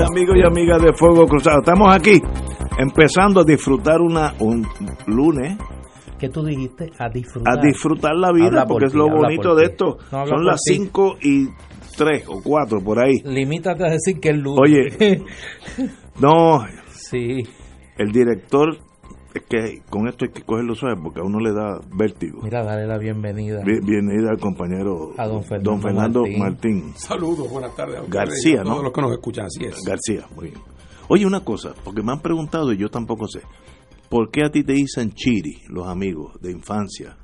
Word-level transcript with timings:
Amigos 0.00 0.36
y 0.36 0.42
amigas 0.46 0.82
de 0.82 0.92
Fuego 0.92 1.26
Cruzado. 1.26 1.58
Estamos 1.60 1.94
aquí 1.94 2.20
empezando 2.78 3.40
a 3.40 3.44
disfrutar 3.44 4.00
una 4.00 4.34
un 4.40 4.66
lunes, 5.06 5.56
¿Qué 6.18 6.30
tú 6.30 6.42
dijiste? 6.42 6.90
A 6.98 7.10
disfrutar. 7.10 7.58
a 7.58 7.60
disfrutar 7.62 8.14
la 8.16 8.32
vida, 8.32 8.46
Habla 8.46 8.64
por 8.64 8.68
porque 8.80 8.86
es 8.86 8.94
lo 8.94 9.06
bonito 9.08 9.54
de 9.54 9.64
esto. 9.66 9.98
No, 10.10 10.26
Son 10.26 10.44
las 10.46 10.62
ti. 10.62 10.76
5 10.76 11.16
y 11.20 11.46
3 11.98 12.24
o 12.28 12.40
4 12.42 12.78
por 12.82 12.98
ahí. 12.98 13.20
Limítate 13.22 13.84
a 13.84 13.90
decir 13.90 14.18
que 14.18 14.30
es 14.30 14.36
lunes. 14.36 14.96
Oye. 14.98 15.22
No, 16.18 16.64
sí. 16.88 17.42
el 17.98 18.10
director, 18.12 18.78
es 19.36 19.42
que 19.48 19.82
con 19.90 20.08
esto 20.08 20.24
hay 20.24 20.30
que 20.32 20.42
cogerlo 20.42 20.74
suave 20.74 20.96
porque 21.02 21.20
a 21.20 21.24
uno 21.24 21.38
le 21.40 21.52
da 21.52 21.80
vértigo. 21.96 22.40
Mira, 22.42 22.64
dale 22.64 22.86
la 22.86 22.98
bienvenida. 22.98 23.62
Bien- 23.64 23.84
Bienvenida 23.84 24.30
al 24.30 24.38
compañero 24.38 25.12
A 25.18 25.26
don 25.26 25.42
Fernando 25.44 25.78
Fernando 25.80 26.20
Martín. 26.22 26.38
Martín. 26.38 26.92
Saludos, 26.96 27.50
buenas 27.50 27.74
tardes. 27.74 27.98
a 27.98 28.02
ustedes 28.02 28.14
García, 28.26 28.60
a 28.60 28.64
todos 28.64 28.76
¿no? 28.78 28.82
los 28.84 28.92
que 28.92 29.00
nos 29.02 29.12
escuchan, 29.12 29.46
así 29.46 29.64
es. 29.64 29.82
García, 29.84 30.26
muy 30.34 30.48
bien. 30.48 30.60
Oye, 31.08 31.24
una 31.26 31.40
cosa, 31.44 31.72
porque 31.84 32.02
me 32.02 32.12
han 32.12 32.20
preguntado 32.20 32.72
y 32.72 32.78
yo 32.78 32.88
tampoco 32.88 33.26
sé. 33.28 33.40
¿Por 34.08 34.30
qué 34.30 34.44
a 34.44 34.50
ti 34.50 34.62
te 34.64 34.72
dicen 34.72 35.12
Chiri, 35.12 35.62
los 35.68 35.86
amigos 35.88 36.40
de 36.40 36.52
infancia? 36.52 37.16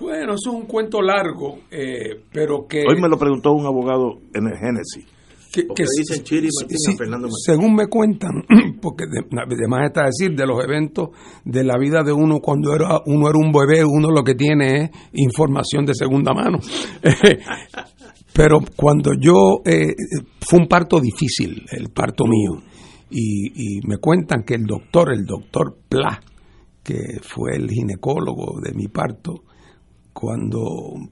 Bueno, 0.00 0.32
eso 0.34 0.50
es 0.50 0.56
un 0.56 0.66
cuento 0.66 1.02
largo, 1.02 1.58
eh, 1.70 2.22
pero 2.32 2.66
que... 2.66 2.84
Hoy 2.88 2.98
me 3.00 3.08
lo 3.08 3.18
preguntó 3.18 3.52
un 3.52 3.66
abogado 3.66 4.14
en 4.32 4.46
el 4.46 4.56
Génesis. 4.56 5.06
Que, 5.52 5.84
dicen 5.98 6.22
Chiri 6.22 6.48
Martín 6.60 6.76
a 6.88 6.96
Fernando 6.96 7.28
Martín. 7.28 7.44
Según 7.44 7.74
me 7.74 7.86
cuentan, 7.88 8.44
porque 8.80 9.04
de, 9.06 9.22
de 9.22 9.86
está 9.86 10.04
decir, 10.04 10.36
de 10.36 10.46
los 10.46 10.62
eventos 10.64 11.10
de 11.44 11.64
la 11.64 11.76
vida 11.78 12.02
de 12.02 12.12
uno 12.12 12.38
cuando 12.40 12.74
era 12.74 13.00
uno 13.06 13.28
era 13.28 13.38
un 13.38 13.52
bebé, 13.52 13.84
uno 13.84 14.10
lo 14.10 14.22
que 14.22 14.34
tiene 14.34 14.84
es 14.84 14.90
información 15.14 15.84
de 15.84 15.94
segunda 15.94 16.32
mano. 16.32 16.58
Pero 18.32 18.60
cuando 18.76 19.10
yo, 19.20 19.60
eh, 19.64 19.94
fue 20.40 20.60
un 20.60 20.68
parto 20.68 21.00
difícil, 21.00 21.64
el 21.72 21.90
parto 21.90 22.24
mío, 22.26 22.62
y, 23.10 23.78
y 23.78 23.80
me 23.86 23.98
cuentan 23.98 24.44
que 24.44 24.54
el 24.54 24.64
doctor, 24.64 25.12
el 25.12 25.24
doctor 25.24 25.76
Pla, 25.88 26.20
que 26.82 27.18
fue 27.22 27.56
el 27.56 27.68
ginecólogo 27.68 28.60
de 28.62 28.72
mi 28.72 28.86
parto, 28.86 29.42
cuando 30.12 30.60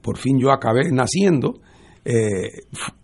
por 0.01 0.17
fin 0.17 0.39
yo 0.39 0.51
acabé 0.51 0.91
naciendo, 0.91 1.59
eh, 2.11 2.49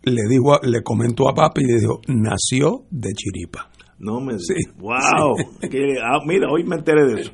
le 0.03 0.21
digo, 0.29 0.53
a- 0.55 0.59
le 0.63 0.81
comentó 0.81 1.29
a 1.29 1.33
papi 1.35 1.61
y 1.61 1.67
le 1.67 1.79
dijo, 1.79 2.01
nació 2.07 2.83
de 2.89 3.09
chiripa. 3.13 3.69
No 3.99 4.19
me 4.19 4.33
Sí, 4.39 4.55
¡Wow! 4.77 5.35
Que- 5.71 5.95
ah, 6.03 6.19
mira, 6.25 6.47
hoy 6.51 6.63
me 6.63 6.75
enteré 6.75 7.05
de 7.05 7.21
eso. 7.21 7.31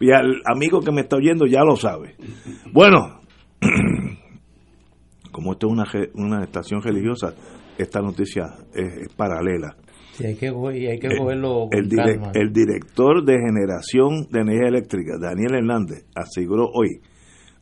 Y 0.00 0.10
al 0.12 0.40
amigo 0.44 0.80
que 0.80 0.90
me 0.92 1.02
está 1.02 1.16
oyendo 1.16 1.46
ya 1.46 1.62
lo 1.62 1.76
sabe. 1.76 2.16
Bueno, 2.72 3.20
como 5.32 5.52
esto 5.52 5.68
es 5.68 5.72
una, 5.72 5.84
una 6.14 6.44
estación 6.44 6.82
religiosa, 6.82 7.34
esta 7.78 8.00
noticia 8.00 8.46
es, 8.74 9.06
es 9.06 9.14
paralela. 9.14 9.76
Sí, 10.12 10.26
hay 10.26 10.34
que, 10.36 10.46
y 10.46 10.86
hay 10.86 10.98
que 10.98 11.06
Eh, 11.06 11.16
cogerlo 11.18 11.68
con 11.70 11.78
el, 11.78 11.88
direc- 11.88 12.18
calma. 12.20 12.32
el 12.34 12.52
director 12.52 13.24
de 13.24 13.34
generación 13.38 14.26
de 14.30 14.40
energía 14.40 14.68
eléctrica, 14.68 15.12
Daniel 15.20 15.54
Hernández, 15.54 16.04
aseguró 16.14 16.66
hoy 16.74 17.00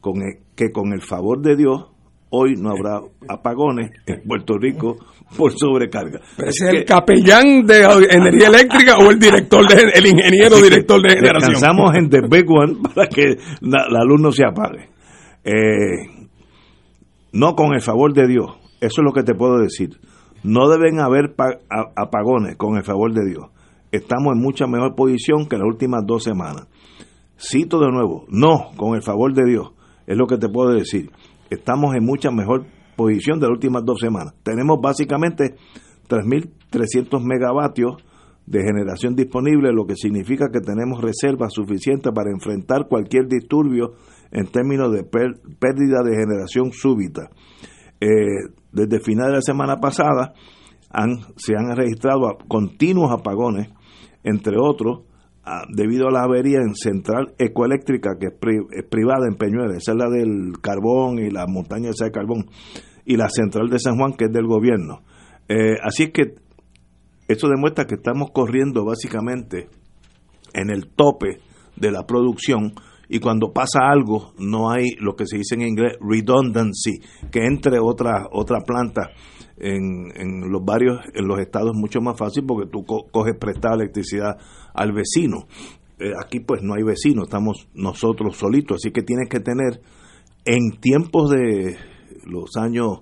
con 0.01 0.23
el- 0.23 0.39
que 0.57 0.71
con 0.73 0.93
el 0.93 1.03
favor 1.03 1.41
de 1.43 1.57
Dios, 1.57 1.91
hoy 2.31 2.55
no 2.57 2.71
habrá 2.71 3.01
apagones 3.29 3.91
en 4.07 4.23
Puerto 4.27 4.59
Rico 4.59 4.97
por 5.37 5.53
sobrecarga. 5.53 6.21
Pero 6.37 6.51
es 6.51 6.61
el 6.63 6.85
capellán 6.85 7.67
de 7.67 7.85
energía 8.11 8.49
eléctrica 8.49 8.97
o 8.99 9.11
el 9.11 9.19
director 9.19 9.67
de, 9.67 9.91
el 9.95 10.07
ingeniero 10.07 10.57
director 10.57 11.01
de 11.03 11.11
generación. 11.11 11.53
Descansamos 11.53 11.95
en 11.95 12.11
The 12.11 12.21
Big 12.31 12.51
One 12.51 12.77
para 12.95 13.09
que 13.09 13.37
la, 13.61 13.87
la 13.91 14.05
luz 14.05 14.21
no 14.21 14.33
se 14.33 14.45
apague. 14.45 14.89
Eh, 15.45 16.29
no 17.33 17.55
con 17.55 17.75
el 17.75 17.81
favor 17.81 18.13
de 18.13 18.27
Dios. 18.27 18.47
Eso 18.81 19.01
es 19.01 19.05
lo 19.05 19.13
que 19.13 19.23
te 19.23 19.35
puedo 19.35 19.59
decir. 19.59 19.99
No 20.43 20.69
deben 20.69 21.01
haber 21.01 21.35
apagones 21.97 22.57
con 22.57 22.77
el 22.77 22.85
favor 22.85 23.13
de 23.13 23.27
Dios. 23.29 23.47
Estamos 23.91 24.35
en 24.35 24.43
mucha 24.43 24.67
mejor 24.67 24.95
posición 24.95 25.49
que 25.49 25.57
las 25.57 25.67
últimas 25.67 26.03
dos 26.07 26.23
semanas. 26.23 26.69
Cito 27.39 27.81
de 27.81 27.91
nuevo, 27.91 28.27
no 28.29 28.71
con 28.77 28.95
el 28.95 29.03
favor 29.03 29.33
de 29.33 29.45
Dios. 29.45 29.73
Es 30.07 30.17
lo 30.17 30.27
que 30.27 30.39
te 30.39 30.49
puedo 30.49 30.73
decir. 30.73 31.11
Estamos 31.51 31.95
en 31.95 32.05
mucha 32.05 32.31
mejor 32.31 32.67
posición 32.97 33.39
de 33.39 33.47
las 33.47 33.55
últimas 33.55 33.85
dos 33.85 34.01
semanas. 34.01 34.35
Tenemos 34.43 34.79
básicamente 34.81 35.57
3.300 36.09 37.23
megavatios 37.23 37.97
de 38.47 38.63
generación 38.63 39.15
disponible, 39.15 39.73
lo 39.73 39.87
que 39.87 39.95
significa 39.95 40.49
que 40.51 40.61
tenemos 40.61 41.03
reservas 41.03 41.53
suficientes 41.53 42.13
para 42.15 42.31
enfrentar 42.31 42.89
cualquier 42.89 43.29
disturbio 43.29 43.93
en 44.31 44.47
términos 44.47 44.93
de 44.93 45.05
pérdida 45.05 46.03
de 46.03 46.17
generación 46.17 46.73
súbita. 46.73 47.31
Eh, 48.01 48.09
desde 48.73 49.01
final 49.01 49.29
de 49.29 49.35
la 49.35 49.43
semana 49.43 49.81
pasada 49.81 50.33
se 51.37 51.55
han 51.57 51.77
registrado 51.77 52.39
continuos 52.49 53.13
apagones, 53.13 53.69
entre 54.25 54.57
otros, 54.59 55.03
a- 55.49 55.65
debido 55.69 56.09
a 56.09 56.13
la 56.13 56.23
avería 56.25 56.59
en 56.59 56.75
Central 56.75 57.35
Ecoeléctrica, 57.39 58.11
que 58.21 58.27
es, 58.27 58.35
pri- 58.39 58.83
privada 58.91 59.27
en 59.29 59.37
Peñuelas, 59.37 59.77
esa 59.79 59.93
es 59.93 59.99
la 59.99 60.09
del 60.11 60.53
carbón 60.61 61.19
y 61.19 61.31
la 61.31 61.47
montaña 61.47 61.91
esa 61.91 62.05
de 62.07 62.11
carbón, 62.13 62.47
y 63.05 63.17
la 63.17 63.29
Central 63.31 63.69
de 63.71 63.79
San 63.79 63.97
Juan, 63.97 64.13
que 64.13 64.27
es 64.27 64.33
del 64.33 64.47
gobierno. 64.47 65.01
Eh, 65.49 65.77
así 65.83 66.05
es 66.05 66.11
que 66.13 66.35
eso 67.27 67.49
demuestra 67.49 67.87
que 67.87 67.95
estamos 67.95 68.31
corriendo 68.33 68.85
básicamente 68.85 69.69
en 70.55 70.71
el 70.71 70.89
tope 70.89 71.41
de 71.77 71.91
la 71.91 72.05
producción 72.07 72.73
y 73.09 73.21
cuando 73.21 73.53
pasa 73.53 73.81
algo 73.91 74.33
no 74.39 74.71
hay 74.71 74.91
lo 75.01 75.15
que 75.17 75.27
se 75.27 75.39
dice 75.39 75.55
en 75.55 75.63
inglés 75.63 75.95
redundancy, 76.01 77.01
que 77.31 77.47
entre 77.47 77.79
otra 77.81 78.27
otra 78.33 78.59
planta 78.67 79.11
en, 79.57 80.13
en 80.15 80.51
los 80.53 80.65
varios 80.65 81.01
en 81.15 81.27
los 81.27 81.39
estados 81.41 81.71
es 81.75 81.79
mucho 81.81 82.01
más 82.01 82.17
fácil 82.19 82.45
porque 82.47 82.71
tú 82.71 82.85
co- 82.85 83.07
coges 83.11 83.35
prestada 83.39 83.75
electricidad 83.77 84.37
al 84.75 84.93
vecino. 84.93 85.47
Eh, 85.99 86.13
aquí 86.25 86.41
pues 86.41 86.63
no 86.63 86.75
hay 86.75 86.85
vecino, 86.85 87.25
estamos 87.25 87.69
nosotros 87.75 88.37
solitos, 88.37 88.77
así 88.77 88.93
que 88.93 89.03
tienes 89.03 89.29
que 89.29 89.41
tener 89.41 89.81
en 90.45 90.79
tiempos 90.81 91.31
de 91.31 91.77
los 92.25 92.57
años 92.57 93.01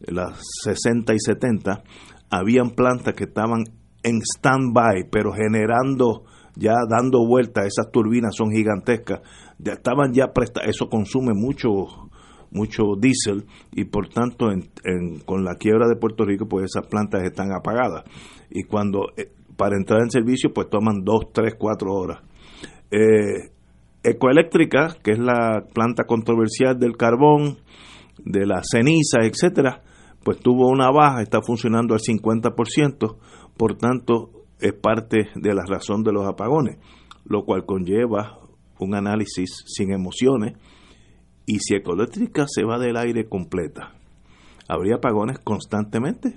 las 0.00 0.40
60 0.64 1.12
y 1.12 1.18
70 1.18 1.82
habían 2.30 2.70
plantas 2.70 3.14
que 3.14 3.24
estaban 3.24 3.64
en 4.02 4.20
stand-by, 4.22 5.10
pero 5.10 5.32
generando, 5.32 6.24
ya 6.56 6.74
dando 6.88 7.26
vuelta, 7.26 7.62
esas 7.66 7.90
turbinas 7.90 8.34
son 8.36 8.50
gigantescas, 8.52 9.20
ya 9.58 9.72
estaban 9.74 10.12
ya 10.12 10.32
prestadas, 10.32 10.70
eso 10.70 10.88
consume 10.88 11.32
mucho 11.34 12.08
mucho 12.52 12.96
diésel 12.98 13.46
y 13.70 13.84
por 13.84 14.08
tanto 14.08 14.50
en- 14.50 15.20
con 15.20 15.44
la 15.44 15.54
quiebra 15.54 15.86
de 15.88 15.94
Puerto 15.94 16.24
Rico 16.24 16.46
pues 16.48 16.64
esas 16.64 16.84
plantas 16.88 17.22
están 17.22 17.52
apagadas 17.52 18.02
y 18.50 18.64
cuando 18.64 19.12
eh, 19.16 19.30
para 19.56 19.76
entrar 19.76 20.00
en 20.02 20.10
servicio 20.10 20.52
pues 20.52 20.68
toman 20.68 21.04
dos, 21.04 21.32
tres, 21.32 21.54
cuatro 21.56 21.92
horas. 21.92 22.20
Eh, 22.90 23.52
Ecoeléctrica, 24.02 24.96
que 25.02 25.12
es 25.12 25.18
la 25.18 25.64
planta 25.74 26.04
controversial 26.04 26.78
del 26.78 26.96
carbón, 26.96 27.58
de 28.24 28.46
la 28.46 28.62
ceniza, 28.64 29.18
etcétera, 29.22 29.82
pues 30.24 30.38
tuvo 30.38 30.68
una 30.68 30.90
baja, 30.90 31.22
está 31.22 31.40
funcionando 31.42 31.94
al 31.94 32.00
50%, 32.00 33.16
por 33.56 33.76
tanto 33.76 34.30
es 34.60 34.72
parte 34.74 35.28
de 35.34 35.54
la 35.54 35.64
razón 35.66 36.02
de 36.02 36.12
los 36.12 36.26
apagones, 36.26 36.78
lo 37.24 37.44
cual 37.44 37.64
conlleva 37.64 38.38
un 38.78 38.94
análisis 38.94 39.64
sin 39.66 39.92
emociones 39.92 40.54
y 41.46 41.58
si 41.58 41.74
Ecoeléctrica 41.74 42.46
se 42.46 42.64
va 42.64 42.78
del 42.78 42.96
aire 42.96 43.28
completa, 43.28 43.92
habría 44.68 44.96
apagones 44.96 45.38
constantemente, 45.40 46.34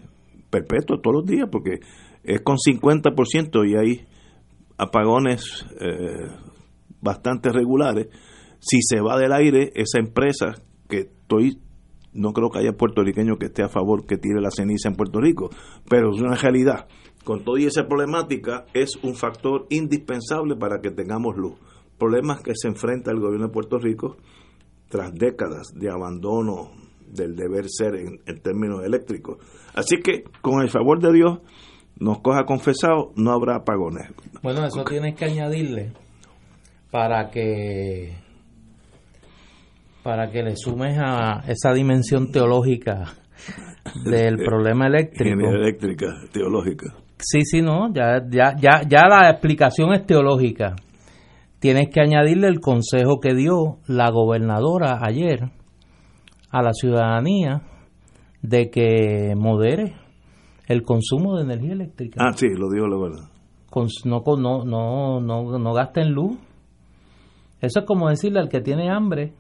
perpetuos 0.50 1.02
todos 1.02 1.18
los 1.18 1.26
días, 1.26 1.48
porque 1.52 1.80
es 2.24 2.42
con 2.42 2.58
50% 2.58 3.70
y 3.70 3.76
hay 3.76 4.08
apagones 4.78 5.66
eh, 5.80 6.30
bastante 7.02 7.52
regulares. 7.52 8.08
Si 8.60 8.80
se 8.82 9.02
va 9.02 9.18
del 9.18 9.34
aire, 9.34 9.72
esa 9.76 10.00
empresa 10.00 10.54
que 10.90 11.00
estoy 11.02 11.60
no 12.14 12.32
creo 12.32 12.50
que 12.50 12.60
haya 12.60 12.74
puertorriqueño 12.74 13.38
que 13.38 13.48
esté 13.48 13.64
a 13.64 13.70
favor 13.70 14.06
que 14.06 14.18
tire 14.18 14.40
la 14.40 14.52
ceniza 14.52 14.88
en 14.88 14.96
Puerto 14.96 15.20
Rico, 15.20 15.50
pero 15.90 16.12
es 16.14 16.22
una 16.22 16.36
realidad. 16.36 16.88
Con 17.24 17.44
toda 17.44 17.60
esa 17.62 17.88
problemática 17.88 18.66
es 18.74 18.96
un 19.02 19.16
factor 19.16 19.66
indispensable 19.70 20.56
para 20.56 20.82
que 20.82 20.92
tengamos 20.92 21.38
luz. 21.38 21.54
Problemas 21.98 22.42
que 22.42 22.52
se 22.56 22.68
enfrenta 22.68 23.12
el 23.12 23.20
gobierno 23.20 23.48
de 23.48 23.54
Puerto 23.54 23.78
Rico 23.78 24.18
tras 24.90 25.14
décadas 25.14 25.74
de 25.74 25.90
abandono 25.90 26.72
del 27.08 27.36
deber 27.36 27.66
ser 27.68 27.96
en, 27.96 28.20
en 28.26 28.42
términos 28.42 28.84
eléctricos. 28.84 29.38
Así 29.74 29.98
que, 30.04 30.24
con 30.42 30.62
el 30.62 30.70
favor 30.70 31.00
de 31.00 31.14
Dios, 31.14 31.40
nos 32.00 32.20
coja 32.20 32.46
confesado, 32.46 33.12
no 33.16 33.32
habrá 33.32 33.58
apagones. 33.58 34.12
Bueno, 34.42 34.66
eso 34.66 34.84
tienes 34.84 35.16
que 35.16 35.26
añadirle 35.26 35.94
para 36.92 37.30
que 37.30 38.14
para 40.04 40.30
que 40.30 40.44
le 40.44 40.56
sumes 40.58 40.98
a 41.00 41.44
esa 41.48 41.74
dimensión 41.74 42.32
teológica 42.32 43.14
del 44.06 44.38
problema 44.46 44.88
eléctrico. 44.88 45.32
Energía 45.32 45.60
eléctrica, 45.60 46.08
teológica. 46.32 46.94
Sí, 47.26 47.42
sí, 47.46 47.62
no, 47.62 47.94
ya, 47.94 48.22
ya, 48.30 48.54
ya, 48.60 48.82
ya 48.88 49.08
la 49.08 49.30
explicación 49.30 49.94
es 49.94 50.06
teológica. 50.06 50.76
Tienes 51.60 51.88
que 51.90 52.02
añadirle 52.02 52.48
el 52.48 52.60
consejo 52.60 53.22
que 53.22 53.34
dio 53.34 53.80
la 53.88 54.12
gobernadora 54.12 55.00
ayer 55.02 55.52
a 56.50 56.62
la 56.62 56.74
ciudadanía 56.74 57.62
de 58.42 58.70
que 58.70 59.34
modere 59.38 59.96
el 60.68 60.84
consumo 60.84 61.38
de 61.38 61.44
energía 61.44 61.72
eléctrica. 61.72 62.22
Ah, 62.22 62.34
sí, 62.36 62.48
lo 62.50 62.70
digo 62.70 62.88
la 62.88 62.98
verdad. 62.98 63.30
No, 64.04 64.22
no, 64.38 64.66
no, 64.66 65.20
no, 65.22 65.58
no 65.58 65.74
gasten 65.74 66.12
luz. 66.12 66.38
Eso 67.62 67.80
es 67.80 67.86
como 67.86 68.10
decirle 68.10 68.40
al 68.40 68.50
que 68.50 68.60
tiene 68.60 68.92
hambre, 68.92 69.34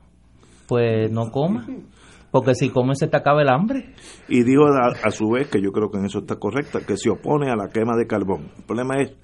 pues 0.68 1.12
no 1.12 1.30
coma, 1.30 1.68
porque 2.33 2.56
si 2.56 2.71
come 2.71 2.95
se 2.95 3.07
te 3.07 3.15
acaba 3.15 3.44
el 3.44 3.50
hambre. 3.50 3.94
Y 4.27 4.41
digo 4.41 4.65
a, 4.65 4.88
a 4.88 5.12
su 5.12 5.30
vez, 5.30 5.50
que 5.50 5.62
yo 5.62 5.71
creo 5.71 5.91
que 5.91 6.00
en 6.00 6.06
eso 6.06 6.18
está 6.18 6.38
correcta, 6.38 6.80
que 6.80 6.97
se 6.97 7.12
opone 7.12 7.51
a 7.51 7.56
la 7.56 7.69
quema 7.69 7.95
de 7.95 8.07
carbón. 8.07 8.50
El 8.57 8.63
problema 8.63 8.95
es 9.03 9.15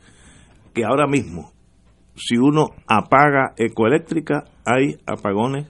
que 0.75 0.85
ahora 0.85 1.07
mismo, 1.07 1.51
si 2.15 2.37
uno 2.37 2.67
apaga 2.85 3.55
ecoeléctrica, 3.57 4.43
hay 4.63 4.97
apagones 5.07 5.67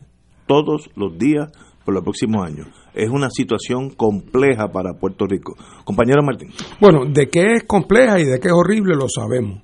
todos 0.48 0.90
los 0.98 1.18
días 1.18 1.50
por 1.86 1.94
los 1.94 2.04
próximos 2.04 2.46
años. 2.46 2.68
Es 2.94 3.10
una 3.10 3.30
situación 3.30 3.92
compleja 3.92 4.68
para 4.68 4.96
Puerto 4.96 5.26
Rico. 5.26 5.56
Compañero 5.86 6.22
Martín. 6.22 6.50
Bueno, 6.82 7.06
de 7.06 7.30
qué 7.30 7.54
es 7.54 7.64
compleja 7.64 8.20
y 8.20 8.26
de 8.26 8.38
qué 8.42 8.50
es 8.50 8.54
horrible 8.54 8.96
lo 8.98 9.08
sabemos. 9.08 9.62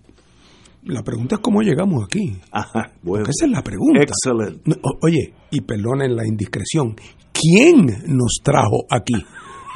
La 0.84 1.04
pregunta 1.04 1.36
es 1.36 1.42
cómo 1.42 1.62
llegamos 1.62 2.06
aquí. 2.06 2.38
Ajá, 2.54 2.94
bueno. 3.04 3.26
Porque 3.26 3.32
esa 3.32 3.48
es 3.48 3.52
la 3.52 3.62
pregunta. 3.62 4.02
Excelente. 4.02 4.80
Oye, 5.02 5.34
y 5.52 5.60
perdonen 5.60 6.16
la 6.16 6.26
indiscreción, 6.26 6.96
¿quién 7.46 7.86
nos 8.08 8.40
trajo 8.44 8.86
aquí? 8.90 9.14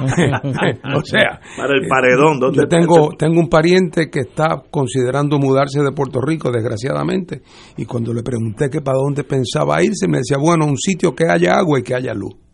o 0.00 1.04
sea, 1.04 1.38
Para 1.58 1.74
el 1.74 1.86
paredón, 1.86 2.40
¿dónde 2.40 2.56
yo 2.62 2.66
tengo, 2.68 3.10
tengo 3.18 3.38
un 3.38 3.50
pariente 3.50 4.08
que 4.10 4.20
está 4.20 4.62
considerando 4.70 5.38
mudarse 5.38 5.82
de 5.82 5.92
Puerto 5.92 6.20
Rico, 6.22 6.50
desgraciadamente, 6.50 7.42
y 7.76 7.84
cuando 7.84 8.14
le 8.14 8.22
pregunté 8.22 8.70
que 8.70 8.80
para 8.80 8.96
dónde 8.96 9.24
pensaba 9.24 9.82
irse, 9.82 10.08
me 10.08 10.18
decía, 10.18 10.38
bueno, 10.38 10.64
un 10.64 10.78
sitio 10.78 11.14
que 11.14 11.24
haya 11.28 11.52
agua 11.58 11.80
y 11.80 11.82
que 11.82 11.94
haya 11.94 12.14
luz. 12.14 12.32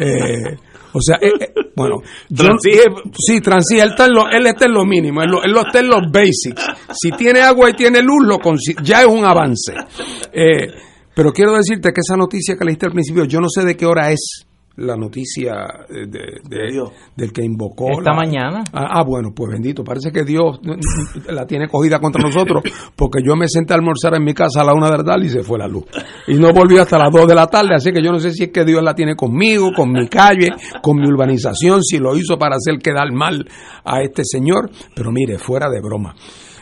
Eh, 0.00 0.56
o 0.92 1.00
sea, 1.00 1.18
eh, 1.22 1.30
eh, 1.40 1.52
bueno, 1.76 1.96
yo- 2.28 2.44
Transige- 2.44 3.12
sí, 3.16 3.40
transige, 3.40 3.82
él 3.82 3.90
está, 3.90 4.06
en 4.06 4.12
lo, 4.12 4.28
él 4.28 4.44
está 4.46 4.64
en 4.66 4.72
lo 4.72 4.84
mínimo, 4.84 5.22
él, 5.22 5.30
lo- 5.30 5.42
él 5.44 5.54
está 5.56 5.78
en 5.78 5.86
los 5.88 6.02
basics. 6.10 6.66
Si 6.92 7.12
tiene 7.12 7.40
agua 7.40 7.70
y 7.70 7.74
tiene 7.74 8.00
luz, 8.02 8.26
lo 8.26 8.38
ya 8.82 9.02
es 9.02 9.06
un 9.06 9.24
avance. 9.24 9.72
Eh, 10.32 10.66
pero 11.14 11.32
quiero 11.32 11.52
decirte 11.54 11.90
que 11.92 12.00
esa 12.00 12.16
noticia 12.16 12.56
que 12.56 12.64
leíste 12.64 12.86
al 12.86 12.92
principio, 12.92 13.24
yo 13.24 13.40
no 13.40 13.48
sé 13.48 13.64
de 13.64 13.76
qué 13.76 13.86
hora 13.86 14.10
es 14.10 14.46
la 14.76 14.96
noticia 14.96 15.52
eh, 15.88 16.08
de, 16.08 16.40
de- 16.48 16.72
Dios. 16.72 16.90
del 17.16 17.32
que 17.32 17.44
invocó. 17.44 17.90
Esta 17.92 18.10
la- 18.10 18.16
mañana. 18.16 18.64
Ah, 18.72 18.88
ah, 18.98 19.04
bueno, 19.06 19.30
pues 19.32 19.52
bendito. 19.52 19.84
Parece 19.84 20.10
que 20.10 20.24
Dios 20.24 20.58
la 21.28 21.46
tiene 21.46 21.68
cogida 21.68 22.00
contra 22.00 22.20
nosotros, 22.24 22.64
porque 22.96 23.20
yo 23.24 23.36
me 23.36 23.46
senté 23.48 23.72
a 23.72 23.76
almorzar 23.76 24.16
en 24.16 24.24
mi 24.24 24.34
casa 24.34 24.62
a 24.62 24.64
la 24.64 24.74
una 24.74 24.90
de 24.90 24.98
la 24.98 25.04
tarde 25.04 25.26
y 25.26 25.28
se 25.28 25.44
fue 25.44 25.60
la 25.60 25.68
luz. 25.68 25.84
Y 26.26 26.34
no 26.34 26.52
volvió 26.52 26.82
hasta 26.82 26.98
las 26.98 27.12
dos 27.12 27.28
de 27.28 27.36
la 27.36 27.46
tarde, 27.46 27.76
así 27.76 27.92
que 27.92 28.02
yo 28.02 28.10
no 28.10 28.18
sé 28.18 28.32
si 28.32 28.42
es 28.44 28.50
que 28.50 28.64
Dios 28.64 28.82
la 28.82 28.96
tiene 28.96 29.14
conmigo, 29.14 29.70
con 29.76 29.92
mi 29.92 30.08
calle, 30.08 30.48
con 30.82 30.96
mi 30.96 31.06
urbanización, 31.06 31.80
si 31.84 31.98
lo 31.98 32.16
hizo 32.16 32.36
para 32.36 32.56
hacer 32.56 32.78
quedar 32.80 33.12
mal 33.12 33.46
a 33.84 34.02
este 34.02 34.22
señor. 34.24 34.70
Pero 34.96 35.12
mire, 35.12 35.38
fuera 35.38 35.68
de 35.70 35.80
broma. 35.80 36.16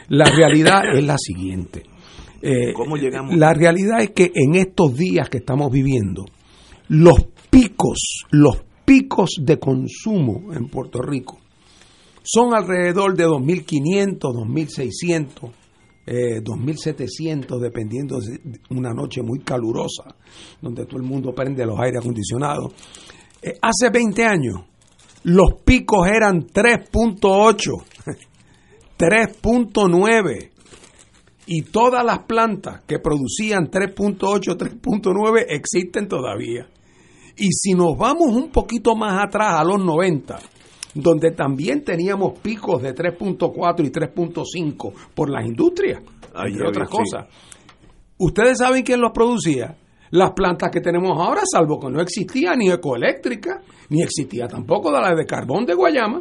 La 0.09 0.27
realidad 0.27 0.83
es 0.95 1.03
la 1.03 1.17
siguiente. 1.17 1.85
Eh, 2.43 2.73
¿Cómo 2.75 2.97
llegamos? 2.97 3.37
La 3.37 3.55
realidad 3.55 4.03
es 4.03 4.11
que 4.11 4.33
en 4.35 4.57
estos 4.57 4.97
días 4.97 5.29
que 5.31 5.39
estamos 5.39 5.71
viviendo, 5.71 6.25
los 6.89 7.25
picos, 7.49 8.25
los 8.31 8.65
picos 8.85 9.37
de 9.41 9.59
consumo 9.59 10.53
en 10.53 10.69
Puerto 10.69 11.01
Rico 11.01 11.39
son 12.23 12.55
alrededor 12.55 13.17
de 13.17 13.27
2.500, 13.27 14.19
2.600, 14.19 15.51
eh, 16.07 16.43
2.700, 16.43 17.59
dependiendo 17.61 18.19
de 18.19 18.41
una 18.71 18.93
noche 18.93 19.23
muy 19.23 19.41
calurosa, 19.41 20.15
donde 20.61 20.85
todo 20.87 20.99
el 20.99 21.05
mundo 21.05 21.33
prende 21.33 21.65
los 21.65 21.79
aires 21.79 22.01
acondicionados. 22.01 22.73
Eh, 23.41 23.55
hace 23.61 23.91
20 23.91 24.25
años, 24.25 24.57
los 25.25 25.63
picos 25.65 26.09
eran 26.09 26.47
3.8, 26.47 27.85
3.9 28.99 30.51
y 31.47 31.63
todas 31.63 32.05
las 32.05 32.21
plantas 32.21 32.83
que 32.87 32.99
producían 32.99 33.71
3.8, 33.71 34.57
3.9 34.57 35.45
existen 35.49 36.07
todavía. 36.09 36.67
Y 37.37 37.49
si 37.53 37.73
nos 37.73 37.97
vamos 37.97 38.29
un 38.29 38.51
poquito 38.51 38.95
más 38.95 39.25
atrás 39.25 39.59
a 39.61 39.65
los 39.65 39.83
90, 39.85 40.39
donde 40.95 41.31
también 41.33 41.83
teníamos 41.85 42.39
picos 42.41 42.83
de 42.83 42.95
3.4 42.95 43.85
y 43.87 43.91
3.5 43.91 44.93
por 45.15 45.31
las 45.31 45.45
industrias, 45.47 46.03
había, 46.35 46.69
otras 46.69 46.89
sí. 46.91 46.97
cosas. 46.97 47.27
¿Ustedes 48.19 48.59
saben 48.59 48.83
quién 48.85 49.01
los 49.01 49.13
producía? 49.13 49.77
Las 50.11 50.33
plantas 50.33 50.71
que 50.71 50.81
tenemos 50.83 51.19
ahora, 51.19 51.41
salvo 51.51 51.81
que 51.81 51.89
no 51.91 52.01
existía 52.03 52.55
ni 52.55 52.71
ecoeléctrica, 52.71 53.63
ni 53.89 54.03
existía 54.03 54.47
tampoco 54.47 54.93
de 54.93 55.01
la 55.01 55.15
de 55.15 55.25
carbón 55.25 55.65
de 55.65 55.75
Guayama. 55.75 56.21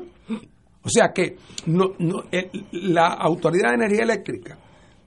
O 0.83 0.89
sea 0.89 1.11
que 1.13 1.35
no, 1.67 1.91
no, 1.99 2.23
el- 2.31 2.49
la 2.71 3.07
Autoridad 3.09 3.69
de 3.69 3.75
Energía 3.75 4.03
Eléctrica 4.03 4.57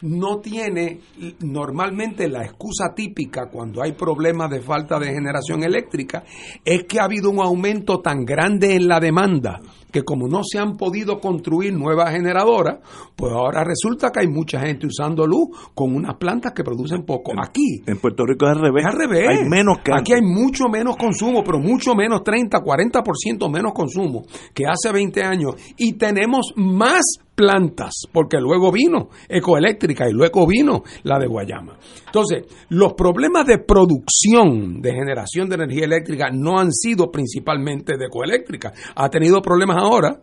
no 0.04 0.38
tiene 0.38 1.00
normalmente 1.40 2.28
la 2.28 2.44
excusa 2.44 2.94
típica 2.94 3.48
cuando 3.50 3.82
hay 3.82 3.92
problemas 3.92 4.50
de 4.50 4.60
falta 4.60 4.98
de 4.98 5.06
generación 5.06 5.62
eléctrica, 5.64 6.24
es 6.64 6.84
que 6.84 7.00
ha 7.00 7.04
habido 7.04 7.30
un 7.30 7.40
aumento 7.40 8.00
tan 8.00 8.24
grande 8.24 8.74
en 8.74 8.86
la 8.86 9.00
demanda 9.00 9.60
que 9.94 10.02
como 10.02 10.26
no 10.26 10.40
se 10.42 10.58
han 10.58 10.76
podido 10.76 11.20
construir 11.20 11.72
nuevas 11.72 12.10
generadoras, 12.10 12.80
pues 13.14 13.32
ahora 13.32 13.62
resulta 13.62 14.10
que 14.10 14.20
hay 14.22 14.26
mucha 14.26 14.58
gente 14.58 14.88
usando 14.88 15.24
luz 15.24 15.70
con 15.72 15.94
unas 15.94 16.16
plantas 16.16 16.52
que 16.52 16.64
producen 16.64 17.04
poco. 17.04 17.32
Aquí, 17.40 17.80
En 17.86 17.98
Puerto 17.98 18.26
Rico 18.26 18.44
es 18.46 18.56
al 18.56 18.60
revés. 18.60 18.84
es 18.84 18.92
al 18.92 18.98
revés. 18.98 19.28
Hay 19.28 19.48
menos 19.48 19.78
que 19.84 19.92
Aquí 19.94 20.12
hay 20.12 20.22
mucho 20.22 20.64
menos 20.68 20.96
consumo, 20.96 21.44
pero 21.44 21.60
mucho 21.60 21.94
menos, 21.94 22.24
30, 22.24 22.58
40% 22.58 23.48
menos 23.48 23.72
consumo 23.72 24.24
que 24.52 24.64
hace 24.66 24.92
20 24.92 25.22
años. 25.22 25.54
Y 25.76 25.92
tenemos 25.92 26.52
más 26.56 27.04
plantas, 27.34 27.92
porque 28.12 28.38
luego 28.38 28.70
vino 28.70 29.08
Ecoeléctrica 29.28 30.08
y 30.08 30.12
luego 30.12 30.46
vino 30.46 30.82
la 31.02 31.18
de 31.18 31.26
Guayama. 31.26 31.76
Entonces, 32.06 32.44
los 32.68 32.94
problemas 32.94 33.46
de 33.46 33.58
producción 33.58 34.80
de 34.80 34.92
generación 34.92 35.48
de 35.48 35.56
energía 35.56 35.84
eléctrica 35.84 36.30
no 36.32 36.58
han 36.58 36.72
sido 36.72 37.10
principalmente 37.10 37.96
de 37.98 38.06
Ecoeléctrica. 38.06 38.72
Ha 38.94 39.08
tenido 39.10 39.42
problemas 39.42 39.78
ahora 39.78 40.20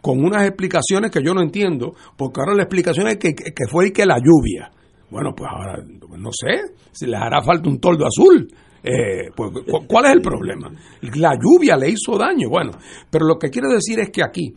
con 0.00 0.24
unas 0.24 0.44
explicaciones 0.44 1.10
que 1.10 1.22
yo 1.22 1.34
no 1.34 1.42
entiendo, 1.42 1.94
porque 2.16 2.40
ahora 2.40 2.54
la 2.54 2.62
explicación 2.62 3.08
es 3.08 3.18
que, 3.18 3.34
que, 3.34 3.66
fue 3.68 3.88
y 3.88 3.92
que 3.92 4.06
la 4.06 4.18
lluvia. 4.18 4.70
Bueno, 5.10 5.34
pues 5.34 5.50
ahora, 5.50 5.82
no 6.16 6.30
sé, 6.32 6.74
si 6.92 7.06
les 7.06 7.20
hará 7.20 7.42
falta 7.42 7.68
un 7.68 7.80
toldo 7.80 8.06
azul. 8.06 8.48
Eh, 8.90 9.30
pues, 9.36 9.50
cu- 9.52 9.86
¿Cuál 9.86 10.06
es 10.06 10.12
el 10.12 10.22
problema? 10.22 10.70
La 11.16 11.34
lluvia 11.34 11.76
le 11.76 11.90
hizo 11.90 12.16
daño. 12.16 12.48
Bueno, 12.48 12.72
pero 13.10 13.26
lo 13.26 13.38
que 13.38 13.50
quiero 13.50 13.68
decir 13.70 14.00
es 14.00 14.10
que 14.10 14.22
aquí 14.22 14.54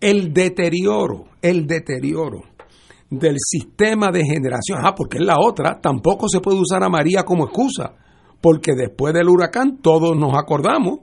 el 0.00 0.32
deterioro, 0.32 1.24
el 1.40 1.66
deterioro 1.66 2.42
del 3.10 3.36
sistema 3.38 4.10
de 4.12 4.24
generación, 4.24 4.78
ah, 4.84 4.94
porque 4.94 5.18
es 5.18 5.24
la 5.24 5.38
otra, 5.40 5.80
tampoco 5.80 6.28
se 6.28 6.40
puede 6.40 6.60
usar 6.60 6.82
a 6.84 6.88
María 6.88 7.24
como 7.24 7.44
excusa, 7.44 7.92
porque 8.40 8.72
después 8.74 9.12
del 9.14 9.28
huracán 9.28 9.78
todos 9.82 10.16
nos 10.16 10.32
acordamos 10.34 11.00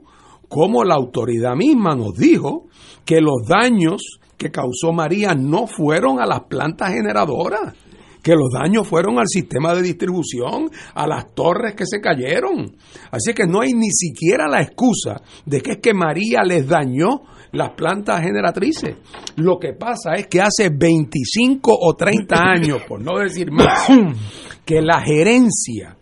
cómo 0.48 0.82
la 0.84 0.94
autoridad 0.94 1.54
misma 1.54 1.94
nos 1.94 2.14
dijo 2.14 2.66
que 3.04 3.20
los 3.20 3.46
daños 3.48 4.18
que 4.36 4.50
causó 4.50 4.92
María 4.92 5.34
no 5.34 5.66
fueron 5.66 6.18
a 6.20 6.26
las 6.26 6.40
plantas 6.44 6.92
generadoras, 6.92 7.74
que 8.22 8.34
los 8.34 8.50
daños 8.52 8.86
fueron 8.86 9.18
al 9.18 9.26
sistema 9.26 9.74
de 9.74 9.82
distribución, 9.82 10.70
a 10.94 11.06
las 11.06 11.34
torres 11.34 11.74
que 11.74 11.86
se 11.86 12.00
cayeron. 12.00 12.76
Así 13.10 13.32
que 13.34 13.46
no 13.46 13.60
hay 13.60 13.72
ni 13.72 13.90
siquiera 13.90 14.48
la 14.48 14.62
excusa 14.62 15.20
de 15.44 15.60
que 15.60 15.72
es 15.72 15.78
que 15.78 15.94
María 15.94 16.42
les 16.42 16.66
dañó 16.66 17.22
las 17.52 17.70
plantas 17.70 18.22
generatrices. 18.22 18.96
Lo 19.36 19.58
que 19.58 19.72
pasa 19.72 20.14
es 20.14 20.26
que 20.26 20.40
hace 20.40 20.70
25 20.70 21.76
o 21.80 21.94
30 21.94 22.36
años, 22.38 22.82
por 22.86 23.00
no 23.00 23.18
decir 23.18 23.50
más, 23.50 23.88
que 24.64 24.80
la 24.80 25.00
gerencia 25.00 25.96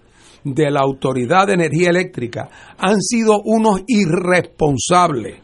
de 0.44 0.70
la 0.70 0.80
Autoridad 0.80 1.46
de 1.46 1.54
Energía 1.54 1.90
Eléctrica 1.90 2.48
han 2.78 3.00
sido 3.00 3.40
unos 3.44 3.82
irresponsables 3.86 5.40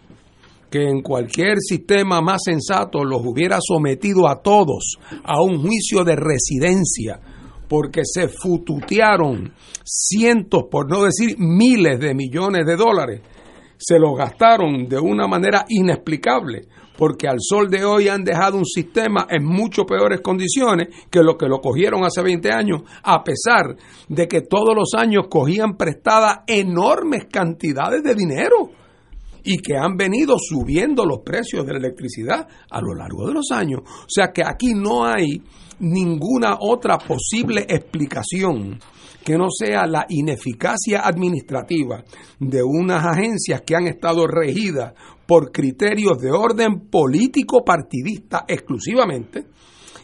que 0.75 0.89
en 0.89 1.03
cualquier 1.03 1.59
sistema 1.61 2.21
más 2.21 2.41
sensato 2.45 3.05
los 3.05 3.25
hubiera 3.25 3.59
sometido 3.61 4.29
a 4.29 4.43
todos 4.43 4.97
a 5.23 5.41
un 5.41 5.63
juicio 5.63 6.03
de 6.03 6.17
residencia 6.17 7.21
porque 7.69 8.01
se 8.03 8.27
fututearon 8.27 9.53
cientos, 9.85 10.65
por 10.69 10.91
no 10.91 11.05
decir 11.05 11.37
miles 11.39 12.01
de 12.01 12.13
millones 12.13 12.67
de 12.67 12.75
dólares. 12.75 13.21
Se 13.77 14.01
los 14.01 14.19
gastaron 14.19 14.89
de 14.89 14.99
una 14.99 15.29
manera 15.29 15.65
inexplicable, 15.69 16.63
porque 16.99 17.29
al 17.29 17.39
sol 17.39 17.71
de 17.71 17.85
hoy 17.85 18.09
han 18.09 18.25
dejado 18.25 18.59
un 18.59 18.67
sistema 18.67 19.29
en 19.31 19.45
mucho 19.45 19.87
peores 19.87 20.23
condiciones 20.23 20.89
que 21.09 21.23
lo 21.23 21.37
que 21.37 21.47
lo 21.47 21.61
cogieron 21.61 22.03
hace 22.03 22.21
20 22.21 22.51
años, 22.51 22.83
a 23.05 23.23
pesar 23.23 23.77
de 24.09 24.27
que 24.27 24.41
todos 24.41 24.75
los 24.75 24.91
años 24.97 25.27
cogían 25.31 25.77
prestadas 25.77 26.39
enormes 26.49 27.27
cantidades 27.31 28.03
de 28.03 28.17
dinero 28.17 28.84
y 29.45 29.59
que 29.59 29.77
han 29.77 29.97
venido 29.97 30.37
subiendo 30.39 31.05
los 31.05 31.21
precios 31.21 31.65
de 31.67 31.73
la 31.73 31.79
electricidad 31.79 32.49
a 32.71 32.81
lo 32.81 32.95
largo 32.95 33.27
de 33.27 33.35
los 33.35 33.51
años. 33.53 33.83
O 33.85 34.09
sea 34.09 34.33
que 34.33 34.43
aquí 34.45 34.73
no 34.75 35.05
hay 35.05 35.43
ninguna 35.79 36.57
otra 36.61 36.99
posible 36.99 37.67
explicación 37.69 38.81
que 39.25 39.39
no 39.39 39.47
sea 39.51 39.87
la 39.87 40.07
ineficacia 40.09 41.01
administrativa 41.03 42.05
de 42.39 42.63
unas 42.63 43.05
agencias 43.05 43.63
que 43.63 43.75
han 43.75 43.87
estado 43.87 44.27
regidas 44.27 44.93
por 45.27 45.51
criterios 45.51 46.19
de 46.19 46.31
orden 46.31 46.89
político 46.91 47.65
partidista 47.65 48.45
exclusivamente, 48.47 49.47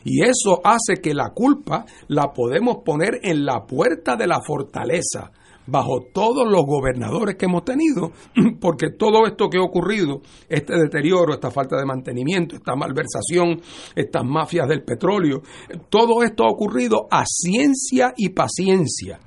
y 0.05 0.23
eso 0.23 0.63
hace 0.65 1.03
que 1.03 1.13
la 1.13 1.31
culpa 1.35 1.85
la 2.09 2.33
podemos 2.33 2.79
poner 2.83 3.21
en 3.23 3.45
la 3.45 3.67
puerta 3.67 4.17
de 4.17 4.27
la 4.27 4.41
fortaleza, 4.41 5.31
bajo 5.71 6.01
todos 6.13 6.51
los 6.51 6.63
gobernadores 6.67 7.37
que 7.37 7.47
hemos 7.47 7.65
tenido, 7.65 8.11
porque 8.61 8.91
todo 8.91 9.27
esto 9.27 9.49
que 9.49 9.59
ha 9.59 9.63
ocurrido, 9.63 10.21
este 10.49 10.77
deterioro, 10.77 11.33
esta 11.33 11.51
falta 11.51 11.77
de 11.77 11.87
mantenimiento, 11.87 12.57
esta 12.57 12.75
malversación, 12.75 13.61
estas 13.95 14.25
mafias 14.25 14.69
del 14.69 14.83
petróleo, 14.83 15.43
todo 15.89 16.23
esto 16.23 16.45
ha 16.45 16.51
ocurrido 16.51 17.07
a 17.11 17.23
ciencia 17.25 18.13
y 18.17 18.31
paciencia 18.31 19.21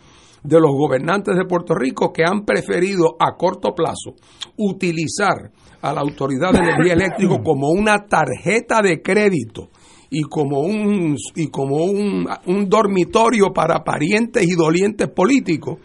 de 0.44 0.60
los 0.60 0.72
gobernantes 0.72 1.38
de 1.38 1.46
Puerto 1.46 1.74
Rico 1.74 2.12
que 2.12 2.24
han 2.26 2.44
preferido 2.44 3.16
a 3.18 3.38
corto 3.38 3.74
plazo 3.74 4.16
utilizar 4.58 5.52
a 5.82 5.94
la 5.94 6.02
Autoridad 6.02 6.52
de 6.52 6.60
Energía 6.60 6.94
Eléctrica 7.00 7.42
como 7.42 7.70
una 7.70 8.06
tarjeta 8.06 8.82
de 8.82 9.02
crédito 9.02 9.70
y 10.10 10.24
como 10.24 10.60
un 10.60 11.16
y 11.36 11.48
como 11.48 11.86
un, 11.86 12.28
un 12.46 12.70
dormitorio 12.70 13.54
para 13.54 13.84
parientes 13.84 14.44
y 14.44 14.54
dolientes 14.56 15.08
políticos 15.10 15.80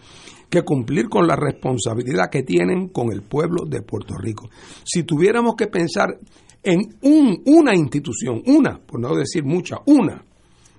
que 0.49 0.63
cumplir 0.63 1.09
con 1.09 1.27
la 1.27 1.35
responsabilidad 1.35 2.29
que 2.31 2.43
tienen 2.43 2.89
con 2.89 3.11
el 3.11 3.21
pueblo 3.21 3.65
de 3.65 3.81
Puerto 3.81 4.15
Rico. 4.17 4.49
Si 4.83 5.03
tuviéramos 5.03 5.55
que 5.55 5.67
pensar 5.67 6.17
en 6.63 6.79
un, 7.01 7.41
una 7.45 7.75
institución, 7.75 8.41
una, 8.45 8.79
por 8.79 8.99
no 8.99 9.15
decir 9.15 9.43
mucha, 9.43 9.77
una, 9.85 10.23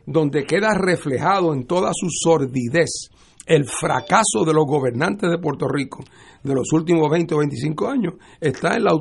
donde 0.06 0.44
queda 0.44 0.74
reflejado 0.74 1.54
en 1.54 1.66
toda 1.66 1.92
su 1.94 2.08
sordidez 2.10 3.10
el 3.46 3.64
fracaso 3.64 4.44
de 4.44 4.52
los 4.52 4.64
gobernantes 4.66 5.30
de 5.30 5.38
Puerto 5.38 5.66
Rico 5.68 6.04
de 6.42 6.54
los 6.54 6.72
últimos 6.72 7.10
20 7.10 7.34
o 7.34 7.38
25 7.38 7.88
años, 7.88 8.14
está 8.40 8.76
en 8.76 8.84
la, 8.84 8.92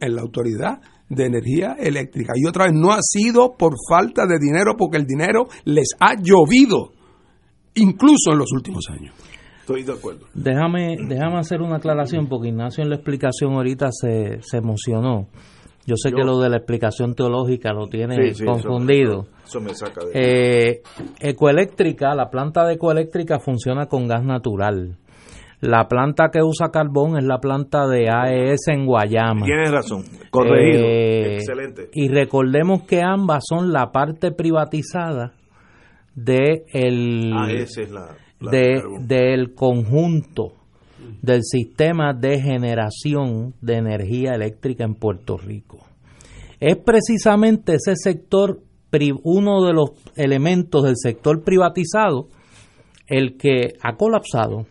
en 0.00 0.14
la 0.14 0.22
autoridad 0.22 0.80
de 1.08 1.26
energía 1.26 1.76
eléctrica. 1.78 2.32
Y 2.36 2.46
otra 2.46 2.66
vez, 2.66 2.74
no 2.74 2.92
ha 2.92 3.00
sido 3.02 3.54
por 3.56 3.74
falta 3.88 4.26
de 4.26 4.38
dinero, 4.38 4.74
porque 4.76 4.98
el 4.98 5.06
dinero 5.06 5.48
les 5.64 5.88
ha 6.00 6.14
llovido, 6.14 6.92
incluso 7.74 8.32
en 8.32 8.38
los 8.38 8.52
últimos 8.52 8.84
años. 8.90 9.14
Estoy 9.64 9.82
de 9.82 9.94
acuerdo. 9.94 10.26
Déjame, 10.34 10.98
déjame 11.08 11.38
hacer 11.38 11.62
una 11.62 11.76
aclaración 11.76 12.28
porque 12.28 12.48
Ignacio 12.48 12.84
en 12.84 12.90
la 12.90 12.96
explicación 12.96 13.54
ahorita 13.54 13.88
se, 13.92 14.42
se 14.42 14.58
emocionó. 14.58 15.28
Yo 15.86 15.96
sé 15.96 16.12
que 16.12 16.22
lo 16.22 16.38
de 16.38 16.50
la 16.50 16.58
explicación 16.58 17.14
teológica 17.14 17.72
lo 17.72 17.88
tiene 17.88 18.34
confundido. 18.44 19.24
Eso, 19.42 19.62
me 19.62 19.74
saca 19.74 20.04
de... 20.04 20.12
Eh, 20.12 20.82
ecoeléctrica, 21.18 22.14
la 22.14 22.28
planta 22.28 22.66
de 22.66 22.74
ecoeléctrica 22.74 23.38
funciona 23.38 23.86
con 23.86 24.06
gas 24.06 24.22
natural. 24.22 24.98
La 25.62 25.88
planta 25.88 26.28
que 26.30 26.42
usa 26.42 26.68
carbón 26.70 27.16
es 27.16 27.24
la 27.24 27.38
planta 27.38 27.86
de 27.86 28.10
AES 28.10 28.68
en 28.68 28.84
Guayama. 28.84 29.46
Tienes 29.46 29.70
razón, 29.70 30.04
corregido. 30.30 30.84
Eh, 30.84 31.36
Excelente. 31.36 31.88
Y 31.94 32.08
recordemos 32.08 32.82
que 32.82 33.00
ambas 33.00 33.44
son 33.48 33.72
la 33.72 33.92
parte 33.92 34.30
privatizada 34.30 35.32
de 36.14 36.66
el, 36.70 37.32
AES 37.32 37.78
es 37.78 37.90
la 37.90 38.14
de, 38.50 38.82
del 39.00 39.54
conjunto 39.54 40.52
del 41.22 41.42
sistema 41.42 42.12
de 42.12 42.40
generación 42.40 43.54
de 43.60 43.76
energía 43.76 44.32
eléctrica 44.34 44.84
en 44.84 44.94
Puerto 44.94 45.36
Rico. 45.36 45.78
Es 46.60 46.76
precisamente 46.76 47.74
ese 47.74 47.96
sector, 47.96 48.60
uno 49.22 49.64
de 49.64 49.72
los 49.72 49.90
elementos 50.16 50.84
del 50.84 50.94
sector 50.96 51.42
privatizado, 51.42 52.28
el 53.06 53.36
que 53.36 53.74
ha 53.82 53.96
colapsado 53.96 54.66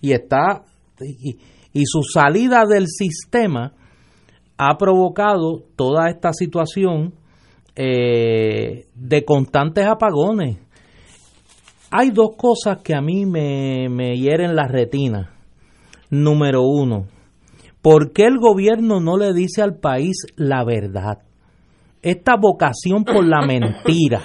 y 0.00 0.12
está 0.12 0.64
y, 1.00 1.86
su 1.86 2.02
salida 2.02 2.64
del 2.68 2.86
sistema 2.88 3.72
ha 4.58 4.76
provocado 4.76 5.62
toda 5.76 6.10
esta 6.10 6.32
situación 6.32 7.14
eh, 7.74 8.86
de 8.94 9.24
constantes 9.24 9.86
apagones 9.86 10.58
hay 11.92 12.10
dos 12.10 12.30
cosas 12.36 12.78
que 12.82 12.94
a 12.94 13.02
mí 13.02 13.26
me, 13.26 13.88
me 13.90 14.16
hieren 14.16 14.56
la 14.56 14.66
retina. 14.66 15.30
Número 16.10 16.62
uno, 16.62 17.06
¿por 17.82 18.12
qué 18.12 18.24
el 18.24 18.38
gobierno 18.38 19.00
no 19.00 19.18
le 19.18 19.34
dice 19.34 19.60
al 19.60 19.76
país 19.76 20.26
la 20.36 20.64
verdad? 20.64 21.18
Esta 22.00 22.36
vocación 22.36 23.04
por 23.04 23.24
la 23.26 23.42
mentira 23.46 24.22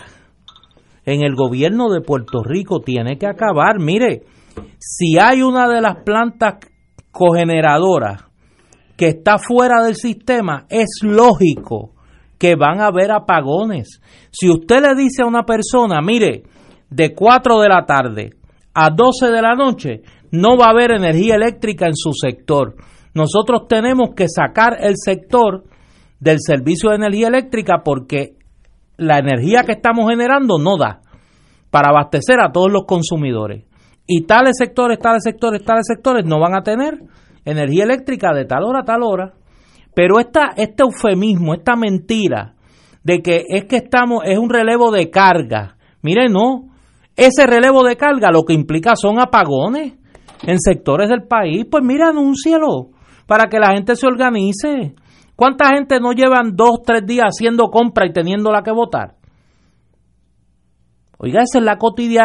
en 1.05 1.23
el 1.23 1.35
gobierno 1.35 1.89
de 1.89 2.01
Puerto 2.01 2.41
Rico 2.41 2.79
tiene 2.79 3.17
que 3.17 3.27
acabar. 3.27 3.79
Mire, 3.79 4.23
si 4.79 5.17
hay 5.19 5.41
una 5.41 5.67
de 5.67 5.81
las 5.81 6.03
plantas 6.03 6.55
cogeneradoras 7.11 8.23
que 8.95 9.09
está 9.09 9.37
fuera 9.37 9.83
del 9.83 9.95
sistema, 9.95 10.65
es 10.69 10.99
lógico 11.03 11.91
que 12.37 12.55
van 12.55 12.79
a 12.79 12.87
haber 12.87 13.11
apagones. 13.11 14.01
Si 14.31 14.49
usted 14.49 14.81
le 14.81 14.95
dice 14.95 15.23
a 15.23 15.27
una 15.27 15.43
persona, 15.43 16.01
mire, 16.01 16.43
de 16.89 17.13
4 17.13 17.61
de 17.61 17.69
la 17.69 17.85
tarde 17.85 18.31
a 18.73 18.89
12 18.89 19.31
de 19.31 19.41
la 19.41 19.55
noche, 19.55 20.01
no 20.31 20.57
va 20.57 20.67
a 20.67 20.71
haber 20.71 20.91
energía 20.91 21.35
eléctrica 21.35 21.87
en 21.87 21.95
su 21.95 22.11
sector. 22.13 22.75
Nosotros 23.13 23.67
tenemos 23.67 24.09
que 24.15 24.27
sacar 24.27 24.77
el 24.79 24.93
sector 24.97 25.63
del 26.19 26.37
servicio 26.39 26.89
de 26.89 26.97
energía 26.97 27.27
eléctrica 27.27 27.81
porque 27.83 28.35
la 28.97 29.17
energía 29.19 29.63
que 29.63 29.73
estamos 29.73 30.09
generando 30.09 30.57
no 30.59 30.77
da 30.77 31.01
para 31.69 31.89
abastecer 31.89 32.39
a 32.39 32.51
todos 32.51 32.71
los 32.71 32.85
consumidores. 32.85 33.65
Y 34.05 34.25
tales 34.25 34.57
sectores, 34.57 34.99
tales 34.99 35.23
sectores, 35.23 35.63
tales 35.63 35.85
sectores 35.85 36.25
no 36.25 36.39
van 36.39 36.55
a 36.55 36.63
tener 36.63 37.01
energía 37.45 37.83
eléctrica 37.83 38.33
de 38.33 38.45
tal 38.45 38.63
hora 38.63 38.81
a 38.81 38.85
tal 38.85 39.03
hora. 39.03 39.33
Pero 39.93 40.19
esta, 40.19 40.53
este 40.55 40.83
eufemismo, 40.83 41.53
esta 41.53 41.75
mentira 41.75 42.53
de 43.03 43.21
que 43.21 43.43
es 43.47 43.65
que 43.65 43.77
estamos, 43.77 44.23
es 44.25 44.37
un 44.37 44.49
relevo 44.49 44.91
de 44.91 45.09
carga. 45.09 45.77
Mire, 46.01 46.29
no, 46.29 46.69
ese 47.17 47.47
relevo 47.47 47.83
de 47.83 47.97
carga 47.97 48.31
lo 48.31 48.43
que 48.43 48.53
implica 48.53 48.95
son 48.95 49.19
apagones 49.19 49.95
en 50.43 50.59
sectores 50.59 51.09
del 51.09 51.23
país. 51.23 51.65
Pues 51.69 51.83
mira, 51.83 52.09
anúncialo 52.09 52.91
para 53.25 53.49
que 53.49 53.59
la 53.59 53.73
gente 53.73 53.95
se 53.95 54.07
organice. 54.07 54.95
¿Cuánta 55.35 55.69
gente 55.69 55.99
no 55.99 56.13
llevan 56.13 56.55
dos, 56.55 56.81
tres 56.85 57.05
días 57.05 57.27
haciendo 57.27 57.69
compra 57.69 58.07
y 58.07 58.13
teniéndola 58.13 58.61
que 58.63 58.71
votar? 58.71 59.15
Oiga, 61.19 61.41
esa 61.41 61.57
es 61.57 61.63
la, 61.63 61.79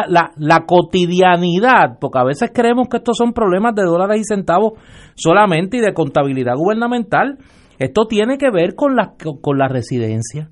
la, 0.09 0.33
la, 0.37 0.67
cotidianidad, 0.67 1.99
porque 1.99 2.19
a 2.19 2.25
veces 2.25 2.51
creemos 2.53 2.89
que 2.91 2.99
estos 2.99 3.17
son 3.17 3.33
problemas 3.33 3.75
de 3.75 3.85
dólares 3.85 4.21
y 4.21 4.25
centavos 4.25 4.75
solamente 5.15 5.79
y 5.79 5.81
de 5.81 5.95
contabilidad 5.95 6.57
gubernamental. 6.57 7.39
Esto 7.79 8.07
tiene 8.07 8.37
que 8.37 8.51
ver 8.51 8.75
con 8.75 8.95
la, 8.95 9.15
con 9.41 9.57
la 9.57 9.69
residencia, 9.69 10.51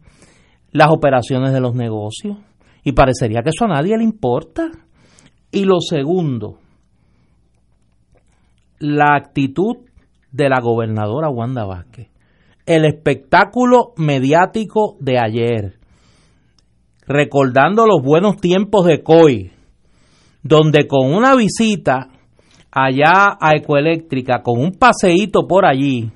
las 0.72 0.88
operaciones 0.88 1.52
de 1.52 1.60
los 1.60 1.74
negocios, 1.74 2.38
y 2.84 2.92
parecería 2.92 3.42
que 3.42 3.50
eso 3.50 3.64
a 3.64 3.68
nadie 3.68 3.96
le 3.96 4.04
importa. 4.04 4.70
Y 5.52 5.64
lo 5.64 5.80
segundo, 5.80 6.58
la 8.78 9.16
actitud 9.16 9.78
de 10.32 10.48
la 10.48 10.60
gobernadora 10.60 11.28
Wanda 11.28 11.64
Vázquez. 11.64 12.08
El 12.66 12.84
espectáculo 12.84 13.92
mediático 13.96 14.96
de 15.00 15.18
ayer. 15.18 15.76
recordando 17.06 17.86
los 17.86 18.02
buenos 18.02 18.36
tiempos 18.36 18.86
de 18.86 19.02
COI, 19.02 19.50
donde 20.44 20.86
con 20.86 21.12
una 21.12 21.34
visita 21.34 22.08
allá 22.70 23.36
a 23.40 23.56
Ecoeléctrica, 23.56 24.42
con 24.44 24.60
un 24.60 24.72
paseíto 24.72 25.48
por 25.48 25.66
allí, 25.66 26.12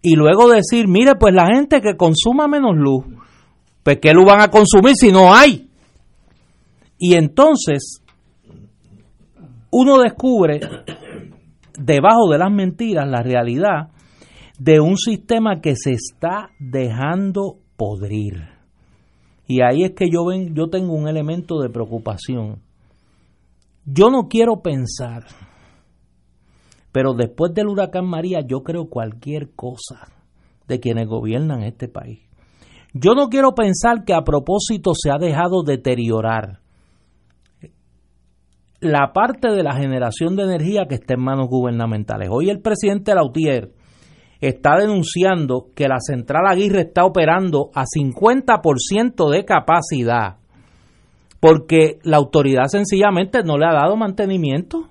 y 0.00 0.14
luego 0.14 0.48
decir, 0.48 0.86
mire, 0.86 1.16
pues 1.16 1.34
la 1.34 1.46
gente 1.52 1.80
que 1.80 1.96
consuma 1.96 2.46
menos 2.46 2.76
luz, 2.76 3.04
pues 3.82 3.98
¿qué 4.00 4.12
luz 4.12 4.26
van 4.26 4.40
a 4.40 4.48
consumir 4.48 4.94
si 4.94 5.10
no 5.10 5.32
hay? 5.34 5.68
Y 6.98 7.14
entonces 7.14 8.02
uno 9.70 9.98
descubre 9.98 10.60
debajo 11.78 12.28
de 12.30 12.38
las 12.38 12.52
mentiras 12.52 13.08
la 13.08 13.22
realidad 13.22 13.90
de 14.58 14.80
un 14.80 14.96
sistema 14.96 15.60
que 15.62 15.74
se 15.76 15.92
está 15.92 16.50
dejando 16.58 17.58
podrir. 17.76 18.48
Y 19.46 19.62
ahí 19.62 19.84
es 19.84 19.92
que 19.92 20.10
yo 20.10 20.26
ven, 20.26 20.54
yo 20.54 20.68
tengo 20.68 20.92
un 20.92 21.08
elemento 21.08 21.58
de 21.60 21.70
preocupación. 21.70 22.60
Yo 23.86 24.10
no 24.10 24.28
quiero 24.28 24.60
pensar, 24.60 25.24
pero 26.92 27.14
después 27.14 27.54
del 27.54 27.68
huracán 27.68 28.06
María 28.06 28.40
yo 28.46 28.62
creo 28.62 28.90
cualquier 28.90 29.50
cosa 29.54 30.12
de 30.68 30.78
quienes 30.78 31.08
gobiernan 31.08 31.62
este 31.62 31.88
país. 31.88 32.29
Yo 32.92 33.14
no 33.14 33.28
quiero 33.28 33.54
pensar 33.54 34.04
que 34.04 34.14
a 34.14 34.22
propósito 34.22 34.92
se 34.94 35.10
ha 35.10 35.18
dejado 35.18 35.62
deteriorar 35.62 36.60
la 38.80 39.12
parte 39.12 39.50
de 39.50 39.62
la 39.62 39.74
generación 39.74 40.36
de 40.36 40.44
energía 40.44 40.86
que 40.88 40.94
está 40.94 41.14
en 41.14 41.22
manos 41.22 41.48
gubernamentales. 41.48 42.28
Hoy 42.32 42.50
el 42.50 42.60
presidente 42.60 43.14
Lautier 43.14 43.72
está 44.40 44.78
denunciando 44.78 45.68
que 45.74 45.86
la 45.86 46.00
central 46.00 46.46
Aguirre 46.46 46.82
está 46.82 47.04
operando 47.04 47.70
a 47.74 47.84
50% 47.84 49.30
de 49.30 49.44
capacidad 49.44 50.38
porque 51.40 51.98
la 52.02 52.18
autoridad 52.18 52.66
sencillamente 52.66 53.42
no 53.42 53.58
le 53.58 53.66
ha 53.66 53.72
dado 53.72 53.96
mantenimiento. 53.96 54.88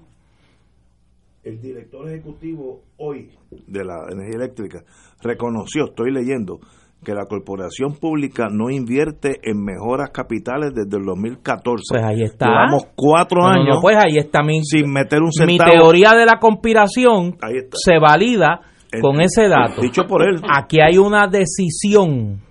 El 1.43 1.61
director 1.61 2.07
ejecutivo 2.09 2.81
hoy 2.97 3.31
de 3.67 3.85
la 3.85 4.07
energía 4.11 4.37
eléctrica 4.37 4.83
reconoció, 5.21 5.85
estoy 5.85 6.11
leyendo, 6.11 6.59
que 7.03 7.13
la 7.13 7.25
corporación 7.25 7.95
pública 7.95 8.47
no 8.51 8.69
invierte 8.69 9.39
en 9.43 9.63
mejoras 9.63 10.09
capitales 10.09 10.73
desde 10.73 10.97
el 10.97 11.05
2014. 11.05 11.83
Pues 11.91 12.03
ahí 12.03 12.23
está. 12.23 12.47
Llevamos 12.47 12.87
cuatro 12.95 13.45
años 13.45 13.79
pues 13.81 13.95
ahí 13.95 14.17
está 14.17 14.43
mi, 14.43 14.63
sin 14.63 14.91
meter 14.91 15.19
un 15.21 15.31
mi 15.45 15.57
centavo. 15.57 15.71
teoría 15.71 16.11
de 16.13 16.25
la 16.25 16.39
conspiración 16.39 17.37
se 17.71 17.99
valida 17.99 18.61
con 19.01 19.21
ese 19.21 19.47
dato. 19.47 19.81
Dicho 19.81 20.03
por 20.07 20.23
él. 20.23 20.41
Aquí 20.53 20.79
hay 20.81 20.97
una 20.97 21.27
decisión 21.27 22.41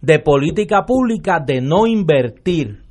de 0.00 0.18
política 0.18 0.84
pública 0.84 1.40
de 1.40 1.60
no 1.60 1.86
invertir, 1.86 2.82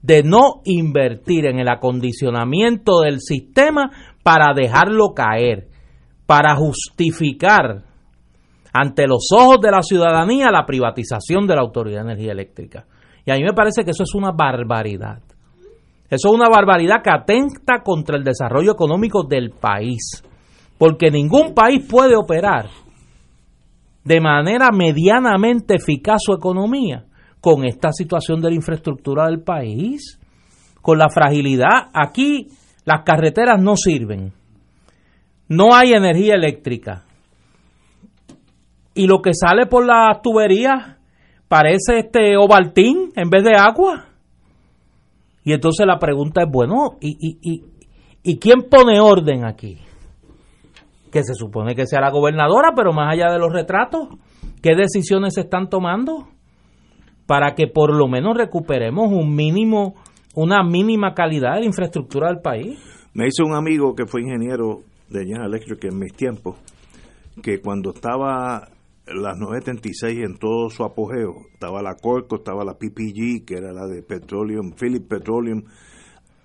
de 0.00 0.22
no 0.24 0.62
invertir 0.64 1.46
en 1.46 1.60
el 1.60 1.68
acondicionamiento 1.68 3.02
del 3.02 3.20
sistema 3.20 3.90
para 4.24 4.52
dejarlo 4.54 5.12
caer, 5.14 5.68
para 6.26 6.56
justificar 6.56 7.91
ante 8.72 9.06
los 9.06 9.28
ojos 9.32 9.58
de 9.60 9.70
la 9.70 9.82
ciudadanía 9.82 10.50
la 10.50 10.64
privatización 10.64 11.46
de 11.46 11.54
la 11.54 11.62
Autoridad 11.62 12.04
de 12.04 12.12
Energía 12.12 12.32
Eléctrica. 12.32 12.86
Y 13.24 13.30
a 13.30 13.34
mí 13.34 13.42
me 13.42 13.52
parece 13.52 13.84
que 13.84 13.90
eso 13.90 14.02
es 14.02 14.14
una 14.14 14.32
barbaridad. 14.32 15.20
Eso 16.08 16.28
es 16.28 16.34
una 16.34 16.48
barbaridad 16.48 17.02
que 17.02 17.10
atenta 17.10 17.82
contra 17.84 18.16
el 18.16 18.24
desarrollo 18.24 18.72
económico 18.72 19.24
del 19.24 19.50
país. 19.50 20.22
Porque 20.78 21.10
ningún 21.10 21.54
país 21.54 21.86
puede 21.88 22.16
operar 22.16 22.68
de 24.04 24.20
manera 24.20 24.70
medianamente 24.72 25.76
eficaz 25.76 26.18
su 26.24 26.32
economía 26.32 27.04
con 27.40 27.64
esta 27.64 27.92
situación 27.92 28.40
de 28.40 28.50
la 28.50 28.56
infraestructura 28.56 29.26
del 29.26 29.42
país, 29.42 30.18
con 30.80 30.98
la 30.98 31.08
fragilidad. 31.08 31.90
Aquí 31.92 32.48
las 32.84 33.04
carreteras 33.04 33.62
no 33.62 33.76
sirven, 33.76 34.32
no 35.48 35.74
hay 35.74 35.92
energía 35.92 36.34
eléctrica, 36.34 37.04
y 38.94 39.06
lo 39.06 39.22
que 39.22 39.32
sale 39.34 39.66
por 39.66 39.86
las 39.86 40.20
tuberías 40.22 40.96
parece 41.48 41.98
este 41.98 42.36
ovaltín 42.36 43.12
en 43.16 43.30
vez 43.30 43.44
de 43.44 43.54
agua. 43.56 44.06
Y 45.44 45.52
entonces 45.52 45.86
la 45.86 45.98
pregunta 45.98 46.42
es, 46.42 46.48
bueno, 46.50 46.96
¿y, 47.00 47.16
y, 47.20 47.38
y, 47.42 47.64
¿y 48.22 48.38
quién 48.38 48.68
pone 48.70 49.00
orden 49.00 49.44
aquí? 49.44 49.78
Que 51.10 51.24
se 51.24 51.34
supone 51.34 51.74
que 51.74 51.86
sea 51.86 52.00
la 52.00 52.10
gobernadora, 52.10 52.70
pero 52.74 52.92
más 52.92 53.12
allá 53.12 53.30
de 53.32 53.38
los 53.38 53.52
retratos, 53.52 54.08
¿qué 54.62 54.74
decisiones 54.76 55.34
se 55.34 55.42
están 55.42 55.68
tomando 55.68 56.28
para 57.26 57.54
que 57.54 57.66
por 57.66 57.94
lo 57.94 58.08
menos 58.08 58.36
recuperemos 58.36 59.10
un 59.10 59.34
mínimo, 59.34 59.94
una 60.34 60.62
mínima 60.62 61.12
calidad 61.14 61.54
de 61.54 61.60
la 61.60 61.66
infraestructura 61.66 62.28
del 62.28 62.40
país? 62.40 62.78
Me 63.14 63.26
hizo 63.26 63.44
un 63.44 63.54
amigo 63.54 63.94
que 63.94 64.06
fue 64.06 64.22
ingeniero 64.22 64.78
de 65.10 65.24
General 65.24 65.48
Electric 65.48 65.84
en 65.84 65.98
mis 65.98 66.14
tiempos, 66.14 66.56
que 67.42 67.60
cuando 67.60 67.90
estaba 67.90 68.68
las 69.06 69.38
976 69.38 70.18
en 70.24 70.38
todo 70.38 70.70
su 70.70 70.84
apogeo. 70.84 71.46
Estaba 71.52 71.82
la 71.82 71.94
Corco, 71.94 72.36
estaba 72.36 72.64
la 72.64 72.74
PPG, 72.74 73.44
que 73.44 73.54
era 73.56 73.72
la 73.72 73.86
de 73.86 74.02
Petroleum, 74.02 74.72
Philip 74.72 75.08
Petroleum. 75.08 75.64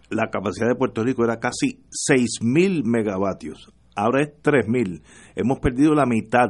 La 0.09 0.29
capacidad 0.29 0.67
de 0.67 0.75
Puerto 0.75 1.03
Rico 1.03 1.23
era 1.23 1.39
casi 1.39 1.83
6.000 2.09 2.83
megavatios. 2.85 3.73
Ahora 3.95 4.21
es 4.21 4.29
3.000. 4.41 5.01
Hemos 5.35 5.59
perdido 5.59 5.93
la 5.93 6.05
mitad. 6.05 6.49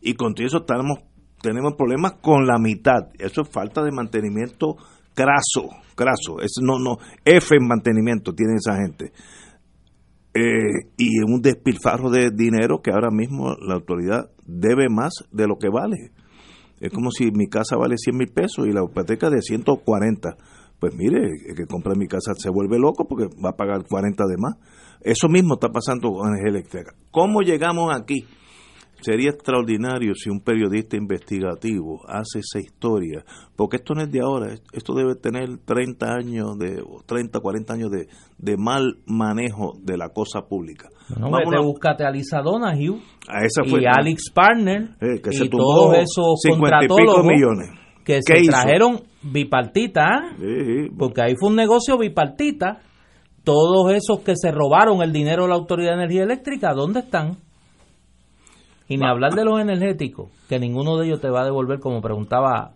Y 0.00 0.14
con 0.14 0.34
eso 0.38 0.64
tenemos 0.64 1.74
problemas 1.76 2.14
con 2.20 2.46
la 2.46 2.58
mitad. 2.58 3.08
Eso 3.18 3.42
es 3.42 3.48
falta 3.48 3.82
de 3.82 3.90
mantenimiento 3.90 4.76
craso, 5.14 5.70
craso. 5.94 6.40
Es, 6.40 6.56
no, 6.60 6.78
no, 6.78 6.98
F 7.24 7.56
en 7.56 7.66
mantenimiento 7.66 8.34
tiene 8.34 8.54
esa 8.56 8.76
gente. 8.76 9.12
Eh, 10.36 10.90
y 10.96 11.20
un 11.20 11.40
despilfarro 11.40 12.10
de 12.10 12.30
dinero 12.34 12.82
que 12.82 12.90
ahora 12.90 13.10
mismo 13.12 13.54
la 13.60 13.74
autoridad 13.74 14.30
debe 14.44 14.88
más 14.88 15.12
de 15.30 15.46
lo 15.46 15.58
que 15.58 15.68
vale. 15.68 16.10
Es 16.80 16.92
como 16.92 17.10
si 17.12 17.30
mi 17.30 17.46
casa 17.46 17.76
vale 17.76 17.96
100 17.96 18.16
mil 18.16 18.32
pesos 18.32 18.66
y 18.66 18.72
la 18.72 18.82
hipoteca 18.82 19.30
de 19.30 19.40
140. 19.40 20.36
Pues 20.80 20.94
mire, 20.96 21.30
el 21.48 21.54
que 21.54 21.66
compra 21.66 21.94
mi 21.94 22.08
casa 22.08 22.32
se 22.36 22.50
vuelve 22.50 22.78
loco 22.78 23.06
porque 23.06 23.28
va 23.42 23.50
a 23.50 23.56
pagar 23.56 23.84
40 23.88 24.24
de 24.26 24.36
más. 24.36 24.56
Eso 25.00 25.28
mismo 25.28 25.54
está 25.54 25.68
pasando 25.68 26.10
con 26.10 26.28
energía 26.28 26.50
eléctrica. 26.50 26.94
¿Cómo 27.12 27.40
llegamos 27.42 27.94
aquí? 27.94 28.26
Sería 29.04 29.30
extraordinario 29.30 30.14
si 30.14 30.30
un 30.30 30.40
periodista 30.40 30.96
investigativo 30.96 32.00
hace 32.08 32.38
esa 32.38 32.58
historia, 32.58 33.22
porque 33.54 33.76
esto 33.76 33.94
no 33.94 34.00
es 34.02 34.10
de 34.10 34.20
ahora, 34.20 34.54
esto 34.72 34.94
debe 34.94 35.14
tener 35.14 35.58
30 35.64 36.06
años, 36.06 36.58
de 36.58 36.82
30, 37.04 37.38
40 37.40 37.74
años 37.74 37.90
de, 37.90 38.08
de 38.38 38.56
mal 38.56 38.96
manejo 39.04 39.74
de 39.82 39.98
la 39.98 40.08
cosa 40.08 40.42
pública. 40.48 40.88
No, 41.18 41.30
vete, 41.30 41.58
búscate 41.62 42.04
a 42.04 42.10
Lisa 42.10 42.40
Donahue 42.40 42.98
a 43.28 43.44
esa 43.44 43.62
fue, 43.68 43.82
y 43.82 43.84
Alex 43.86 44.30
Partner 44.32 44.96
eh, 45.02 45.20
que 45.22 45.32
se 45.32 45.44
y 45.44 45.48
todos 45.50 45.96
esos 45.98 46.40
contratólogos 46.48 47.24
millones. 47.26 47.70
que 48.04 48.20
se 48.22 48.40
hizo? 48.40 48.50
trajeron 48.52 49.02
bipartita, 49.22 50.34
Sí, 50.38 50.44
sí. 50.64 50.94
porque 50.98 51.20
ahí 51.22 51.34
fue 51.38 51.50
un 51.50 51.56
negocio 51.56 51.98
bipartita. 51.98 52.80
Todos 53.44 53.92
esos 53.92 54.20
que 54.24 54.32
se 54.36 54.50
robaron 54.50 55.02
el 55.02 55.12
dinero 55.12 55.42
de 55.42 55.50
la 55.50 55.56
Autoridad 55.56 55.90
de 55.90 55.96
Energía 56.04 56.22
Eléctrica, 56.22 56.72
¿dónde 56.72 57.00
están? 57.00 57.36
Y 58.94 58.96
ni 58.96 59.08
hablar 59.08 59.32
de 59.34 59.44
los 59.44 59.60
energéticos, 59.60 60.30
que 60.48 60.60
ninguno 60.60 60.96
de 60.96 61.06
ellos 61.06 61.20
te 61.20 61.28
va 61.28 61.40
a 61.40 61.44
devolver, 61.44 61.80
como 61.80 62.00
preguntaba 62.00 62.74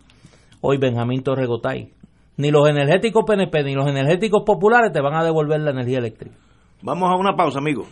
hoy 0.61 0.77
Benjamín 0.77 1.23
Torregotay. 1.23 1.93
Ni 2.39 2.51
los 2.51 2.69
energéticos 2.69 3.23
PNP 3.25 3.63
ni 3.63 3.75
los 3.75 3.87
energéticos 3.87 4.43
populares 4.45 4.93
te 4.93 5.01
van 5.01 5.15
a 5.15 5.23
devolver 5.23 5.61
la 5.61 5.71
energía 5.71 5.99
eléctrica. 5.99 6.35
Vamos 6.83 7.09
a 7.09 7.15
una 7.15 7.37
pausa, 7.37 7.61
amigos. 7.61 7.87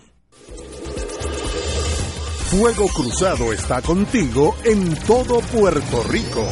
Fuego 2.50 2.88
Cruzado 2.88 3.52
está 3.52 3.80
contigo 3.80 4.56
en 4.64 4.96
todo 5.06 5.38
Puerto 5.38 6.02
Rico. 6.10 6.42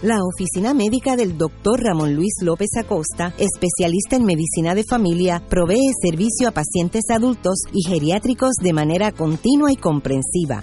La 0.00 0.18
oficina 0.22 0.74
médica 0.74 1.16
del 1.16 1.36
Dr. 1.36 1.80
Ramón 1.82 2.14
Luis 2.14 2.34
López 2.40 2.68
Acosta, 2.78 3.34
especialista 3.36 4.14
en 4.14 4.26
medicina 4.26 4.76
de 4.76 4.84
familia, 4.84 5.42
provee 5.48 5.90
servicio 6.00 6.46
a 6.46 6.52
pacientes 6.52 7.10
adultos 7.10 7.62
y 7.72 7.82
geriátricos 7.82 8.52
de 8.62 8.72
manera 8.72 9.10
continua 9.10 9.72
y 9.72 9.76
comprensiva, 9.76 10.62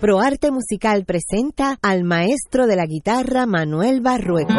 ProArte 0.00 0.50
Musical 0.50 1.04
presenta 1.04 1.78
al 1.80 2.04
maestro 2.04 2.66
de 2.66 2.76
la 2.76 2.86
guitarra 2.86 3.46
Manuel 3.46 4.00
Barrueco. 4.00 4.52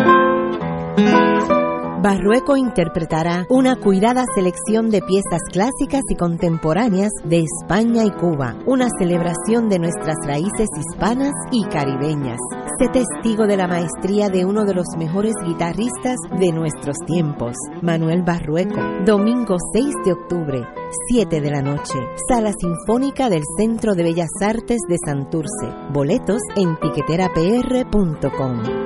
Barrueco 2.06 2.56
interpretará 2.56 3.48
una 3.50 3.78
cuidada 3.78 4.26
selección 4.36 4.92
de 4.92 5.02
piezas 5.02 5.42
clásicas 5.52 6.04
y 6.08 6.16
contemporáneas 6.16 7.10
de 7.24 7.40
España 7.40 8.06
y 8.06 8.12
Cuba, 8.12 8.56
una 8.68 8.90
celebración 9.00 9.70
de 9.70 9.80
nuestras 9.80 10.16
raíces 10.24 10.68
hispanas 10.78 11.34
y 11.52 11.64
caribeñas. 11.64 12.38
Sé 12.78 12.90
testigo 12.90 13.48
de 13.48 13.58
la 13.58 13.68
maestría 13.68 14.30
de 14.30 14.46
uno 14.46 14.66
de 14.66 14.76
los 14.76 14.86
mejores 15.00 15.34
guitarristas 15.44 16.18
de 16.38 16.52
nuestros 16.52 16.96
tiempos, 17.08 17.56
Manuel 17.82 18.22
Barrueco. 18.22 18.80
Domingo 19.04 19.58
6 19.74 19.96
de 20.06 20.14
octubre, 20.14 20.64
7 21.08 21.42
de 21.42 21.50
la 21.50 21.64
noche, 21.64 21.98
Sala 22.30 22.54
Sinfónica 22.56 23.30
del 23.30 23.42
Centro 23.58 23.96
de 23.96 24.04
Bellas 24.04 24.30
Artes 24.42 24.78
de 24.88 24.98
Santurce. 25.04 25.74
Boletos 25.92 26.42
en 26.56 26.80
tiqueterapr.com 26.80 28.86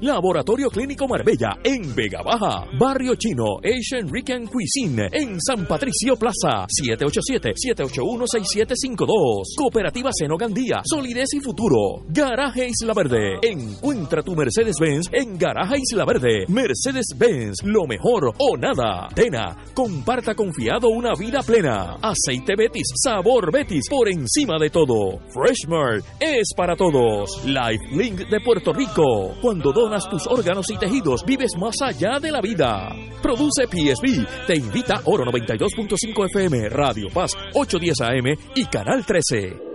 Laboratorio 0.00 0.70
Clínico 0.70 1.06
Marbella 1.08 1.58
en 1.62 1.94
Vega 1.94 2.22
Baja. 2.22 2.66
Barrio 2.78 3.14
Chino 3.16 3.58
Asian 3.62 4.08
Rican 4.12 4.46
Cuisine 4.46 5.08
en 5.12 5.38
San 5.40 5.66
Patricio 5.66 6.16
Plaza. 6.16 6.66
787-781-6752. 6.66 9.54
Cooperativa 9.56 10.10
Seno 10.12 10.36
Gandía. 10.36 10.82
Solidez 10.84 11.32
y 11.34 11.40
futuro. 11.40 12.04
Garaje 12.08 12.68
Isla 12.68 12.92
Verde. 12.94 13.38
Encuentra 13.42 14.22
tu 14.22 14.34
Mercedes-Benz 14.34 15.08
en 15.12 15.38
Garaje 15.38 15.76
Isla 15.78 16.04
Verde. 16.04 16.46
Mercedes-Benz. 16.48 17.62
Lo 17.64 17.86
mejor 17.86 18.32
o 18.38 18.56
nada. 18.56 19.08
Tena. 19.14 19.56
Comparta 19.74 20.34
confiado 20.34 20.88
una 20.88 21.14
vida 21.14 21.42
plena. 21.42 21.98
Aceite 22.02 22.54
Betis. 22.56 22.88
Sabor 23.02 23.52
Betis. 23.52 23.88
Por 23.88 24.08
encima 24.08 24.58
de 24.58 24.70
todo. 24.70 25.20
Freshmart. 25.32 26.04
Es 26.20 26.52
para 26.56 26.76
todos. 26.76 27.44
Life 27.44 27.84
Link 27.92 28.28
de 28.28 28.40
Puerto 28.40 28.72
Rico. 28.72 29.34
Cuando 29.40 29.72
donas 29.74 30.08
tus 30.08 30.26
órganos 30.26 30.70
y 30.70 30.78
tejidos, 30.78 31.24
vives 31.26 31.50
más 31.58 31.74
allá 31.82 32.18
de 32.20 32.30
la 32.30 32.40
vida. 32.40 32.94
Produce 33.20 33.66
PSB. 33.66 34.46
Te 34.46 34.56
invita 34.56 35.02
Oro 35.04 35.24
92.5 35.24 36.26
FM, 36.30 36.68
Radio 36.70 37.08
Paz 37.12 37.32
810 37.52 38.00
AM 38.00 38.38
y 38.54 38.64
Canal 38.66 39.04
13. 39.04 39.74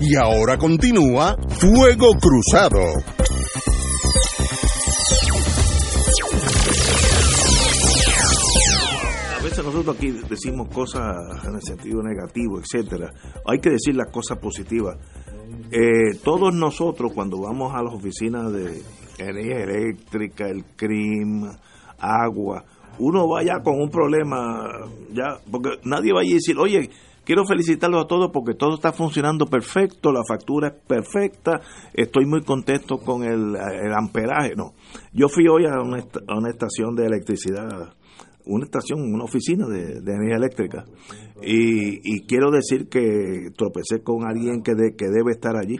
Y 0.00 0.16
ahora 0.16 0.56
continúa 0.56 1.36
Fuego 1.48 2.12
Cruzado. 2.20 2.78
A 9.36 9.42
veces 9.42 9.64
nosotros 9.64 9.96
aquí 9.96 10.10
decimos 10.28 10.68
cosas 10.68 11.16
en 11.44 11.54
el 11.54 11.62
sentido 11.62 12.00
negativo, 12.02 12.60
etcétera. 12.60 13.10
Hay 13.44 13.58
que 13.58 13.70
decir 13.70 13.96
las 13.96 14.10
cosas 14.12 14.38
positivas. 14.38 14.96
Eh, 15.70 16.18
todos 16.24 16.54
nosotros 16.54 17.12
cuando 17.14 17.40
vamos 17.40 17.74
a 17.74 17.82
las 17.82 17.94
oficinas 17.94 18.52
de 18.52 18.82
energía 19.18 19.64
eléctrica, 19.64 20.48
el 20.48 20.64
CRIM, 20.76 21.44
agua, 21.98 22.64
uno 22.98 23.28
vaya 23.28 23.60
con 23.62 23.80
un 23.80 23.90
problema, 23.90 24.66
ya, 25.12 25.38
porque 25.50 25.78
nadie 25.84 26.12
va 26.12 26.20
a 26.20 26.24
decir, 26.24 26.58
oye, 26.58 26.90
quiero 27.24 27.44
felicitarlos 27.44 28.04
a 28.04 28.08
todos 28.08 28.30
porque 28.32 28.54
todo 28.54 28.74
está 28.74 28.92
funcionando 28.92 29.44
perfecto, 29.44 30.10
la 30.10 30.22
factura 30.26 30.68
es 30.68 30.74
perfecta, 30.86 31.60
estoy 31.92 32.24
muy 32.24 32.42
contento 32.42 32.98
con 32.98 33.22
el, 33.22 33.54
el 33.54 33.92
amperaje. 33.92 34.54
No, 34.56 34.72
yo 35.12 35.28
fui 35.28 35.46
hoy 35.48 35.66
a 35.66 35.80
una, 35.82 35.98
a 35.98 36.38
una 36.38 36.50
estación 36.50 36.94
de 36.94 37.06
electricidad 37.06 37.92
una 38.48 38.64
estación, 38.64 39.00
una 39.00 39.24
oficina 39.24 39.66
de, 39.68 39.98
energía 39.98 40.36
eléctrica. 40.36 40.84
Y, 41.42 42.22
quiero 42.26 42.50
decir 42.50 42.88
que 42.88 43.50
tropecé 43.56 44.02
con 44.02 44.26
alguien 44.26 44.62
que, 44.62 44.74
que 44.96 45.06
debe 45.08 45.32
estar 45.32 45.56
allí. 45.56 45.78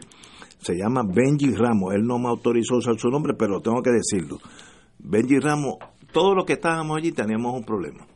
Se 0.61 0.75
llama 0.77 1.03
Benji 1.03 1.55
Ramos. 1.55 1.95
Él 1.95 2.03
no 2.05 2.19
me 2.19 2.29
autorizó 2.29 2.77
usar 2.77 2.99
su 2.99 3.09
nombre, 3.09 3.35
pero 3.35 3.61
tengo 3.61 3.83
que 3.83 3.91
decirlo. 3.91 4.39
Benji 4.99 5.39
Ramos, 5.39 5.77
todos 6.13 6.35
los 6.37 6.45
que 6.45 6.55
estábamos 6.55 6.97
allí 6.99 7.13
teníamos 7.13 7.55
un 7.55 7.65
problema. 7.65 8.07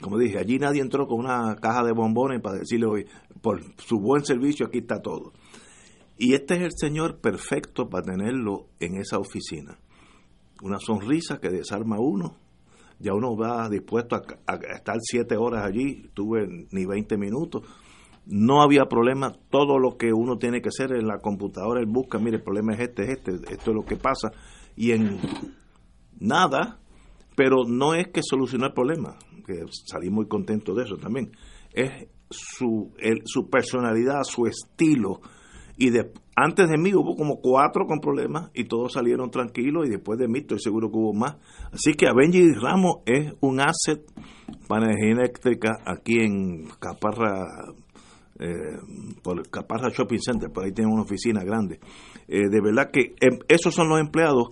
Como 0.00 0.18
dije, 0.18 0.38
allí 0.38 0.58
nadie 0.58 0.80
entró 0.80 1.06
con 1.06 1.20
una 1.20 1.56
caja 1.56 1.84
de 1.84 1.92
bombones 1.92 2.40
para 2.40 2.58
decirle, 2.58 2.86
hoy 2.86 3.06
por 3.42 3.60
su 3.76 3.98
buen 3.98 4.24
servicio 4.24 4.66
aquí 4.66 4.78
está 4.78 5.00
todo. 5.00 5.32
Y 6.16 6.34
este 6.34 6.56
es 6.56 6.62
el 6.62 6.72
señor 6.76 7.20
perfecto 7.20 7.88
para 7.88 8.04
tenerlo 8.04 8.66
en 8.78 8.96
esa 8.96 9.18
oficina. 9.18 9.78
Una 10.62 10.78
sonrisa 10.78 11.38
que 11.38 11.48
desarma 11.48 11.96
a 11.96 12.00
uno, 12.00 12.36
ya 13.00 13.14
uno 13.14 13.36
va 13.36 13.68
dispuesto 13.68 14.16
a, 14.16 14.54
estar 14.74 14.96
siete 15.00 15.36
horas 15.36 15.64
allí, 15.64 16.10
tuve 16.14 16.66
ni 16.70 16.84
20 16.84 17.16
minutos. 17.16 17.62
No 18.26 18.62
había 18.62 18.84
problema, 18.84 19.32
todo 19.50 19.78
lo 19.78 19.96
que 19.96 20.12
uno 20.12 20.36
tiene 20.36 20.60
que 20.60 20.68
hacer 20.68 20.92
en 20.92 21.06
la 21.06 21.18
computadora, 21.18 21.80
él 21.80 21.86
busca, 21.86 22.18
mire, 22.18 22.36
el 22.36 22.42
problema 22.42 22.74
es 22.74 22.80
este, 22.80 23.10
este, 23.10 23.32
esto 23.32 23.70
es 23.70 23.74
lo 23.74 23.84
que 23.84 23.96
pasa. 23.96 24.30
Y 24.76 24.92
en 24.92 25.18
nada, 26.20 26.78
pero 27.34 27.64
no 27.66 27.94
es 27.94 28.08
que 28.08 28.20
solucionó 28.22 28.66
el 28.66 28.74
problema, 28.74 29.16
que 29.46 29.64
salí 29.86 30.10
muy 30.10 30.28
contento 30.28 30.74
de 30.74 30.84
eso 30.84 30.96
también, 30.96 31.32
es 31.72 32.08
su, 32.28 32.92
su 33.24 33.48
personalidad, 33.48 34.22
su 34.22 34.46
estilo, 34.46 35.20
y 35.80 35.88
de, 35.88 36.12
antes 36.36 36.68
de 36.68 36.76
mí 36.76 36.92
hubo 36.94 37.16
como 37.16 37.40
cuatro 37.40 37.86
con 37.86 38.00
problemas 38.00 38.50
y 38.52 38.64
todos 38.64 38.92
salieron 38.92 39.30
tranquilos 39.30 39.86
y 39.86 39.88
después 39.88 40.18
de 40.18 40.28
mí 40.28 40.40
estoy 40.40 40.60
seguro 40.60 40.90
que 40.90 40.98
hubo 40.98 41.14
más. 41.14 41.36
Así 41.72 41.94
que 41.94 42.06
Benji 42.14 42.52
Ramos 42.52 42.96
es 43.06 43.32
un 43.40 43.60
asset 43.60 44.02
para 44.68 44.84
energía 44.84 45.12
eléctrica 45.12 45.78
aquí 45.86 46.18
en 46.20 46.66
Caparra, 46.78 47.46
eh, 48.38 48.76
por 49.22 49.48
Caparra 49.48 49.88
Shopping 49.88 50.20
Center, 50.20 50.52
por 50.52 50.64
ahí 50.64 50.72
tiene 50.72 50.92
una 50.92 51.00
oficina 51.00 51.42
grande. 51.42 51.80
Eh, 52.28 52.50
de 52.50 52.60
verdad 52.60 52.90
que 52.92 53.14
em, 53.18 53.38
esos 53.48 53.74
son 53.74 53.88
los 53.88 54.00
empleados 54.00 54.48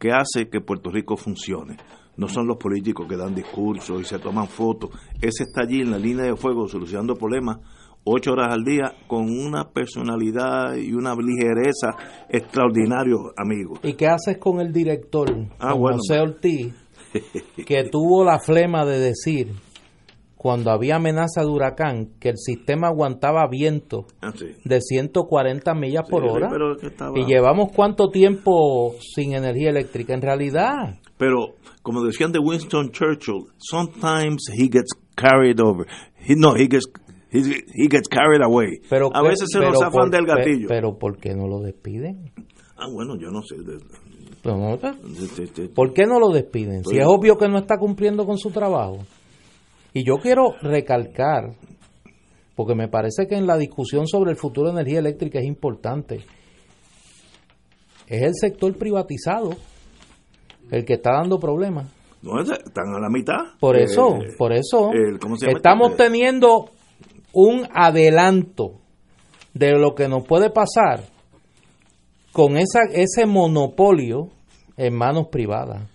que 0.00 0.10
hacen 0.10 0.50
que 0.50 0.60
Puerto 0.60 0.90
Rico 0.90 1.16
funcione. 1.16 1.76
No 2.16 2.26
son 2.26 2.48
los 2.48 2.56
políticos 2.56 3.06
que 3.08 3.16
dan 3.16 3.36
discursos 3.36 4.00
y 4.00 4.04
se 4.04 4.18
toman 4.18 4.48
fotos. 4.48 4.90
Ese 5.20 5.44
está 5.44 5.62
allí 5.62 5.80
en 5.80 5.92
la 5.92 5.98
línea 5.98 6.24
de 6.24 6.34
fuego 6.34 6.66
solucionando 6.66 7.14
problemas 7.14 7.58
ocho 8.04 8.32
horas 8.32 8.52
al 8.52 8.64
día 8.64 8.94
con 9.06 9.24
una 9.30 9.70
personalidad 9.70 10.74
y 10.76 10.92
una 10.92 11.14
ligereza 11.14 11.96
extraordinario, 12.28 13.32
amigo. 13.36 13.74
¿Y 13.82 13.94
qué 13.94 14.06
haces 14.08 14.38
con 14.38 14.60
el 14.60 14.72
director, 14.72 15.28
ah, 15.58 15.72
José 15.72 16.20
Ortiz, 16.20 16.74
que 17.66 17.84
tuvo 17.84 18.24
la 18.24 18.38
flema 18.38 18.84
de 18.84 18.98
decir 18.98 19.52
cuando 20.36 20.72
había 20.72 20.96
amenaza 20.96 21.42
de 21.42 21.46
huracán, 21.46 22.14
que 22.18 22.30
el 22.30 22.36
sistema 22.36 22.88
aguantaba 22.88 23.46
viento 23.48 24.06
Ah, 24.20 24.32
sí. 24.34 24.46
de 24.64 24.80
140 24.80 25.72
millas 25.74 26.02
por 26.10 26.24
Sí, 26.24 26.28
hora. 26.28 26.50
estaba- 26.82 27.16
Y 27.16 27.26
llevamos 27.26 27.70
cuánto 27.72 28.08
tiempo 28.08 28.92
sin 29.14 29.34
energía 29.34 29.70
eléctrica. 29.70 30.14
En 30.14 30.22
realidad, 30.22 30.98
Pero, 31.16 31.54
como 31.82 32.02
decían 32.02 32.32
de 32.32 32.40
Winston 32.40 32.90
Churchill, 32.90 33.44
sometimes 33.58 34.42
he 34.52 34.64
gets 34.64 34.90
carried 35.14 35.60
over. 35.60 35.86
He, 36.18 36.34
no, 36.36 36.56
he 36.56 36.66
gets, 36.68 36.86
he, 37.32 37.40
he 37.74 37.88
gets 37.90 38.08
carried 38.08 38.42
away. 38.42 38.80
pero 38.90 39.10
a 39.14 39.22
veces 39.22 39.48
se 39.52 39.58
pero 39.58 39.70
nos 39.72 39.80
zafan 39.80 40.10
del 40.10 40.26
gatillo. 40.26 40.66
Pero, 40.68 40.98
¿por 40.98 41.18
qué 41.18 41.34
no 41.34 41.46
lo 41.48 41.60
despiden? 41.60 42.30
ah, 42.76 42.86
bueno, 42.92 43.16
yo 43.16 43.30
no 43.30 43.42
sé. 43.42 43.56
Pero 44.42 44.76
de- 44.76 45.68
¿Por 45.68 45.92
qué 45.92 46.04
no 46.04 46.18
lo 46.18 46.30
despiden? 46.30 46.84
Si 46.84 46.98
es 46.98 47.04
obvio 47.06 47.38
que 47.38 47.48
no 47.48 47.58
está 47.58 47.78
cumpliendo 47.78 48.26
con 48.26 48.38
su 48.38 48.50
trabajo. 48.50 48.98
Y 49.94 50.04
yo 50.04 50.16
quiero 50.16 50.54
recalcar, 50.62 51.52
porque 52.56 52.74
me 52.74 52.88
parece 52.88 53.26
que 53.28 53.36
en 53.36 53.46
la 53.46 53.56
discusión 53.56 54.06
sobre 54.08 54.32
el 54.32 54.36
futuro 54.36 54.68
de 54.68 54.80
energía 54.80 54.98
eléctrica 54.98 55.38
es 55.38 55.44
importante, 55.46 56.20
es 58.08 58.22
el 58.22 58.32
sector 58.34 58.76
privatizado 58.76 59.50
el 60.70 60.84
que 60.84 60.94
está 60.94 61.12
dando 61.12 61.38
problemas. 61.38 61.88
no, 62.22 62.40
es- 62.40 62.50
están 62.50 62.94
a 62.94 63.00
la 63.00 63.08
mitad. 63.10 63.58
Por 63.60 63.76
Eh, 63.76 63.84
eso, 63.84 64.18
por 64.38 64.52
eso, 64.52 64.90
el- 64.92 65.18
¿cómo 65.18 65.36
se 65.36 65.46
llama 65.46 65.58
estamos 65.58 65.90
este? 65.92 66.04
teniendo 66.04 66.70
un 67.32 67.66
adelanto 67.74 68.80
de 69.54 69.78
lo 69.78 69.94
que 69.94 70.08
nos 70.08 70.24
puede 70.26 70.50
pasar 70.50 71.04
con 72.32 72.56
esa, 72.56 72.80
ese 72.92 73.26
monopolio 73.26 74.28
en 74.76 74.94
manos 74.96 75.28
privadas. 75.30 75.88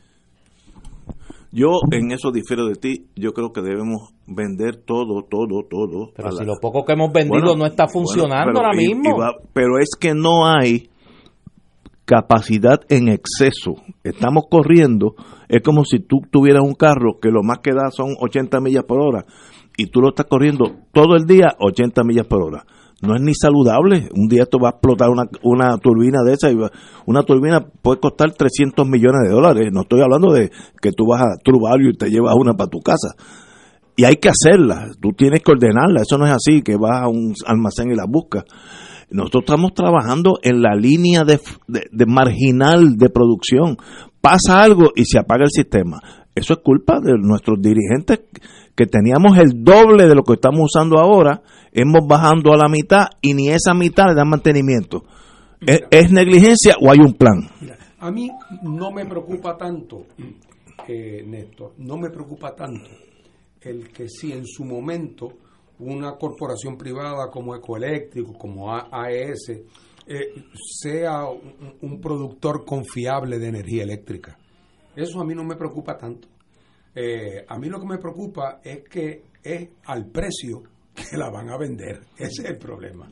Yo 1.52 1.70
en 1.92 2.12
eso 2.12 2.32
difiero 2.32 2.68
de 2.68 2.76
ti. 2.76 3.08
Yo 3.16 3.32
creo 3.34 3.52
que 3.52 3.62
debemos 3.62 4.14
vender 4.28 4.76
todo, 4.86 5.24
todo, 5.28 5.64
todo. 5.68 6.12
Pero 6.16 6.32
si 6.32 6.40
la- 6.40 6.54
lo 6.54 6.60
poco 6.62 6.84
que 6.86 6.94
hemos 6.94 7.12
vendido 7.12 7.40
Bueno, 7.42 7.56
no 7.56 7.66
está 7.66 7.86
bueno, 7.86 7.94
funcionando 7.94 8.54
pero 8.54 8.66
ahora 8.68 8.82
y- 8.82 8.88
mismo. 8.88 9.16
y 9.16 9.20
va- 9.20 9.34
pero 9.54 9.80
es 9.80 9.90
que 10.00 10.14
no 10.14 10.46
hay 10.46 10.90
capacidad 12.06 12.80
en 12.90 13.08
exceso. 13.10 13.76
Estamos 14.04 14.44
corriendo, 14.50 15.16
es 15.50 15.62
como 15.62 15.84
si 15.84 16.00
tú 16.00 16.18
tuvieras 16.32 16.64
un 16.64 16.74
carro 16.76 17.20
que 17.22 17.30
lo 17.30 17.44
más 17.44 17.60
que 17.60 17.72
da 17.74 17.90
son 17.92 18.16
80 18.20 18.60
millas 18.62 18.84
por 18.86 19.00
hora 19.02 19.26
y 19.78 19.88
tú 19.88 20.02
lo 20.02 20.10
estás 20.10 20.26
corriendo 20.28 20.66
todo 20.92 21.16
el 21.16 21.26
día 21.26 21.56
80 21.60 22.04
millas 22.04 22.26
por 22.28 22.42
hora. 22.42 22.66
No 23.02 23.16
es 23.16 23.22
ni 23.22 23.34
saludable. 23.36 24.10
Un 24.16 24.28
día 24.28 24.44
esto 24.44 24.58
va 24.58 24.70
a 24.70 24.72
explotar 24.72 25.10
una, 25.10 25.24
una 25.44 25.78
turbina 25.78 26.24
de 26.26 26.34
esa 26.34 26.52
y 26.52 26.58
una 27.06 27.22
turbina 27.24 27.64
puede 27.82 28.00
costar 28.00 28.32
300 28.34 28.88
millones 28.88 29.22
de 29.24 29.30
dólares. 29.30 29.70
No 29.72 29.82
estoy 29.82 30.02
hablando 30.02 30.34
de 30.34 30.50
que 30.82 30.92
tú 30.92 31.06
vas 31.08 31.22
a 31.22 31.38
Truvalio 31.44 31.92
y 31.92 31.94
te 31.98 32.10
llevas 32.10 32.34
una 32.36 32.54
para 32.56 32.70
tu 32.72 32.80
casa 32.80 33.10
y 33.96 34.04
hay 34.04 34.16
que 34.18 34.30
hacerla, 34.30 34.90
tú 35.02 35.10
tienes 35.18 35.42
que 35.42 35.52
ordenarla, 35.52 36.02
eso 36.02 36.20
no 36.20 36.26
es 36.28 36.32
así, 36.32 36.62
que 36.62 36.76
vas 36.78 37.02
a 37.02 37.08
un 37.08 37.34
almacén 37.48 37.90
y 37.92 37.96
la 37.96 38.06
buscas. 38.08 38.44
Nosotros 39.10 39.44
estamos 39.46 39.74
trabajando 39.74 40.38
en 40.44 40.62
la 40.62 40.76
línea 40.76 41.24
de- 41.24 41.40
de 41.68 42.06
marginal 42.06 42.96
de 42.98 43.10
producción. 43.10 43.78
Pasa 44.22 44.62
algo 44.62 44.92
y 44.96 45.06
se 45.06 45.18
apaga 45.18 45.44
el 45.46 45.50
sistema. 45.52 46.00
Eso 46.38 46.54
es 46.54 46.60
culpa 46.60 47.00
de 47.00 47.18
nuestros 47.18 47.60
dirigentes 47.60 48.20
que 48.76 48.86
teníamos 48.86 49.38
el 49.40 49.64
doble 49.64 50.08
de 50.08 50.14
lo 50.14 50.22
que 50.22 50.34
estamos 50.34 50.62
usando 50.66 51.00
ahora, 51.00 51.42
hemos 51.72 52.08
bajando 52.08 52.54
a 52.54 52.58
la 52.58 52.70
mitad 52.70 53.08
y 53.22 53.34
ni 53.34 53.50
esa 53.50 53.74
mitad 53.74 54.06
le 54.10 54.14
dan 54.14 54.30
mantenimiento. 54.30 55.04
¿Es, 55.60 55.82
es 55.90 56.12
negligencia 56.12 56.76
o 56.80 56.92
hay 56.92 57.00
un 57.00 57.14
plan? 57.14 57.50
Mira, 57.60 57.78
a 57.98 58.12
mí 58.12 58.30
no 58.62 58.92
me 58.92 59.04
preocupa 59.08 59.58
tanto, 59.58 60.06
eh, 60.88 61.24
Néstor, 61.26 61.74
no 61.80 61.98
me 61.98 62.12
preocupa 62.12 62.56
tanto 62.56 62.92
el 63.62 63.90
que 63.90 64.08
si 64.08 64.32
en 64.32 64.46
su 64.46 64.64
momento 64.64 65.30
una 65.80 66.12
corporación 66.18 66.78
privada 66.78 67.32
como 67.32 67.56
Ecoeléctrico, 67.56 68.34
como 68.34 68.72
AES, 68.72 69.50
eh, 70.06 70.34
sea 70.56 71.26
un, 71.26 71.74
un 71.82 72.00
productor 72.00 72.64
confiable 72.64 73.40
de 73.40 73.48
energía 73.48 73.82
eléctrica. 73.82 74.38
Eso 74.98 75.22
a 75.22 75.26
mí 75.26 75.34
no 75.36 75.44
me 75.44 75.56
preocupa 75.56 75.98
tanto. 75.98 76.28
Eh, 76.96 77.46
a 77.48 77.58
mí 77.60 77.70
lo 77.70 77.80
que 77.80 77.86
me 77.86 77.98
preocupa 78.00 78.60
es 78.64 78.84
que 78.90 79.24
es 79.44 79.70
al 79.86 80.08
precio 80.08 80.64
que 80.96 81.16
la 81.18 81.30
van 81.30 81.50
a 81.50 81.58
vender. 81.58 82.02
Ese 82.18 82.42
es 82.44 82.50
el 82.50 82.58
problema. 82.58 83.08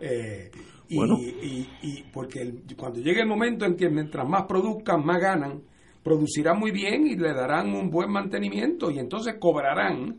Eh, 0.00 0.50
y, 0.88 0.96
Bueno. 0.96 1.16
y- 1.18 1.68
y 1.82 2.02
porque 2.12 2.40
el- 2.42 2.62
cuando 2.76 3.00
llegue 3.00 3.20
el 3.22 3.26
momento 3.28 3.64
en 3.64 3.76
que 3.76 3.88
mientras 3.88 4.28
más 4.28 4.44
produzcan, 4.46 5.04
más 5.04 5.20
ganan, 5.20 5.62
producirán 6.02 6.58
muy 6.58 6.70
bien 6.70 7.06
y 7.06 7.16
le 7.16 7.32
darán 7.32 7.72
un 7.74 7.90
buen 7.90 8.10
mantenimiento 8.10 8.90
y 8.90 8.98
entonces 8.98 9.36
cobrarán 9.38 10.18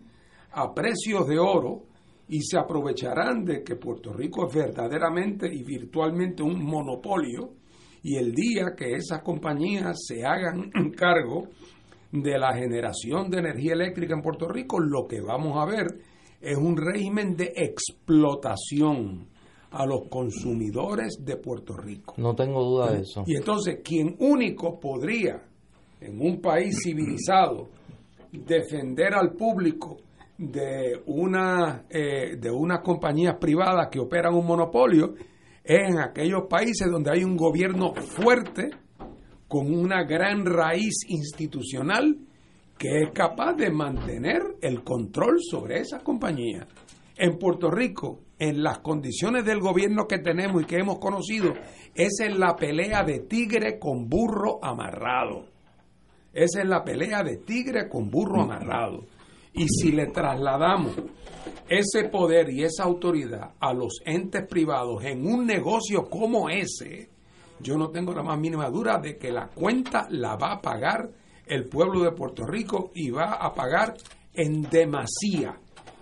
a 0.51 0.73
precios 0.73 1.27
de 1.27 1.37
oro 1.39 1.83
y 2.27 2.41
se 2.41 2.57
aprovecharán 2.57 3.43
de 3.43 3.63
que 3.63 3.75
Puerto 3.75 4.13
Rico 4.13 4.47
es 4.47 4.55
verdaderamente 4.55 5.47
y 5.53 5.63
virtualmente 5.63 6.41
un 6.43 6.63
monopolio 6.63 7.51
y 8.03 8.17
el 8.17 8.33
día 8.33 8.73
que 8.75 8.93
esas 8.93 9.21
compañías 9.21 9.97
se 10.07 10.25
hagan 10.25 10.71
cargo 10.97 11.47
de 12.11 12.37
la 12.37 12.53
generación 12.53 13.29
de 13.29 13.39
energía 13.39 13.73
eléctrica 13.73 14.13
en 14.13 14.21
Puerto 14.21 14.47
Rico, 14.47 14.79
lo 14.79 15.07
que 15.07 15.21
vamos 15.21 15.57
a 15.57 15.65
ver 15.65 15.87
es 16.41 16.57
un 16.57 16.75
régimen 16.75 17.35
de 17.35 17.53
explotación 17.55 19.27
a 19.71 19.85
los 19.85 20.07
consumidores 20.09 21.19
de 21.23 21.37
Puerto 21.37 21.77
Rico. 21.77 22.13
No 22.17 22.35
tengo 22.35 22.61
duda 22.63 22.91
de 22.91 23.01
eso. 23.01 23.23
Y 23.25 23.37
entonces, 23.37 23.79
quien 23.83 24.15
único 24.19 24.79
podría, 24.79 25.41
en 26.01 26.19
un 26.19 26.41
país 26.41 26.77
civilizado, 26.83 27.69
defender 28.31 29.13
al 29.13 29.33
público 29.33 29.97
de 30.37 31.01
una 31.05 31.85
eh, 31.89 32.35
de 32.37 32.49
unas 32.49 32.79
compañías 32.81 33.35
privadas 33.39 33.89
que 33.91 33.99
operan 33.99 34.33
un 34.33 34.45
monopolio 34.45 35.13
es 35.63 35.89
en 35.89 35.99
aquellos 35.99 36.43
países 36.49 36.89
donde 36.89 37.11
hay 37.11 37.23
un 37.23 37.37
gobierno 37.37 37.93
fuerte 37.93 38.69
con 39.47 39.73
una 39.73 40.03
gran 40.03 40.45
raíz 40.45 41.05
institucional 41.07 42.17
que 42.77 43.01
es 43.03 43.11
capaz 43.11 43.53
de 43.53 43.69
mantener 43.69 44.41
el 44.61 44.83
control 44.83 45.37
sobre 45.39 45.79
esas 45.79 46.01
compañías. 46.01 46.67
En 47.15 47.37
Puerto 47.37 47.69
Rico, 47.69 48.21
en 48.39 48.63
las 48.63 48.79
condiciones 48.79 49.45
del 49.45 49.59
gobierno 49.59 50.07
que 50.07 50.17
tenemos 50.17 50.63
y 50.63 50.65
que 50.65 50.77
hemos 50.77 50.97
conocido, 50.97 51.53
esa 51.93 52.25
es 52.25 52.39
la 52.39 52.55
pelea 52.55 53.03
de 53.03 53.19
tigre 53.19 53.77
con 53.77 54.09
burro 54.09 54.57
amarrado. 54.63 55.45
Esa 56.33 56.61
es 56.61 56.67
la 56.67 56.83
pelea 56.83 57.21
de 57.21 57.37
tigre 57.37 57.87
con 57.87 58.09
burro 58.09 58.41
amarrado. 58.41 59.03
Y 59.53 59.67
si 59.67 59.91
le 59.91 60.07
trasladamos 60.07 60.95
ese 61.67 62.09
poder 62.09 62.49
y 62.49 62.63
esa 62.63 62.83
autoridad 62.83 63.53
a 63.59 63.73
los 63.73 64.01
entes 64.05 64.47
privados 64.47 65.03
en 65.03 65.25
un 65.25 65.45
negocio 65.45 66.09
como 66.09 66.49
ese, 66.49 67.09
yo 67.59 67.77
no 67.77 67.89
tengo 67.89 68.13
la 68.13 68.23
más 68.23 68.39
mínima 68.39 68.69
duda 68.69 68.97
de 68.97 69.17
que 69.17 69.31
la 69.31 69.47
cuenta 69.47 70.07
la 70.09 70.35
va 70.35 70.53
a 70.53 70.61
pagar 70.61 71.09
el 71.45 71.65
pueblo 71.65 72.01
de 72.01 72.11
Puerto 72.11 72.45
Rico 72.45 72.91
y 72.95 73.09
va 73.09 73.33
a 73.33 73.53
pagar 73.53 73.95
en 74.33 74.63
demasía. 74.63 75.59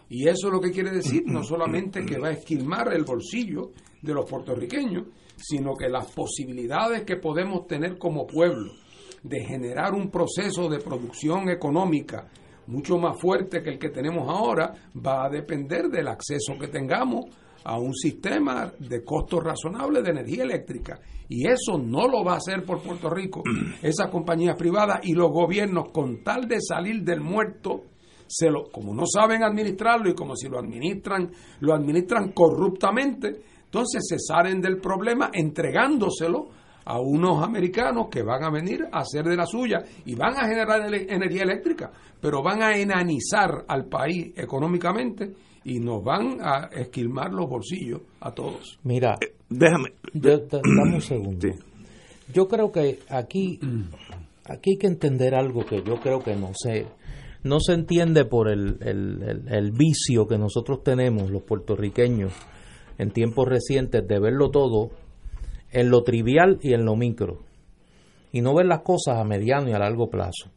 Y 0.10 0.28
eso 0.28 0.48
es 0.48 0.54
lo 0.54 0.60
que 0.60 0.72
quiere 0.72 0.92
decir 0.92 1.24
no 1.26 1.44
solamente 1.44 2.06
que 2.06 2.20
va 2.20 2.30
a 2.30 2.34
esquilmar 2.34 2.94
el 2.94 3.04
bolsillo 3.04 3.72
de 4.02 4.14
los 4.14 4.30
puertorriqueños, 4.30 5.08
sino 5.38 5.76
que 5.76 5.90
las 5.90 6.12
posibilidades 6.12 7.04
que 7.04 7.18
podemos 7.18 7.68
tener 7.68 7.98
como 7.98 8.26
pueblo 8.26 8.74
de 9.24 9.44
generar 9.44 9.94
un 9.94 10.10
proceso 10.10 10.70
de 10.70 10.80
producción 10.80 11.50
económica 11.50 12.28
mucho 12.70 12.98
más 13.00 13.20
fuerte 13.20 13.64
que 13.64 13.72
el 13.72 13.80
que 13.80 13.90
tenemos 13.90 14.30
ahora 14.30 14.74
va 14.96 15.26
a 15.26 15.30
depender 15.30 15.90
del 15.90 16.08
acceso 16.08 16.54
que 16.60 16.68
tengamos 16.68 17.26
a 17.64 17.78
un 17.80 17.94
sistema 17.94 18.72
de 18.78 19.04
costos 19.04 19.44
razonables 19.44 20.04
de 20.04 20.12
energía 20.12 20.44
eléctrica. 20.44 21.00
Y 21.28 21.48
eso 21.48 21.78
no 21.78 22.08
lo 22.08 22.24
va 22.24 22.34
a 22.34 22.38
hacer 22.38 22.64
por 22.64 22.82
Puerto 22.82 23.10
Rico 23.10 23.42
esas 23.82 24.10
compañías 24.10 24.56
privadas 24.56 25.00
y 25.04 25.14
los 25.14 25.32
gobiernos 25.32 25.90
con 25.92 26.24
tal 26.24 26.48
de 26.48 26.62
salir 26.62 27.04
del 27.04 27.22
muerto, 27.22 27.86
se 28.28 28.52
lo, 28.52 28.70
como 28.72 28.94
no 28.94 29.04
saben 29.08 29.44
administrarlo 29.44 30.10
y 30.10 30.14
como 30.14 30.36
si 30.36 30.48
lo 30.48 30.60
administran, 30.60 31.32
lo 31.62 31.74
administran 31.74 32.32
corruptamente, 32.34 33.42
entonces 33.66 34.04
se 34.08 34.20
salen 34.20 34.62
del 34.62 34.78
problema 34.78 35.32
entregándoselo 35.34 36.50
a 36.92 37.00
unos 37.00 37.44
americanos 37.44 38.08
que 38.10 38.24
van 38.24 38.44
a 38.44 38.50
venir 38.50 38.82
a 38.92 39.02
hacer 39.02 39.24
de 39.24 39.36
la 39.36 39.46
suya 39.46 39.84
y 40.06 40.16
van 40.16 40.36
a 40.38 40.48
generar 40.48 40.82
ele- 40.88 41.06
energía 41.08 41.44
eléctrica, 41.44 41.92
pero 42.20 42.42
van 42.42 42.64
a 42.64 42.76
enanizar 42.78 43.64
al 43.68 43.86
país 43.86 44.34
económicamente 44.36 45.32
y 45.66 45.80
nos 45.80 46.04
van 46.04 46.40
a 46.42 46.70
esquilmar 46.74 47.32
los 47.32 47.48
bolsillos 47.48 48.02
a 48.22 48.32
todos. 48.32 48.80
Mira, 48.84 49.18
Déjame. 49.50 49.90
yo- 50.14 50.40
da- 50.40 50.62
dame 50.64 50.96
un 50.96 51.02
segundo. 51.02 51.48
Sí. 51.48 51.60
Yo 52.34 52.48
creo 52.48 52.72
que 52.72 53.00
aquí, 53.10 53.60
aquí 54.46 54.72
hay 54.72 54.78
que 54.78 54.88
entender 54.88 55.36
algo 55.36 55.66
que 55.66 55.84
yo 55.84 56.00
creo 56.00 56.20
que 56.24 56.36
no 56.36 56.52
se, 56.56 56.88
no 57.44 57.60
se 57.60 57.74
entiende 57.74 58.26
por 58.26 58.50
el, 58.50 58.78
el- 58.82 59.22
el- 59.22 59.48
el 59.54 59.72
vicio 59.72 60.28
que 60.28 60.38
nosotros 60.40 60.82
tenemos, 60.84 61.30
los 61.30 61.44
puertorriqueños, 61.44 62.34
en 62.98 63.12
tiempos 63.12 63.48
recientes, 63.48 64.08
de 64.08 64.20
verlo 64.20 64.50
todo 64.50 64.90
en 65.72 65.90
lo 65.90 66.04
trivial 66.04 66.60
y 66.62 66.74
en 66.74 66.86
lo 66.86 66.96
micro, 66.96 67.40
y 68.32 68.42
no 68.42 68.56
ver 68.56 68.66
las 68.66 68.82
cosas 68.82 69.18
a 69.18 69.24
mediano 69.24 69.70
y 69.70 69.74
a 69.74 69.80
largo 69.80 70.10
plazo. 70.10 70.50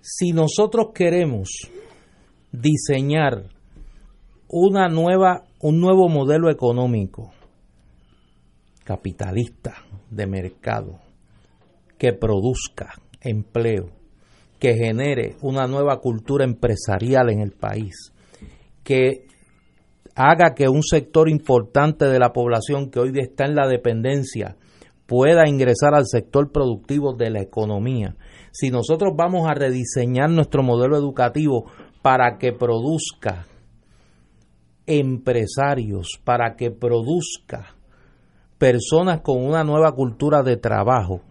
Si 0.00 0.32
nosotros 0.32 0.88
queremos 0.94 1.50
diseñar 2.52 3.44
una 4.48 4.88
nueva, 4.88 5.44
un 5.60 5.80
nuevo 5.80 6.08
modelo 6.08 6.50
económico 6.50 7.32
capitalista 8.84 9.74
de 10.10 10.26
mercado 10.26 10.98
que 11.98 12.12
produzca 12.12 12.94
empleo, 13.20 13.90
que 14.58 14.74
genere 14.74 15.36
una 15.42 15.66
nueva 15.66 16.00
cultura 16.00 16.44
empresarial 16.44 17.30
en 17.30 17.40
el 17.40 17.52
país, 17.52 18.12
que 18.82 19.26
haga 20.14 20.54
que 20.54 20.68
un 20.68 20.82
sector 20.82 21.28
importante 21.28 22.06
de 22.06 22.18
la 22.18 22.32
población 22.32 22.90
que 22.90 23.00
hoy 23.00 23.12
está 23.16 23.44
en 23.44 23.54
la 23.54 23.66
dependencia 23.66 24.56
pueda 25.06 25.48
ingresar 25.48 25.94
al 25.94 26.06
sector 26.06 26.52
productivo 26.52 27.14
de 27.14 27.30
la 27.30 27.40
economía. 27.40 28.16
Si 28.52 28.70
nosotros 28.70 29.12
vamos 29.16 29.48
a 29.48 29.54
rediseñar 29.54 30.30
nuestro 30.30 30.62
modelo 30.62 30.96
educativo 30.96 31.70
para 32.02 32.38
que 32.38 32.52
produzca 32.52 33.46
empresarios, 34.86 36.20
para 36.24 36.54
que 36.56 36.70
produzca 36.70 37.74
personas 38.58 39.20
con 39.22 39.44
una 39.44 39.64
nueva 39.64 39.92
cultura 39.92 40.42
de 40.42 40.56
trabajo, 40.56 41.22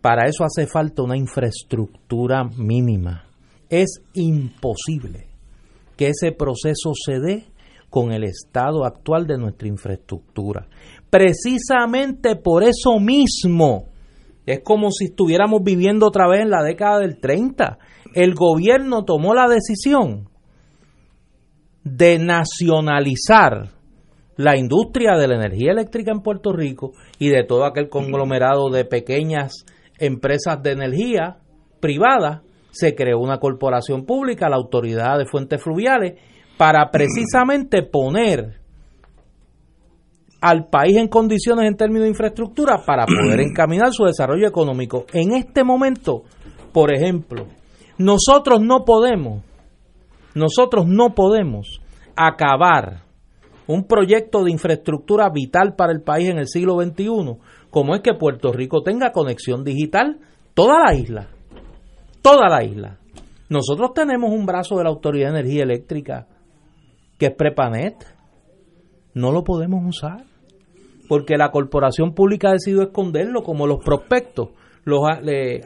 para 0.00 0.26
eso 0.26 0.44
hace 0.44 0.66
falta 0.66 1.02
una 1.02 1.16
infraestructura 1.16 2.44
mínima. 2.44 3.24
Es 3.68 4.02
imposible 4.12 5.28
que 5.96 6.08
ese 6.08 6.32
proceso 6.32 6.92
se 6.94 7.20
dé 7.20 7.44
con 7.94 8.10
el 8.10 8.24
estado 8.24 8.84
actual 8.84 9.24
de 9.24 9.38
nuestra 9.38 9.68
infraestructura. 9.68 10.66
Precisamente 11.10 12.34
por 12.34 12.64
eso 12.64 12.98
mismo, 12.98 13.84
es 14.44 14.62
como 14.64 14.90
si 14.90 15.04
estuviéramos 15.04 15.62
viviendo 15.62 16.08
otra 16.08 16.26
vez 16.28 16.40
en 16.40 16.50
la 16.50 16.64
década 16.64 16.98
del 16.98 17.20
30. 17.20 17.78
El 18.12 18.34
gobierno 18.34 19.04
tomó 19.04 19.32
la 19.32 19.46
decisión 19.46 20.28
de 21.84 22.18
nacionalizar 22.18 23.70
la 24.34 24.56
industria 24.56 25.16
de 25.16 25.28
la 25.28 25.36
energía 25.36 25.70
eléctrica 25.70 26.10
en 26.10 26.20
Puerto 26.20 26.52
Rico 26.52 26.94
y 27.20 27.28
de 27.28 27.44
todo 27.44 27.64
aquel 27.64 27.88
conglomerado 27.88 28.70
de 28.70 28.84
pequeñas 28.84 29.64
empresas 30.00 30.60
de 30.64 30.72
energía 30.72 31.36
privadas, 31.78 32.40
se 32.72 32.96
creó 32.96 33.20
una 33.20 33.38
corporación 33.38 34.04
pública, 34.04 34.48
la 34.48 34.56
Autoridad 34.56 35.16
de 35.16 35.26
Fuentes 35.26 35.62
Fluviales, 35.62 36.14
para 36.56 36.90
precisamente 36.90 37.82
poner 37.82 38.60
al 40.40 40.66
país 40.66 40.96
en 40.98 41.08
condiciones 41.08 41.66
en 41.66 41.76
términos 41.76 42.02
de 42.02 42.10
infraestructura 42.10 42.84
para 42.84 43.06
poder 43.06 43.40
encaminar 43.48 43.92
su 43.92 44.04
desarrollo 44.04 44.46
económico. 44.46 45.06
En 45.12 45.32
este 45.32 45.64
momento, 45.64 46.24
por 46.72 46.94
ejemplo, 46.94 47.46
nosotros 47.96 48.60
no 48.60 48.84
podemos, 48.84 49.42
nosotros 50.34 50.86
no 50.86 51.14
podemos 51.14 51.80
acabar 52.14 53.04
un 53.66 53.84
proyecto 53.84 54.44
de 54.44 54.50
infraestructura 54.50 55.30
vital 55.30 55.74
para 55.76 55.92
el 55.92 56.02
país 56.02 56.28
en 56.28 56.38
el 56.38 56.46
siglo 56.46 56.78
XXI, 56.78 57.38
como 57.70 57.94
es 57.94 58.02
que 58.02 58.12
Puerto 58.12 58.52
Rico 58.52 58.82
tenga 58.82 59.12
conexión 59.12 59.64
digital, 59.64 60.18
toda 60.52 60.78
la 60.84 60.94
isla, 60.94 61.28
toda 62.20 62.50
la 62.50 62.62
isla. 62.62 62.98
Nosotros 63.48 63.92
tenemos 63.94 64.30
un 64.30 64.44
brazo 64.44 64.76
de 64.76 64.84
la 64.84 64.90
Autoridad 64.90 65.32
de 65.32 65.40
Energía 65.40 65.62
Eléctrica 65.62 66.26
que 67.18 67.26
es 67.26 67.34
Prepanet, 67.34 67.94
no 69.14 69.32
lo 69.32 69.44
podemos 69.44 69.84
usar 69.86 70.24
porque 71.08 71.36
la 71.36 71.50
corporación 71.50 72.14
pública 72.14 72.48
ha 72.48 72.52
decidido 72.52 72.82
esconderlo 72.82 73.42
como 73.42 73.66
los 73.66 73.84
prospectos 73.84 74.50
los, 74.84 75.00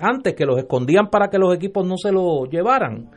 antes 0.00 0.34
que 0.34 0.44
los 0.44 0.58
escondían 0.58 1.08
para 1.10 1.28
que 1.28 1.38
los 1.38 1.54
equipos 1.54 1.86
no 1.86 1.96
se 1.96 2.12
lo 2.12 2.44
llevaran. 2.46 3.10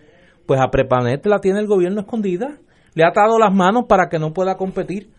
Pues 0.46 0.60
a 0.60 0.70
Prepanet 0.70 1.26
la 1.28 1.40
tiene 1.40 1.60
el 1.60 1.68
gobierno 1.68 2.02
escondida 2.02 2.58
le 2.94 3.04
ha 3.04 3.10
atado 3.10 3.40
las 3.40 3.54
manos 3.54 3.86
para 3.88 4.10
que 4.10 4.20
no 4.20 4.34
pueda 4.34 4.56
competir. 4.56 5.10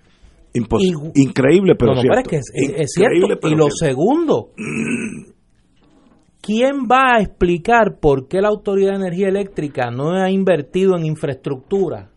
Increíble 1.15 1.75
pero, 1.79 1.95
cierto. 1.97 2.31
es, 2.31 2.93
cierto. 2.93 3.49
y 3.49 3.55
lo 3.55 3.71
segundo 3.71 4.51
¿quién 6.43 6.87
va 6.91 7.17
a 7.17 7.23
explicar 7.23 7.99
por 7.99 8.29
qué 8.29 8.43
la 8.43 8.49
Autoridad 8.49 8.91
de 8.91 8.97
Energía 8.97 9.29
Eléctrica 9.29 9.91
no 9.91 10.13
ha 10.13 10.31
invertido 10.31 10.95
en 10.99 11.07
infraestructura 11.07 12.12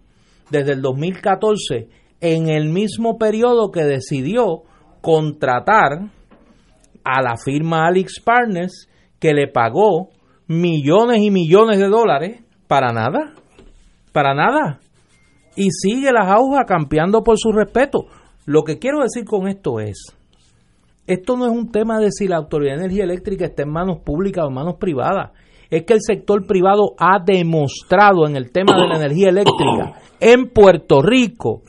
desde 0.50 0.74
el 0.74 0.82
2014 0.82 1.90
en 2.22 2.50
el 2.50 2.70
mismo 2.70 3.18
periodo 3.18 3.72
que 3.72 3.84
decidió 3.84 4.64
contratar 5.02 6.12
a 7.04 7.22
la 7.22 7.38
firma 7.38 7.88
Alex 7.88 8.22
Partners 8.24 8.90
que 9.20 9.34
le 9.34 9.48
pagó 9.48 10.10
millones 10.48 11.20
y 11.22 11.32
millones 11.32 11.80
de 11.80 11.88
dólares 11.88 12.44
para 12.68 12.92
nada, 12.92 13.34
para 14.12 14.34
nada. 14.34 14.80
Y 15.56 15.70
sigue 15.72 16.12
las 16.12 16.28
agujas 16.28 16.66
campeando 16.68 17.24
por 17.24 17.38
su 17.38 17.52
respeto. 17.52 18.08
Lo 18.46 18.64
que 18.64 18.78
quiero 18.78 19.02
decir 19.02 19.26
con 19.26 19.48
esto 19.48 19.80
es, 19.80 20.16
esto 21.08 21.38
no 21.38 21.46
es 21.46 21.52
un 21.52 21.72
tema 21.72 22.00
de 22.00 22.12
si 22.12 22.28
la 22.28 22.38
Autoridad 22.38 22.74
de 22.74 22.82
Energía 22.82 23.04
Eléctrica 23.04 23.46
está 23.46 23.64
en 23.64 23.72
manos 23.72 24.00
públicas 24.00 24.44
o 24.44 24.48
en 24.48 24.56
manos 24.56 24.76
privadas. 24.80 25.32
Es 25.76 25.84
que 25.84 25.94
el 25.94 26.00
sector 26.02 26.48
privado 26.48 26.94
ha 26.98 27.20
demostrado 27.20 28.26
en 28.26 28.38
el 28.38 28.50
tema 28.54 28.78
de 28.78 28.88
la 28.88 28.96
energía 28.96 29.28
eléctrica 29.28 30.00
en 30.22 30.50
Puerto 30.54 31.02
Rico 31.02 31.64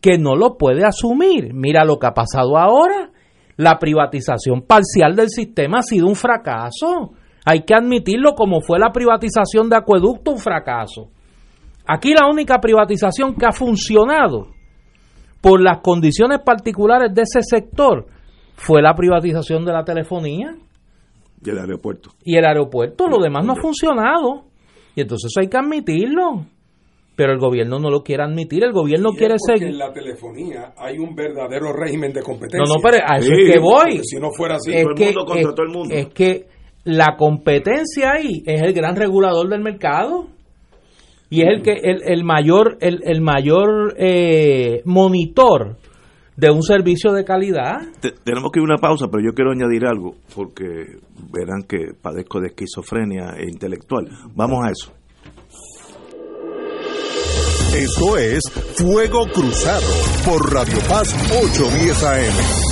que 0.00 0.16
no 0.16 0.36
lo 0.36 0.56
puede 0.56 0.84
asumir. 0.84 1.52
Mira 1.54 1.84
lo 1.84 1.98
que 1.98 2.06
ha 2.06 2.14
pasado 2.14 2.56
ahora. 2.56 3.10
La 3.56 3.80
privatización 3.80 4.62
parcial 4.62 5.16
del 5.16 5.28
sistema 5.28 5.80
ha 5.80 5.82
sido 5.82 6.06
un 6.06 6.14
fracaso. 6.14 7.10
Hay 7.44 7.64
que 7.64 7.74
admitirlo 7.74 8.34
como 8.34 8.60
fue 8.60 8.78
la 8.78 8.92
privatización 8.92 9.68
de 9.68 9.78
acueducto, 9.78 10.30
un 10.30 10.38
fracaso. 10.38 11.08
Aquí 11.84 12.14
la 12.14 12.30
única 12.30 12.60
privatización 12.60 13.34
que 13.34 13.46
ha 13.46 13.50
funcionado 13.50 14.46
por 15.40 15.60
las 15.60 15.80
condiciones 15.80 16.38
particulares 16.44 17.12
de 17.12 17.22
ese 17.22 17.42
sector 17.42 18.06
fue 18.54 18.80
la 18.82 18.94
privatización 18.94 19.64
de 19.64 19.72
la 19.72 19.82
telefonía. 19.82 20.54
Y 21.44 21.50
el 21.50 21.58
aeropuerto. 21.58 22.10
Y 22.24 22.36
el 22.36 22.44
aeropuerto, 22.44 23.08
lo 23.08 23.18
demás 23.18 23.44
no 23.44 23.52
ha 23.52 23.56
funcionado. 23.56 24.44
Y 24.94 25.00
entonces 25.00 25.32
hay 25.38 25.48
que 25.48 25.56
admitirlo 25.56 26.46
pero 27.14 27.32
el 27.32 27.38
gobierno 27.38 27.78
no 27.78 27.90
lo 27.90 28.02
quiere 28.02 28.22
admitir, 28.22 28.64
el 28.64 28.72
gobierno 28.72 29.12
quiere 29.12 29.34
seguir. 29.38 29.68
En 29.68 29.78
la 29.78 29.92
telefonía 29.92 30.72
hay 30.76 30.98
un 30.98 31.14
verdadero 31.14 31.72
régimen 31.72 32.12
de 32.12 32.22
competencia. 32.22 32.60
No, 32.66 32.74
no, 32.74 32.80
pero 32.82 32.98
a 33.06 33.18
eso 33.18 33.32
es 33.32 33.52
que 33.52 33.58
voy. 33.58 34.00
Si 34.02 34.16
no 34.18 34.30
fuera 34.30 34.56
así, 34.56 34.72
es 34.72 34.86
que, 34.96 35.14
Es 35.90 36.06
que 36.08 36.46
la 36.84 37.16
competencia 37.18 38.12
ahí 38.12 38.42
es 38.46 38.62
el 38.62 38.72
gran 38.72 38.96
regulador 38.96 39.48
del 39.48 39.60
mercado 39.60 40.28
y 41.28 41.42
es 41.42 41.48
el 41.48 41.62
que 41.62 41.72
el, 41.72 42.02
el 42.04 42.24
mayor 42.24 42.78
el, 42.80 43.00
el 43.04 43.20
mayor 43.20 43.94
eh, 43.98 44.82
monitor 44.84 45.76
de 46.36 46.50
un 46.50 46.62
servicio 46.62 47.12
de 47.12 47.24
calidad. 47.24 47.80
tenemos 48.24 48.50
que 48.52 48.60
ir 48.60 48.62
a 48.62 48.74
una 48.74 48.78
pausa, 48.78 49.06
pero 49.10 49.22
yo 49.22 49.34
quiero 49.34 49.52
añadir 49.52 49.86
algo 49.86 50.14
porque 50.34 50.98
verán 51.30 51.62
que 51.62 51.92
padezco 52.00 52.40
de 52.40 52.48
esquizofrenia 52.48 53.34
e 53.36 53.48
intelectual. 53.48 54.08
Vamos 54.34 54.64
a 54.64 54.70
eso. 54.70 54.92
Esto 57.74 58.18
es 58.18 58.40
Fuego 58.76 59.26
Cruzado 59.32 59.86
por 60.26 60.52
Radio 60.52 60.78
Paz 60.88 61.14
810 61.30 62.04
AM. 62.04 62.71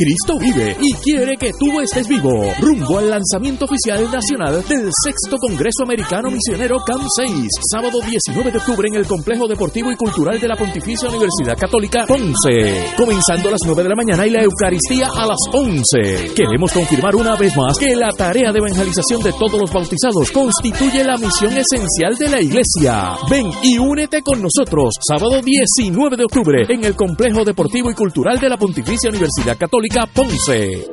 Cristo 0.00 0.38
vive 0.38 0.78
y 0.80 0.94
quiere 0.94 1.36
que 1.36 1.52
tú 1.58 1.78
estés 1.78 2.08
vivo. 2.08 2.42
Rumbo 2.58 2.96
al 2.96 3.10
lanzamiento 3.10 3.66
oficial 3.66 4.10
nacional 4.10 4.64
del 4.66 4.88
sexto 5.04 5.36
Congreso 5.36 5.82
Americano 5.84 6.30
Misionero 6.30 6.78
CAM 6.86 7.02
6, 7.18 7.46
sábado 7.70 8.00
19 8.00 8.50
de 8.50 8.56
octubre 8.56 8.88
en 8.88 8.94
el 8.94 9.06
Complejo 9.06 9.46
Deportivo 9.46 9.92
y 9.92 9.96
Cultural 9.96 10.40
de 10.40 10.48
la 10.48 10.56
Pontificia 10.56 11.06
Universidad 11.06 11.54
Católica 11.54 12.06
Ponce. 12.06 12.94
Comenzando 12.96 13.48
a 13.48 13.52
las 13.52 13.60
9 13.66 13.82
de 13.82 13.88
la 13.90 13.94
mañana 13.94 14.26
y 14.26 14.30
la 14.30 14.42
Eucaristía 14.42 15.08
a 15.14 15.26
las 15.26 15.38
11. 15.52 16.32
Queremos 16.34 16.72
confirmar 16.72 17.14
una 17.14 17.36
vez 17.36 17.54
más 17.54 17.76
que 17.76 17.94
la 17.94 18.08
tarea 18.10 18.52
de 18.52 18.58
evangelización 18.58 19.22
de 19.22 19.34
todos 19.34 19.60
los 19.60 19.70
bautizados 19.70 20.30
constituye 20.30 21.04
la 21.04 21.18
misión 21.18 21.52
esencial 21.52 22.16
de 22.16 22.28
la 22.30 22.40
Iglesia. 22.40 23.18
Ven 23.28 23.50
y 23.62 23.76
únete 23.76 24.22
con 24.22 24.40
nosotros 24.40 24.94
sábado 25.06 25.42
19 25.42 26.16
de 26.16 26.24
octubre 26.24 26.64
en 26.70 26.84
el 26.84 26.96
Complejo 26.96 27.44
Deportivo 27.44 27.90
y 27.90 27.94
Cultural 27.94 28.40
de 28.40 28.48
la 28.48 28.56
Pontificia 28.56 29.10
Universidad 29.10 29.58
Católica 29.58 29.89
Ponce. 29.90 30.86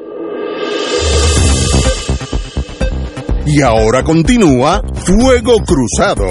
Y 3.45 3.61
ahora 3.61 4.03
continúa 4.03 4.81
Fuego 5.05 5.57
Cruzado. 5.59 6.25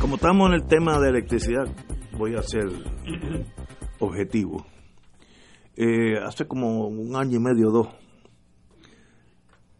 Como 0.00 0.14
estamos 0.14 0.48
en 0.48 0.54
el 0.54 0.66
tema 0.66 1.00
de 1.00 1.08
electricidad, 1.08 1.66
voy 2.16 2.36
a 2.36 2.42
ser 2.42 2.68
objetivo. 3.98 4.64
Eh, 5.76 6.16
hace 6.24 6.46
como 6.46 6.86
un 6.86 7.16
año 7.16 7.38
y 7.38 7.40
medio, 7.40 7.70
dos, 7.70 7.88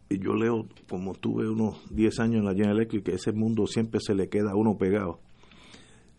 y 0.09 0.19
yo 0.19 0.33
leo, 0.33 0.67
como 0.89 1.13
tuve 1.13 1.49
unos 1.49 1.81
10 1.95 2.19
años 2.19 2.39
en 2.39 2.45
la 2.45 2.51
General 2.51 2.75
Electric, 2.75 3.05
que 3.05 3.13
ese 3.13 3.31
mundo 3.31 3.65
siempre 3.65 4.01
se 4.01 4.13
le 4.13 4.27
queda 4.27 4.51
a 4.51 4.55
uno 4.55 4.77
pegado, 4.77 5.19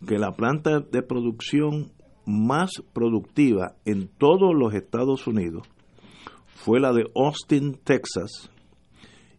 que 0.07 0.18
la 0.18 0.32
planta 0.32 0.80
de 0.80 1.03
producción 1.03 1.92
más 2.26 2.70
productiva 2.92 3.76
en 3.84 4.09
todos 4.09 4.55
los 4.55 4.74
Estados 4.74 5.26
Unidos 5.26 5.68
fue 6.46 6.80
la 6.80 6.92
de 6.92 7.05
Austin, 7.14 7.78
Texas. 7.82 8.50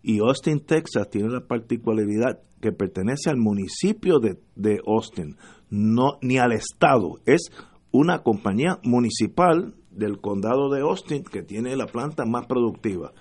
Y 0.01 0.20
Austin, 0.20 0.59
Texas 0.59 1.09
tiene 1.09 1.30
la 1.30 1.47
particularidad 1.47 2.41
que 2.59 2.72
pertenece 2.72 3.30
al 3.30 3.38
municipio 3.38 4.20
de, 4.20 4.38
de 4.55 4.80
Austin, 4.86 5.38
no 5.70 6.18
ni 6.22 6.38
al 6.38 6.51
estado. 6.51 7.20
Es 7.26 7.51
una 7.91 8.24
compañía 8.24 8.80
municipal 8.84 9.76
del 9.91 10.20
condado 10.20 10.70
de 10.70 10.82
Austin 10.82 11.24
que 11.24 11.43
tiene 11.43 11.76
la 11.76 11.86
planta 11.86 12.26
más 12.26 12.45
productiva. 12.47 13.14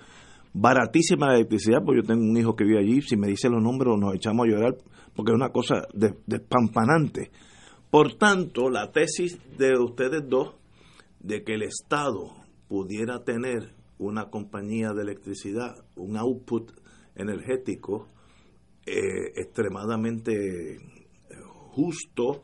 Baratísima 0.53 1.27
la 1.27 1.35
electricidad, 1.35 1.83
porque 1.83 2.01
yo 2.01 2.07
tengo 2.07 2.23
un 2.23 2.37
hijo 2.37 2.55
que 2.55 2.63
vive 2.63 2.79
allí, 2.79 3.01
si 3.01 3.17
me 3.17 3.27
dice 3.27 3.49
los 3.49 3.61
números 3.61 3.97
nos 3.99 4.13
echamos 4.13 4.45
a 4.45 4.49
llorar, 4.49 4.75
porque 5.15 5.31
es 5.31 5.35
una 5.35 5.49
cosa 5.51 5.87
despampanante. 6.25 7.31
Por 7.89 8.15
tanto, 8.15 8.69
la 8.69 8.91
tesis 8.91 9.39
de 9.57 9.77
ustedes 9.77 10.27
dos, 10.27 10.55
de 11.19 11.43
que 11.43 11.53
el 11.53 11.63
Estado 11.63 12.31
pudiera 12.67 13.23
tener 13.23 13.73
una 13.99 14.29
compañía 14.29 14.91
de 14.93 15.03
electricidad, 15.03 15.75
un 15.95 16.17
output 16.17 16.71
energético 17.15 18.07
eh, 18.85 19.31
extremadamente 19.35 20.79
justo, 21.73 22.41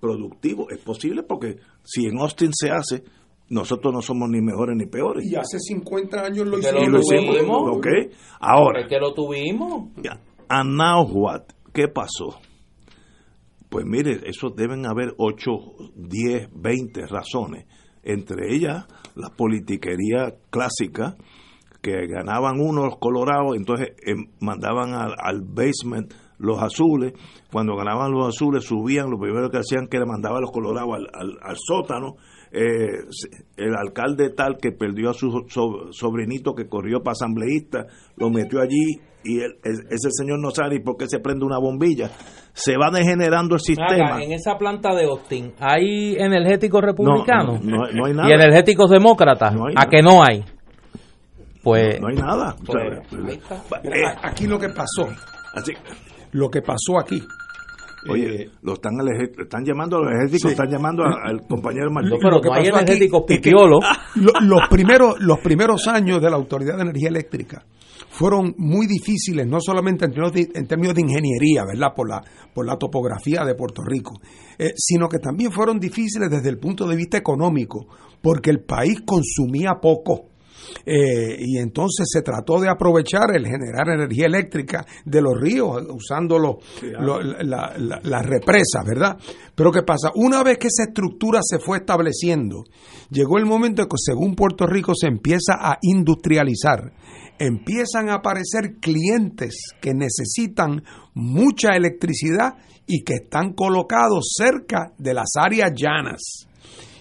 productivo, 0.00 0.70
es 0.70 0.78
posible 0.78 1.22
porque 1.22 1.56
si 1.84 2.06
en 2.06 2.18
Austin 2.18 2.50
se 2.52 2.70
hace, 2.70 3.04
nosotros 3.48 3.92
no 3.92 4.00
somos 4.00 4.28
ni 4.30 4.40
mejores 4.40 4.76
ni 4.76 4.86
peores. 4.86 5.24
Y 5.30 5.34
hace 5.34 5.58
50 5.58 6.22
años 6.22 6.46
lo 6.46 6.58
hicimos. 6.58 6.88
lo 6.88 7.00
tuvimos. 7.00 7.76
¿Ok? 7.76 7.86
Ahora, 8.40 8.82
Es 8.82 8.88
que 8.88 8.98
lo 8.98 9.12
tuvimos. 9.12 9.90
and 10.48 10.76
now 10.76 11.04
what? 11.04 11.42
¿Qué 11.72 11.88
pasó? 11.88 12.40
Pues 13.68 13.84
mire, 13.86 14.20
eso 14.26 14.50
deben 14.50 14.84
haber 14.86 15.14
8, 15.16 15.52
10, 15.94 16.48
20 16.54 17.06
razones. 17.06 17.66
Entre 18.02 18.54
ellas, 18.54 18.86
la 19.14 19.28
politiquería 19.30 20.34
clásica, 20.50 21.16
que 21.82 22.06
ganaban 22.08 22.60
unos 22.60 22.96
colorados, 22.98 23.56
entonces 23.56 23.90
eh, 24.06 24.14
mandaban 24.40 24.92
al, 24.94 25.42
basement 25.42 26.12
los 26.38 26.60
azules. 26.62 27.12
Cuando 27.52 27.76
ganaban 27.76 28.10
los 28.12 28.26
azules, 28.28 28.64
subían, 28.64 29.10
lo 29.10 29.18
primero 29.18 29.50
que 29.50 29.58
hacían 29.58 29.86
que 29.86 29.98
le 29.98 30.06
mandaban 30.06 30.42
los 30.42 30.50
colorados 30.50 30.94
al, 30.94 31.06
al- 31.42 31.56
sótano. 31.56 32.16
Eh, 32.52 33.04
el 33.56 33.74
alcalde 33.76 34.30
tal 34.30 34.56
que 34.60 34.72
perdió 34.72 35.10
a 35.10 35.14
su 35.14 35.30
so- 35.48 35.92
sobrinito 35.92 36.54
que 36.54 36.66
corrió 36.68 37.00
para 37.02 37.12
asambleísta, 37.12 37.86
lo 38.16 38.28
metió 38.30 38.60
allí 38.60 38.98
y 39.24 39.40
es- 39.40 39.52
ese 39.90 40.08
señor 40.10 40.38
no 40.40 40.50
sabe 40.50 40.76
ni 40.76 40.80
por 40.80 40.96
qué 40.96 41.06
se 41.08 41.18
prende 41.18 41.44
una 41.44 41.58
bombilla. 41.58 42.10
Se 42.52 42.76
va 42.76 42.90
degenerando 42.90 43.54
el 43.54 43.60
sistema. 43.60 44.22
En 44.22 44.32
esa 44.32 44.56
planta 44.58 44.94
de 44.94 45.04
Austin, 45.04 45.52
¿hay 45.60 46.16
energéticos 46.16 46.82
republicanos? 46.82 47.62
No, 47.64 47.76
no, 47.78 47.92
no 47.92 48.06
hay 48.06 48.14
nada. 48.14 48.28
¿Y 48.28 48.32
energéticos 48.32 48.90
demócratas? 48.90 49.54
No 49.54 49.66
¿A 49.66 49.70
nada. 49.72 49.86
que 49.90 50.02
no 50.02 50.22
hay? 50.22 50.44
Pues, 51.62 52.00
No 52.00 52.08
hay 52.08 52.16
nada. 52.16 52.56
O 52.66 52.72
sea, 52.72 53.02
pues, 53.10 53.36
está. 53.36 53.54
eh, 53.84 54.04
Aquí 54.22 54.46
lo 54.46 54.58
que 54.58 54.68
pasó, 54.70 55.08
así, 55.54 55.72
lo 56.32 56.50
que 56.50 56.62
pasó 56.62 56.98
aquí. 56.98 57.22
oye, 58.08 58.44
eh, 58.44 58.50
lo 58.62 58.72
están, 58.74 58.94
están 59.38 59.62
llamando 59.62 59.98
a 59.98 60.00
los 60.00 60.12
ejércitos, 60.14 60.52
están 60.52 60.70
llamando 60.70 61.02
a- 61.04 61.28
al 61.28 61.42
compañero 61.46 61.90
Martín. 61.90 62.12
No, 62.12 62.18
pero 62.18 62.40
que 62.40 62.48
no 62.48 62.54
hay 62.54 62.66
energéticos 62.68 63.20
es 63.20 63.26
que- 63.26 63.34
pipiolos. 63.42 63.84
Lo- 64.14 64.40
los 64.40 64.68
primeros 64.70 65.20
los 65.20 65.38
primeros 65.40 65.86
años 65.86 66.22
de 66.22 66.30
la 66.30 66.36
Autoridad 66.36 66.76
de 66.76 66.82
Energía 66.82 67.10
Eléctrica 67.10 67.62
fueron 68.20 68.54
muy 68.58 68.86
difíciles, 68.86 69.46
no 69.46 69.60
solamente 69.62 70.04
en 70.04 70.10
términos 70.12 70.32
de, 70.34 70.50
en 70.54 70.66
términos 70.66 70.94
de 70.94 71.00
ingeniería, 71.00 71.64
¿verdad? 71.64 71.94
Por 71.96 72.06
la, 72.10 72.20
por 72.52 72.66
la 72.66 72.76
topografía 72.76 73.44
de 73.46 73.54
Puerto 73.54 73.80
Rico, 73.82 74.12
eh, 74.58 74.72
sino 74.76 75.08
que 75.08 75.18
también 75.18 75.50
fueron 75.50 75.80
difíciles 75.80 76.28
desde 76.30 76.50
el 76.50 76.58
punto 76.58 76.86
de 76.86 76.96
vista 76.96 77.16
económico, 77.16 77.86
porque 78.20 78.50
el 78.50 78.60
país 78.60 78.98
consumía 79.06 79.80
poco. 79.80 80.26
Eh, 80.84 81.36
y 81.40 81.56
entonces 81.58 82.06
se 82.12 82.20
trató 82.20 82.60
de 82.60 82.68
aprovechar 82.68 83.34
el 83.34 83.46
generar 83.46 83.88
energía 83.88 84.26
eléctrica 84.26 84.84
de 85.06 85.22
los 85.22 85.32
ríos 85.40 85.82
usando 85.88 86.38
los- 86.38 86.56
lo- 87.00 87.22
la- 87.22 87.74
la- 87.78 88.00
las 88.02 88.26
represas, 88.26 88.84
¿verdad? 88.86 89.16
Pero 89.54 89.72
¿qué 89.72 89.82
pasa? 89.82 90.10
Una 90.14 90.42
vez 90.44 90.58
que 90.58 90.66
esa 90.68 90.84
estructura 90.84 91.40
se 91.42 91.58
fue 91.58 91.78
estableciendo, 91.78 92.64
llegó 93.10 93.38
el 93.38 93.46
momento 93.46 93.82
en 93.82 93.88
que 93.88 93.96
según 93.96 94.34
Puerto 94.34 94.66
Rico 94.66 94.92
se 94.94 95.06
empieza 95.08 95.54
a 95.58 95.78
industrializar, 95.80 96.92
empiezan 97.40 98.10
a 98.10 98.16
aparecer 98.16 98.76
clientes 98.80 99.72
que 99.80 99.94
necesitan 99.94 100.84
mucha 101.14 101.70
electricidad 101.70 102.54
y 102.86 103.02
que 103.02 103.14
están 103.14 103.54
colocados 103.54 104.34
cerca 104.36 104.92
de 104.98 105.14
las 105.14 105.30
áreas 105.36 105.72
llanas. 105.74 106.46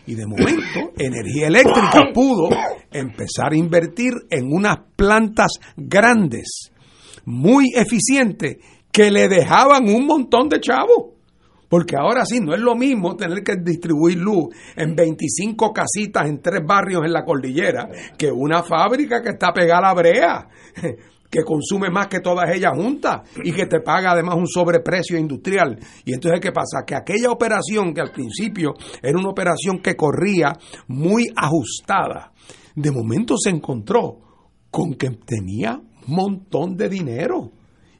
Y 0.07 0.15
de 0.15 0.25
momento, 0.25 0.93
Energía 0.97 1.47
Eléctrica 1.47 2.05
pudo 2.13 2.49
empezar 2.89 3.51
a 3.51 3.57
invertir 3.57 4.13
en 4.29 4.51
unas 4.51 4.77
plantas 4.95 5.51
grandes, 5.75 6.71
muy 7.25 7.65
eficientes, 7.75 8.57
que 8.91 9.11
le 9.11 9.27
dejaban 9.27 9.89
un 9.89 10.05
montón 10.05 10.47
de 10.47 10.61
chavos. 10.61 11.18
Porque 11.69 11.95
ahora 11.95 12.25
sí, 12.25 12.39
no 12.39 12.53
es 12.53 12.59
lo 12.59 12.75
mismo 12.75 13.15
tener 13.15 13.43
que 13.43 13.55
distribuir 13.63 14.17
luz 14.17 14.47
en 14.75 14.95
25 14.95 15.71
casitas 15.71 16.27
en 16.27 16.41
tres 16.41 16.61
barrios 16.65 17.05
en 17.05 17.13
la 17.13 17.23
cordillera 17.23 17.87
que 18.17 18.31
una 18.31 18.63
fábrica 18.63 19.21
que 19.21 19.29
está 19.29 19.53
pegada 19.53 19.77
a 19.77 19.81
la 19.81 19.93
brea, 19.93 20.49
que 21.29 21.43
consume 21.43 21.91
más 21.91 22.07
que 22.07 22.21
todas 22.21 22.49
ellas 22.55 22.71
juntas 22.75 23.21
y 23.43 23.51
que 23.51 23.67
te 23.67 23.81
paga 23.81 24.11
además 24.11 24.35
un 24.35 24.47
sobreprecio 24.47 25.17
industrial. 25.17 25.77
Y 26.03 26.13
entonces, 26.13 26.39
¿qué 26.41 26.51
pasa? 26.51 26.83
Que 26.85 26.95
aquella 26.95 27.29
operación 27.31 27.93
que 27.93 28.01
al 28.01 28.11
principio 28.11 28.73
era 29.01 29.17
una 29.17 29.29
operación 29.29 29.79
que 29.79 29.95
corría 29.95 30.53
muy 30.87 31.27
ajustada, 31.35 32.31
de 32.75 32.91
momento 32.91 33.35
se 33.37 33.51
encontró 33.51 34.17
con 34.71 34.95
que 34.95 35.11
tenía 35.11 35.79
un 36.07 36.15
montón 36.15 36.75
de 36.75 36.89
dinero 36.89 37.51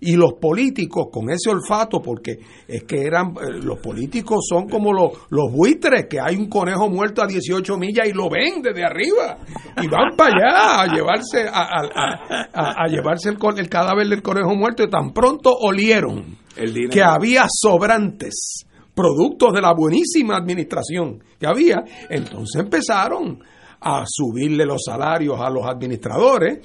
y 0.01 0.15
los 0.15 0.33
políticos 0.39 1.07
con 1.11 1.29
ese 1.29 1.49
olfato, 1.49 2.01
porque 2.01 2.39
es 2.67 2.83
que 2.83 3.01
eran, 3.03 3.31
eh, 3.31 3.59
los 3.63 3.79
políticos 3.79 4.45
son 4.49 4.69
como 4.69 4.93
los, 4.93 5.11
los 5.29 5.51
buitres, 5.51 6.05
que 6.09 6.19
hay 6.21 6.37
un 6.37 6.47
conejo 6.47 6.87
muerto 6.89 7.21
a 7.21 7.27
18 7.27 7.77
millas 7.77 8.07
y 8.07 8.13
lo 8.13 8.29
ven 8.29 8.61
desde 8.61 8.85
arriba. 8.85 9.37
Y 9.81 9.87
van 9.87 10.15
para 10.15 10.31
allá 10.35 10.81
a 10.83 10.87
llevarse, 10.95 11.45
a, 11.47 11.61
a- 11.61 12.47
a- 12.53 12.83
a 12.83 12.87
llevarse 12.87 13.29
el, 13.29 13.37
el 13.57 13.69
cadáver 13.69 14.07
del 14.07 14.21
conejo 14.21 14.55
muerto 14.55 14.83
y 14.83 14.89
tan 14.89 15.11
pronto 15.11 15.53
olieron 15.53 16.37
El 16.55 16.89
que 16.89 17.01
había 17.03 17.45
sobrantes 17.49 18.65
productos 18.95 19.53
de 19.53 19.61
la 19.61 19.73
buenísima 19.73 20.35
administración 20.37 21.23
que 21.39 21.47
había, 21.47 21.83
entonces 22.09 22.61
empezaron 22.61 23.39
a 23.81 24.03
subirle 24.05 24.65
los 24.65 24.81
salarios 24.85 25.39
a 25.39 25.49
los 25.49 25.65
administradores, 25.65 26.59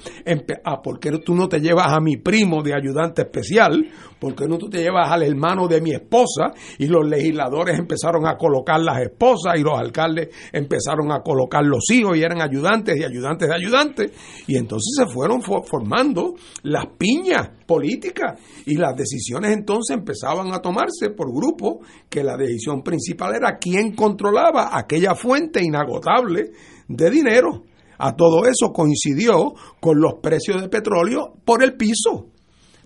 a 0.63 0.81
por 0.81 0.99
qué 0.99 1.11
tú 1.19 1.33
no 1.35 1.47
te 1.47 1.59
llevas 1.59 1.87
a 1.93 1.99
mi 1.99 2.17
primo 2.17 2.61
de 2.61 2.73
ayudante 2.73 3.21
especial, 3.23 3.89
por 4.19 4.35
qué 4.35 4.47
no 4.47 4.57
tú 4.57 4.69
te 4.69 4.79
llevas 4.81 5.11
al 5.11 5.23
hermano 5.23 5.67
de 5.67 5.81
mi 5.81 5.91
esposa, 5.91 6.51
y 6.77 6.87
los 6.87 7.07
legisladores 7.07 7.77
empezaron 7.79 8.27
a 8.27 8.35
colocar 8.37 8.79
las 8.81 9.01
esposas 9.01 9.57
y 9.57 9.61
los 9.61 9.77
alcaldes 9.79 10.29
empezaron 10.51 11.11
a 11.11 11.21
colocar 11.21 11.63
los 11.63 11.89
hijos 11.91 12.17
y 12.17 12.21
eran 12.21 12.41
ayudantes 12.41 12.97
y 12.97 13.03
ayudantes 13.03 13.47
de 13.47 13.55
ayudantes, 13.55 14.11
y 14.47 14.57
entonces 14.57 14.93
se 14.97 15.05
fueron 15.13 15.41
fo- 15.41 15.63
formando 15.65 16.33
las 16.63 16.85
piñas 16.97 17.49
políticas. 17.65 18.39
Y 18.65 18.75
las 18.75 18.95
decisiones 18.95 19.51
entonces 19.51 19.95
empezaban 19.97 20.53
a 20.53 20.59
tomarse 20.59 21.09
por 21.15 21.31
grupos 21.33 21.77
que 22.09 22.23
la 22.23 22.35
decisión 22.37 22.81
principal 22.83 23.35
era 23.35 23.57
quién 23.57 23.95
controlaba 23.95 24.77
aquella 24.77 25.15
fuente 25.15 25.63
inagotable 25.63 26.51
de 26.87 27.09
dinero. 27.09 27.63
A 27.97 28.15
todo 28.15 28.45
eso 28.45 28.73
coincidió 28.73 29.53
con 29.79 29.99
los 29.99 30.15
precios 30.21 30.61
de 30.61 30.69
petróleo 30.69 31.33
por 31.45 31.63
el 31.63 31.75
piso. 31.75 32.27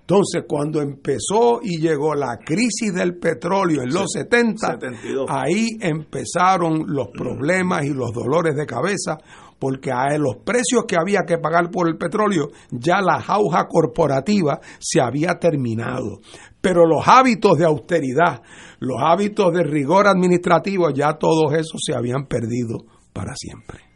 Entonces, 0.09 0.45
cuando 0.47 0.81
empezó 0.81 1.59
y 1.61 1.77
llegó 1.77 2.15
la 2.15 2.39
crisis 2.43 2.91
del 2.95 3.19
petróleo 3.19 3.83
en 3.83 3.93
los 3.93 4.11
70, 4.11 4.79
72. 4.79 5.27
ahí 5.29 5.77
empezaron 5.79 6.85
los 6.87 7.09
problemas 7.09 7.85
y 7.85 7.89
los 7.89 8.11
dolores 8.11 8.55
de 8.55 8.65
cabeza, 8.65 9.19
porque 9.59 9.91
a 9.91 10.17
los 10.17 10.37
precios 10.37 10.85
que 10.87 10.95
había 10.97 11.25
que 11.27 11.37
pagar 11.37 11.69
por 11.69 11.87
el 11.87 11.97
petróleo, 11.97 12.47
ya 12.71 13.01
la 13.01 13.21
jauja 13.21 13.67
corporativa 13.67 14.59
se 14.79 14.99
había 14.99 15.37
terminado. 15.37 16.21
Pero 16.59 16.87
los 16.87 17.07
hábitos 17.07 17.59
de 17.59 17.65
austeridad, 17.65 18.41
los 18.79 18.97
hábitos 18.99 19.53
de 19.53 19.63
rigor 19.63 20.07
administrativo, 20.07 20.89
ya 20.89 21.19
todos 21.19 21.53
esos 21.53 21.81
se 21.85 21.93
habían 21.93 22.25
perdido 22.25 22.79
para 23.13 23.35
siempre. 23.35 23.88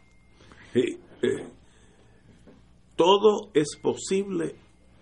Sí, 0.74 0.98
eh, 1.22 1.48
todo 2.96 3.50
es 3.54 3.78
posible 3.80 4.56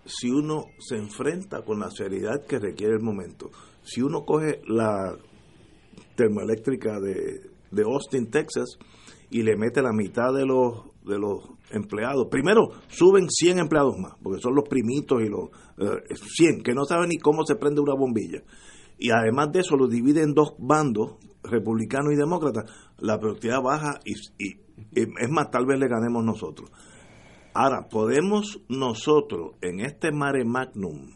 si 0.05 0.29
uno 0.29 0.65
se 0.79 0.95
enfrenta 0.95 1.63
con 1.63 1.79
la 1.79 1.89
seriedad 1.89 2.45
que 2.47 2.59
requiere 2.59 2.93
el 2.93 3.01
momento. 3.01 3.49
Si 3.83 4.01
uno 4.01 4.23
coge 4.23 4.61
la 4.67 5.17
termoeléctrica 6.15 6.99
de, 6.99 7.49
de 7.71 7.83
Austin, 7.83 8.29
Texas, 8.29 8.77
y 9.33 9.41
le 9.41 9.57
mete 9.57 9.81
la 9.81 9.91
mitad 9.91 10.31
de 10.31 10.45
los 10.45 10.93
de 11.03 11.17
los 11.19 11.39
empleados. 11.71 12.27
Primero, 12.29 12.69
suben 12.87 13.29
100 13.29 13.59
empleados 13.59 13.97
más, 13.97 14.13
porque 14.21 14.39
son 14.39 14.55
los 14.55 14.69
primitos 14.69 15.21
y 15.21 15.27
los 15.27 15.49
eh, 15.77 16.15
100, 16.15 16.63
que 16.63 16.73
no 16.73 16.85
saben 16.85 17.09
ni 17.09 17.17
cómo 17.17 17.43
se 17.45 17.55
prende 17.55 17.81
una 17.81 17.95
bombilla. 17.95 18.41
Y 18.97 19.09
además 19.09 19.51
de 19.51 19.61
eso, 19.61 19.75
los 19.75 19.89
divide 19.89 20.21
en 20.21 20.33
dos 20.33 20.53
bandos, 20.59 21.15
republicano 21.43 22.11
y 22.11 22.15
demócrata. 22.15 22.63
La 22.99 23.19
productividad 23.19 23.61
baja 23.61 23.99
y 24.05 24.13
es 24.95 25.29
más, 25.29 25.51
tal 25.51 25.65
vez 25.65 25.79
le 25.79 25.87
ganemos 25.87 26.23
nosotros. 26.23 26.71
Ahora, 27.53 27.87
¿podemos 27.87 28.61
nosotros 28.67 29.51
en 29.61 29.79
este 29.79 30.11
mare 30.11 30.43
magnum 30.43 31.11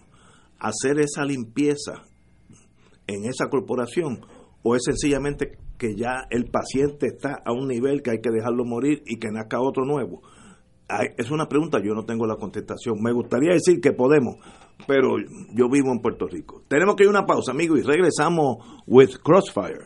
hacer 0.59 0.99
esa 0.99 1.25
limpieza 1.25 2.03
en 3.07 3.25
esa 3.25 3.49
corporación? 3.49 4.21
¿O 4.61 4.75
es 4.75 4.83
sencillamente 4.83 5.57
que 5.77 5.95
ya 5.95 6.27
el 6.29 6.45
paciente 6.45 7.07
está 7.07 7.41
a 7.43 7.53
un 7.53 7.67
nivel 7.67 8.01
que 8.01 8.11
hay 8.11 8.21
que 8.21 8.29
dejarlo 8.29 8.65
morir 8.65 9.01
y 9.05 9.17
que 9.17 9.31
nazca 9.31 9.59
otro 9.59 9.85
nuevo? 9.85 10.21
Es 11.17 11.31
una 11.31 11.47
pregunta, 11.47 11.79
yo 11.83 11.93
no 11.93 12.05
tengo 12.05 12.25
la 12.27 12.35
contestación. 12.35 13.01
Me 13.01 13.11
gustaría 13.11 13.53
decir 13.53 13.81
que 13.81 13.91
podemos, 13.91 14.35
pero 14.85 15.17
yo 15.53 15.69
vivo 15.69 15.91
en 15.91 15.99
Puerto 16.01 16.27
Rico. 16.27 16.63
Tenemos 16.67 16.95
que 16.95 17.03
ir 17.03 17.07
a 17.07 17.11
una 17.11 17.25
pausa, 17.25 17.51
amigos, 17.51 17.79
y 17.79 17.81
regresamos 17.81 18.57
with 18.85 19.17
Crossfire. 19.23 19.85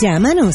Llámanos 0.00 0.54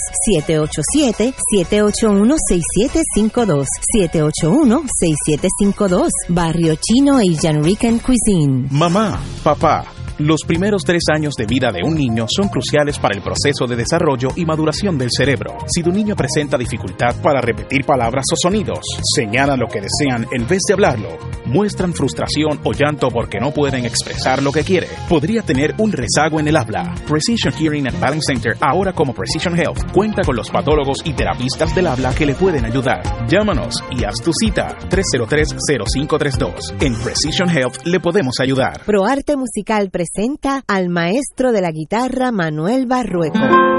787-781-6752. 1.61 3.65
781-6752. 3.95 6.09
Barrio 6.29 6.75
Chino 6.75 7.17
Asian 7.17 7.63
Rican 7.63 7.99
Cuisine. 7.99 8.67
Mamá, 8.71 9.21
papá, 9.43 9.85
los 10.19 10.41
primeros 10.45 10.83
tres 10.83 11.03
años 11.13 11.33
de 11.37 11.45
vida 11.45 11.71
de 11.71 11.79
un 11.81 11.95
niño 11.95 12.25
son 12.27 12.49
cruciales 12.49 12.99
para 12.99 13.15
el 13.15 13.23
proceso 13.23 13.65
de 13.67 13.77
desarrollo 13.77 14.29
y 14.35 14.45
maduración 14.45 14.97
del 14.97 15.09
cerebro. 15.15 15.57
Si 15.67 15.81
tu 15.81 15.91
niño 15.91 16.15
presenta 16.15 16.57
dificultad 16.57 17.15
para 17.21 17.39
repetir 17.39 17.85
palabras 17.85 18.25
o 18.33 18.35
sonidos, 18.35 18.79
señala 19.15 19.55
lo 19.55 19.67
que 19.67 19.79
desean 19.79 20.27
en 20.31 20.45
vez 20.45 20.59
de 20.67 20.73
hablarlo, 20.73 21.17
muestran 21.45 21.93
frustración 21.93 22.59
o 22.65 22.73
llanto 22.73 23.07
porque 23.07 23.39
no 23.39 23.51
pueden 23.51 23.85
expresar 23.85 24.43
lo 24.43 24.51
que 24.51 24.63
quiere, 24.63 24.87
podría 25.07 25.41
tener 25.41 25.73
un 25.77 25.93
rezago 25.93 26.39
en 26.41 26.49
el 26.49 26.57
habla. 26.57 26.93
Precision 27.07 27.53
Hearing 27.53 27.87
and 27.87 27.99
Balance 27.99 28.33
Center, 28.33 28.57
ahora 28.59 28.91
como 28.91 29.13
Precision 29.13 29.57
Health, 29.57 29.91
cuenta 29.93 30.21
con 30.23 30.35
los 30.35 30.49
patólogos 30.49 30.99
y 31.05 31.13
terapistas 31.13 31.73
del 31.73 31.87
habla 31.87 32.13
que 32.13 32.25
le 32.25 32.35
pueden 32.35 32.65
ayudar. 32.65 33.03
Llámanos 33.29 33.81
y 33.91 34.03
haz 34.03 34.21
tu 34.21 34.33
cita 34.33 34.77
303-0532. 34.89 36.81
En 36.81 36.93
Precision 36.95 37.49
Health 37.49 37.85
le 37.85 38.01
podemos 38.01 38.35
ayudar. 38.41 38.83
ProArte 38.85 39.37
Musical 39.37 39.89
presenta 40.13 40.63
al 40.67 40.89
maestro 40.89 41.51
de 41.51 41.61
la 41.61 41.71
guitarra 41.71 42.31
Manuel 42.31 42.85
Barrueco. 42.85 43.78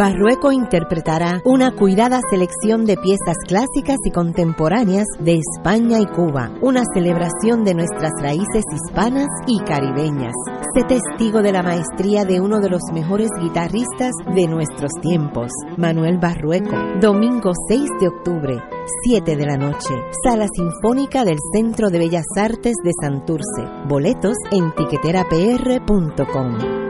Barrueco 0.00 0.50
interpretará 0.50 1.42
una 1.44 1.76
cuidada 1.76 2.20
selección 2.30 2.86
de 2.86 2.96
piezas 2.96 3.36
clásicas 3.46 3.98
y 4.02 4.10
contemporáneas 4.10 5.04
de 5.18 5.34
España 5.34 6.00
y 6.00 6.06
Cuba, 6.06 6.50
una 6.62 6.84
celebración 6.94 7.64
de 7.64 7.74
nuestras 7.74 8.10
raíces 8.18 8.64
hispanas 8.72 9.28
y 9.46 9.60
caribeñas. 9.60 10.32
Sé 10.74 10.84
testigo 10.84 11.42
de 11.42 11.52
la 11.52 11.62
maestría 11.62 12.24
de 12.24 12.40
uno 12.40 12.60
de 12.60 12.70
los 12.70 12.80
mejores 12.94 13.28
guitarristas 13.42 14.12
de 14.34 14.48
nuestros 14.48 14.90
tiempos, 15.02 15.50
Manuel 15.76 16.16
Barrueco. 16.16 16.78
Domingo 16.98 17.52
6 17.68 17.90
de 18.00 18.08
octubre, 18.08 18.58
7 19.04 19.36
de 19.36 19.44
la 19.44 19.58
noche, 19.58 19.94
Sala 20.24 20.46
Sinfónica 20.50 21.26
del 21.26 21.36
Centro 21.52 21.90
de 21.90 21.98
Bellas 21.98 22.24
Artes 22.38 22.76
de 22.82 22.92
Santurce. 23.02 23.68
Boletos 23.86 24.38
en 24.50 24.74
tiqueterapr.com. 24.74 26.89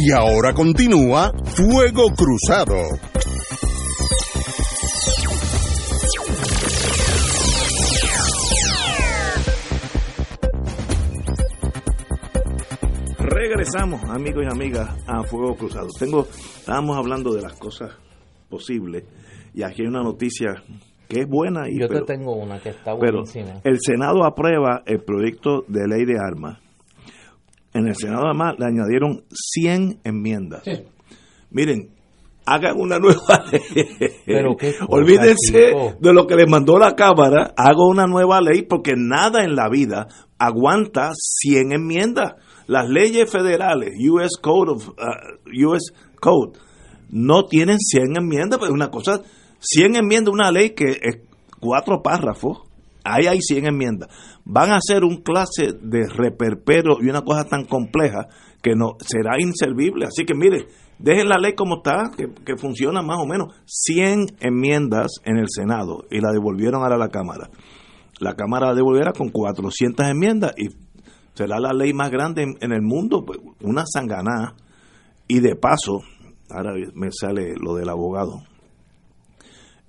Y 0.00 0.12
ahora 0.12 0.52
continúa 0.54 1.32
Fuego 1.54 2.04
Cruzado. 2.14 2.76
Regresamos, 13.18 14.02
amigos 14.04 14.44
y 14.44 14.52
amigas, 14.52 14.88
a 15.06 15.22
Fuego 15.24 15.54
Cruzado. 15.56 15.88
Tengo, 15.98 16.26
estábamos 16.58 16.96
hablando 16.96 17.32
de 17.34 17.42
las 17.42 17.54
cosas 17.54 17.90
posibles 18.48 19.04
y 19.54 19.62
aquí 19.62 19.82
hay 19.82 19.88
una 19.88 20.02
noticia 20.02 20.62
que 21.08 21.20
es 21.20 21.28
buena. 21.28 21.68
Y, 21.68 21.80
Yo 21.80 21.88
pero- 21.88 22.04
te 22.04 22.14
tengo 22.16 22.34
una 22.36 22.58
que 22.60 22.70
está 22.70 22.96
pero 22.98 23.18
buenísima. 23.22 23.60
el 23.64 23.78
Senado 23.80 24.24
aprueba 24.24 24.82
el 24.86 25.00
proyecto 25.00 25.64
de 25.68 25.86
ley 25.88 26.04
de 26.04 26.18
armas. 26.18 26.58
En 27.78 27.86
el 27.86 27.94
Senado 27.94 28.26
además 28.26 28.56
le 28.58 28.66
añadieron 28.66 29.24
100 29.30 30.00
enmiendas. 30.04 30.62
Miren, 31.50 31.90
hagan 32.44 32.80
una 32.80 32.98
nueva 32.98 33.44
ley. 33.52 33.86
Pero 34.26 34.56
qué 34.56 34.72
cosa, 34.72 34.86
Olvídense 34.88 35.72
de 36.00 36.12
lo 36.12 36.26
que 36.26 36.34
les 36.34 36.48
mandó 36.48 36.78
la 36.78 36.94
Cámara, 36.96 37.54
hago 37.56 37.88
una 37.88 38.06
nueva 38.06 38.40
ley 38.40 38.62
porque 38.62 38.94
nada 38.96 39.44
en 39.44 39.54
la 39.54 39.68
vida 39.68 40.08
aguanta 40.38 41.12
100 41.14 41.72
enmiendas. 41.72 42.34
Las 42.66 42.88
leyes 42.88 43.30
federales, 43.30 43.94
US 44.10 44.36
Code 44.40 44.72
of 44.72 44.88
uh, 44.88 45.68
US 45.68 45.92
Code, 46.20 46.58
no 47.10 47.44
tienen 47.44 47.78
100 47.78 48.16
enmiendas, 48.18 48.58
pero 48.58 48.72
una 48.72 48.90
cosa, 48.90 49.22
100 49.60 49.96
enmiendas, 49.96 50.34
una 50.34 50.50
ley 50.50 50.70
que 50.70 50.98
es 51.00 51.18
cuatro 51.60 52.02
párrafos, 52.02 52.67
ahí 53.04 53.26
hay 53.26 53.40
100 53.40 53.66
enmiendas. 53.66 54.08
Van 54.44 54.70
a 54.70 54.76
hacer 54.76 55.04
un 55.04 55.22
clase 55.22 55.72
de 55.80 56.08
reperpero 56.08 56.98
y 57.00 57.08
una 57.08 57.22
cosa 57.22 57.44
tan 57.44 57.64
compleja 57.64 58.28
que 58.62 58.74
no 58.74 58.96
será 59.00 59.36
inservible. 59.38 60.06
Así 60.06 60.24
que 60.24 60.34
mire, 60.34 60.66
dejen 60.98 61.28
la 61.28 61.38
ley 61.38 61.54
como 61.54 61.76
está, 61.76 62.10
que, 62.16 62.28
que 62.44 62.56
funciona 62.56 63.02
más 63.02 63.18
o 63.18 63.26
menos. 63.26 63.54
100 63.66 64.36
enmiendas 64.40 65.08
en 65.24 65.38
el 65.38 65.46
Senado 65.48 66.04
y 66.10 66.20
la 66.20 66.32
devolvieron 66.32 66.82
ahora 66.82 66.96
a 66.96 66.98
la 66.98 67.08
Cámara. 67.08 67.50
La 68.20 68.34
Cámara 68.34 68.68
la 68.68 68.74
devolviera 68.74 69.12
con 69.12 69.28
400 69.28 70.06
enmiendas 70.06 70.52
y 70.56 70.68
será 71.34 71.60
la 71.60 71.72
ley 71.72 71.92
más 71.92 72.10
grande 72.10 72.42
en, 72.42 72.56
en 72.60 72.72
el 72.72 72.82
mundo, 72.82 73.24
pues, 73.24 73.38
una 73.62 73.84
sanganá. 73.86 74.54
Y 75.28 75.40
de 75.40 75.54
paso, 75.56 76.00
ahora 76.50 76.72
me 76.94 77.08
sale 77.12 77.54
lo 77.60 77.74
del 77.74 77.90
abogado. 77.90 78.42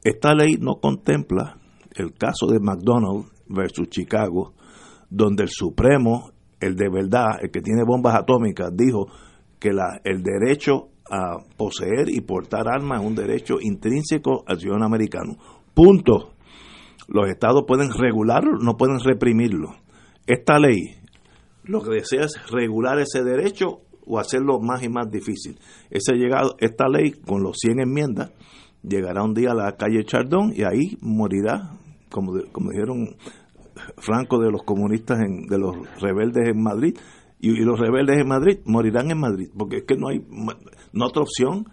Esta 0.03 0.33
ley 0.33 0.57
no 0.59 0.75
contempla 0.75 1.57
el 1.95 2.13
caso 2.13 2.47
de 2.47 2.59
McDonald's 2.59 3.31
versus 3.47 3.89
Chicago, 3.89 4.53
donde 5.09 5.43
el 5.43 5.49
Supremo, 5.49 6.31
el 6.59 6.75
de 6.75 6.89
verdad, 6.89 7.39
el 7.41 7.51
que 7.51 7.61
tiene 7.61 7.83
bombas 7.83 8.15
atómicas, 8.15 8.71
dijo 8.75 9.07
que 9.59 9.73
la, 9.73 9.99
el 10.03 10.21
derecho 10.23 10.89
a 11.09 11.37
poseer 11.57 12.09
y 12.09 12.21
portar 12.21 12.67
armas 12.67 13.01
es 13.01 13.07
un 13.07 13.15
derecho 13.15 13.55
intrínseco 13.59 14.43
al 14.45 14.59
ciudadano 14.59 14.85
americano. 14.85 15.37
Punto. 15.73 16.33
Los 17.07 17.27
estados 17.29 17.63
pueden 17.67 17.91
regularlo, 17.91 18.59
no 18.59 18.77
pueden 18.77 18.99
reprimirlo. 18.99 19.75
Esta 20.27 20.59
ley 20.59 20.99
lo 21.69 21.81
que 21.83 21.91
desea 21.91 22.23
es 22.23 22.33
regular 22.51 22.99
ese 22.99 23.23
derecho 23.23 23.81
o 24.05 24.17
hacerlo 24.17 24.59
más 24.59 24.81
y 24.83 24.89
más 24.89 25.09
difícil. 25.11 25.59
Ese 25.91 26.13
llegado, 26.15 26.55
esta 26.59 26.87
ley, 26.87 27.11
con 27.11 27.43
los 27.43 27.57
100 27.59 27.81
enmiendas, 27.81 28.31
llegará 28.81 29.23
un 29.23 29.35
día 29.35 29.51
a 29.51 29.55
la 29.55 29.77
calle 29.77 30.03
Chardón 30.03 30.51
y 30.55 30.63
ahí 30.63 30.97
morirá, 31.01 31.77
como, 32.09 32.33
como 32.51 32.71
dijeron 32.71 33.15
Franco 33.97 34.39
de 34.39 34.51
los 34.51 34.63
comunistas, 34.63 35.19
en, 35.19 35.47
de 35.47 35.57
los 35.57 35.75
rebeldes 36.01 36.49
en 36.49 36.61
Madrid, 36.61 36.97
y, 37.39 37.55
los 37.63 37.79
rebeldes 37.79 38.19
en 38.19 38.27
Madrid 38.27 38.59
morirán 38.65 39.11
en 39.11 39.19
Madrid, 39.19 39.49
porque 39.57 39.77
es 39.77 39.83
que 39.83 39.95
no 39.95 40.09
hay 40.09 40.21
no 40.91 41.05
otra 41.05 41.21
opción. 41.21 41.65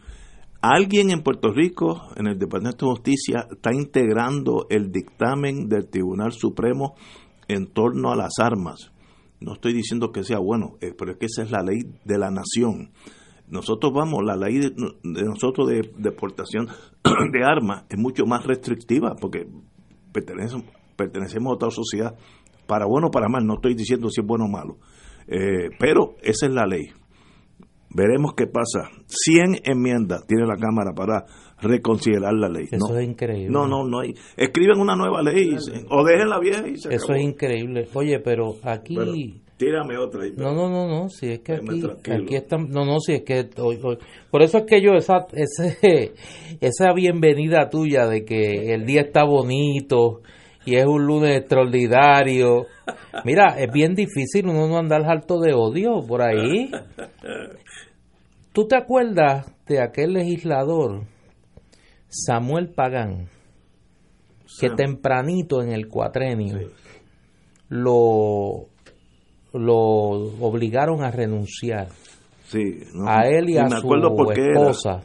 Alguien 0.62 1.10
en 1.10 1.22
Puerto 1.22 1.52
Rico, 1.52 2.02
en 2.16 2.26
el 2.28 2.38
Departamento 2.38 2.86
de 2.86 2.92
Justicia, 2.92 3.46
está 3.50 3.72
integrando 3.74 4.66
el 4.70 4.90
dictamen 4.90 5.68
del 5.68 5.88
Tribunal 5.88 6.32
Supremo 6.32 6.94
en 7.48 7.66
torno 7.72 8.10
a 8.10 8.16
las 8.16 8.38
armas. 8.40 8.92
No 9.40 9.52
estoy 9.52 9.74
diciendo 9.74 10.12
que 10.12 10.24
sea 10.24 10.38
bueno, 10.38 10.76
eh, 10.80 10.94
pero 10.96 11.12
es 11.12 11.18
que 11.18 11.26
esa 11.26 11.42
es 11.42 11.50
la 11.50 11.62
ley 11.62 11.78
de 12.04 12.18
la 12.18 12.30
nación. 12.30 12.90
Nosotros 13.48 13.92
vamos, 13.92 14.24
la 14.24 14.36
ley 14.36 14.58
de, 14.58 14.70
de 14.70 15.22
nosotros 15.24 15.68
de 15.68 15.92
deportación 15.98 16.68
de 17.32 17.44
armas 17.44 17.84
es 17.88 17.98
mucho 17.98 18.24
más 18.24 18.44
restrictiva 18.44 19.14
porque 19.20 19.46
pertenecemos, 20.16 20.64
pertenecemos 20.96 21.50
a 21.50 21.54
otra 21.54 21.70
sociedad, 21.70 22.14
para 22.66 22.86
bueno 22.86 23.08
o 23.08 23.10
para 23.10 23.28
mal, 23.28 23.46
no 23.46 23.54
estoy 23.54 23.74
diciendo 23.74 24.08
si 24.10 24.20
es 24.22 24.26
bueno 24.26 24.44
o 24.46 24.48
malo, 24.48 24.76
Eh, 25.28 25.70
pero 25.78 26.14
esa 26.22 26.46
es 26.46 26.52
la 26.52 26.66
ley. 26.66 26.86
Veremos 27.90 28.34
qué 28.36 28.46
pasa. 28.46 28.90
100 29.06 29.60
enmiendas 29.64 30.26
tiene 30.26 30.46
la 30.46 30.56
Cámara 30.56 30.92
para 30.94 31.24
reconsiderar 31.62 32.34
la 32.34 32.48
ley. 32.48 32.66
Eso 32.70 32.92
no, 32.92 32.98
es 32.98 33.08
increíble. 33.08 33.48
No, 33.50 33.66
no, 33.66 33.84
no 33.86 34.00
hay. 34.00 34.14
Escriben 34.36 34.78
una 34.80 34.94
nueva 34.96 35.22
ley 35.22 35.54
y 35.54 35.58
se- 35.60 35.84
o 35.90 36.04
dejen 36.04 36.28
la 36.28 36.38
vieja 36.38 36.66
y 36.68 36.76
se 36.76 36.92
Eso 36.94 37.06
acabó. 37.06 37.18
es 37.18 37.24
increíble. 37.24 37.88
Oye, 37.94 38.18
pero 38.20 38.54
aquí... 38.64 38.96
Pero 38.96 39.12
tírame 39.56 39.96
otra 39.98 40.22
ahí. 40.24 40.32
No, 40.36 40.52
no, 40.52 40.68
no, 40.68 40.86
no, 40.86 41.08
si 41.08 41.28
es 41.32 41.40
que 41.40 41.54
aquí, 41.54 41.82
aquí 42.12 42.34
están, 42.36 42.68
no, 42.68 42.84
no, 42.84 43.00
si 43.00 43.14
es 43.14 43.22
que 43.22 43.48
hoy- 43.58 43.80
hoy- 43.82 43.98
por 44.30 44.42
eso 44.42 44.58
es 44.58 44.64
que 44.64 44.80
yo 44.82 44.92
esa 44.94 45.26
ese 45.32 46.12
esa 46.60 46.92
bienvenida 46.94 47.68
tuya 47.70 48.06
de 48.06 48.24
que 48.24 48.72
el 48.74 48.84
día 48.86 49.02
está 49.02 49.24
bonito 49.24 50.20
y 50.64 50.76
es 50.76 50.84
un 50.86 51.06
lunes 51.06 51.36
extraordinario. 51.38 52.66
Mira, 53.24 53.54
es 53.58 53.70
bien 53.72 53.94
difícil 53.94 54.46
uno 54.48 54.66
no 54.68 54.78
andar 54.78 55.02
harto 55.04 55.38
de 55.40 55.54
odio 55.54 56.02
por 56.06 56.22
ahí. 56.22 56.70
¿Tú 58.52 58.66
te 58.66 58.76
acuerdas 58.76 59.46
de 59.68 59.80
aquel 59.80 60.12
legislador 60.14 61.04
Samuel 62.08 62.70
Pagán 62.70 63.28
que 64.60 64.70
tempranito 64.70 65.62
en 65.62 65.70
el 65.72 65.88
cuatrenio 65.88 66.70
lo 67.68 68.66
lo 69.58 69.76
obligaron 70.40 71.02
a 71.02 71.10
renunciar. 71.10 71.88
Sí, 72.44 72.78
no, 72.94 73.08
a 73.08 73.26
él 73.26 73.50
y 73.50 73.58
a 73.58 73.64
me 73.64 73.80
su 73.80 73.88
por 74.14 74.32
esposa 74.38 75.04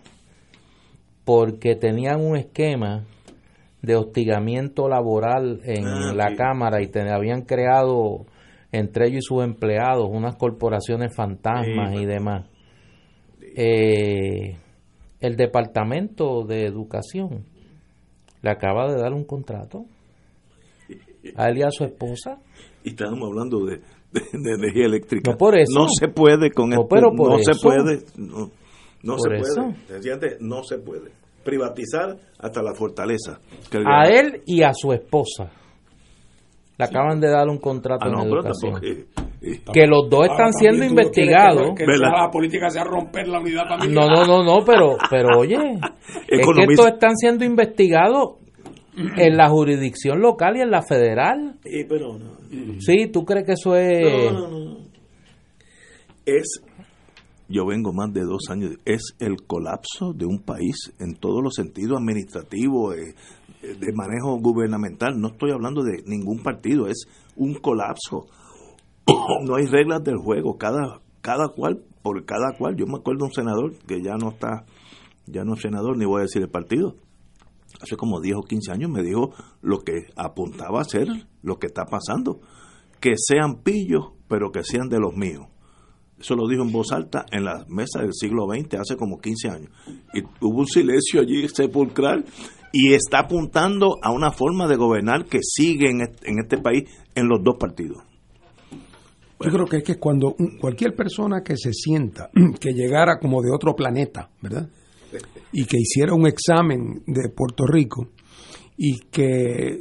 porque 1.26 1.76
tenían 1.76 2.22
un 2.24 2.36
esquema 2.38 3.04
de 3.82 3.96
hostigamiento 3.96 4.88
laboral 4.88 5.60
en 5.64 5.88
Ah, 5.88 6.14
la 6.14 6.30
sí. 6.30 6.36
cámara 6.36 6.82
y 6.84 6.88
te- 6.88 7.10
habían 7.10 7.42
creado 7.44 8.26
entre 8.72 9.08
ellos 9.08 9.24
y 9.24 9.28
sus 9.28 9.44
empleados 9.44 10.08
unas 10.12 10.36
corporaciones 10.36 11.16
fantasmas 11.16 11.94
Sí. 11.96 12.02
y 12.02 12.06
demás. 12.06 12.46
Eh, 13.56 14.58
el 15.20 15.36
departamento 15.36 16.44
de 16.44 16.66
educación 16.66 17.44
le 18.42 18.50
acaba 18.52 18.92
de 18.92 19.00
dar 19.00 19.14
un 19.14 19.24
contrato 19.26 19.86
a 21.36 21.50
él 21.50 21.58
y 21.60 21.64
a 21.64 21.70
su 21.72 21.84
esposa. 21.84 22.40
Y 22.84 22.90
estábamos 22.90 23.30
hablando 23.30 23.66
de, 23.66 23.82
de- 24.12 24.22
de 24.40 24.52
energía 24.56 24.86
eléctrica. 24.86 25.32
No 25.32 25.38
por 25.38 25.56
eso. 25.58 25.80
No 25.80 25.88
se 25.88 26.08
puede 26.08 26.52
con 26.52 26.70
No, 26.70 26.76
esto. 26.82 26.88
pero 26.90 27.12
por 27.16 27.32
no 27.32 27.38
se 27.40 27.52
eso. 27.52 27.62
puede. 27.62 28.00
No, 28.18 28.50
no 29.04 29.18
se 29.20 29.36
eso. 29.36 29.62
puede. 29.64 30.38
No 30.40 30.64
se 30.64 30.78
puede. 30.80 31.12
Privatizar 31.44 32.18
hasta 32.40 32.62
la 32.62 32.74
fortaleza. 32.76 33.40
A 33.86 34.04
él 34.10 34.42
y 34.46 34.62
a 34.64 34.74
su 34.74 34.92
esposa 34.94 35.50
le 36.78 36.86
acaban 36.86 37.20
de 37.20 37.30
dar 37.30 37.48
un 37.48 37.58
contrato 37.58 38.06
Ah, 38.06 38.10
no, 38.10 38.24
en 38.24 38.30
pero 38.30 38.42
educación 38.42 38.74
tampoco. 38.74 39.72
que 39.74 39.88
los 39.88 40.10
dos 40.10 40.26
están 40.30 40.52
siendo 40.54 40.80
no 40.84 40.90
investigados 40.90 41.70
Que, 41.76 41.84
que 41.84 41.92
¿Verdad? 41.92 42.10
la 42.26 42.32
política 42.32 42.70
sea 42.70 42.84
romper 42.84 43.28
la 43.28 43.40
unidad 43.40 43.68
familiar. 43.68 44.08
no 44.08 44.08
no 44.16 44.26
no 44.26 44.44
no 44.44 44.66
pero 44.66 44.98
pero 45.10 45.40
oye 45.40 45.58
es 46.28 46.48
que 46.48 46.64
estos 46.70 46.88
están 46.88 47.16
siendo 47.18 47.44
investigados 47.46 48.38
en 49.18 49.38
la 49.38 49.50
jurisdicción 49.50 50.22
local 50.22 50.58
y 50.58 50.62
en 50.62 50.72
la 50.72 50.82
federal 50.82 51.60
eh, 51.64 51.86
pero 51.88 52.18
no. 52.18 52.38
sí 52.80 53.08
tú 53.12 53.24
crees 53.26 53.46
que 53.46 53.54
eso 53.54 53.76
es 53.76 54.32
No, 54.34 54.48
no, 54.50 54.60
no. 54.60 54.78
Es. 56.26 56.62
yo 57.50 57.66
vengo 57.66 57.94
más 57.94 58.14
de 58.14 58.22
dos 58.22 58.50
años, 58.50 58.72
es 58.86 59.16
el 59.20 59.44
colapso 59.48 60.14
de 60.14 60.26
un 60.26 60.40
país 60.40 60.94
en 61.00 61.16
todos 61.16 61.44
los 61.44 61.56
sentidos 61.56 61.98
administrativos, 61.98 62.96
eh, 62.96 63.16
de 63.62 63.94
manejo 63.94 64.38
gubernamental. 64.40 65.20
No 65.20 65.30
estoy 65.30 65.52
hablando 65.52 65.84
de 65.84 66.04
ningún 66.06 66.42
partido, 66.42 66.88
es 66.88 67.06
un 67.36 67.56
colapso. 67.56 68.28
No 69.46 69.56
hay 69.56 69.66
reglas 69.66 70.04
del 70.04 70.18
juego, 70.18 70.58
cada, 70.58 71.02
cada 71.22 71.50
cual, 71.50 71.84
por 72.04 72.24
cada 72.26 72.56
cual. 72.58 72.76
Yo 72.76 72.86
me 72.86 72.98
acuerdo 73.00 73.20
de 73.20 73.26
un 73.26 73.34
senador 73.34 73.74
que 73.88 74.02
ya 74.02 74.16
no 74.16 74.30
está, 74.30 74.66
ya 75.26 75.44
no 75.44 75.56
es 75.56 75.62
senador, 75.62 75.98
ni 75.98 76.06
voy 76.06 76.20
a 76.20 76.24
decir 76.24 76.42
el 76.42 76.50
partido. 76.50 76.96
Hace 77.82 77.96
como 77.98 78.22
10 78.22 78.36
o 78.38 78.42
15 78.44 78.72
años 78.72 78.90
me 78.90 79.04
dijo 79.04 79.32
lo 79.62 79.80
que 79.80 80.08
apuntaba 80.16 80.82
a 80.82 80.86
ser 80.86 81.08
lo 81.42 81.58
que 81.58 81.68
está 81.68 81.86
pasando. 81.86 82.40
Que 83.00 83.14
sean 83.18 83.62
pillos, 83.64 84.12
pero 84.28 84.52
que 84.52 84.64
sean 84.64 84.88
de 84.90 85.00
los 85.00 85.16
míos 85.16 85.48
eso 86.22 86.36
lo 86.36 86.48
dijo 86.48 86.64
en 86.64 86.72
voz 86.72 86.92
alta 86.92 87.26
en 87.32 87.44
la 87.44 87.66
mesa 87.68 88.02
del 88.02 88.14
siglo 88.14 88.48
XX, 88.48 88.76
hace 88.80 88.96
como 88.96 89.20
15 89.20 89.50
años. 89.50 89.72
Y 90.14 90.22
hubo 90.46 90.60
un 90.60 90.68
silencio 90.68 91.22
allí 91.22 91.48
sepulcral 91.50 92.26
y 92.72 92.94
está 92.94 93.20
apuntando 93.22 93.98
a 94.02 94.12
una 94.12 94.32
forma 94.32 94.68
de 94.68 94.76
gobernar 94.76 95.26
que 95.26 95.40
sigue 95.42 95.90
en 95.90 96.02
este, 96.40 96.58
país 96.58 96.84
en 97.16 97.28
los 97.28 97.44
dos 97.44 97.56
partidos. 97.60 98.04
Yo 99.44 99.50
creo 99.50 99.66
que 99.66 99.78
es 99.78 99.84
que 99.84 99.98
cuando 99.98 100.36
cualquier 100.60 100.96
persona 100.96 101.42
que 101.44 101.58
se 101.58 101.74
sienta, 101.74 102.30
que 102.60 102.74
llegara 102.74 103.18
como 103.20 103.42
de 103.42 103.52
otro 103.52 103.76
planeta, 103.76 104.30
¿verdad? 104.42 104.70
Y 105.54 105.66
que 105.66 105.78
hiciera 105.78 106.14
un 106.14 106.28
examen 106.28 107.04
de 107.06 107.30
Puerto 107.30 107.66
Rico 107.66 108.08
y 108.78 109.00
que 109.12 109.80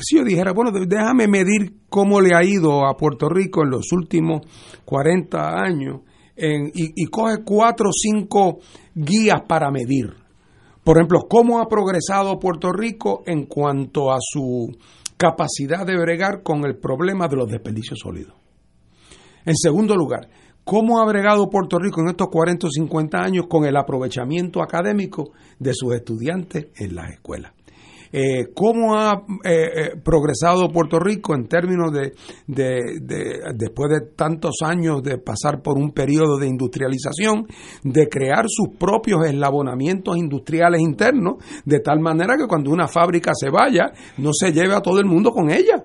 si 0.00 0.16
yo 0.16 0.24
dijera, 0.24 0.52
bueno, 0.52 0.70
déjame 0.72 1.28
medir 1.28 1.74
cómo 1.88 2.20
le 2.20 2.34
ha 2.34 2.42
ido 2.42 2.86
a 2.86 2.96
Puerto 2.96 3.28
Rico 3.28 3.62
en 3.62 3.70
los 3.70 3.92
últimos 3.92 4.40
40 4.84 5.60
años 5.62 6.00
y, 6.34 7.04
coge 7.06 7.44
cuatro 7.44 7.90
o 7.90 7.92
cinco 7.92 8.58
guías 8.94 9.42
para 9.46 9.70
medir. 9.70 10.14
Por 10.82 10.96
ejemplo, 10.96 11.26
cómo 11.28 11.60
ha 11.60 11.68
progresado 11.68 12.38
Puerto 12.40 12.72
Rico 12.72 13.22
en 13.26 13.44
cuanto 13.44 14.10
a 14.10 14.16
su 14.18 14.76
capacidad 15.16 15.86
de 15.86 15.96
bregar 15.96 16.42
con 16.42 16.64
el 16.64 16.76
problema 16.76 17.28
de 17.28 17.36
los 17.36 17.48
desperdicios 17.48 18.00
sólidos. 18.00 18.34
En 19.44 19.56
segundo 19.56 19.94
lugar, 19.94 20.28
cómo 20.64 21.00
ha 21.00 21.06
bregado 21.06 21.50
Puerto 21.50 21.78
Rico 21.78 22.00
en 22.00 22.08
estos 22.08 22.28
40 22.28 22.66
o 22.66 22.70
50 22.70 23.18
años 23.18 23.46
con 23.48 23.64
el 23.64 23.76
aprovechamiento 23.76 24.62
académico 24.62 25.32
de 25.58 25.72
sus 25.74 25.94
estudiantes 25.94 26.68
en 26.76 26.94
las 26.94 27.10
escuelas. 27.10 27.52
Eh, 28.14 28.48
¿Cómo 28.54 28.94
ha 28.94 29.24
eh, 29.42 29.70
eh, 29.74 29.90
progresado 30.04 30.68
Puerto 30.68 30.98
Rico 30.98 31.34
en 31.34 31.48
términos 31.48 31.90
de, 31.92 32.12
después 33.54 33.90
de 33.90 34.14
tantos 34.14 34.56
años 34.62 35.02
de 35.02 35.16
pasar 35.16 35.62
por 35.62 35.78
un 35.78 35.92
periodo 35.92 36.36
de 36.36 36.46
industrialización, 36.46 37.46
de 37.82 38.08
crear 38.10 38.44
sus 38.48 38.76
propios 38.76 39.24
eslabonamientos 39.24 40.18
industriales 40.18 40.82
internos, 40.82 41.36
de 41.64 41.80
tal 41.80 42.00
manera 42.00 42.36
que 42.36 42.46
cuando 42.46 42.70
una 42.70 42.86
fábrica 42.86 43.32
se 43.34 43.48
vaya, 43.48 43.92
no 44.18 44.30
se 44.34 44.52
lleve 44.52 44.74
a 44.74 44.82
todo 44.82 44.98
el 44.98 45.06
mundo 45.06 45.30
con 45.30 45.50
ella? 45.50 45.82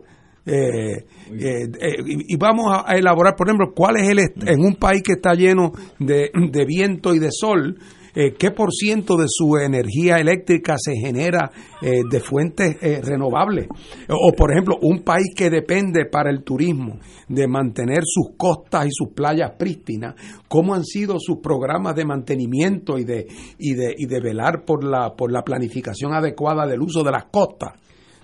Y, 0.48 2.38
vamos 2.38 2.66
a, 2.86 2.96
elaborar, 2.96 3.36
por 3.36 3.48
ejemplo, 3.48 3.74
cuál 3.76 3.98
es 3.98 4.10
el 4.10 4.20
en 4.20 4.60
un 4.62 4.76
país 4.76 5.02
que 5.04 5.14
está 5.14 5.34
lleno 5.34 5.72
de, 6.00 6.32
de 6.34 6.66
viento 6.66 7.14
y 7.14 7.20
de 7.20 7.30
sol, 7.32 7.78
eh, 8.20 8.34
qué 8.34 8.50
por 8.50 8.74
ciento 8.74 9.16
de 9.16 9.28
su 9.28 9.58
energía 9.58 10.16
eléctrica 10.16 10.76
se 10.80 10.96
genera 10.96 11.52
eh, 11.84 12.00
de 12.10 12.20
fuentes 12.20 12.76
eh, 12.82 13.00
renovables. 13.04 13.68
O, 14.10 14.32
por 14.36 14.52
ejemplo, 14.52 14.76
un 14.82 15.04
país 15.04 15.28
que 15.36 15.52
depende 15.52 16.08
para 16.12 16.32
el 16.32 16.44
turismo 16.44 16.98
de 17.28 17.48
mantener 17.48 18.00
sus 18.06 18.36
costas 18.36 18.88
y 18.88 18.90
sus 18.92 19.10
playas 19.14 19.52
prístinas, 19.60 20.16
cómo 20.48 20.74
han 20.74 20.84
sido 20.84 21.18
sus 21.20 21.38
programas 21.44 21.96
de 21.96 22.06
mantenimiento 22.06 22.98
y 22.98 23.04
de, 23.04 23.28
y 23.60 23.76
de, 23.76 23.94
y 23.96 24.08
de 24.08 24.20
velar 24.20 24.66
por 24.66 24.84
la, 24.84 25.16
por 25.16 25.32
la 25.32 25.44
planificación 25.44 26.12
adecuada 26.12 26.66
del 26.66 26.82
uso 26.82 27.04
de 27.04 27.12
las 27.12 27.26
costas. 27.26 27.74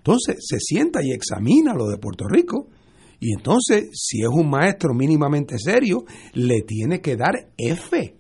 Entonces, 0.06 0.36
se 0.40 0.58
sienta 0.60 1.00
y 1.02 1.14
examina 1.14 1.74
lo 1.74 1.88
de 1.88 1.98
Puerto 1.98 2.28
Rico. 2.28 2.68
Y 3.22 3.34
entonces, 3.38 3.90
si 3.94 4.22
es 4.22 4.28
un 4.28 4.50
maestro 4.50 4.94
mínimamente 4.94 5.58
serio, 5.58 6.04
le 6.34 6.62
tiene 6.64 7.00
que 7.00 7.16
dar 7.16 7.52
F 7.58 8.18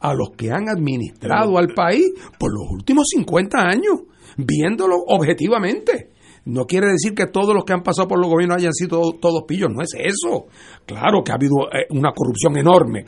a 0.00 0.14
los 0.14 0.30
que 0.38 0.50
han 0.50 0.70
administrado 0.70 1.58
al 1.58 1.74
país 1.74 2.12
por 2.38 2.50
los 2.50 2.70
últimos 2.70 3.08
50 3.10 3.58
años, 3.58 4.04
viéndolo 4.38 4.96
objetivamente. 5.06 6.12
No 6.48 6.64
quiere 6.64 6.86
decir 6.86 7.14
que 7.14 7.26
todos 7.26 7.54
los 7.54 7.64
que 7.64 7.74
han 7.74 7.82
pasado 7.82 8.08
por 8.08 8.18
los 8.18 8.30
gobiernos 8.30 8.56
hayan 8.56 8.72
sido 8.72 9.02
todos 9.20 9.42
pillos, 9.46 9.68
no 9.70 9.82
es 9.82 9.90
eso. 9.94 10.46
Claro 10.86 11.22
que 11.22 11.30
ha 11.30 11.34
habido 11.34 11.68
eh, 11.70 11.84
una 11.90 12.12
corrupción 12.12 12.56
enorme, 12.56 13.04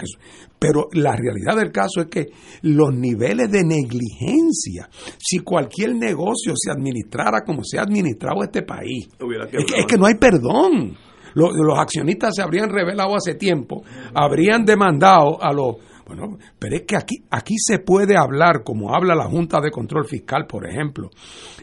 pero 0.58 0.88
la 0.92 1.16
realidad 1.16 1.56
del 1.56 1.72
caso 1.72 2.02
es 2.02 2.08
que 2.08 2.26
los 2.60 2.92
niveles 2.92 3.50
de 3.50 3.64
negligencia, 3.64 4.90
si 5.16 5.38
cualquier 5.38 5.94
negocio 5.94 6.52
se 6.54 6.70
administrara 6.70 7.40
como 7.40 7.64
se 7.64 7.78
ha 7.78 7.82
administrado 7.82 8.42
este 8.42 8.60
país, 8.60 9.08
es 9.52 9.86
que, 9.86 9.96
no 9.96 10.04
hay 10.04 10.16
perdón. 10.16 10.98
Los, 11.32 11.54
los 11.54 11.78
accionistas 11.78 12.34
se 12.34 12.42
habrían 12.42 12.68
revelado 12.68 13.16
hace 13.16 13.36
tiempo, 13.36 13.84
habrían 14.12 14.66
demandado 14.66 15.42
a 15.42 15.50
los 15.54 15.76
bueno, 16.16 16.38
pero 16.58 16.76
es 16.76 16.82
que 16.82 16.96
aquí, 16.96 17.24
aquí 17.30 17.54
se 17.58 17.78
puede 17.78 18.16
hablar, 18.16 18.64
como 18.64 18.94
habla 18.94 19.14
la 19.14 19.28
Junta 19.28 19.60
de 19.60 19.70
Control 19.70 20.06
Fiscal, 20.06 20.46
por 20.46 20.66
ejemplo, 20.66 21.10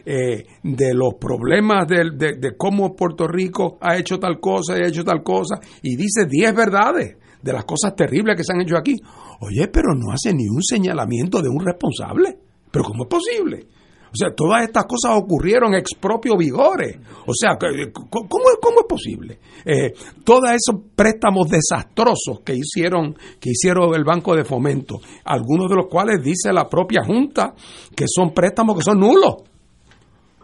eh, 0.06 0.46
de 0.62 0.94
los 0.94 1.14
problemas 1.20 1.86
de, 1.86 2.10
de, 2.16 2.56
cómo 2.56 2.96
Puerto 2.96 3.26
Rico 3.26 3.76
ha 3.80 3.96
hecho 3.96 4.18
tal 4.18 4.40
cosa 4.40 4.78
y 4.78 4.82
ha 4.82 4.88
hecho 4.88 5.04
tal 5.04 5.22
cosa, 5.22 5.60
y 5.82 5.96
dice 5.96 6.24
10 6.26 6.54
verdades 6.54 7.16
de 7.42 7.52
las 7.52 7.64
cosas 7.64 7.94
terribles 7.94 8.36
que 8.36 8.44
se 8.44 8.52
han 8.54 8.62
hecho 8.62 8.76
aquí. 8.76 8.96
Oye, 9.40 9.68
pero 9.68 9.94
no 9.94 10.12
hace 10.12 10.32
ni 10.32 10.48
un 10.48 10.62
señalamiento 10.62 11.42
de 11.42 11.48
un 11.48 11.64
responsable. 11.64 12.38
¿Pero 12.70 12.84
cómo 12.84 13.04
es 13.04 13.08
posible? 13.08 13.66
O 14.10 14.16
sea, 14.16 14.34
todas 14.34 14.64
estas 14.64 14.84
cosas 14.84 15.12
ocurrieron 15.16 15.74
ex 15.74 15.94
propio 15.94 16.36
vigores. 16.36 16.96
O 17.26 17.32
sea, 17.34 17.56
¿cómo, 17.58 18.44
cómo 18.60 18.80
es 18.80 18.86
posible? 18.88 19.38
Eh, 19.64 19.92
todos 20.24 20.50
esos 20.50 20.80
préstamos 20.94 21.48
desastrosos 21.48 22.40
que 22.44 22.54
hicieron, 22.54 23.14
que 23.38 23.50
hicieron 23.50 23.94
el 23.94 24.04
Banco 24.04 24.34
de 24.34 24.44
Fomento, 24.44 25.00
algunos 25.24 25.68
de 25.68 25.76
los 25.76 25.86
cuales 25.86 26.22
dice 26.22 26.52
la 26.52 26.68
propia 26.68 27.04
Junta 27.04 27.54
que 27.94 28.04
son 28.08 28.32
préstamos 28.32 28.76
que 28.76 28.84
son 28.84 29.00
nulos. 29.00 29.36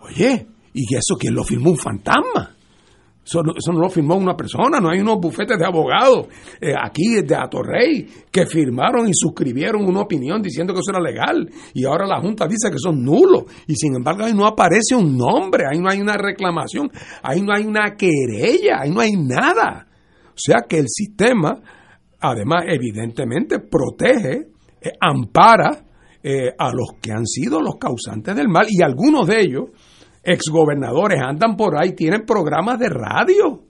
Oye, 0.02 0.46
¿y 0.72 0.94
eso 0.94 1.16
quién 1.18 1.34
lo 1.34 1.44
firmó 1.44 1.70
un 1.70 1.78
fantasma? 1.78 2.53
Eso 3.24 3.42
no, 3.42 3.80
lo 3.80 3.88
firmó 3.88 4.16
una 4.16 4.36
persona, 4.36 4.80
no 4.80 4.90
hay 4.90 5.00
unos 5.00 5.18
bufetes 5.18 5.58
de 5.58 5.64
abogados 5.64 6.26
eh, 6.60 6.74
aquí 6.78 7.22
de 7.22 7.34
Atorrey 7.34 8.06
que 8.30 8.44
firmaron 8.44 9.08
y 9.08 9.12
suscribieron 9.14 9.86
una 9.86 10.02
opinión 10.02 10.42
diciendo 10.42 10.74
que 10.74 10.80
eso 10.80 10.90
era 10.90 11.00
legal 11.00 11.48
y 11.72 11.86
ahora 11.86 12.06
la 12.06 12.20
Junta 12.20 12.46
dice 12.46 12.70
que 12.70 12.78
son 12.78 13.02
nulos 13.02 13.44
y 13.66 13.74
sin 13.76 13.96
embargo 13.96 14.24
ahí 14.24 14.34
no 14.34 14.46
aparece 14.46 14.94
un 14.94 15.16
nombre, 15.16 15.64
ahí 15.66 15.78
no 15.78 15.88
hay 15.88 16.02
una 16.02 16.18
reclamación, 16.18 16.90
ahí 17.22 17.40
no 17.40 17.54
hay 17.54 17.64
una 17.64 17.96
querella, 17.96 18.80
ahí 18.80 18.90
no 18.90 19.00
hay 19.00 19.12
nada. 19.12 19.88
O 20.28 20.36
sea 20.36 20.64
que 20.68 20.78
el 20.78 20.88
sistema, 20.88 21.54
además 22.20 22.64
evidentemente, 22.68 23.60
protege, 23.60 24.48
eh, 24.82 24.92
ampara 25.00 25.84
eh, 26.22 26.52
a 26.58 26.70
los 26.72 26.98
que 27.00 27.12
han 27.12 27.26
sido 27.26 27.60
los 27.60 27.76
causantes 27.78 28.34
del 28.34 28.48
mal 28.48 28.66
y 28.68 28.82
algunos 28.82 29.26
de 29.26 29.40
ellos 29.40 29.64
exgobernadores 30.24 31.20
andan 31.22 31.56
por 31.56 31.80
ahí, 31.80 31.94
tienen 31.94 32.24
programas 32.24 32.78
de 32.78 32.88
radio. 32.88 33.60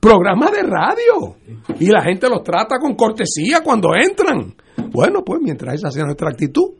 Programas 0.00 0.52
de 0.52 0.62
radio. 0.62 1.36
Y 1.78 1.88
la 1.88 2.02
gente 2.02 2.28
los 2.28 2.42
trata 2.42 2.78
con 2.78 2.94
cortesía 2.94 3.60
cuando 3.62 3.90
entran. 3.94 4.54
Bueno, 4.92 5.22
pues 5.24 5.40
mientras 5.42 5.74
esa 5.74 5.90
sea 5.90 6.04
nuestra 6.04 6.30
actitud, 6.30 6.70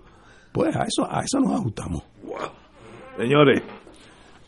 pues 0.52 0.74
a 0.74 0.84
eso, 0.84 1.04
a 1.04 1.20
eso 1.20 1.38
nos 1.40 1.60
ajustamos. 1.60 2.02
Señores, 3.18 3.62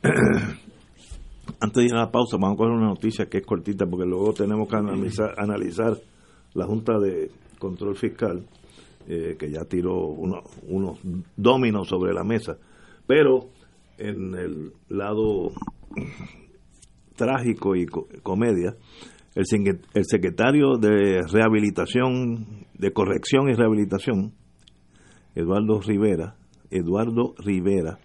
antes 1.61 1.75
de 1.75 1.85
ir 1.85 1.95
a 1.95 2.05
la 2.05 2.11
pausa, 2.11 2.39
vamos 2.41 2.55
a 2.55 2.57
coger 2.57 2.73
una 2.73 2.89
noticia 2.89 3.27
que 3.27 3.39
es 3.39 3.47
cortita 3.47 3.85
porque 3.87 4.07
luego 4.07 4.33
tenemos 4.33 4.69
que 4.69 4.77
analizar, 4.77 5.95
la 6.55 6.67
Junta 6.67 6.99
de 6.99 7.31
Control 7.59 7.97
Fiscal, 7.97 8.45
eh, 9.07 9.37
que 9.39 9.51
ya 9.51 9.65
tiró 9.65 9.95
unos 10.07 11.01
dominos 11.37 11.89
sobre 11.89 12.13
la 12.13 12.25
mesa. 12.25 12.57
Pero 13.07 13.51
en 14.03 14.35
el 14.35 14.73
lado 14.89 15.53
trágico 17.17 17.77
y 17.77 17.87
comedia, 17.87 18.75
el, 19.35 19.47
secretario 20.05 20.77
de 20.79 21.23
Rehabilitación, 21.23 22.67
de 22.75 22.93
Corrección 22.93 23.49
y 23.49 23.55
Rehabilitación, 23.55 24.33
Eduardo 25.35 25.81
Rivera, 25.81 26.35
Eduardo 26.71 27.35
Rivera, 27.39 27.99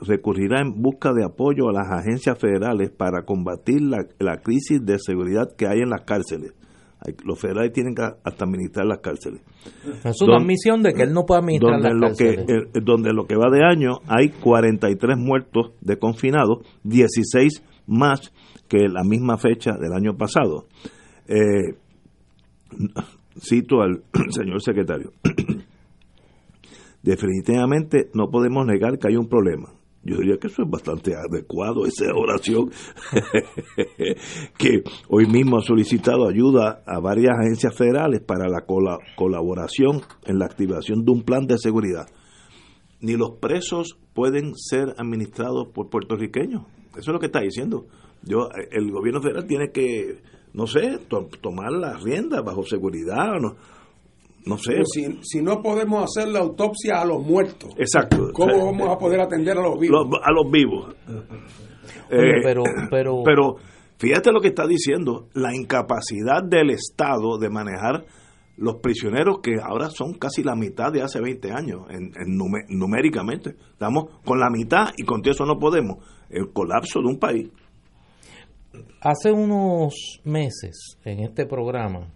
recurrirá 0.00 0.60
en 0.60 0.80
busca 0.80 1.12
de 1.12 1.24
apoyo 1.24 1.68
a 1.68 1.72
las 1.72 1.90
agencias 1.90 2.38
federales 2.38 2.90
para 2.90 3.24
combatir 3.24 3.82
la, 3.82 4.06
la 4.18 4.38
crisis 4.38 4.84
de 4.84 4.98
seguridad 4.98 5.56
que 5.56 5.66
hay 5.66 5.80
en 5.80 5.90
las 5.90 6.02
cárceles 6.02 6.52
los 7.24 7.38
federales 7.40 7.72
tienen 7.72 7.94
que 7.94 8.02
hasta 8.02 8.44
administrar 8.44 8.86
las 8.86 8.98
cárceles. 8.98 9.40
Es 10.04 10.20
una 10.22 10.36
admisión 10.36 10.82
de 10.82 10.92
que 10.92 11.02
él 11.02 11.12
no 11.12 11.24
puede 11.24 11.40
administrar 11.40 11.80
donde 11.80 11.94
las 11.94 12.10
lo 12.10 12.16
Que, 12.16 12.80
donde 12.82 13.12
lo 13.12 13.26
que 13.26 13.36
va 13.36 13.50
de 13.50 13.64
año 13.64 14.00
hay 14.06 14.30
43 14.30 15.16
muertos 15.16 15.72
de 15.80 15.98
confinados, 15.98 16.66
16 16.84 17.62
más 17.86 18.32
que 18.68 18.88
la 18.88 19.02
misma 19.04 19.38
fecha 19.38 19.72
del 19.72 19.92
año 19.92 20.16
pasado. 20.16 20.66
Eh, 21.26 21.76
cito 23.40 23.80
al 23.80 24.02
señor 24.30 24.62
secretario, 24.62 25.12
definitivamente 27.02 28.10
no 28.14 28.28
podemos 28.30 28.66
negar 28.66 28.98
que 28.98 29.08
hay 29.08 29.16
un 29.16 29.28
problema. 29.28 29.77
Yo 30.04 30.16
diría 30.16 30.38
que 30.38 30.46
eso 30.46 30.62
es 30.62 30.70
bastante 30.70 31.14
adecuado, 31.14 31.84
esa 31.84 32.06
oración, 32.14 32.70
que 34.58 34.82
hoy 35.08 35.26
mismo 35.26 35.58
ha 35.58 35.62
solicitado 35.62 36.28
ayuda 36.28 36.82
a 36.86 37.00
varias 37.00 37.36
agencias 37.38 37.76
federales 37.76 38.20
para 38.20 38.48
la 38.48 38.64
colaboración 39.16 40.02
en 40.24 40.38
la 40.38 40.46
activación 40.46 41.04
de 41.04 41.10
un 41.10 41.22
plan 41.22 41.46
de 41.46 41.58
seguridad. 41.58 42.06
Ni 43.00 43.16
los 43.16 43.38
presos 43.40 43.98
pueden 44.14 44.54
ser 44.56 44.94
administrados 44.98 45.68
por 45.74 45.90
puertorriqueños. 45.90 46.62
Eso 46.92 47.10
es 47.10 47.14
lo 47.14 47.20
que 47.20 47.26
está 47.26 47.40
diciendo. 47.40 47.86
Yo, 48.22 48.48
el 48.70 48.90
gobierno 48.90 49.20
federal 49.20 49.46
tiene 49.46 49.70
que, 49.70 50.20
no 50.52 50.66
sé, 50.66 50.98
tomar 51.40 51.72
las 51.72 52.02
riendas 52.02 52.42
bajo 52.44 52.64
seguridad. 52.64 53.34
No, 53.40 53.56
no 54.48 54.56
sé. 54.56 54.82
si, 55.22 55.42
no 55.42 55.60
podemos 55.62 56.04
hacer 56.04 56.32
la 56.32 56.40
autopsia 56.40 57.00
a 57.00 57.04
los 57.04 57.22
muertos, 57.22 57.70
exacto. 57.76 58.30
¿Cómo 58.32 58.66
vamos 58.66 58.88
a 58.88 58.98
poder 58.98 59.20
atender 59.20 59.58
a 59.58 59.62
los 59.62 59.78
vivos? 59.78 60.06
a 60.22 60.32
los 60.32 60.50
vivos. 60.50 60.94
Eh, 62.10 62.40
pero, 62.42 62.62
pero, 62.90 63.22
pero 63.22 63.56
fíjate 63.98 64.32
lo 64.32 64.40
que 64.40 64.48
está 64.48 64.66
diciendo, 64.66 65.28
la 65.34 65.54
incapacidad 65.54 66.42
del 66.42 66.70
Estado 66.70 67.36
de 67.38 67.50
manejar 67.50 68.06
los 68.56 68.76
prisioneros 68.76 69.40
que 69.40 69.56
ahora 69.62 69.88
son 69.90 70.14
casi 70.14 70.42
la 70.42 70.56
mitad 70.56 70.90
de 70.90 71.02
hace 71.02 71.20
20 71.20 71.52
años, 71.52 71.82
en, 71.90 72.12
numéricamente. 72.68 73.54
Estamos 73.72 74.06
con 74.24 74.40
la 74.40 74.50
mitad 74.50 74.88
y 74.96 75.04
con 75.04 75.20
eso 75.24 75.44
no 75.44 75.58
podemos. 75.58 75.98
El 76.28 76.52
colapso 76.52 77.00
de 77.00 77.06
un 77.06 77.18
país. 77.18 77.50
Hace 79.00 79.32
unos 79.32 80.20
meses 80.24 80.98
en 81.04 81.20
este 81.20 81.46
programa 81.46 82.12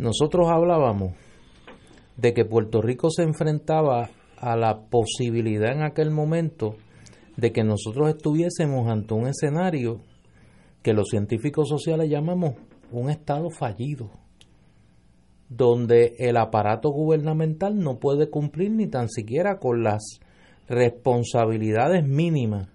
nosotros 0.00 0.48
hablábamos 0.50 1.12
de 2.16 2.32
que 2.32 2.46
Puerto 2.46 2.80
Rico 2.80 3.10
se 3.10 3.22
enfrentaba 3.22 4.08
a 4.38 4.56
la 4.56 4.86
posibilidad 4.86 5.72
en 5.72 5.82
aquel 5.82 6.10
momento 6.10 6.74
de 7.36 7.52
que 7.52 7.64
nosotros 7.64 8.08
estuviésemos 8.08 8.88
ante 8.88 9.12
un 9.12 9.26
escenario 9.26 10.00
que 10.82 10.94
los 10.94 11.08
científicos 11.10 11.68
sociales 11.68 12.08
llamamos 12.08 12.54
un 12.90 13.10
estado 13.10 13.50
fallido, 13.50 14.10
donde 15.50 16.14
el 16.18 16.38
aparato 16.38 16.88
gubernamental 16.88 17.78
no 17.78 17.98
puede 17.98 18.30
cumplir 18.30 18.70
ni 18.70 18.86
tan 18.86 19.10
siquiera 19.10 19.58
con 19.58 19.82
las 19.82 20.20
responsabilidades 20.66 22.08
mínimas 22.08 22.68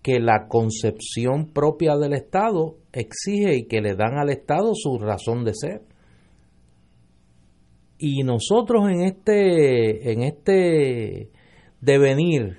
que 0.00 0.20
la 0.20 0.48
concepción 0.48 1.52
propia 1.52 1.98
del 1.98 2.14
Estado 2.14 2.76
exige 3.00 3.56
y 3.56 3.66
que 3.66 3.80
le 3.80 3.94
dan 3.94 4.18
al 4.18 4.30
Estado 4.30 4.72
su 4.74 4.98
razón 4.98 5.44
de 5.44 5.52
ser. 5.54 5.82
Y 7.98 8.22
nosotros 8.22 8.88
en 8.90 9.02
este, 9.02 10.12
en 10.12 10.22
este 10.22 11.30
devenir, 11.80 12.58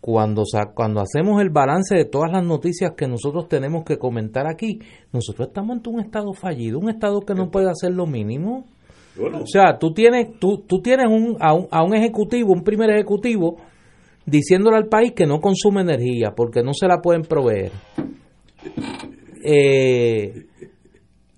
cuando, 0.00 0.42
cuando 0.74 1.00
hacemos 1.00 1.40
el 1.40 1.50
balance 1.50 1.94
de 1.94 2.04
todas 2.04 2.30
las 2.30 2.44
noticias 2.44 2.92
que 2.96 3.06
nosotros 3.06 3.48
tenemos 3.48 3.84
que 3.84 3.98
comentar 3.98 4.46
aquí, 4.46 4.80
nosotros 5.12 5.48
estamos 5.48 5.76
ante 5.76 5.90
un 5.90 6.00
Estado 6.00 6.32
fallido, 6.34 6.78
un 6.78 6.90
Estado 6.90 7.20
que 7.20 7.34
no 7.34 7.50
puede 7.50 7.70
hacer 7.70 7.92
lo 7.92 8.06
mínimo. 8.06 8.66
O 9.18 9.46
sea, 9.46 9.78
tú 9.78 9.92
tienes, 9.92 10.38
tú, 10.38 10.64
tú 10.66 10.80
tienes 10.80 11.06
un, 11.06 11.36
a, 11.40 11.54
un, 11.54 11.68
a 11.70 11.84
un 11.84 11.94
ejecutivo, 11.94 12.52
un 12.52 12.64
primer 12.64 12.90
ejecutivo, 12.90 13.58
diciéndole 14.26 14.76
al 14.76 14.88
país 14.88 15.12
que 15.12 15.26
no 15.26 15.40
consume 15.40 15.82
energía 15.82 16.32
porque 16.36 16.62
no 16.62 16.72
se 16.74 16.86
la 16.86 17.00
pueden 17.00 17.22
proveer. 17.22 17.72
Eh, 19.44 20.46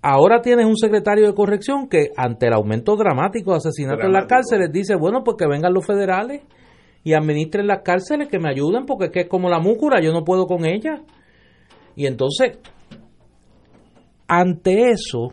ahora 0.03 0.43
tienes 0.43 0.67
un 0.67 0.77
secretario 0.77 1.27
de 1.27 1.35
corrección 1.35 1.89
que 1.89 2.11
ante 2.17 2.47
el 2.47 2.53
aumento 2.53 2.97
dramático 2.97 3.53
de 3.53 3.57
asesinatos 3.59 4.05
en 4.05 4.13
las 4.13 4.27
cárceles 4.27 4.71
dice, 4.73 4.95
bueno, 4.95 5.23
pues 5.25 5.37
que 5.39 5.47
vengan 5.47 5.73
los 5.73 5.87
federales 5.87 6.43
y 7.03 7.13
administren 7.15 7.67
las 7.67 7.83
cárceles, 7.83 8.29
que 8.29 8.39
me 8.39 8.51
ayuden 8.51 8.87
porque 8.87 9.07
es 9.07 9.11
que 9.11 9.21
es 9.23 9.29
como 9.29 9.49
la 9.49 9.61
múcura, 9.61 10.01
yo 10.03 10.13
no 10.13 10.25
puedo 10.25 10.47
con 10.47 10.65
ella. 10.65 11.03
Y 11.97 12.07
entonces, 12.07 12.59
ante 14.27 14.91
eso, 14.91 15.33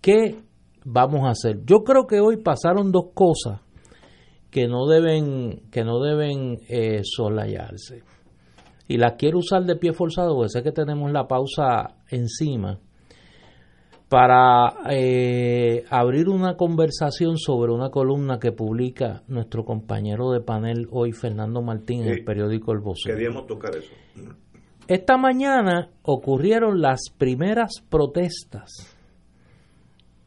¿qué 0.00 0.36
vamos 0.84 1.26
a 1.26 1.30
hacer? 1.30 1.64
Yo 1.64 1.84
creo 1.84 2.06
que 2.06 2.20
hoy 2.20 2.38
pasaron 2.38 2.90
dos 2.90 3.12
cosas 3.14 3.60
que 4.50 4.66
no 4.66 4.86
deben, 4.86 5.70
que 5.70 5.84
no 5.84 6.00
deben 6.00 6.58
eh, 6.68 7.02
solayarse. 7.04 8.02
Y 8.90 8.96
las 8.96 9.14
quiero 9.14 9.38
usar 9.38 9.62
de 9.66 9.76
pie 9.76 9.92
forzado, 9.92 10.34
porque 10.34 10.48
sé 10.48 10.64
que 10.64 10.72
tenemos 10.72 11.12
la 11.12 11.28
pausa 11.28 11.94
encima, 12.08 12.80
para 14.08 14.78
eh, 14.90 15.84
abrir 15.90 16.28
una 16.28 16.56
conversación 16.56 17.38
sobre 17.38 17.70
una 17.70 17.90
columna 17.90 18.40
que 18.40 18.50
publica 18.50 19.22
nuestro 19.28 19.64
compañero 19.64 20.32
de 20.32 20.40
panel 20.40 20.88
hoy, 20.90 21.12
Fernando 21.12 21.62
Martín, 21.62 22.02
en 22.02 22.08
el 22.08 22.24
periódico 22.24 22.72
El 22.72 22.80
Vocero. 22.80 23.14
Queríamos 23.14 23.46
tocar 23.46 23.76
eso. 23.76 23.92
Esta 24.88 25.16
mañana 25.16 25.90
ocurrieron 26.02 26.80
las 26.80 27.10
primeras 27.16 27.70
protestas 27.88 28.96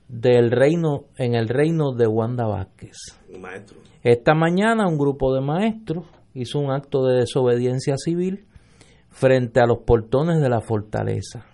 del 0.07 0.51
reino 0.51 1.07
en 1.17 1.35
el 1.35 1.49
reino 1.49 1.91
de 1.91 2.07
Wanda 2.07 2.47
Vázquez. 2.47 2.95
maestro. 3.41 3.77
Esta 4.03 4.33
mañana 4.33 4.87
un 4.87 4.97
grupo 4.97 5.35
de 5.35 5.41
maestros 5.41 6.05
hizo 6.33 6.59
un 6.59 6.71
acto 6.71 7.05
de 7.05 7.17
desobediencia 7.17 7.95
civil 7.97 8.45
frente 9.13 9.59
a 9.59 9.67
los 9.67 9.83
portones 9.85 10.41
de 10.41 10.49
la 10.49 10.59
fortaleza. 10.59 11.45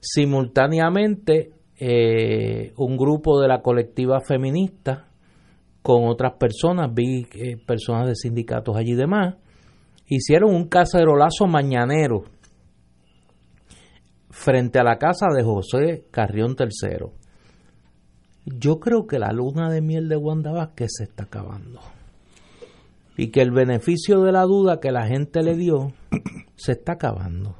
Simultáneamente, 0.00 1.52
eh, 1.78 2.72
un 2.78 2.96
grupo 2.96 3.38
de 3.38 3.48
la 3.48 3.60
colectiva 3.60 4.20
feminista 4.20 5.08
con 5.82 6.08
otras 6.08 6.32
personas, 6.38 6.92
vi 6.92 7.26
eh, 7.34 7.58
personas 7.58 8.08
de 8.08 8.14
sindicatos 8.16 8.76
allí 8.76 8.94
demás, 8.94 9.36
hicieron 10.06 10.54
un 10.54 10.68
cacerolazo 10.68 11.46
mañanero 11.46 12.24
frente 14.30 14.78
a 14.78 14.84
la 14.84 14.96
casa 14.96 15.26
de 15.36 15.42
José 15.42 16.06
Carrión 16.10 16.56
III. 16.58 17.10
Yo 18.46 18.80
creo 18.80 19.06
que 19.06 19.18
la 19.18 19.32
luna 19.32 19.70
de 19.70 19.82
miel 19.82 20.08
de 20.08 20.16
Wanda 20.16 20.72
se 20.76 21.04
está 21.04 21.24
acabando. 21.24 21.80
Y 23.18 23.30
que 23.30 23.42
el 23.42 23.50
beneficio 23.50 24.22
de 24.22 24.32
la 24.32 24.44
duda 24.44 24.80
que 24.80 24.92
la 24.92 25.06
gente 25.06 25.42
le 25.42 25.56
dio 25.56 25.92
se 26.60 26.72
está 26.72 26.92
acabando. 26.92 27.56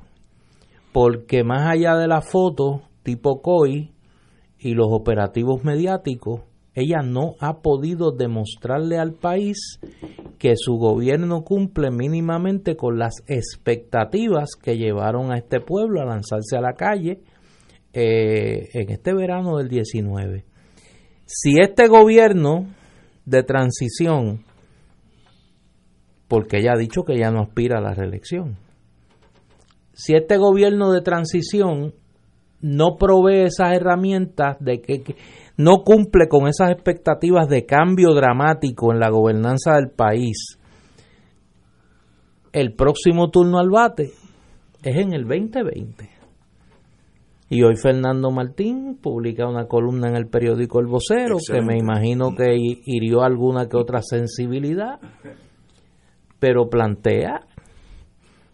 Porque 0.92 1.44
más 1.44 1.68
allá 1.68 1.96
de 1.96 2.08
la 2.08 2.20
foto 2.20 2.82
tipo 3.02 3.40
COI 3.40 3.92
y 4.58 4.74
los 4.74 4.88
operativos 4.90 5.64
mediáticos, 5.64 6.42
ella 6.74 7.02
no 7.02 7.34
ha 7.40 7.60
podido 7.62 8.12
demostrarle 8.12 8.98
al 8.98 9.14
país 9.14 9.80
que 10.38 10.54
su 10.56 10.74
gobierno 10.74 11.42
cumple 11.42 11.90
mínimamente 11.90 12.76
con 12.76 12.98
las 12.98 13.22
expectativas 13.26 14.50
que 14.60 14.76
llevaron 14.76 15.32
a 15.32 15.38
este 15.38 15.60
pueblo 15.60 16.00
a 16.00 16.04
lanzarse 16.04 16.56
a 16.56 16.60
la 16.60 16.74
calle 16.74 17.20
eh, 17.92 18.68
en 18.72 18.90
este 18.90 19.12
verano 19.14 19.56
del 19.56 19.68
19 19.68 20.44
si 21.32 21.60
este 21.60 21.86
gobierno 21.86 22.66
de 23.24 23.44
transición, 23.44 24.44
porque 26.26 26.58
ella 26.58 26.72
ha 26.74 26.78
dicho 26.78 27.04
que 27.04 27.16
ya 27.16 27.30
no 27.30 27.42
aspira 27.42 27.78
a 27.78 27.80
la 27.80 27.94
reelección, 27.94 28.56
si 30.00 30.14
este 30.14 30.38
gobierno 30.38 30.92
de 30.92 31.02
transición 31.02 31.92
no 32.62 32.96
provee 32.96 33.42
esas 33.42 33.74
herramientas 33.74 34.56
de 34.58 34.80
que, 34.80 35.02
que, 35.02 35.16
no 35.58 35.82
cumple 35.84 36.26
con 36.26 36.48
esas 36.48 36.70
expectativas 36.70 37.48
de 37.48 37.66
cambio 37.66 38.14
dramático 38.14 38.94
en 38.94 38.98
la 38.98 39.10
gobernanza 39.10 39.74
del 39.74 39.90
país, 39.90 40.58
el 42.52 42.72
próximo 42.72 43.28
turno 43.28 43.58
al 43.58 43.68
bate 43.68 44.12
es 44.82 44.96
en 44.96 45.12
el 45.12 45.24
2020. 45.24 46.08
Y 47.50 47.62
hoy 47.62 47.76
Fernando 47.76 48.30
Martín 48.30 48.96
publica 49.02 49.46
una 49.46 49.66
columna 49.66 50.08
en 50.08 50.16
el 50.16 50.28
periódico 50.28 50.80
El 50.80 50.86
Vocero 50.86 51.36
que 51.46 51.60
me 51.60 51.76
imagino 51.76 52.34
que 52.34 52.56
hirió 52.56 53.22
alguna 53.22 53.68
que 53.68 53.76
otra 53.76 54.00
sensibilidad, 54.00 54.98
pero 56.38 56.70
plantea, 56.70 57.42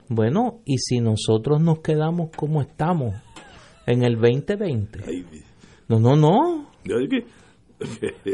bueno, 0.09 0.61
¿y 0.65 0.79
si 0.79 1.01
nosotros 1.01 1.61
nos 1.61 1.81
quedamos 1.81 2.31
como 2.37 2.63
estamos 2.63 3.15
en 3.87 4.03
el 4.03 4.17
2020? 4.17 5.01
No, 5.89 6.01
no, 6.01 6.17
no. 6.17 6.67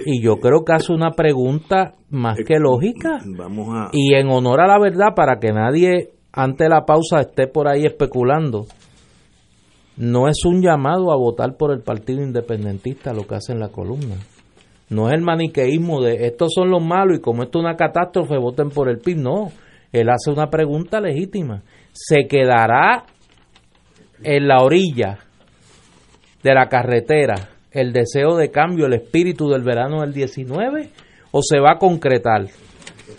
Y 0.06 0.22
yo 0.22 0.36
creo 0.36 0.64
que 0.64 0.72
hace 0.72 0.92
una 0.92 1.10
pregunta 1.10 1.94
más 2.10 2.38
que 2.38 2.58
lógica. 2.58 3.20
Y 3.92 4.14
en 4.14 4.28
honor 4.28 4.60
a 4.60 4.66
la 4.66 4.78
verdad, 4.78 5.14
para 5.14 5.38
que 5.38 5.52
nadie 5.52 6.10
ante 6.32 6.68
la 6.68 6.84
pausa 6.84 7.20
esté 7.20 7.46
por 7.46 7.68
ahí 7.68 7.84
especulando 7.84 8.66
no 9.96 10.28
es 10.28 10.44
un 10.44 10.62
llamado 10.62 11.12
a 11.12 11.16
votar 11.16 11.56
por 11.56 11.70
el 11.70 11.80
Partido 11.80 12.22
Independentista 12.22 13.12
lo 13.12 13.26
que 13.26 13.34
hace 13.34 13.52
en 13.52 13.60
la 13.60 13.68
columna. 13.68 14.16
No 14.88 15.08
es 15.08 15.14
el 15.14 15.22
maniqueísmo 15.22 16.02
de 16.02 16.26
estos 16.26 16.52
son 16.54 16.70
los 16.70 16.82
malos 16.82 17.18
y 17.18 17.20
como 17.20 17.42
esto 17.42 17.58
es 17.58 17.64
una 17.64 17.76
catástrofe, 17.76 18.36
voten 18.38 18.70
por 18.70 18.88
el 18.88 18.98
PIB. 18.98 19.18
No, 19.18 19.50
él 19.92 20.08
hace 20.08 20.30
una 20.30 20.48
pregunta 20.48 21.00
legítima. 21.00 21.62
¿Se 21.92 22.26
quedará 22.26 23.04
en 24.22 24.48
la 24.48 24.62
orilla 24.62 25.18
de 26.42 26.54
la 26.54 26.68
carretera 26.68 27.50
el 27.70 27.92
deseo 27.92 28.36
de 28.36 28.50
cambio, 28.50 28.86
el 28.86 28.94
espíritu 28.94 29.48
del 29.48 29.62
verano 29.62 30.00
del 30.00 30.12
19 30.12 30.88
o 31.30 31.42
se 31.42 31.60
va 31.60 31.72
a 31.72 31.78
concretar 31.78 32.46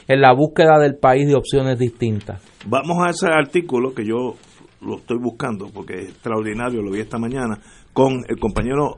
en 0.07 0.21
la 0.21 0.33
búsqueda 0.33 0.79
del 0.79 0.95
país 0.95 1.27
de 1.27 1.35
opciones 1.35 1.77
distintas? 1.77 2.41
Vamos 2.65 2.97
a 3.05 3.09
ese 3.09 3.27
artículo 3.27 3.93
que 3.93 4.05
yo 4.05 4.35
lo 4.81 4.97
estoy 4.97 5.17
buscando 5.19 5.69
porque 5.73 5.93
es 5.93 6.09
extraordinario, 6.09 6.81
lo 6.81 6.91
vi 6.91 7.01
esta 7.01 7.17
mañana, 7.17 7.59
con 7.93 8.23
el 8.27 8.39
compañero 8.39 8.97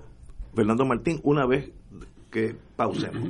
Fernando 0.56 0.86
Martín 0.86 1.20
una 1.24 1.46
vez 1.46 1.70
que 2.32 2.56
pausemos. 2.76 3.30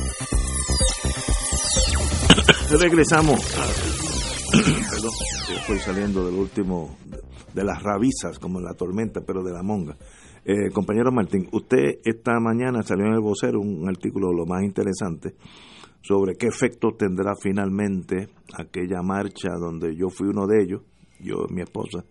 Regresamos. 2.79 3.39
Perdón, 4.51 5.11
estoy 5.55 5.79
saliendo 5.79 6.25
del 6.25 6.35
último, 6.35 6.97
de 7.53 7.63
las 7.63 7.81
rabizas, 7.81 8.39
como 8.39 8.59
la 8.59 8.73
tormenta, 8.73 9.21
pero 9.25 9.43
de 9.43 9.53
la 9.53 9.63
monga. 9.63 9.97
Eh, 10.43 10.71
compañero 10.73 11.11
Martín, 11.11 11.47
usted 11.51 11.99
esta 12.03 12.39
mañana 12.39 12.81
salió 12.81 13.05
en 13.05 13.13
el 13.13 13.21
vocero 13.21 13.59
un 13.59 13.87
artículo 13.87 14.33
lo 14.33 14.45
más 14.45 14.63
interesante 14.63 15.35
sobre 16.01 16.35
qué 16.35 16.47
efecto 16.47 16.95
tendrá 16.97 17.35
finalmente 17.35 18.29
aquella 18.57 19.03
marcha 19.03 19.51
donde 19.59 19.95
yo 19.95 20.09
fui 20.09 20.27
uno 20.29 20.47
de 20.47 20.63
ellos, 20.63 20.81
yo 21.19 21.45
mi 21.49 21.61
esposa, 21.61 22.03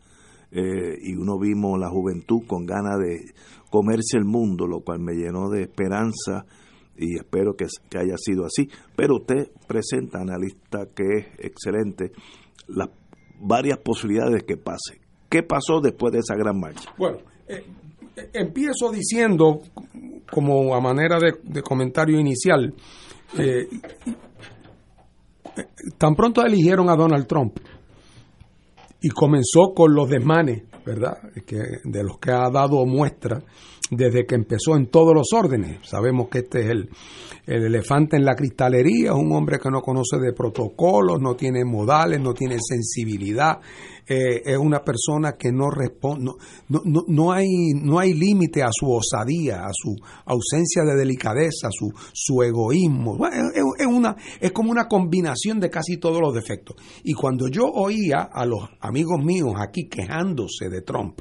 eh, 0.52 0.96
y 1.02 1.14
uno 1.16 1.38
vimos 1.38 1.78
la 1.78 1.90
juventud 1.90 2.42
con 2.46 2.66
ganas 2.66 2.98
de 2.98 3.32
comerse 3.68 4.16
el 4.16 4.24
mundo, 4.24 4.66
lo 4.66 4.80
cual 4.80 5.00
me 5.00 5.14
llenó 5.14 5.48
de 5.48 5.62
esperanza 5.62 6.46
y 6.96 7.16
espero 7.16 7.54
que, 7.54 7.66
que, 7.88 7.98
haya 7.98 8.16
sido 8.16 8.44
así. 8.44 8.68
Pero 8.96 9.16
usted 9.16 9.50
presenta, 9.66 10.20
analista, 10.20 10.86
que 10.94 11.04
es 11.18 11.26
excelente, 11.38 12.12
las 12.68 12.88
varias 13.40 13.78
posibilidades 13.78 14.42
que 14.44 14.56
pase. 14.56 15.00
¿Qué 15.28 15.42
pasó 15.42 15.80
después 15.80 16.12
de 16.12 16.18
esa 16.18 16.34
gran 16.34 16.58
marcha? 16.58 16.92
Bueno, 16.98 17.18
eh, 17.48 17.64
empiezo 18.32 18.90
diciendo, 18.90 19.60
como 20.30 20.74
a 20.74 20.80
manera 20.80 21.18
de, 21.18 21.34
de 21.42 21.62
comentario 21.62 22.18
inicial, 22.18 22.74
eh, 23.38 23.68
tan 25.98 26.14
pronto 26.14 26.44
eligieron 26.44 26.88
a 26.90 26.96
Donald 26.96 27.26
Trump 27.26 27.58
y 29.00 29.08
comenzó 29.10 29.72
con 29.74 29.94
los 29.94 30.08
desmanes, 30.08 30.64
¿verdad? 30.84 31.18
Que, 31.46 31.80
de 31.84 32.02
los 32.02 32.18
que 32.18 32.32
ha 32.32 32.50
dado 32.50 32.84
muestra 32.86 33.42
desde 33.90 34.24
que 34.24 34.36
empezó 34.36 34.76
en 34.76 34.86
todos 34.86 35.14
los 35.14 35.32
órdenes. 35.32 35.78
Sabemos 35.82 36.28
que 36.28 36.38
este 36.38 36.60
es 36.60 36.70
el, 36.70 36.90
el, 37.46 37.64
elefante 37.64 38.16
en 38.16 38.24
la 38.24 38.34
cristalería, 38.34 39.10
es 39.10 39.16
un 39.16 39.32
hombre 39.32 39.58
que 39.58 39.70
no 39.70 39.82
conoce 39.82 40.18
de 40.18 40.32
protocolos, 40.32 41.20
no 41.20 41.34
tiene 41.34 41.64
modales, 41.64 42.20
no 42.20 42.32
tiene 42.32 42.56
sensibilidad, 42.60 43.58
eh, 44.06 44.42
es 44.44 44.58
una 44.58 44.82
persona 44.82 45.36
que 45.38 45.52
no 45.52 45.70
responde, 45.70 46.32
no, 46.68 46.82
no, 46.84 47.04
no, 47.06 47.32
hay, 47.32 47.46
no 47.74 47.98
hay 47.98 48.12
límite 48.12 48.62
a 48.62 48.70
su 48.72 48.90
osadía, 48.90 49.64
a 49.64 49.70
su 49.72 49.94
ausencia 50.24 50.84
de 50.84 50.96
delicadeza, 50.96 51.68
a 51.68 51.70
su, 51.70 51.92
su 52.12 52.42
egoísmo. 52.42 53.18
Es, 53.78 53.86
una, 53.86 54.16
es 54.40 54.52
como 54.52 54.70
una 54.70 54.88
combinación 54.88 55.60
de 55.60 55.70
casi 55.70 55.96
todos 55.98 56.20
los 56.20 56.34
defectos. 56.34 56.76
Y 57.04 57.12
cuando 57.12 57.48
yo 57.48 57.64
oía 57.66 58.28
a 58.32 58.44
los 58.46 58.68
amigos 58.80 59.22
míos 59.22 59.52
aquí 59.58 59.88
quejándose 59.88 60.68
de 60.68 60.82
Trump, 60.82 61.20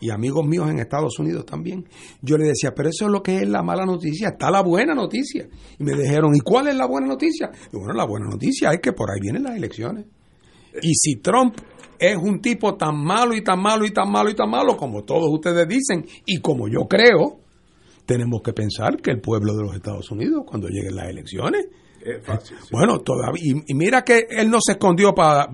y 0.00 0.10
amigos 0.10 0.46
míos 0.46 0.68
en 0.70 0.78
Estados 0.78 1.18
Unidos 1.18 1.46
también. 1.46 1.86
Yo 2.22 2.36
le 2.36 2.48
decía, 2.48 2.72
pero 2.74 2.88
eso 2.88 3.06
es 3.06 3.10
lo 3.10 3.22
que 3.22 3.38
es 3.38 3.48
la 3.48 3.62
mala 3.62 3.84
noticia, 3.86 4.28
está 4.28 4.50
la 4.50 4.62
buena 4.62 4.94
noticia. 4.94 5.48
Y 5.78 5.84
me 5.84 5.92
dijeron, 5.92 6.34
¿y 6.34 6.40
cuál 6.40 6.68
es 6.68 6.76
la 6.76 6.86
buena 6.86 7.06
noticia? 7.06 7.50
Y 7.72 7.76
bueno, 7.76 7.94
la 7.94 8.04
buena 8.04 8.26
noticia 8.26 8.70
es 8.72 8.80
que 8.80 8.92
por 8.92 9.10
ahí 9.10 9.20
vienen 9.20 9.44
las 9.44 9.56
elecciones. 9.56 10.06
Y 10.82 10.94
si 10.94 11.16
Trump 11.16 11.56
es 11.98 12.16
un 12.16 12.40
tipo 12.40 12.76
tan 12.76 12.96
malo 13.02 13.34
y 13.34 13.42
tan 13.42 13.60
malo 13.60 13.84
y 13.86 13.90
tan 13.90 14.10
malo 14.10 14.30
y 14.30 14.34
tan 14.34 14.50
malo 14.50 14.76
como 14.76 15.04
todos 15.04 15.28
ustedes 15.32 15.66
dicen 15.66 16.04
y 16.26 16.40
como 16.40 16.68
yo 16.68 16.86
creo, 16.88 17.40
tenemos 18.04 18.42
que 18.42 18.52
pensar 18.52 18.98
que 18.98 19.10
el 19.10 19.20
pueblo 19.20 19.54
de 19.54 19.62
los 19.64 19.74
Estados 19.74 20.10
Unidos, 20.10 20.44
cuando 20.46 20.68
lleguen 20.68 20.94
las 20.94 21.08
elecciones, 21.08 21.66
Fácil. 22.22 22.56
bueno, 22.72 23.00
todavía, 23.00 23.42
y, 23.66 23.74
mira 23.74 24.02
que 24.02 24.26
él 24.30 24.50
no 24.50 24.58
se 24.64 24.72
escondió 24.72 25.12
para 25.14 25.46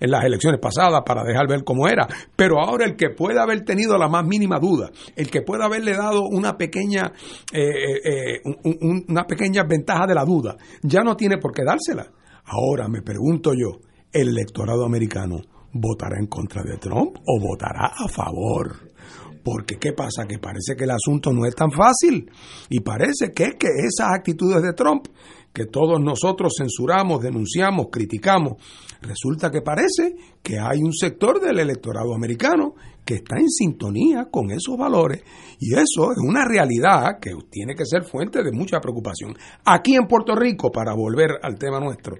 en 0.00 0.10
las 0.10 0.24
elecciones 0.24 0.60
pasadas 0.60 1.02
para 1.04 1.24
dejar 1.24 1.48
ver 1.48 1.64
cómo 1.64 1.88
era, 1.88 2.06
pero 2.36 2.60
ahora 2.60 2.84
el 2.86 2.96
que 2.96 3.10
pueda 3.10 3.42
haber 3.42 3.64
tenido 3.64 3.96
la 3.98 4.08
más 4.08 4.24
mínima 4.26 4.58
duda, 4.58 4.90
el 5.16 5.30
que 5.30 5.42
pueda 5.42 5.66
haberle 5.66 5.92
dado 5.96 6.22
una 6.30 6.56
pequeña 6.56 7.12
eh, 7.52 7.70
eh, 8.04 8.40
un- 8.44 9.04
una 9.08 9.24
pequeña 9.26 9.62
ventaja 9.68 10.06
de 10.06 10.14
la 10.14 10.24
duda, 10.24 10.56
ya 10.82 11.00
no 11.02 11.16
tiene 11.16 11.38
por 11.38 11.52
qué 11.52 11.62
dársela. 11.64 12.10
Ahora 12.44 12.88
me 12.88 13.02
pregunto 13.02 13.52
yo, 13.52 13.80
¿el 14.12 14.28
electorado 14.28 14.84
americano 14.86 15.36
votará 15.72 16.18
en 16.18 16.26
contra 16.26 16.62
de 16.62 16.78
Trump 16.78 17.16
o 17.26 17.40
votará 17.40 17.92
a 17.98 18.08
favor? 18.08 18.88
Porque 19.44 19.76
¿qué 19.78 19.92
pasa? 19.92 20.26
Que 20.26 20.38
parece 20.38 20.74
que 20.76 20.84
el 20.84 20.90
asunto 20.90 21.32
no 21.32 21.46
es 21.46 21.54
tan 21.54 21.70
fácil 21.70 22.30
y 22.68 22.80
parece 22.80 23.32
que 23.34 23.52
que 23.58 23.68
esas 23.86 24.08
actitudes 24.14 24.62
de 24.62 24.72
Trump 24.74 25.06
que 25.58 25.66
todos 25.66 26.00
nosotros 26.00 26.52
censuramos, 26.56 27.20
denunciamos, 27.20 27.88
criticamos, 27.90 28.62
resulta 29.02 29.50
que 29.50 29.60
parece 29.60 30.14
que 30.40 30.56
hay 30.56 30.78
un 30.78 30.92
sector 30.92 31.40
del 31.40 31.58
electorado 31.58 32.14
americano 32.14 32.76
que 33.04 33.14
está 33.14 33.38
en 33.38 33.48
sintonía 33.48 34.28
con 34.30 34.52
esos 34.52 34.76
valores 34.78 35.24
y 35.58 35.72
eso 35.74 36.12
es 36.12 36.18
una 36.18 36.44
realidad 36.44 37.18
que 37.20 37.32
tiene 37.50 37.74
que 37.74 37.84
ser 37.84 38.04
fuente 38.04 38.44
de 38.44 38.52
mucha 38.52 38.78
preocupación. 38.78 39.34
Aquí 39.64 39.96
en 39.96 40.06
Puerto 40.06 40.36
Rico, 40.36 40.70
para 40.70 40.94
volver 40.94 41.30
al 41.42 41.58
tema 41.58 41.80
nuestro, 41.80 42.18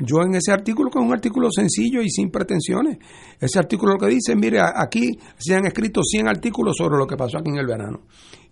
yo 0.00 0.22
en 0.22 0.34
ese 0.34 0.50
artículo, 0.50 0.90
que 0.90 0.98
es 0.98 1.04
un 1.04 1.12
artículo 1.12 1.52
sencillo 1.52 2.02
y 2.02 2.10
sin 2.10 2.32
pretensiones, 2.32 2.98
ese 3.38 3.60
artículo 3.60 3.92
lo 3.92 3.98
que 4.00 4.12
dice, 4.12 4.34
mire, 4.34 4.58
aquí 4.60 5.12
se 5.38 5.54
han 5.54 5.66
escrito 5.66 6.02
100 6.02 6.26
artículos 6.26 6.74
sobre 6.76 6.98
lo 6.98 7.06
que 7.06 7.16
pasó 7.16 7.38
aquí 7.38 7.50
en 7.50 7.58
el 7.58 7.66
verano. 7.66 8.00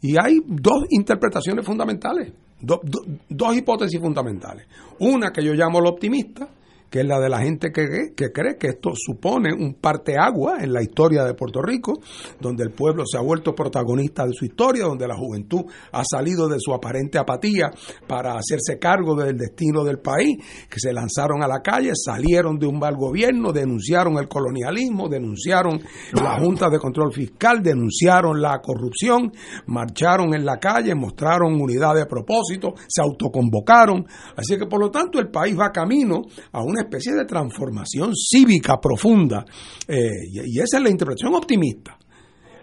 Y 0.00 0.14
hay 0.22 0.38
dos 0.46 0.84
interpretaciones 0.90 1.66
fundamentales, 1.66 2.32
do- 2.60 2.80
do- 2.82 3.04
dos 3.28 3.56
hipótesis 3.56 4.00
fundamentales. 4.00 4.66
Una 5.00 5.30
que 5.32 5.42
yo 5.44 5.52
llamo 5.54 5.80
la 5.80 5.90
optimista, 5.90 6.48
que 6.90 7.00
es 7.00 7.06
la 7.06 7.20
de 7.20 7.28
la 7.28 7.40
gente 7.40 7.70
que, 7.72 8.12
que 8.16 8.32
cree 8.32 8.56
que 8.58 8.68
esto 8.68 8.90
supone 8.94 9.54
un 9.54 9.74
parteagua 9.74 10.62
en 10.62 10.72
la 10.72 10.82
historia 10.82 11.24
de 11.24 11.34
Puerto 11.34 11.62
Rico, 11.62 12.00
donde 12.40 12.64
el 12.64 12.72
pueblo 12.72 13.04
se 13.06 13.16
ha 13.16 13.20
vuelto 13.20 13.54
protagonista 13.54 14.26
de 14.26 14.32
su 14.32 14.44
historia, 14.44 14.84
donde 14.84 15.06
la 15.06 15.16
juventud 15.16 15.64
ha 15.92 16.02
salido 16.04 16.48
de 16.48 16.58
su 16.58 16.74
aparente 16.74 17.18
apatía 17.18 17.70
para 18.06 18.34
hacerse 18.34 18.78
cargo 18.78 19.14
del 19.14 19.36
destino 19.36 19.84
del 19.84 19.98
país, 19.98 20.36
que 20.68 20.80
se 20.80 20.92
lanzaron 20.92 21.42
a 21.42 21.48
la 21.48 21.60
calle, 21.60 21.92
salieron 21.94 22.58
de 22.58 22.66
un 22.66 22.78
mal 22.78 22.96
gobierno, 22.96 23.52
denunciaron 23.52 24.18
el 24.18 24.28
colonialismo, 24.28 25.08
denunciaron 25.08 25.80
la 26.12 26.38
Junta 26.38 26.68
de 26.68 26.78
Control 26.78 27.12
Fiscal, 27.12 27.62
denunciaron 27.62 28.40
la 28.40 28.60
corrupción, 28.60 29.32
marcharon 29.66 30.34
en 30.34 30.44
la 30.44 30.58
calle, 30.58 30.94
mostraron 30.94 31.60
unidad 31.60 31.94
de 31.94 32.06
propósito, 32.06 32.74
se 32.88 33.02
autoconvocaron. 33.02 34.06
Así 34.36 34.56
que, 34.58 34.66
por 34.66 34.80
lo 34.80 34.90
tanto, 34.90 35.18
el 35.18 35.28
país 35.28 35.56
va 35.58 35.70
camino 35.70 36.22
a 36.52 36.62
una 36.62 36.79
especie 36.80 37.14
de 37.14 37.24
transformación 37.24 38.12
cívica 38.14 38.78
profunda. 38.80 39.44
Eh, 39.86 39.96
y, 40.30 40.56
y 40.56 40.60
esa 40.60 40.78
es 40.78 40.82
la 40.82 40.90
interpretación 40.90 41.34
optimista. 41.34 41.96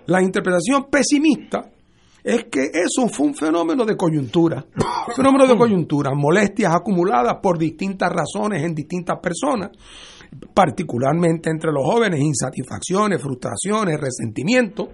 La 0.07 0.21
interpretación 0.21 0.87
pesimista 0.89 1.69
es 2.27 2.45
que 2.51 2.71
eso 2.73 3.07
fue 3.07 3.27
un 3.27 3.35
fenómeno 3.35 3.85
de 3.85 3.95
coyuntura, 3.95 4.65
fenómeno 5.15 5.47
de 5.47 5.57
coyuntura, 5.57 6.11
molestias 6.13 6.75
acumuladas 6.75 7.35
por 7.41 7.57
distintas 7.57 8.11
razones 8.11 8.63
en 8.63 8.75
distintas 8.75 9.17
personas, 9.21 9.71
particularmente 10.53 11.49
entre 11.49 11.71
los 11.71 11.85
jóvenes, 11.85 12.19
insatisfacciones, 12.19 13.21
frustraciones, 13.21 13.97
resentimientos. 13.99 14.89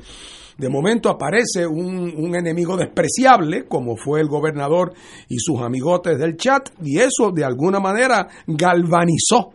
De 0.58 0.70
momento 0.70 1.10
aparece 1.10 1.66
un, 1.66 2.14
un 2.16 2.36
enemigo 2.36 2.78
despreciable, 2.78 3.66
como 3.66 3.96
fue 3.96 4.22
el 4.22 4.28
gobernador 4.28 4.94
y 5.28 5.38
sus 5.38 5.62
amigotes 5.62 6.20
del 6.20 6.38
chat, 6.38 6.70
y 6.82 7.00
eso 7.00 7.32
de 7.32 7.44
alguna 7.44 7.80
manera 7.80 8.28
galvanizó 8.48 9.54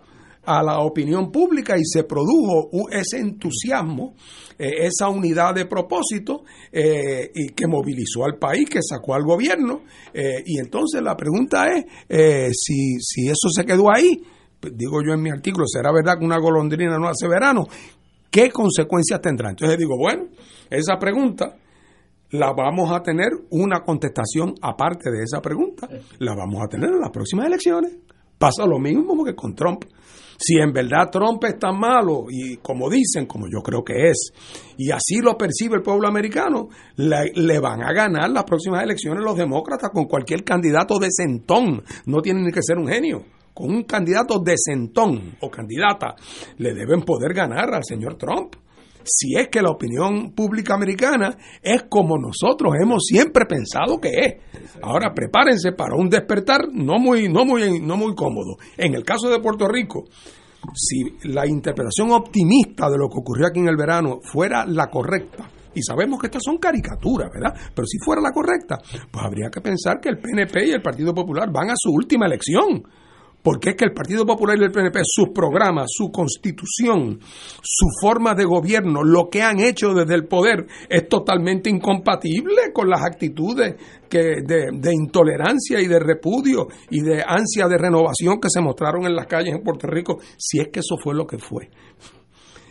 a 0.49 0.63
la 0.63 0.81
opinión 0.81 1.31
pública 1.31 1.77
y 1.77 1.85
se 1.85 2.05
produjo 2.05 2.71
ese 2.91 3.19
entusiasmo, 3.19 4.15
eh, 4.59 4.87
esa 4.87 5.11
unidad 5.11 5.55
de 5.55 5.67
propósito 5.67 6.43
eh, 6.73 7.31
y 7.35 7.49
que 7.49 7.67
movilizó 7.67 8.25
al 8.25 8.39
país, 8.39 8.69
que 8.69 8.81
sacó 8.83 9.15
al 9.15 9.25
gobierno. 9.25 9.83
eh, 10.15 10.43
y 10.47 10.59
entonces 10.59 11.03
la 11.03 11.15
pregunta 11.15 11.67
es 11.69 11.85
si, 12.53 12.99
si 13.01 13.29
eso 13.29 13.51
se 13.55 13.65
quedó 13.65 13.95
ahí, 13.95 14.23
digo 14.73 15.03
yo 15.07 15.13
en 15.13 15.23
mi 15.23 15.31
artículo, 15.31 15.67
¿será 15.67 15.93
verdad 15.93 16.19
que 16.19 16.25
una 16.25 16.39
golondrina 16.39 16.99
no 16.99 17.09
hace 17.09 17.29
verano? 17.29 17.67
¿Qué 18.31 18.51
consecuencias 18.51 19.21
tendrá? 19.21 19.51
Entonces 19.51 19.79
digo, 19.79 19.97
bueno, 19.97 20.29
esa 20.71 20.99
pregunta 20.99 21.57
la 22.31 22.53
vamos 22.53 22.93
a 22.93 23.03
tener 23.03 23.31
una 23.51 23.81
contestación 23.81 24.55
aparte 24.61 25.11
de 25.11 25.23
esa 25.23 25.41
pregunta, 25.41 25.89
la 26.19 26.35
vamos 26.35 26.63
a 26.63 26.69
tener 26.69 26.91
en 26.91 27.01
las 27.01 27.11
próximas 27.11 27.47
elecciones. 27.47 27.97
Pasa 28.39 28.67
lo 28.67 28.79
mismo 28.79 29.25
que 29.25 29.35
con 29.35 29.55
Trump. 29.55 29.85
Si 30.41 30.57
en 30.57 30.73
verdad 30.73 31.11
Trump 31.11 31.43
es 31.45 31.59
tan 31.59 31.77
malo 31.77 32.27
y 32.29 32.59
como 32.59 32.89
dicen, 32.89 33.27
como 33.27 33.47
yo 33.49 33.61
creo 33.61 33.83
que 33.83 34.11
es, 34.11 34.31
y 34.77 34.93
así 34.93 35.21
lo 35.21 35.37
percibe 35.37 35.77
el 35.77 35.83
pueblo 35.83 36.07
americano, 36.07 36.69
le, 36.97 37.33
le 37.35 37.59
van 37.59 37.83
a 37.83 37.93
ganar 37.93 38.31
las 38.31 38.45
próximas 38.45 38.85
elecciones 38.85 39.25
los 39.25 39.37
demócratas 39.37 39.91
con 39.91 40.05
cualquier 40.05 40.45
candidato 40.45 40.99
de 41.01 41.09
centón. 41.11 41.83
No 42.07 42.21
tiene 42.23 42.43
ni 42.43 42.53
que 42.53 42.63
ser 42.63 42.79
un 42.79 42.87
genio. 42.87 43.25
Con 43.59 43.73
un 43.73 43.83
candidato 43.83 44.39
de 44.39 44.55
centón 44.57 45.37
o 45.41 45.51
candidata 45.51 46.15
le 46.59 46.75
deben 46.75 47.03
poder 47.03 47.35
ganar 47.35 47.75
al 47.75 47.83
señor 47.83 48.15
Trump 48.15 48.55
si 49.03 49.35
es 49.35 49.49
que 49.49 49.61
la 49.61 49.71
opinión 49.71 50.31
pública 50.31 50.75
americana 50.75 51.37
es 51.61 51.87
como 51.89 52.17
nosotros 52.19 52.75
hemos 52.81 53.03
siempre 53.05 53.47
pensado 53.47 53.99
que 54.01 54.11
es. 54.11 54.35
Ahora 54.81 55.13
prepárense 55.13 55.73
para 55.73 55.97
un 55.97 56.09
despertar 56.09 56.69
no 56.73 57.01
muy, 57.01 57.29
no 57.29 57.45
muy, 57.45 57.81
no 57.81 57.97
muy 57.97 58.15
cómodo. 58.15 58.59
En 58.77 58.95
el 58.95 59.03
caso 59.03 59.29
de 59.29 59.41
Puerto 59.41 59.67
Rico, 59.67 60.05
si 60.73 61.29
la 61.29 61.45
interpretación 61.45 62.13
optimista 62.13 62.89
de 62.89 62.97
lo 62.97 63.09
que 63.09 63.19
ocurrió 63.19 63.49
aquí 63.49 63.59
en 63.59 63.67
el 63.67 63.77
verano 63.77 64.21
fuera 64.23 64.67
la 64.67 64.87
correcta, 64.87 65.51
y 65.75 65.83
sabemos 65.83 66.21
que 66.21 66.29
estas 66.29 66.45
son 66.45 66.59
caricaturas, 66.59 67.29
¿verdad? 67.35 67.59
Pero 67.75 67.87
si 67.89 67.99
fuera 67.99 68.23
la 68.23 68.31
correcta, 68.31 68.79
pues 69.11 69.25
habría 69.25 69.51
que 69.51 69.61
pensar 69.61 69.99
que 70.01 70.11
el 70.11 70.19
PNP 70.19 70.69
y 70.69 70.71
el 70.71 70.83
Partido 70.83 71.13
Popular 71.13 71.51
van 71.53 71.71
a 71.71 71.75
su 71.77 71.91
última 71.91 72.27
elección. 72.27 72.85
Porque 73.51 73.71
es 73.71 73.77
que 73.77 73.87
el 73.87 73.95
Partido 73.95 74.27
Popular 74.27 74.59
y 74.59 74.65
el 74.65 74.71
PNP, 74.71 75.01
sus 75.05 75.31
programas, 75.31 75.87
su 75.89 76.13
constitución, 76.13 77.19
su 77.63 77.87
forma 77.99 78.35
de 78.35 78.45
gobierno, 78.45 79.03
lo 79.03 79.31
que 79.31 79.41
han 79.41 79.59
hecho 79.59 79.95
desde 79.95 80.17
el 80.17 80.27
poder, 80.27 80.67
es 80.87 81.09
totalmente 81.09 81.71
incompatible 81.71 82.75
con 82.75 82.91
las 82.91 83.01
actitudes 83.01 83.75
de, 84.11 84.67
de 84.71 84.93
intolerancia 84.93 85.81
y 85.81 85.87
de 85.87 85.99
repudio 85.99 86.67
y 86.91 87.01
de 87.01 87.25
ansia 87.27 87.69
de 87.69 87.79
renovación 87.79 88.39
que 88.39 88.51
se 88.51 88.61
mostraron 88.61 89.07
en 89.07 89.17
las 89.17 89.27
calles 89.27 89.55
en 89.55 89.63
Puerto 89.63 89.87
Rico, 89.87 90.19
si 90.37 90.61
es 90.61 90.69
que 90.69 90.81
eso 90.81 90.99
fue 91.03 91.15
lo 91.15 91.27
que 91.27 91.39
fue. 91.39 91.71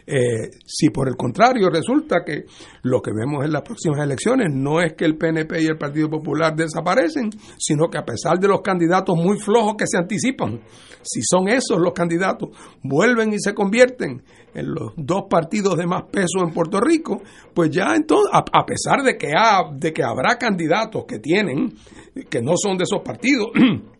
Eh, 0.10 0.52
si 0.66 0.90
por 0.90 1.10
el 1.10 1.18
contrario 1.18 1.70
resulta 1.70 2.24
que 2.26 2.46
lo 2.84 3.02
que 3.02 3.12
vemos 3.12 3.44
en 3.44 3.52
las 3.52 3.62
próximas 3.62 4.00
elecciones 4.00 4.48
no 4.54 4.80
es 4.80 4.94
que 4.94 5.04
el 5.04 5.18
PNP 5.18 5.62
y 5.62 5.66
el 5.66 5.78
Partido 5.78 6.10
Popular 6.10 6.56
desaparecen, 6.56 7.30
sino 7.58 7.90
que 7.90 7.98
a 7.98 8.06
pesar 8.06 8.40
de 8.40 8.48
los 8.48 8.62
candidatos 8.62 9.18
muy 9.18 9.38
flojos 9.38 9.76
que 9.78 9.86
se 9.86 9.98
anticipan, 9.98 10.62
si 11.04 11.20
son 11.24 11.50
esos 11.50 11.78
los 11.78 11.92
candidatos, 11.92 12.50
vuelven 12.84 13.34
y 13.34 13.40
se 13.40 13.54
convierten 13.54 14.24
en 14.54 14.74
los 14.74 14.94
dos 14.96 15.24
partidos 15.30 15.76
de 15.76 15.86
más 15.86 16.04
peso 16.04 16.40
en 16.42 16.54
Puerto 16.54 16.80
Rico, 16.80 17.22
pues 17.54 17.70
ya 17.70 17.94
entonces, 17.94 18.32
a, 18.34 18.40
a 18.40 18.66
pesar 18.66 19.04
de 19.04 19.18
que, 19.18 19.34
ha, 19.38 19.64
de 19.74 19.92
que 19.92 20.04
habrá 20.04 20.38
candidatos 20.38 21.04
que 21.06 21.20
tienen, 21.20 21.74
que 22.30 22.42
no 22.42 22.54
son 22.56 22.78
de 22.78 22.86
esos 22.86 23.02
partidos, 23.04 23.50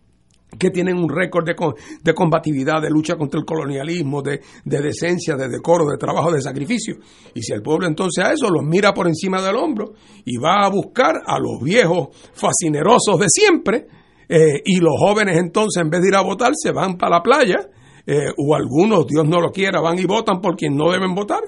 que 0.58 0.70
tienen 0.70 0.98
un 0.98 1.10
récord 1.10 1.46
de, 1.46 1.56
de 2.02 2.14
combatividad, 2.14 2.82
de 2.82 2.90
lucha 2.90 3.16
contra 3.16 3.40
el 3.40 3.46
colonialismo, 3.46 4.22
de, 4.22 4.40
de 4.64 4.82
decencia, 4.82 5.36
de 5.36 5.50
decoro, 5.50 5.86
de 5.86 5.98
trabajo, 5.98 6.32
de 6.32 6.42
sacrificio. 6.42 6.96
Y 7.34 7.42
si 7.42 7.54
el 7.54 7.62
pueblo 7.62 7.88
entonces 7.88 8.24
a 8.24 8.32
eso 8.32 8.50
los 8.50 8.64
mira 8.64 8.94
por 8.94 9.08
encima 9.08 9.42
del 9.42 9.58
hombro 9.58 9.94
y 10.26 10.38
va 10.38 10.66
a 10.66 10.70
buscar 10.70 11.22
a 11.26 11.38
los 11.40 11.62
viejos 11.62 12.10
fascinerosos 12.34 13.20
de 13.20 13.28
siempre, 13.30 13.88
eh, 14.30 14.62
y 14.66 14.80
los 14.80 14.96
jóvenes 14.98 15.38
entonces 15.38 15.82
en 15.82 15.90
vez 15.90 16.02
de 16.02 16.10
ir 16.10 16.16
a 16.16 16.22
votar 16.22 16.52
se 16.54 16.72
van 16.72 16.98
para 16.98 17.18
la 17.18 17.24
playa, 17.24 17.70
eh, 18.06 18.32
o 18.38 18.56
algunos, 18.56 19.06
Dios 19.06 19.26
no 19.28 19.42
lo 19.42 19.52
quiera, 19.52 19.82
van 19.82 20.00
y 20.00 20.06
votan 20.06 20.40
por 20.40 20.56
quien 20.56 20.76
no 20.76 20.92
deben 20.92 21.14
votar, 21.14 21.42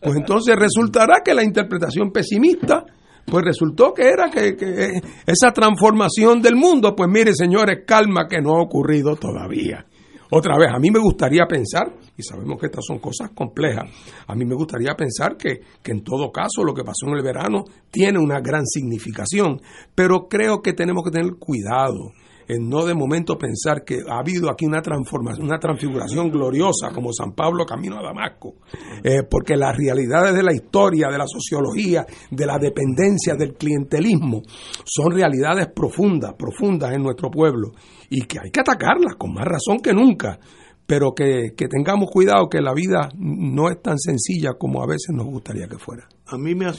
pues 0.00 0.16
entonces 0.16 0.56
resultará 0.56 1.16
que 1.24 1.34
la 1.34 1.42
interpretación 1.42 2.10
pesimista 2.10 2.84
pues 3.26 3.44
resultó 3.44 3.92
que 3.92 4.08
era 4.08 4.30
que, 4.30 4.56
que 4.56 5.00
esa 5.26 5.52
transformación 5.52 6.40
del 6.40 6.56
mundo, 6.56 6.94
pues 6.94 7.10
mire 7.10 7.34
señores, 7.34 7.80
calma 7.86 8.26
que 8.28 8.40
no 8.40 8.56
ha 8.56 8.62
ocurrido 8.62 9.16
todavía. 9.16 9.84
Otra 10.30 10.56
vez, 10.58 10.68
a 10.74 10.78
mí 10.78 10.90
me 10.90 10.98
gustaría 10.98 11.46
pensar, 11.46 11.92
y 12.16 12.22
sabemos 12.22 12.58
que 12.58 12.66
estas 12.66 12.84
son 12.84 12.98
cosas 12.98 13.30
complejas, 13.30 13.84
a 14.26 14.34
mí 14.34 14.44
me 14.44 14.56
gustaría 14.56 14.94
pensar 14.94 15.36
que, 15.36 15.60
que 15.82 15.92
en 15.92 16.02
todo 16.02 16.32
caso 16.32 16.64
lo 16.64 16.74
que 16.74 16.82
pasó 16.82 17.06
en 17.06 17.16
el 17.16 17.22
verano 17.22 17.64
tiene 17.90 18.18
una 18.18 18.40
gran 18.40 18.66
significación, 18.66 19.60
pero 19.94 20.26
creo 20.28 20.62
que 20.62 20.72
tenemos 20.72 21.04
que 21.04 21.10
tener 21.10 21.34
cuidado 21.38 22.12
en 22.48 22.68
no 22.68 22.84
de 22.84 22.94
momento 22.94 23.36
pensar 23.36 23.84
que 23.84 24.00
ha 24.08 24.18
habido 24.18 24.50
aquí 24.50 24.66
una 24.66 24.82
transformación, 24.82 25.46
una 25.46 25.58
transfiguración 25.58 26.30
gloriosa 26.30 26.90
como 26.94 27.12
San 27.12 27.32
Pablo 27.32 27.64
camino 27.64 27.98
a 27.98 28.02
Damasco, 28.02 28.54
eh, 29.02 29.22
porque 29.28 29.56
las 29.56 29.76
realidades 29.76 30.34
de 30.34 30.42
la 30.42 30.54
historia, 30.54 31.08
de 31.08 31.18
la 31.18 31.26
sociología, 31.26 32.06
de 32.30 32.46
la 32.46 32.58
dependencia, 32.58 33.34
del 33.34 33.54
clientelismo, 33.54 34.42
son 34.84 35.12
realidades 35.12 35.68
profundas, 35.74 36.34
profundas 36.34 36.92
en 36.92 37.02
nuestro 37.02 37.30
pueblo 37.30 37.72
y 38.10 38.22
que 38.22 38.38
hay 38.40 38.50
que 38.50 38.60
atacarlas 38.60 39.16
con 39.16 39.34
más 39.34 39.44
razón 39.44 39.78
que 39.78 39.92
nunca 39.92 40.38
pero 40.86 41.12
que, 41.14 41.52
tengamos 41.68 42.10
cuidado 42.10 42.48
que 42.48 42.60
la 42.60 42.72
vida 42.72 43.08
no 43.18 43.68
es 43.68 43.82
tan 43.82 43.98
sencilla 43.98 44.52
como 44.58 44.82
a 44.82 44.86
veces 44.86 45.10
nos 45.12 45.26
gustaría 45.26 45.66
que 45.66 45.78
fuera. 45.78 46.06
A 46.28 46.36
mí 46.36 46.56
me 46.56 46.66
ha, 46.66 46.72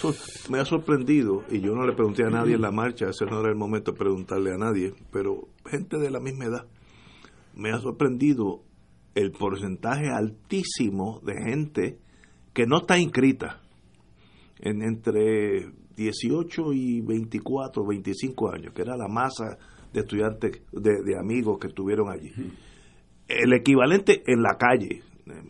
me 0.50 0.60
ha 0.60 0.66
sorprendido, 0.66 1.46
y 1.50 1.62
yo 1.62 1.74
no 1.74 1.86
le 1.86 1.94
pregunté 1.94 2.24
a 2.26 2.30
nadie 2.30 2.56
en 2.56 2.62
la 2.62 2.72
marcha, 2.72 3.10
ese 3.10 3.26
no 3.26 3.40
era 3.40 3.50
el 3.50 3.56
momento 3.56 3.94
de 3.94 3.98
preguntarle 3.98 4.54
a 4.54 4.58
nadie, 4.58 4.94
pero 5.10 5.48
gente 5.66 5.98
de 5.98 6.12
la 6.12 6.20
misma 6.20 6.46
edad, 6.46 6.68
me 7.56 7.72
ha 7.72 7.80
sorprendido 7.80 8.64
el 9.16 9.32
porcentaje 9.32 10.10
altísimo 10.10 11.22
de 11.24 11.34
gente 11.42 11.98
que 12.54 12.66
no 12.66 12.80
está 12.80 13.00
inscrita. 13.00 13.62
En 14.60 14.82
entre 14.82 15.72
18 15.96 16.74
y 16.74 17.02
24, 17.02 17.86
25 17.86 18.52
años, 18.52 18.74
que 18.74 18.82
era 18.82 18.98
la 18.98 19.08
masa 19.08 19.58
de 19.94 20.02
estudiantes, 20.02 20.62
de, 20.74 21.04
de 21.04 21.18
amigos 21.18 21.58
que 21.58 21.68
estuvieron 21.68 22.10
allí. 22.10 22.34
El 23.30 23.54
equivalente 23.54 24.24
en 24.28 24.42
la 24.42 24.58
calle, 24.58 25.04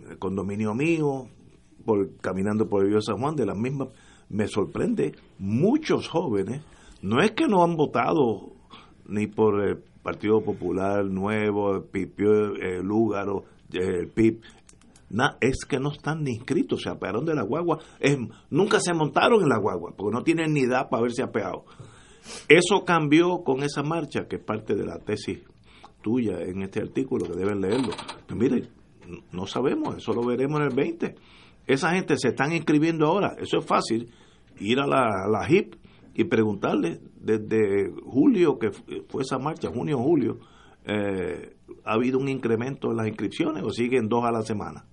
el 0.10 0.20
condominio 0.20 0.76
mío, 0.76 1.30
por, 1.88 2.18
caminando 2.18 2.68
por 2.68 2.84
el 2.84 2.90
río 2.90 3.02
San 3.02 3.18
Juan, 3.18 3.38
de 3.38 3.46
la 3.46 3.56
misma, 3.56 3.88
me 4.28 4.46
sorprende, 4.50 5.16
muchos 5.40 6.10
jóvenes, 6.10 6.62
no 7.02 7.24
es 7.24 7.32
que 7.32 7.48
no 7.48 7.64
han 7.64 7.78
votado 7.78 8.52
ni 9.08 9.28
por 9.28 9.64
el 9.64 9.78
Partido 10.04 10.42
Popular 10.42 11.06
Nuevo, 11.06 11.78
el 11.78 11.84
Pipio, 11.84 12.56
el 12.56 12.86
Lúgaro, 12.86 13.46
el 13.72 14.10
PIP, 14.10 14.44
es 15.40 15.64
que 15.66 15.80
no 15.80 15.94
están 15.94 16.24
ni 16.24 16.32
inscritos, 16.32 16.82
se 16.82 16.90
apearon 16.90 17.24
de 17.24 17.36
la 17.36 17.44
guagua, 17.44 17.80
es, 18.02 18.18
nunca 18.50 18.82
se 18.82 18.94
montaron 18.94 19.42
en 19.42 19.48
la 19.48 19.58
guagua, 19.58 19.94
porque 19.96 20.14
no 20.14 20.24
tienen 20.24 20.54
ni 20.54 20.64
edad 20.64 20.90
para 20.90 21.00
haberse 21.00 21.24
apeado. 21.24 21.64
Eso 22.50 22.84
cambió 22.84 23.46
con 23.46 23.64
esa 23.64 23.82
marcha, 23.82 24.28
que 24.28 24.36
es 24.36 24.44
parte 24.44 24.76
de 24.76 24.86
la 24.86 25.00
tesis 25.00 25.40
tuya 26.02 26.42
en 26.42 26.64
este 26.64 26.82
artículo, 26.82 27.26
que 27.28 27.40
deben 27.40 27.62
leerlo. 27.62 27.94
Mire, 28.36 28.68
no 29.32 29.48
sabemos, 29.48 29.96
eso 29.96 30.12
lo 30.12 30.26
veremos 30.26 30.60
en 30.60 30.68
el 30.68 30.76
20. 30.76 31.16
Esa 31.68 31.92
gente 31.92 32.16
se 32.18 32.30
están 32.30 32.54
inscribiendo 32.54 33.06
ahora, 33.06 33.36
eso 33.40 33.60
es 33.60 33.66
fácil, 33.66 34.10
ir 34.60 34.80
a 34.80 34.88
la, 34.88 35.28
la 35.30 35.48
HIP 35.48 35.76
y 36.16 36.24
preguntarle 36.24 37.00
desde 37.20 37.92
julio, 38.04 38.58
que 38.58 38.72
fue 39.08 39.22
esa 39.22 39.38
marcha, 39.38 39.70
junio, 39.70 40.00
julio, 40.00 40.40
eh, 40.86 41.54
¿ha 41.86 41.94
habido 41.94 42.18
un 42.18 42.30
incremento 42.30 42.90
en 42.90 42.98
las 42.98 43.08
inscripciones 43.08 43.64
o 43.64 43.70
siguen 43.70 44.08
dos 44.08 44.24
a 44.24 44.32
la 44.32 44.42
semana? 44.42 44.86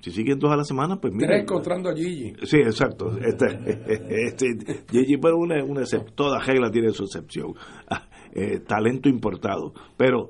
Si 0.00 0.10
siguen 0.10 0.38
dos 0.38 0.52
a 0.52 0.56
la 0.56 0.64
semana, 0.64 1.00
pues 1.00 1.14
mira. 1.14 1.38
encontrando 1.38 1.88
a 1.88 1.94
Gigi. 1.94 2.34
Sí, 2.42 2.58
exacto. 2.58 3.16
Este, 3.20 4.26
este, 4.26 4.84
Gigi, 4.90 5.16
pero 5.16 5.38
una, 5.38 5.64
una, 5.64 5.82
toda 6.14 6.38
regla 6.40 6.70
tiene 6.70 6.90
su 6.90 7.04
excepción. 7.04 7.54
Eh, 8.36 8.58
talento 8.66 9.08
importado. 9.08 9.72
Pero, 9.96 10.28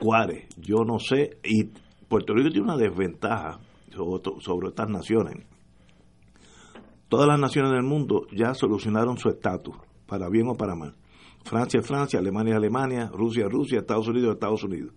Juárez, 0.00 0.48
yo 0.56 0.82
no 0.82 0.98
sé, 0.98 1.36
y 1.44 1.64
Puerto 2.08 2.32
Rico 2.32 2.48
tiene 2.48 2.72
una 2.72 2.78
desventaja 2.78 3.60
sobre, 3.96 4.68
estas 4.68 4.88
naciones. 4.88 5.46
Todas 7.08 7.26
las 7.28 7.38
naciones 7.38 7.72
del 7.72 7.82
mundo 7.82 8.26
ya 8.32 8.54
solucionaron 8.54 9.16
su 9.16 9.28
estatus, 9.28 9.76
para 10.06 10.28
bien 10.28 10.48
o 10.48 10.54
para 10.54 10.74
mal. 10.74 10.94
Francia 11.44 11.80
es 11.80 11.86
Francia, 11.86 12.18
Alemania 12.18 12.52
es 12.52 12.58
Alemania, 12.58 13.10
Rusia 13.12 13.46
es 13.46 13.52
Rusia, 13.52 13.80
Estados 13.80 14.08
Unidos 14.08 14.30
es 14.30 14.34
Estados 14.34 14.64
Unidos. 14.64 14.92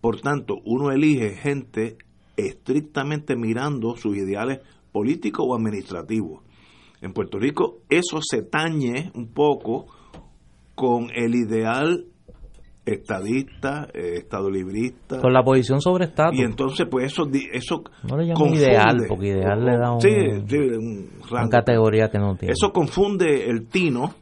Por 0.00 0.20
tanto, 0.20 0.56
uno 0.64 0.90
elige 0.90 1.34
gente 1.36 1.98
estrictamente 2.36 3.36
mirando 3.36 3.96
sus 3.96 4.16
ideales 4.16 4.60
políticos 4.92 5.46
o 5.48 5.54
administrativos. 5.54 6.42
En 7.00 7.12
Puerto 7.12 7.38
Rico 7.38 7.82
eso 7.88 8.20
se 8.22 8.42
tañe 8.42 9.10
un 9.14 9.28
poco 9.28 9.86
con 10.74 11.10
el 11.14 11.34
ideal 11.34 12.06
estadista, 12.86 13.88
eh, 13.92 14.14
estado 14.14 14.48
librista. 14.48 15.20
Con 15.20 15.32
la 15.32 15.42
posición 15.42 15.80
sobre 15.80 16.06
Estado. 16.06 16.32
Y 16.32 16.40
entonces, 16.40 16.86
pues 16.90 17.06
eso. 17.06 17.28
eso 17.52 17.82
no 18.08 18.16
le 18.16 18.26
llamo 18.26 18.46
ideal, 18.46 19.04
porque 19.08 19.26
ideal 19.26 19.64
le 19.64 19.76
da 19.76 19.92
un, 19.92 21.10
una 21.30 21.48
categoría 21.48 22.08
que 22.08 22.18
no 22.18 22.36
tiene. 22.36 22.52
Eso 22.52 22.72
confunde 22.72 23.50
el 23.50 23.66
tino 23.66 24.14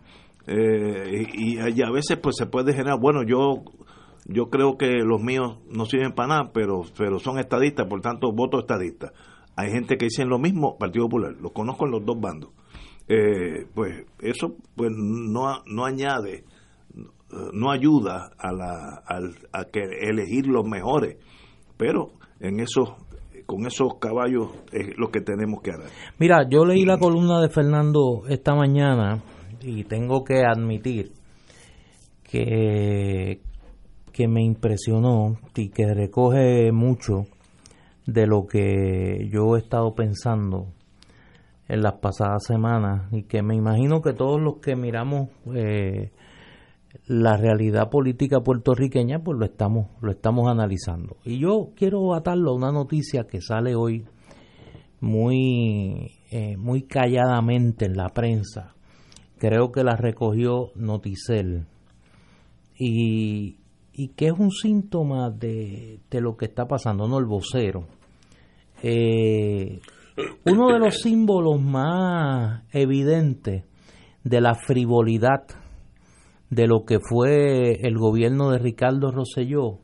eh, 0.47 1.27
y, 1.35 1.59
a 1.59 1.91
veces 1.91 2.17
pues 2.17 2.37
se 2.37 2.47
puede 2.47 2.73
generar. 2.73 2.99
Bueno, 2.99 3.23
yo 3.23 3.63
yo 4.27 4.47
creo 4.47 4.79
que 4.79 4.91
los 5.05 5.23
míos 5.23 5.59
no 5.71 5.85
sirven 5.85 6.13
para 6.13 6.29
nada, 6.29 6.51
pero, 6.53 6.81
pero 6.97 7.19
son 7.19 7.39
estadistas, 7.39 7.87
por 7.87 8.01
tanto, 8.01 8.33
voto 8.33 8.59
estadista. 8.59 9.13
Hay 9.55 9.71
gente 9.71 9.97
que 9.97 10.07
dice 10.07 10.25
lo 10.25 10.39
mismo, 10.39 10.79
Partido 10.79 11.05
Popular. 11.05 11.35
Los 11.39 11.53
conozco 11.53 11.85
en 11.85 11.93
los 11.93 12.05
dos 12.05 12.19
bandos 12.19 12.51
eh, 13.09 13.67
pues 13.75 14.07
eso 14.21 14.57
pues 14.75 14.91
no, 14.95 15.63
no 15.67 15.85
añade, 15.85 16.45
no 17.53 17.71
ayuda 17.71 18.31
a, 18.39 18.53
la, 18.53 19.03
a, 19.53 19.65
que 19.65 19.81
elegir 19.81 20.47
los 20.47 20.65
mejores, 20.65 21.17
pero 21.77 22.13
en 22.41 22.61
esos 22.61 22.91
con 23.47 23.67
esos 23.67 23.99
caballos 24.01 24.49
es 24.73 24.97
lo 24.97 25.11
que 25.11 25.21
tenemos 25.21 25.61
que 25.61 25.73
hacer. 25.73 25.91
Mira, 26.19 26.49
yo 26.49 26.65
leí 26.65 26.87
la 26.87 26.97
columna 26.97 27.43
de 27.43 27.51
Fernando 27.51 28.23
esta 28.27 28.55
mañana 28.55 29.23
y 29.61 29.85
tengo 29.85 30.25
que 30.25 30.45
admitir 30.47 31.13
que, 32.23 33.43
que 34.13 34.29
me 34.29 34.43
impresionó 34.43 35.37
y 35.55 35.69
que 35.69 35.93
recoge 35.93 36.73
mucho 36.73 37.27
de 38.07 38.27
lo 38.27 38.47
que 38.47 39.29
yo 39.31 39.57
he 39.57 39.59
estado 39.59 39.95
pensando 39.95 40.69
en 41.69 41.83
las 41.83 41.95
pasadas 41.95 42.45
semanas 42.45 43.13
y 43.13 43.25
que 43.25 43.43
me 43.43 43.55
imagino 43.57 44.01
que 44.03 44.13
todos 44.13 44.41
los 44.41 44.59
que 44.61 44.77
miramos 44.77 45.29
eh, 45.55 46.13
la 47.07 47.37
realidad 47.37 47.91
política 47.91 48.41
puertorriqueña 48.41 49.19
pues 49.19 49.39
lo 49.39 49.45
estamos 49.45 49.89
lo 50.01 50.11
estamos 50.11 50.51
analizando. 50.51 51.17
Y 51.25 51.39
yo 51.39 51.71
quiero 51.77 52.15
atarlo 52.15 52.53
a 52.53 52.55
una 52.55 52.73
noticia 52.73 53.25
que 53.25 53.41
sale 53.41 53.75
hoy 53.75 54.05
muy 55.01 56.13
eh, 56.31 56.57
muy 56.57 56.83
calladamente 56.83 57.85
en 57.87 57.97
la 57.97 58.09
prensa. 58.09 58.75
Creo 59.39 59.71
que 59.71 59.85
la 59.85 59.97
recogió 59.97 60.71
Noticel. 60.75 61.67
Y, 62.77 63.59
y 63.93 64.09
que 64.17 64.27
es 64.27 64.33
un 64.33 64.51
síntoma 64.51 65.31
de, 65.31 66.01
de 66.11 66.21
lo 66.21 66.37
que 66.37 66.47
está 66.47 66.67
pasando 66.67 67.07
no 67.07 67.19
el 67.19 67.27
vocero. 67.27 67.87
Eh, 68.83 69.81
uno 70.47 70.73
de 70.73 70.79
los 70.79 71.01
símbolos 71.01 71.61
más 71.61 72.65
evidentes 72.73 73.65
de 74.25 74.41
la 74.41 74.55
frivolidad 74.55 75.45
de 76.55 76.67
lo 76.67 76.85
que 76.85 76.99
fue 77.01 77.87
el 77.87 77.99
gobierno 77.99 78.51
de 78.51 78.59
Ricardo 78.59 79.11
Rosselló 79.11 79.81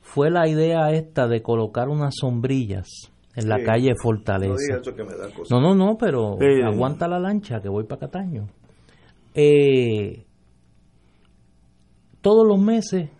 fue 0.00 0.30
la 0.30 0.48
idea 0.48 0.90
esta 0.92 1.26
de 1.26 1.42
colocar 1.42 1.88
unas 1.88 2.14
sombrillas 2.20 2.86
en 3.34 3.48
la 3.48 3.62
calle 3.62 3.94
Fortaleza. 4.00 4.80
No, 5.50 5.60
no, 5.60 5.74
no, 5.74 5.96
pero 5.98 6.38
aguanta 6.64 7.08
la 7.08 7.18
lancha 7.18 7.60
que 7.60 7.68
voy 7.68 7.84
para 7.84 8.00
Cataño. 8.00 8.46
Eh, 9.34 10.24
todos 12.22 12.46
los 12.46 12.58
meses 12.58 13.10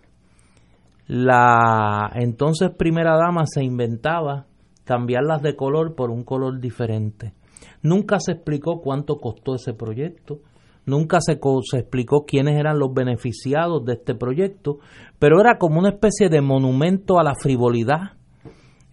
la 1.06 2.10
entonces 2.14 2.70
primera 2.76 3.16
dama 3.16 3.44
se 3.46 3.62
inventaba 3.62 4.46
cambiarlas 4.84 5.42
de 5.42 5.54
color 5.54 5.94
por 5.94 6.10
un 6.10 6.24
color 6.24 6.60
diferente. 6.60 7.34
Nunca 7.82 8.18
se 8.18 8.32
explicó 8.32 8.80
cuánto 8.80 9.16
costó 9.16 9.56
ese 9.56 9.74
proyecto, 9.74 10.40
nunca 10.86 11.20
se, 11.20 11.38
se, 11.70 11.78
explicó 11.78 12.24
quiénes 12.24 12.58
eran 12.58 12.78
los 12.78 12.94
beneficiados 12.94 13.84
de 13.84 13.94
este 13.94 14.14
proyecto, 14.14 14.78
pero 15.18 15.40
era 15.40 15.58
como 15.58 15.78
una 15.78 15.90
especie 15.90 16.28
de 16.28 16.40
monumento 16.40 17.18
a 17.18 17.24
la 17.24 17.34
frivolidad 17.34 18.12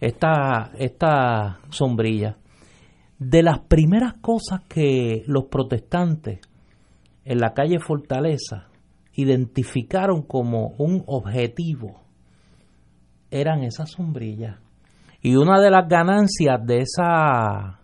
esta, 0.00 0.72
esta 0.78 1.60
sombrilla. 1.70 2.36
De 3.18 3.42
las 3.42 3.60
primeras 3.60 4.14
cosas 4.20 4.62
que 4.68 5.22
los 5.26 5.44
protestantes 5.44 6.40
en 7.24 7.38
la 7.38 7.54
calle 7.54 7.78
Fortaleza 7.78 8.68
identificaron 9.14 10.22
como 10.22 10.74
un 10.78 11.04
objetivo 11.06 12.02
eran 13.30 13.62
esas 13.62 13.90
sombrillas. 13.92 14.58
Y 15.22 15.36
una 15.36 15.60
de 15.60 15.70
las 15.70 15.88
ganancias 15.88 16.60
de 16.66 16.80
esa, 16.80 17.80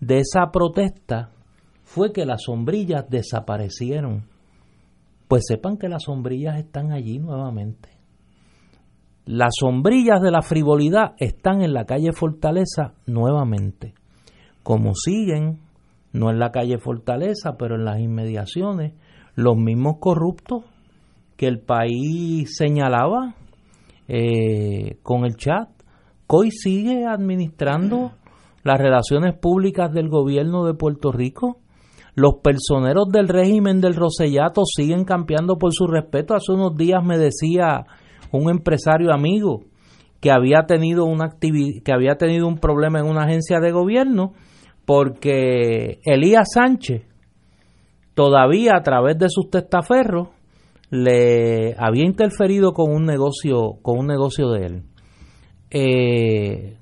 de 0.00 0.18
esa 0.18 0.50
protesta 0.50 1.33
fue 1.94 2.12
que 2.12 2.26
las 2.26 2.42
sombrillas 2.42 3.08
desaparecieron. 3.08 4.24
Pues 5.28 5.44
sepan 5.46 5.76
que 5.76 5.88
las 5.88 6.02
sombrillas 6.02 6.58
están 6.58 6.90
allí 6.90 7.20
nuevamente. 7.20 7.88
Las 9.26 9.52
sombrillas 9.58 10.20
de 10.20 10.32
la 10.32 10.42
frivolidad 10.42 11.12
están 11.18 11.62
en 11.62 11.72
la 11.72 11.84
calle 11.84 12.12
Fortaleza 12.12 12.94
nuevamente. 13.06 13.94
Como 14.64 14.92
siguen, 14.94 15.60
no 16.12 16.30
en 16.30 16.40
la 16.40 16.50
calle 16.50 16.78
Fortaleza, 16.78 17.56
pero 17.56 17.76
en 17.76 17.84
las 17.84 18.00
inmediaciones, 18.00 18.94
los 19.36 19.56
mismos 19.56 19.98
corruptos 20.00 20.64
que 21.36 21.46
el 21.46 21.60
país 21.60 22.56
señalaba 22.56 23.36
eh, 24.08 24.98
con 25.04 25.24
el 25.24 25.36
chat. 25.36 25.68
COI 26.26 26.50
sigue 26.50 27.06
administrando 27.06 28.12
las 28.64 28.78
relaciones 28.78 29.38
públicas 29.38 29.92
del 29.92 30.08
gobierno 30.08 30.64
de 30.64 30.74
Puerto 30.74 31.12
Rico. 31.12 31.60
Los 32.14 32.36
personeros 32.42 33.08
del 33.10 33.28
régimen 33.28 33.80
del 33.80 33.94
Rosellato 33.94 34.62
siguen 34.64 35.04
campeando 35.04 35.56
por 35.56 35.72
su 35.72 35.86
respeto. 35.86 36.34
Hace 36.34 36.52
unos 36.52 36.76
días 36.76 37.04
me 37.04 37.18
decía 37.18 37.86
un 38.30 38.50
empresario 38.50 39.12
amigo 39.12 39.62
que 40.20 40.30
había 40.30 40.62
tenido 40.66 41.06
que 41.84 41.92
había 41.92 42.16
tenido 42.16 42.46
un 42.46 42.58
problema 42.58 43.00
en 43.00 43.06
una 43.06 43.24
agencia 43.24 43.60
de 43.60 43.72
gobierno 43.72 44.32
porque 44.86 46.00
Elías 46.04 46.52
Sánchez 46.54 47.02
todavía 48.14 48.76
a 48.76 48.82
través 48.82 49.18
de 49.18 49.28
sus 49.28 49.50
testaferros 49.50 50.28
le 50.90 51.74
había 51.78 52.04
interferido 52.04 52.72
con 52.72 52.90
un 52.90 53.04
negocio 53.04 53.74
con 53.82 53.98
un 53.98 54.06
negocio 54.06 54.50
de 54.50 54.66
él. 54.66 54.82
Eh, 55.70 56.76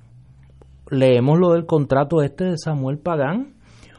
leemos 0.90 1.38
lo 1.38 1.52
del 1.52 1.66
contrato 1.66 2.22
este 2.22 2.44
de 2.44 2.58
Samuel 2.58 2.98
Pagán. 2.98 3.54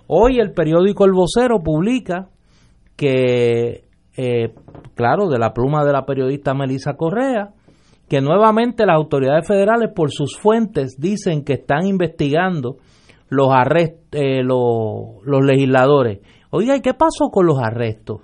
Hoy 0.07 0.39
el 0.39 0.51
periódico 0.51 1.05
El 1.05 1.13
Vocero 1.13 1.61
publica 1.63 2.29
que, 2.95 3.85
eh, 4.17 4.53
claro, 4.95 5.29
de 5.29 5.39
la 5.39 5.53
pluma 5.53 5.85
de 5.85 5.93
la 5.93 6.05
periodista 6.05 6.53
Melissa 6.53 6.95
Correa, 6.95 7.51
que 8.09 8.21
nuevamente 8.21 8.85
las 8.85 8.95
autoridades 8.95 9.47
federales 9.47 9.91
por 9.95 10.11
sus 10.11 10.37
fuentes 10.37 10.97
dicen 10.99 11.43
que 11.43 11.53
están 11.53 11.87
investigando 11.87 12.77
los 13.29 13.49
arrestos, 13.51 13.99
eh, 14.11 14.43
los, 14.43 15.23
los 15.23 15.43
legisladores. 15.43 16.19
Oiga, 16.51 16.75
¿y 16.75 16.81
qué 16.81 16.93
pasó 16.93 17.29
con 17.31 17.47
los 17.47 17.57
arrestos? 17.59 18.21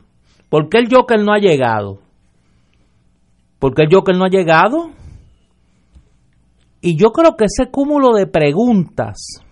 ¿Por 0.50 0.70
qué 0.70 0.80
el 0.80 0.94
Joker 0.94 1.20
no 1.24 1.34
ha 1.34 1.40
llegado? 1.40 2.00
¿Por 3.58 3.74
qué 3.74 3.84
el 3.84 3.90
Joker 3.92 4.16
no 4.16 4.26
ha 4.26 4.30
llegado? 4.30 4.92
Y 6.82 6.98
yo 6.98 7.12
creo 7.12 7.36
que 7.36 7.46
ese 7.46 7.72
cúmulo 7.72 8.14
de 8.14 8.28
preguntas 8.28 9.44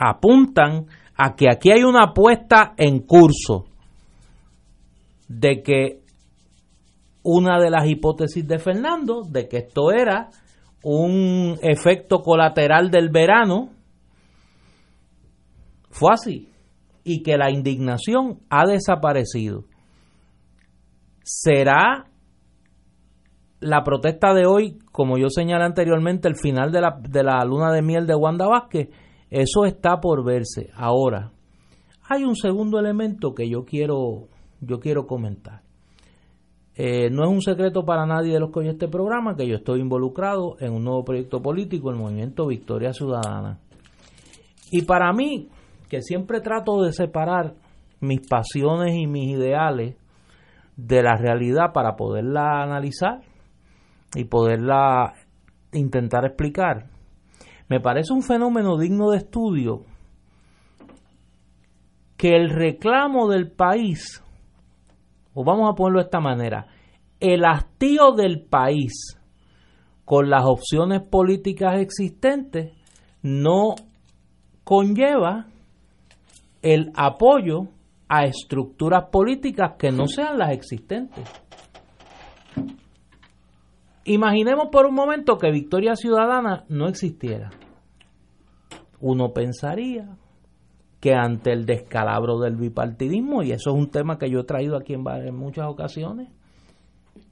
apuntan 0.00 0.86
a 1.14 1.34
que 1.36 1.48
aquí 1.50 1.70
hay 1.70 1.84
una 1.84 2.04
apuesta 2.04 2.72
en 2.78 3.00
curso 3.00 3.66
de 5.28 5.62
que 5.62 6.00
una 7.22 7.60
de 7.60 7.70
las 7.70 7.86
hipótesis 7.86 8.48
de 8.48 8.58
Fernando, 8.58 9.22
de 9.28 9.46
que 9.46 9.58
esto 9.58 9.92
era 9.92 10.30
un 10.82 11.58
efecto 11.60 12.22
colateral 12.22 12.90
del 12.90 13.10
verano, 13.10 13.68
fue 15.90 16.10
así, 16.14 16.48
y 17.04 17.22
que 17.22 17.36
la 17.36 17.50
indignación 17.50 18.40
ha 18.48 18.66
desaparecido. 18.66 19.64
¿Será 21.22 22.06
la 23.60 23.84
protesta 23.84 24.32
de 24.32 24.46
hoy, 24.46 24.78
como 24.90 25.18
yo 25.18 25.28
señalé 25.28 25.64
anteriormente, 25.64 26.28
el 26.28 26.36
final 26.36 26.72
de 26.72 26.80
la, 26.80 26.98
de 26.98 27.22
la 27.22 27.44
luna 27.44 27.70
de 27.72 27.82
miel 27.82 28.06
de 28.06 28.14
Wanda 28.14 28.46
Vázquez, 28.46 28.88
eso 29.30 29.64
está 29.64 30.00
por 30.00 30.24
verse. 30.24 30.70
Ahora, 30.74 31.30
hay 32.08 32.24
un 32.24 32.36
segundo 32.36 32.78
elemento 32.78 33.34
que 33.34 33.48
yo 33.48 33.64
quiero, 33.64 34.28
yo 34.60 34.80
quiero 34.80 35.06
comentar. 35.06 35.62
Eh, 36.74 37.10
no 37.10 37.24
es 37.24 37.30
un 37.30 37.42
secreto 37.42 37.84
para 37.84 38.06
nadie 38.06 38.32
de 38.32 38.40
los 38.40 38.50
que 38.50 38.60
oyen 38.60 38.72
este 38.72 38.88
programa 38.88 39.36
que 39.36 39.46
yo 39.46 39.56
estoy 39.56 39.80
involucrado 39.80 40.56
en 40.60 40.72
un 40.72 40.84
nuevo 40.84 41.04
proyecto 41.04 41.42
político, 41.42 41.90
el 41.90 41.96
movimiento 41.96 42.46
Victoria 42.46 42.92
Ciudadana. 42.92 43.58
Y 44.70 44.82
para 44.82 45.12
mí, 45.12 45.48
que 45.88 46.00
siempre 46.02 46.40
trato 46.40 46.82
de 46.82 46.92
separar 46.92 47.54
mis 48.00 48.26
pasiones 48.26 48.94
y 48.96 49.06
mis 49.06 49.36
ideales 49.36 49.96
de 50.76 51.02
la 51.02 51.16
realidad 51.16 51.72
para 51.74 51.96
poderla 51.96 52.62
analizar, 52.62 53.20
y 54.14 54.24
poderla 54.24 55.14
intentar 55.72 56.24
explicar, 56.24 56.86
me 57.70 57.78
parece 57.78 58.12
un 58.12 58.22
fenómeno 58.22 58.76
digno 58.76 59.10
de 59.10 59.18
estudio 59.18 59.84
que 62.16 62.34
el 62.34 62.50
reclamo 62.50 63.28
del 63.28 63.48
país, 63.48 64.22
o 65.34 65.44
vamos 65.44 65.70
a 65.70 65.76
ponerlo 65.76 66.00
de 66.00 66.04
esta 66.04 66.20
manera, 66.20 66.66
el 67.20 67.44
hastío 67.44 68.10
del 68.12 68.42
país 68.42 69.16
con 70.04 70.28
las 70.28 70.44
opciones 70.46 71.00
políticas 71.00 71.80
existentes 71.80 72.72
no 73.22 73.76
conlleva 74.64 75.46
el 76.62 76.90
apoyo 76.96 77.68
a 78.08 78.24
estructuras 78.24 79.04
políticas 79.12 79.76
que 79.78 79.92
no 79.92 80.08
sean 80.08 80.38
las 80.38 80.50
existentes. 80.50 81.24
Imaginemos 84.06 84.70
por 84.72 84.86
un 84.86 84.94
momento 84.94 85.38
que 85.38 85.52
Victoria 85.52 85.94
Ciudadana 85.94 86.64
no 86.68 86.88
existiera. 86.88 87.50
Uno 89.00 89.32
pensaría 89.32 90.16
que 91.00 91.14
ante 91.14 91.52
el 91.52 91.64
descalabro 91.64 92.38
del 92.38 92.56
bipartidismo, 92.56 93.42
y 93.42 93.52
eso 93.52 93.70
es 93.70 93.76
un 93.76 93.90
tema 93.90 94.18
que 94.18 94.30
yo 94.30 94.40
he 94.40 94.44
traído 94.44 94.76
aquí 94.76 94.92
en, 94.92 95.02
en 95.08 95.34
muchas 95.34 95.66
ocasiones, 95.66 96.28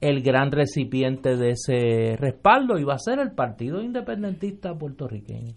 el 0.01 0.21
gran 0.21 0.51
recipiente 0.51 1.35
de 1.35 1.51
ese 1.51 2.15
respaldo 2.17 2.77
iba 2.77 2.93
a 2.93 2.99
ser 2.99 3.19
el 3.19 3.31
Partido 3.31 3.81
Independentista 3.81 4.73
puertorriqueño. 4.73 5.53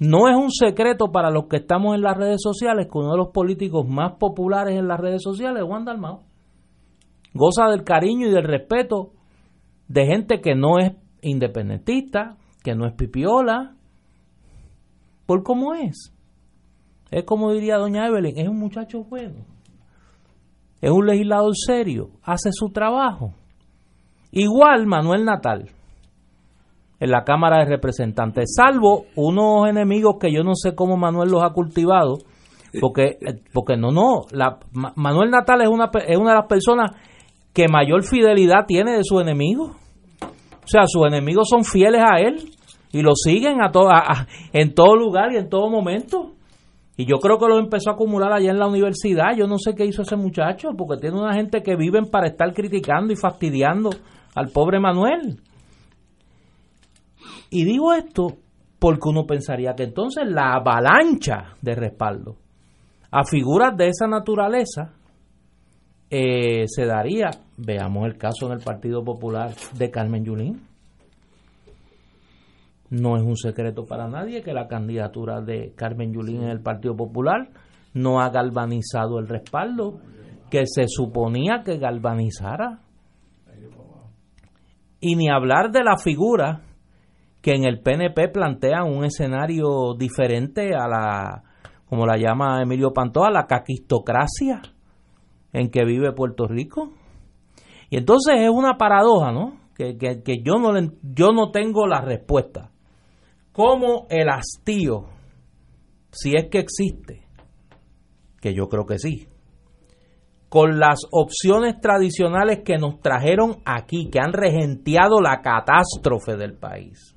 No 0.00 0.28
es 0.28 0.36
un 0.36 0.50
secreto 0.50 1.12
para 1.12 1.30
los 1.30 1.46
que 1.46 1.58
estamos 1.58 1.94
en 1.94 2.02
las 2.02 2.16
redes 2.16 2.42
sociales 2.42 2.88
que 2.90 2.98
uno 2.98 3.12
de 3.12 3.18
los 3.18 3.28
políticos 3.28 3.86
más 3.88 4.14
populares 4.18 4.76
en 4.76 4.88
las 4.88 4.98
redes 4.98 5.22
sociales 5.22 5.62
es 5.62 5.68
Juan 5.68 5.84
Dalmao. 5.84 6.22
Goza 7.32 7.68
del 7.68 7.84
cariño 7.84 8.28
y 8.28 8.32
del 8.32 8.44
respeto 8.44 9.12
de 9.88 10.06
gente 10.06 10.40
que 10.40 10.54
no 10.54 10.78
es 10.78 10.92
independentista, 11.22 12.36
que 12.62 12.74
no 12.74 12.86
es 12.86 12.94
pipiola, 12.94 13.76
por 15.26 15.42
cómo 15.42 15.74
es. 15.74 16.12
Es 17.10 17.24
como 17.24 17.52
diría 17.52 17.76
doña 17.76 18.06
Evelyn, 18.06 18.38
es 18.38 18.48
un 18.48 18.58
muchacho 18.58 19.04
bueno, 19.04 19.44
es 20.80 20.90
un 20.90 21.06
legislador 21.06 21.52
serio, 21.54 22.10
hace 22.22 22.50
su 22.52 22.70
trabajo. 22.70 23.34
Igual 24.32 24.86
Manuel 24.86 25.24
Natal 25.24 25.70
en 26.98 27.10
la 27.10 27.22
Cámara 27.24 27.58
de 27.58 27.70
Representantes, 27.70 28.54
salvo 28.56 29.04
unos 29.14 29.68
enemigos 29.68 30.16
que 30.20 30.32
yo 30.32 30.42
no 30.42 30.54
sé 30.54 30.74
cómo 30.74 30.96
Manuel 30.96 31.30
los 31.30 31.42
ha 31.42 31.50
cultivado, 31.50 32.18
porque, 32.80 33.18
porque 33.52 33.76
no, 33.76 33.92
no, 33.92 34.22
la, 34.32 34.58
Manuel 34.96 35.30
Natal 35.30 35.62
es 35.62 35.68
una, 35.68 35.90
es 36.06 36.16
una 36.16 36.30
de 36.30 36.36
las 36.36 36.48
personas 36.48 36.90
que 37.52 37.68
mayor 37.68 38.02
fidelidad 38.02 38.66
tiene 38.66 38.96
de 38.96 39.04
sus 39.04 39.22
enemigos. 39.22 39.70
O 40.20 40.66
sea, 40.66 40.82
sus 40.86 41.06
enemigos 41.06 41.48
son 41.48 41.62
fieles 41.62 42.02
a 42.02 42.18
él 42.18 42.50
y 42.94 43.02
lo 43.02 43.14
siguen 43.14 43.60
a, 43.60 44.26
en 44.52 44.74
todo 44.74 44.94
lugar 44.96 45.32
y 45.32 45.36
en 45.36 45.48
todo 45.48 45.68
momento. 45.68 46.32
Y 46.96 47.06
yo 47.06 47.16
creo 47.16 47.38
que 47.38 47.48
lo 47.48 47.58
empezó 47.58 47.90
a 47.90 47.94
acumular 47.94 48.32
allá 48.32 48.50
en 48.50 48.58
la 48.58 48.68
universidad. 48.68 49.36
Yo 49.36 49.46
no 49.46 49.58
sé 49.58 49.74
qué 49.74 49.84
hizo 49.84 50.02
ese 50.02 50.16
muchacho, 50.16 50.70
porque 50.78 51.00
tiene 51.00 51.20
una 51.20 51.34
gente 51.34 51.62
que 51.62 51.74
viven 51.74 52.08
para 52.08 52.28
estar 52.28 52.54
criticando 52.54 53.12
y 53.12 53.16
fastidiando 53.16 53.90
al 54.36 54.50
pobre 54.50 54.78
Manuel. 54.78 55.40
Y 57.50 57.64
digo 57.64 57.92
esto 57.92 58.36
porque 58.78 59.08
uno 59.08 59.26
pensaría 59.26 59.74
que 59.74 59.84
entonces 59.84 60.24
la 60.28 60.54
avalancha 60.54 61.56
de 61.60 61.74
respaldo 61.74 62.36
a 63.10 63.24
figuras 63.24 63.76
de 63.76 63.86
esa 63.86 64.06
naturaleza 64.08 64.92
eh, 66.10 66.64
se 66.66 66.84
daría, 66.84 67.30
veamos 67.56 68.06
el 68.06 68.18
caso 68.18 68.46
en 68.46 68.52
el 68.52 68.58
Partido 68.58 69.04
Popular 69.04 69.54
de 69.76 69.90
Carmen 69.90 70.24
Yulín. 70.24 70.73
No 72.94 73.16
es 73.16 73.24
un 73.24 73.36
secreto 73.36 73.86
para 73.86 74.06
nadie 74.06 74.42
que 74.42 74.52
la 74.52 74.68
candidatura 74.68 75.40
de 75.40 75.72
Carmen 75.74 76.12
Yulín 76.12 76.44
en 76.44 76.50
el 76.50 76.60
Partido 76.60 76.94
Popular 76.94 77.48
no 77.92 78.20
ha 78.20 78.30
galvanizado 78.30 79.18
el 79.18 79.26
respaldo 79.26 79.98
que 80.48 80.64
se 80.66 80.84
suponía 80.86 81.62
que 81.64 81.78
galvanizara. 81.78 82.82
Y 85.00 85.16
ni 85.16 85.28
hablar 85.28 85.72
de 85.72 85.82
la 85.82 85.96
figura 85.96 86.60
que 87.42 87.50
en 87.50 87.64
el 87.64 87.80
PNP 87.80 88.28
plantean 88.28 88.84
un 88.84 89.04
escenario 89.04 89.94
diferente 89.98 90.70
a 90.76 90.86
la, 90.86 91.42
como 91.86 92.06
la 92.06 92.16
llama 92.16 92.62
Emilio 92.62 92.92
Pantoja, 92.92 93.28
la 93.28 93.46
caquistocracia 93.48 94.62
en 95.52 95.68
que 95.68 95.84
vive 95.84 96.12
Puerto 96.12 96.46
Rico. 96.46 96.92
Y 97.90 97.96
entonces 97.96 98.36
es 98.38 98.50
una 98.50 98.76
paradoja, 98.76 99.32
¿no? 99.32 99.58
Que, 99.74 99.96
que, 99.98 100.42
yo, 100.44 100.60
no 100.60 100.72
yo 101.02 101.32
no 101.32 101.50
tengo 101.50 101.88
la 101.88 102.00
respuesta. 102.00 102.70
¿Cómo 103.54 104.08
el 104.10 104.28
hastío, 104.30 105.04
si 106.10 106.32
es 106.36 106.48
que 106.50 106.58
existe, 106.58 107.22
que 108.40 108.52
yo 108.52 108.68
creo 108.68 108.84
que 108.84 108.98
sí, 108.98 109.28
con 110.48 110.80
las 110.80 110.98
opciones 111.12 111.80
tradicionales 111.80 112.62
que 112.64 112.78
nos 112.78 113.00
trajeron 113.00 113.58
aquí, 113.64 114.10
que 114.10 114.18
han 114.18 114.32
regenteado 114.32 115.20
la 115.20 115.40
catástrofe 115.40 116.36
del 116.36 116.54
país, 116.54 117.14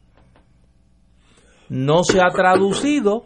no 1.69 2.03
se 2.03 2.21
ha 2.21 2.29
traducido 2.29 3.23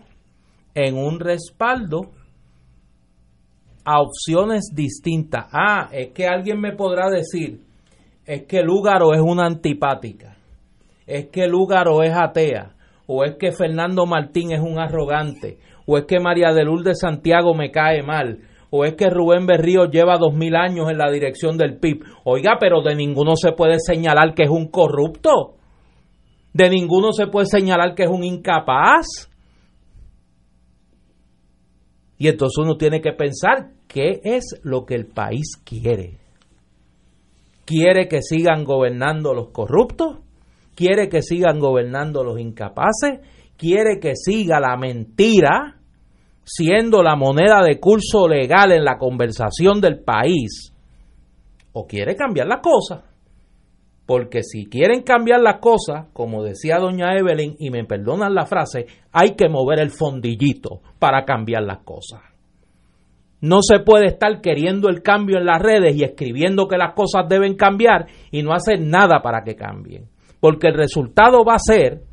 en 0.73 0.97
un 0.97 1.19
respaldo 1.19 2.11
a 3.83 3.99
opciones 3.99 4.71
distintas. 4.73 5.47
Ah, 5.51 5.89
es 5.91 6.13
que 6.13 6.27
alguien 6.27 6.61
me 6.61 6.77
podrá 6.77 7.09
decir, 7.09 7.61
es 8.25 8.45
que 8.45 8.63
Lúgaro 8.63 9.13
es 9.13 9.19
una 9.19 9.47
antipática, 9.47 10.37
es 11.05 11.27
que 11.27 11.45
Lúgaro 11.45 12.03
es 12.03 12.13
atea, 12.15 12.77
o 13.07 13.23
es 13.23 13.35
que 13.35 13.51
Fernando 13.51 14.05
Martín 14.05 14.51
es 14.51 14.59
un 14.59 14.79
arrogante, 14.79 15.57
o 15.85 15.97
es 15.97 16.05
que 16.05 16.19
María 16.19 16.53
de 16.53 16.63
Lourdes 16.63 16.99
Santiago 16.99 17.53
me 17.53 17.71
cae 17.71 18.03
mal, 18.03 18.39
o 18.71 18.85
es 18.85 18.95
que 18.95 19.09
Rubén 19.09 19.45
Berrío 19.45 19.85
lleva 19.85 20.17
dos 20.17 20.33
mil 20.33 20.55
años 20.55 20.89
en 20.89 20.97
la 20.97 21.11
dirección 21.11 21.57
del 21.57 21.77
PIB. 21.77 22.03
Oiga, 22.23 22.57
pero 22.57 22.81
de 22.81 22.95
ninguno 22.95 23.35
se 23.35 23.51
puede 23.51 23.77
señalar 23.79 24.33
que 24.33 24.43
es 24.43 24.49
un 24.49 24.69
corrupto. 24.69 25.55
De 26.53 26.69
ninguno 26.69 27.11
se 27.11 27.27
puede 27.27 27.47
señalar 27.47 27.95
que 27.95 28.03
es 28.03 28.09
un 28.09 28.23
incapaz. 28.23 29.29
Y 32.17 32.29
entonces 32.29 32.57
uno 32.63 32.77
tiene 32.77 33.01
que 33.01 33.11
pensar 33.11 33.71
qué 33.89 34.21
es 34.23 34.61
lo 34.63 34.85
que 34.85 34.95
el 34.95 35.07
país 35.07 35.57
quiere. 35.65 36.19
¿Quiere 37.65 38.07
que 38.07 38.21
sigan 38.21 38.63
gobernando 38.63 39.33
los 39.33 39.49
corruptos? 39.49 40.19
¿Quiere 40.81 41.09
que 41.09 41.21
sigan 41.21 41.59
gobernando 41.59 42.23
los 42.23 42.39
incapaces? 42.39 43.19
¿Quiere 43.55 43.99
que 43.99 44.15
siga 44.15 44.59
la 44.59 44.75
mentira 44.77 45.77
siendo 46.43 47.03
la 47.03 47.15
moneda 47.15 47.61
de 47.63 47.79
curso 47.79 48.27
legal 48.27 48.71
en 48.71 48.83
la 48.83 48.97
conversación 48.97 49.79
del 49.79 49.99
país? 49.99 50.73
¿O 51.73 51.85
quiere 51.85 52.15
cambiar 52.15 52.47
las 52.47 52.61
cosas? 52.61 53.03
Porque 54.07 54.41
si 54.41 54.65
quieren 54.65 55.03
cambiar 55.03 55.41
las 55.41 55.59
cosas, 55.59 56.07
como 56.13 56.41
decía 56.41 56.79
doña 56.79 57.15
Evelyn, 57.15 57.57
y 57.59 57.69
me 57.69 57.85
perdonan 57.85 58.33
la 58.33 58.47
frase, 58.47 58.87
hay 59.11 59.35
que 59.35 59.49
mover 59.49 59.81
el 59.81 59.91
fondillito 59.91 60.81
para 60.97 61.25
cambiar 61.25 61.61
las 61.61 61.83
cosas. 61.83 62.21
No 63.39 63.59
se 63.61 63.81
puede 63.81 64.07
estar 64.07 64.41
queriendo 64.41 64.89
el 64.89 65.03
cambio 65.03 65.37
en 65.37 65.45
las 65.45 65.61
redes 65.61 65.95
y 65.95 66.03
escribiendo 66.03 66.67
que 66.67 66.79
las 66.79 66.95
cosas 66.95 67.29
deben 67.29 67.55
cambiar 67.55 68.07
y 68.31 68.41
no 68.41 68.51
hacer 68.51 68.81
nada 68.81 69.21
para 69.21 69.43
que 69.43 69.55
cambien. 69.55 70.09
Porque 70.41 70.67
el 70.67 70.73
resultado 70.73 71.45
va 71.45 71.55
a 71.55 71.59
ser 71.59 72.03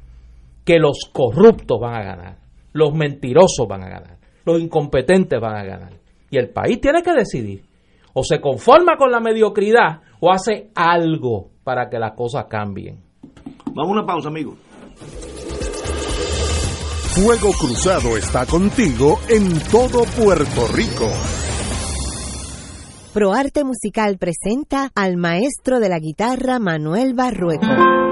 que 0.65 0.79
los 0.79 1.11
corruptos 1.13 1.81
van 1.81 1.95
a 1.95 2.05
ganar, 2.05 2.39
los 2.73 2.95
mentirosos 2.95 3.67
van 3.69 3.83
a 3.83 3.89
ganar, 3.89 4.19
los 4.45 4.61
incompetentes 4.61 5.41
van 5.41 5.57
a 5.57 5.65
ganar. 5.65 5.95
Y 6.31 6.39
el 6.39 6.51
país 6.51 6.81
tiene 6.81 7.03
que 7.03 7.13
decidir. 7.13 7.65
O 8.13 8.23
se 8.23 8.41
conforma 8.41 8.97
con 8.97 9.11
la 9.11 9.19
mediocridad 9.19 10.03
o 10.21 10.31
hace 10.31 10.71
algo 10.75 11.51
para 11.65 11.89
que 11.89 11.99
las 11.99 12.13
cosas 12.13 12.45
cambien. 12.49 13.03
Vamos 13.75 13.97
a 13.97 14.01
una 14.01 14.07
pausa, 14.07 14.29
amigos. 14.29 14.57
Fuego 17.15 17.51
Cruzado 17.59 18.17
está 18.17 18.47
contigo 18.47 19.19
en 19.29 19.59
todo 19.71 20.05
Puerto 20.05 20.69
Rico. 20.73 21.11
ProArte 23.13 23.65
Musical 23.65 24.19
presenta 24.19 24.91
al 24.95 25.17
maestro 25.17 25.81
de 25.81 25.89
la 25.89 25.99
guitarra 25.99 26.59
Manuel 26.59 27.15
Barrueco. 27.15 28.08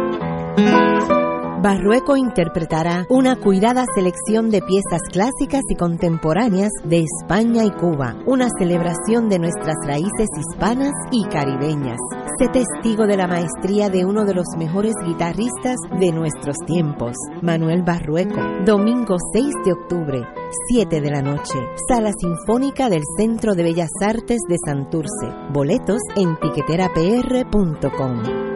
Barrueco 1.66 2.16
interpretará 2.16 3.06
una 3.10 3.34
cuidada 3.34 3.84
selección 3.94 4.50
de 4.50 4.62
piezas 4.62 5.00
clásicas 5.10 5.62
y 5.68 5.74
contemporáneas 5.74 6.70
de 6.84 7.04
España 7.04 7.64
y 7.64 7.72
Cuba, 7.72 8.14
una 8.24 8.46
celebración 8.56 9.28
de 9.28 9.40
nuestras 9.40 9.74
raíces 9.84 10.28
hispanas 10.38 10.92
y 11.10 11.24
caribeñas. 11.24 11.98
Sé 12.38 12.46
testigo 12.48 13.08
de 13.08 13.16
la 13.16 13.26
maestría 13.26 13.88
de 13.88 14.04
uno 14.04 14.24
de 14.24 14.34
los 14.34 14.46
mejores 14.56 14.94
guitarristas 15.04 15.74
de 15.98 16.12
nuestros 16.12 16.56
tiempos, 16.66 17.16
Manuel 17.42 17.82
Barrueco. 17.82 18.40
Domingo 18.64 19.16
6 19.32 19.52
de 19.64 19.72
octubre, 19.72 20.24
7 20.68 21.00
de 21.00 21.10
la 21.10 21.22
noche, 21.22 21.58
Sala 21.88 22.12
Sinfónica 22.16 22.88
del 22.88 23.02
Centro 23.18 23.54
de 23.54 23.64
Bellas 23.64 23.90
Artes 24.00 24.38
de 24.48 24.56
Santurce. 24.64 25.34
Boletos 25.52 25.98
en 26.14 26.38
tiqueterapr.com. 26.38 28.55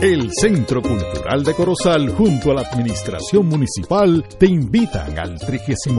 El 0.00 0.30
Centro 0.32 0.82
Cultural 0.82 1.44
de 1.44 1.54
Corozal 1.54 2.10
junto 2.10 2.50
a 2.50 2.54
la 2.54 2.60
Administración 2.62 3.46
Municipal 3.46 4.24
te 4.38 4.46
invitan 4.46 5.18
al 5.18 5.38
36 5.38 5.94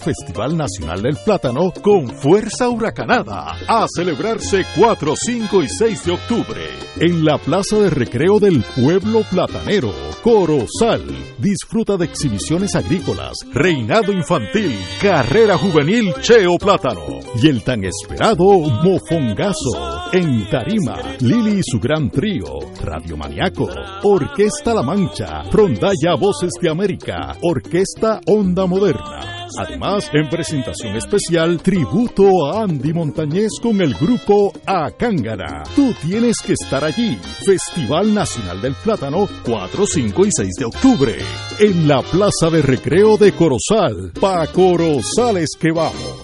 Festival 0.00 0.56
Nacional 0.56 1.02
del 1.02 1.16
Plátano 1.16 1.72
con 1.82 2.08
Fuerza 2.08 2.68
Huracanada 2.68 3.56
a 3.68 3.86
celebrarse 3.94 4.64
4, 4.76 5.14
5 5.16 5.62
y 5.62 5.68
6 5.68 6.04
de 6.04 6.12
octubre 6.12 6.60
en 7.00 7.24
la 7.24 7.38
Plaza 7.38 7.76
de 7.76 7.90
Recreo 7.90 8.38
del 8.38 8.64
Pueblo 8.74 9.22
Platanero, 9.30 9.92
Corozal. 10.22 11.04
Disfruta 11.38 11.96
de 11.96 12.06
exhibiciones 12.06 12.74
agrícolas, 12.74 13.38
reinado 13.52 14.12
infantil, 14.12 14.76
carrera 15.00 15.56
juvenil 15.58 16.12
Cheo 16.20 16.56
Plátano 16.58 17.20
y 17.40 17.48
el 17.48 17.62
tan 17.62 17.84
esperado 17.84 18.44
Mofongazo 18.82 20.03
en 20.14 20.48
Tarima, 20.48 20.96
Lili 21.22 21.58
y 21.58 21.62
su 21.64 21.80
gran 21.80 22.08
trío, 22.08 22.44
Radio 22.84 23.16
Maniaco, 23.16 23.68
Orquesta 24.04 24.72
La 24.72 24.82
Mancha, 24.82 25.42
Rondalla 25.50 26.14
Voces 26.16 26.52
de 26.62 26.70
América, 26.70 27.36
Orquesta 27.42 28.20
Onda 28.28 28.64
Moderna. 28.64 29.48
Además, 29.58 30.08
en 30.12 30.28
presentación 30.28 30.94
especial, 30.94 31.60
tributo 31.60 32.46
a 32.46 32.62
Andy 32.62 32.92
Montañez 32.92 33.50
con 33.60 33.80
el 33.80 33.94
grupo 33.94 34.52
Acángara. 34.64 35.64
Tú 35.74 35.92
tienes 36.00 36.36
que 36.38 36.52
estar 36.52 36.84
allí. 36.84 37.18
Festival 37.44 38.14
Nacional 38.14 38.62
del 38.62 38.74
Plátano, 38.74 39.28
4, 39.44 39.84
5 39.84 40.26
y 40.26 40.30
6 40.30 40.50
de 40.60 40.64
octubre. 40.64 41.16
En 41.58 41.88
la 41.88 42.02
Plaza 42.02 42.50
de 42.50 42.62
Recreo 42.62 43.16
de 43.16 43.32
Corozal. 43.32 44.12
Pa' 44.20 44.46
Corozales 44.46 45.50
que 45.58 45.72
vamos. 45.72 46.23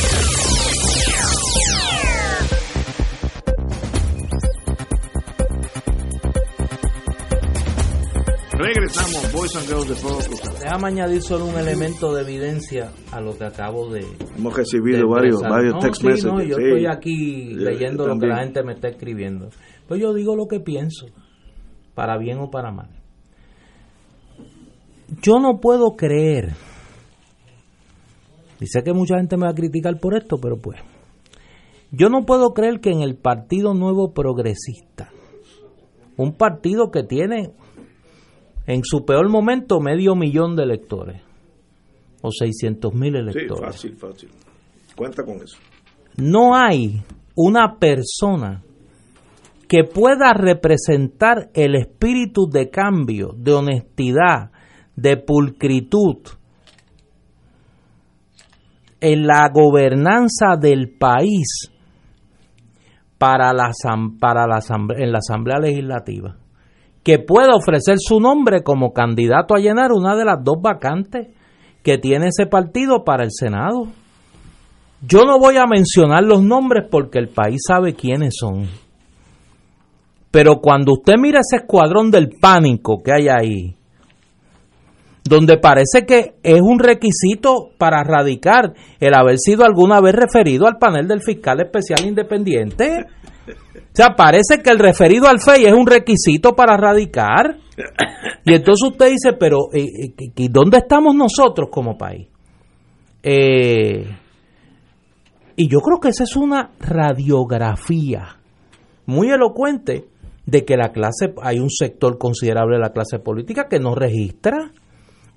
Regresamos, 8.61 9.33
Boys 9.33 9.55
and 9.55 9.67
Girls 9.67 9.89
de 9.89 9.95
Fuego 9.95 10.19
Cruzado. 10.19 10.59
Déjame 10.59 10.87
añadir 10.89 11.21
solo 11.23 11.45
un 11.45 11.55
elemento 11.55 12.13
de 12.13 12.21
evidencia 12.21 12.91
a 13.11 13.19
lo 13.19 13.35
que 13.35 13.45
acabo 13.45 13.89
de. 13.91 14.05
Hemos 14.37 14.55
recibido 14.55 14.99
de 14.99 15.05
varios, 15.05 15.41
varios 15.41 15.73
No, 15.73 15.79
text 15.79 16.01
sí, 16.01 16.07
messages. 16.07 16.31
no, 16.31 16.43
yo 16.43 16.57
sí. 16.57 16.63
estoy 16.63 16.85
aquí 16.85 17.53
leyendo 17.55 18.05
yo 18.05 18.13
lo 18.13 18.19
que 18.19 18.27
la 18.27 18.43
gente 18.43 18.63
me 18.63 18.73
está 18.73 18.89
escribiendo. 18.89 19.49
Pues 19.87 19.99
yo 19.99 20.13
digo 20.13 20.35
lo 20.35 20.47
que 20.47 20.59
pienso, 20.59 21.07
para 21.95 22.19
bien 22.19 22.37
o 22.37 22.51
para 22.51 22.71
mal. 22.71 22.89
Yo 25.23 25.39
no 25.39 25.59
puedo 25.59 25.95
creer, 25.95 26.51
y 28.59 28.67
sé 28.67 28.83
que 28.83 28.93
mucha 28.93 29.17
gente 29.17 29.37
me 29.37 29.45
va 29.45 29.51
a 29.51 29.55
criticar 29.55 29.99
por 29.99 30.15
esto, 30.15 30.37
pero 30.39 30.57
pues, 30.57 30.79
yo 31.91 32.09
no 32.09 32.25
puedo 32.25 32.53
creer 32.53 32.79
que 32.79 32.91
en 32.91 33.01
el 33.01 33.15
Partido 33.15 33.73
Nuevo 33.73 34.13
Progresista, 34.13 35.09
un 36.15 36.33
partido 36.33 36.91
que 36.91 37.03
tiene 37.03 37.53
en 38.67 38.81
su 38.83 39.05
peor 39.05 39.29
momento 39.29 39.79
medio 39.79 40.15
millón 40.15 40.55
de 40.55 40.63
electores, 40.63 41.21
o 42.21 42.29
600 42.31 42.93
mil 42.93 43.13
Sí, 43.13 43.19
electores, 43.19 43.65
fácil, 43.75 43.95
fácil. 43.97 44.29
Cuenta 44.95 45.23
con 45.23 45.37
eso. 45.37 45.57
no 46.17 46.55
hay 46.55 47.01
una 47.35 47.77
persona 47.79 48.61
que 49.67 49.83
pueda 49.85 50.33
representar 50.33 51.49
el 51.53 51.75
espíritu 51.75 52.45
de 52.49 52.69
cambio, 52.69 53.29
de 53.37 53.53
honestidad, 53.53 54.51
de 54.95 55.15
pulcritud 55.17 56.17
en 58.99 59.25
la 59.25 59.49
gobernanza 59.49 60.57
del 60.59 60.89
país 60.97 61.71
para 63.17 63.53
la, 63.53 63.71
para 64.19 64.45
la 64.45 64.59
en 64.97 65.11
la 65.11 65.19
Asamblea 65.19 65.57
Legislativa, 65.59 66.37
que 67.03 67.19
pueda 67.19 67.55
ofrecer 67.55 67.95
su 67.99 68.19
nombre 68.19 68.63
como 68.63 68.93
candidato 68.93 69.55
a 69.55 69.59
llenar 69.59 69.91
una 69.91 70.15
de 70.15 70.25
las 70.25 70.43
dos 70.43 70.57
vacantes 70.61 71.27
que 71.83 71.97
tiene 71.97 72.27
ese 72.27 72.45
partido 72.45 73.03
para 73.03 73.23
el 73.23 73.31
Senado. 73.31 73.87
Yo 75.01 75.23
no 75.25 75.39
voy 75.39 75.57
a 75.57 75.65
mencionar 75.65 76.23
los 76.23 76.43
nombres 76.43 76.87
porque 76.89 77.17
el 77.17 77.29
país 77.29 77.61
sabe 77.67 77.95
quiénes 77.95 78.35
son. 78.39 78.67
Pero 80.29 80.59
cuando 80.61 80.93
usted 80.93 81.15
mira 81.17 81.39
ese 81.39 81.63
escuadrón 81.63 82.11
del 82.11 82.29
pánico 82.39 83.01
que 83.03 83.11
hay 83.11 83.27
ahí, 83.27 83.75
donde 85.23 85.57
parece 85.57 86.05
que 86.07 86.35
es 86.43 86.61
un 86.61 86.79
requisito 86.79 87.69
para 87.77 88.03
radicar 88.03 88.73
el 88.99 89.13
haber 89.13 89.37
sido 89.37 89.65
alguna 89.65 90.01
vez 90.01 90.15
referido 90.15 90.67
al 90.67 90.77
panel 90.77 91.07
del 91.07 91.21
fiscal 91.21 91.59
especial 91.61 92.05
independiente. 92.07 93.05
O 93.47 93.93
sea, 93.93 94.15
parece 94.15 94.61
que 94.63 94.69
el 94.69 94.79
referido 94.79 95.27
al 95.27 95.39
FEI 95.39 95.65
es 95.65 95.73
un 95.73 95.85
requisito 95.85 96.55
para 96.55 96.77
radicar. 96.77 97.57
Y 98.45 98.53
entonces 98.53 98.89
usted 98.89 99.09
dice, 99.09 99.33
pero 99.33 99.69
eh, 99.73 99.83
eh, 99.83 100.31
¿y 100.35 100.47
dónde 100.47 100.77
estamos 100.77 101.15
nosotros 101.15 101.69
como 101.71 101.97
país? 101.97 102.27
Eh, 103.23 104.05
y 105.55 105.67
yo 105.67 105.79
creo 105.79 105.99
que 105.99 106.09
esa 106.09 106.23
es 106.23 106.35
una 106.35 106.71
radiografía 106.79 108.37
muy 109.05 109.29
elocuente 109.29 110.05
de 110.45 110.65
que 110.65 110.77
la 110.77 110.91
clase, 110.91 111.33
hay 111.41 111.59
un 111.59 111.69
sector 111.69 112.17
considerable 112.17 112.77
de 112.77 112.81
la 112.81 112.93
clase 112.93 113.19
política 113.19 113.67
que 113.69 113.79
no 113.79 113.93
registra 113.93 114.71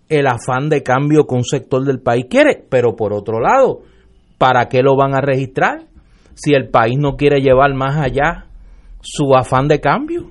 el 0.09 0.27
afán 0.27 0.69
de 0.69 0.83
cambio 0.83 1.27
que 1.27 1.35
un 1.35 1.45
sector 1.45 1.85
del 1.85 2.01
país 2.01 2.27
quiere, 2.29 2.65
pero 2.69 2.95
por 2.95 3.13
otro 3.13 3.41
lado, 3.41 3.83
¿para 4.39 4.69
qué 4.69 4.83
lo 4.83 4.97
van 4.97 5.15
a 5.15 5.21
registrar 5.21 5.87
si 6.35 6.55
el 6.55 6.69
país 6.69 6.97
no 6.99 7.17
quiere 7.17 7.41
llevar 7.41 7.75
más 7.75 7.97
allá 7.97 8.47
su 9.01 9.35
afán 9.35 9.69
de 9.69 9.81
cambio? 9.81 10.31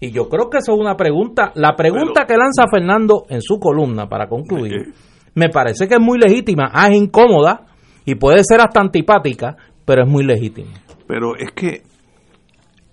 Y 0.00 0.12
yo 0.12 0.28
creo 0.28 0.48
que 0.48 0.58
eso 0.58 0.74
es 0.74 0.80
una 0.80 0.96
pregunta, 0.96 1.50
la 1.54 1.74
pregunta 1.74 2.24
que 2.26 2.36
lanza 2.36 2.66
Fernando 2.70 3.24
en 3.28 3.42
su 3.42 3.58
columna 3.58 4.08
para 4.08 4.28
concluir, 4.28 4.92
me 5.34 5.48
parece 5.48 5.88
que 5.88 5.94
es 5.94 6.00
muy 6.00 6.18
legítima, 6.18 6.70
ah, 6.72 6.88
es 6.88 6.96
incómoda 6.96 7.66
y 8.04 8.14
puede 8.14 8.42
ser 8.44 8.60
hasta 8.60 8.80
antipática, 8.80 9.56
pero 9.84 10.04
es 10.04 10.08
muy 10.08 10.24
legítima. 10.24 10.70
Pero 11.06 11.36
es 11.36 11.50
que 11.52 11.82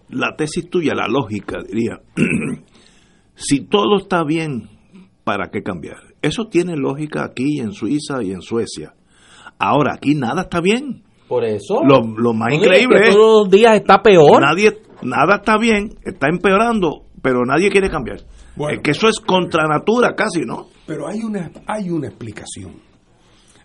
la 0.09 0.35
tesis 0.35 0.69
tuya, 0.69 0.93
la 0.95 1.07
lógica, 1.07 1.59
diría, 1.61 1.99
si 3.35 3.61
todo 3.65 3.97
está 3.97 4.23
bien, 4.23 4.69
¿para 5.23 5.49
qué 5.51 5.61
cambiar? 5.61 5.97
Eso 6.21 6.47
tiene 6.47 6.75
lógica 6.75 7.23
aquí 7.23 7.59
en 7.59 7.71
Suiza 7.71 8.23
y 8.23 8.31
en 8.31 8.41
Suecia. 8.41 8.93
Ahora, 9.59 9.93
aquí 9.95 10.15
nada 10.15 10.43
está 10.43 10.59
bien. 10.59 11.04
Por 11.27 11.43
eso. 11.43 11.83
Lo, 11.83 12.01
lo 12.01 12.33
más 12.33 12.49
No 12.49 12.55
increíble 12.55 13.01
que 13.01 13.07
es... 13.09 13.15
todos 13.15 13.43
los 13.45 13.51
días 13.51 13.75
está 13.75 14.01
peor. 14.01 14.41
Nadie, 14.41 14.77
nada 15.01 15.37
está 15.37 15.57
bien, 15.57 15.95
está 16.03 16.27
empeorando, 16.27 17.05
pero 17.21 17.43
nadie 17.45 17.69
quiere 17.69 17.89
cambiar. 17.89 18.19
Bueno. 18.55 18.77
es 18.77 18.81
que 18.83 18.91
eso 18.91 19.09
es 19.09 19.19
contra 19.19 19.67
natura 19.67 20.15
casi, 20.15 20.41
¿no? 20.45 20.67
Pero 20.85 21.07
hay 21.07 21.21
una, 21.23 21.51
hay 21.67 21.89
una 21.89 22.07
explicación 22.07 22.73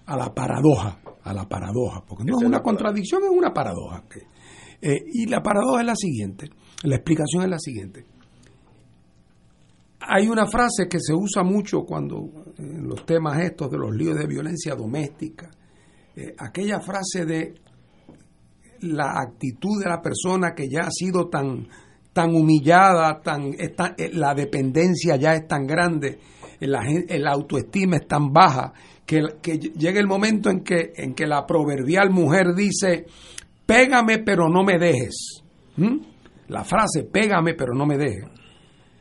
a 0.07 0.17
la 0.17 0.35
paradoja, 0.35 0.99
a 1.23 1.33
la 1.33 1.49
paradoja, 1.49 2.03
porque 2.09 2.25
no 2.25 2.39
es 2.39 2.45
una 2.45 2.61
contradicción, 2.61 3.23
es 3.23 3.31
una 3.31 3.53
paradoja. 3.53 4.03
Eh, 4.83 5.05
y 5.13 5.27
la 5.27 5.43
paradoja 5.43 5.81
es 5.81 5.87
la 5.87 5.95
siguiente, 5.95 6.49
la 6.83 6.97
explicación 6.97 7.45
es 7.45 7.51
la 7.51 7.59
siguiente. 7.59 8.05
Hay 10.01 10.27
una 10.27 10.47
frase 10.47 10.89
que 10.89 10.99
se 10.99 11.15
usa 11.15 11.45
mucho 11.45 11.83
cuando 11.83 12.17
en 12.59 12.89
los 12.89 13.05
temas 13.05 13.39
estos 13.41 13.71
de 13.71 13.79
los 13.79 13.95
líos 13.95 14.19
de 14.19 14.27
violencia 14.27 14.75
doméstica, 14.75 15.51
eh, 16.17 16.35
aquella 16.39 16.81
frase 16.81 17.25
de 17.25 17.55
la 18.83 19.21
actitud 19.21 19.83
de 19.83 19.89
la 19.89 20.01
persona 20.01 20.55
que 20.55 20.69
ya 20.69 20.81
ha 20.81 20.91
sido 20.91 21.29
tan 21.29 21.69
tan 22.13 22.35
humillada, 22.35 23.21
tan 23.23 23.55
eh, 23.55 24.11
la 24.13 24.35
dependencia 24.35 25.17
ya 25.17 25.35
es 25.35 25.47
tan 25.47 25.67
grande, 25.67 26.19
eh, 26.61 26.67
la, 26.67 26.83
la 26.83 27.33
autoestima 27.33 27.97
es 27.97 28.07
tan 28.07 28.33
baja, 28.33 28.73
que, 29.07 29.21
que 29.41 29.59
llega 29.59 30.01
el 30.01 30.07
momento 30.07 30.51
en 30.51 30.63
que, 30.63 30.93
en 30.97 31.15
que 31.15 31.27
la 31.27 31.47
proverbial 31.47 32.11
mujer 32.11 32.55
dice, 32.55 33.07
pégame 33.67 34.19
pero 34.19 34.49
no 34.49 34.63
me 34.63 34.79
dejes. 34.79 35.43
¿Mm? 35.77 35.99
La 36.49 36.65
frase, 36.65 37.05
pégame 37.05 37.55
pero 37.55 37.75
no 37.75 37.87
me 37.87 37.97
dejes. 37.97 38.25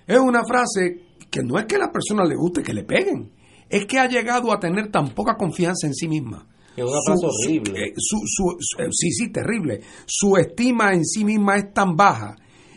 Es 0.05 0.19
una 0.19 0.43
frase 0.43 1.01
que 1.29 1.43
no 1.43 1.59
es 1.59 1.65
que 1.65 1.75
a 1.75 1.79
la 1.79 1.91
persona 1.91 2.23
le 2.25 2.35
guste 2.35 2.63
que 2.63 2.73
le 2.73 2.83
peguen, 2.83 3.31
es 3.69 3.85
que 3.85 3.99
ha 3.99 4.07
llegado 4.07 4.51
a 4.51 4.59
tener 4.59 4.89
tan 4.91 5.09
poca 5.09 5.35
confianza 5.35 5.87
en 5.87 5.93
sí 5.93 6.07
misma. 6.07 6.47
Es 6.75 6.83
una 6.83 6.97
Su- 6.99 7.05
frase 7.05 7.27
su- 7.29 7.47
horrible. 7.49 7.79
eh, 7.87 7.93
su- 7.97 8.21
su- 8.25 8.57
su- 8.59 8.81
eh, 8.83 8.87
sí, 8.91 9.11
sí, 9.11 9.31
terrible. 9.31 9.81
Su 10.05 10.37
estima 10.37 10.93
en 10.93 11.03
sí 11.05 11.23
misma 11.25 11.55
es 11.57 11.73
tan 11.73 11.95
baja 11.95 12.35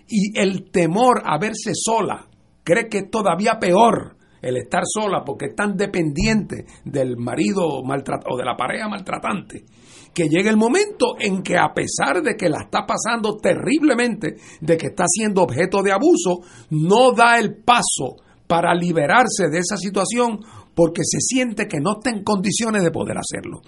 y 0.09 0.39
el 0.39 0.71
temor 0.71 1.23
a 1.25 1.39
verse 1.39 1.73
sola 1.75 2.27
cree 2.65 2.89
que 2.89 2.99
es 2.99 3.11
todavía 3.11 3.59
peor 3.61 4.17
el 4.41 4.57
estar 4.57 4.83
sola 4.85 5.23
porque 5.25 5.47
es 5.47 5.55
tan 5.55 5.77
dependiente 5.77 6.67
del 6.85 7.17
marido 7.17 7.83
maltrat 7.85 8.25
o 8.29 8.37
de 8.37 8.45
la 8.45 8.57
pareja 8.57 8.89
maltratante 8.89 9.65
que 10.13 10.29
llega 10.29 10.51
el 10.51 10.57
momento 10.57 11.15
en 11.19 11.43
que 11.43 11.57
a 11.57 11.73
pesar 11.73 12.23
de 12.23 12.35
que 12.37 12.49
la 12.51 12.63
está 12.65 12.85
pasando 12.85 13.37
terriblemente, 13.39 14.37
de 14.61 14.77
que 14.77 14.89
está 14.89 15.05
siendo 15.07 15.43
objeto 15.43 15.81
de 15.83 15.93
abuso, 15.93 16.41
no 16.71 17.13
da 17.13 17.39
el 17.39 17.57
paso 17.63 18.17
para 18.47 18.75
liberarse 18.75 19.49
de 19.51 19.59
esa 19.61 19.77
situación 19.79 20.39
porque 20.75 21.03
se 21.05 21.19
siente 21.21 21.67
que 21.67 21.81
no 21.81 21.99
está 21.99 22.11
en 22.11 22.23
condiciones 22.25 22.83
de 22.83 22.91
poder 22.91 23.17
hacerlo. 23.19 23.61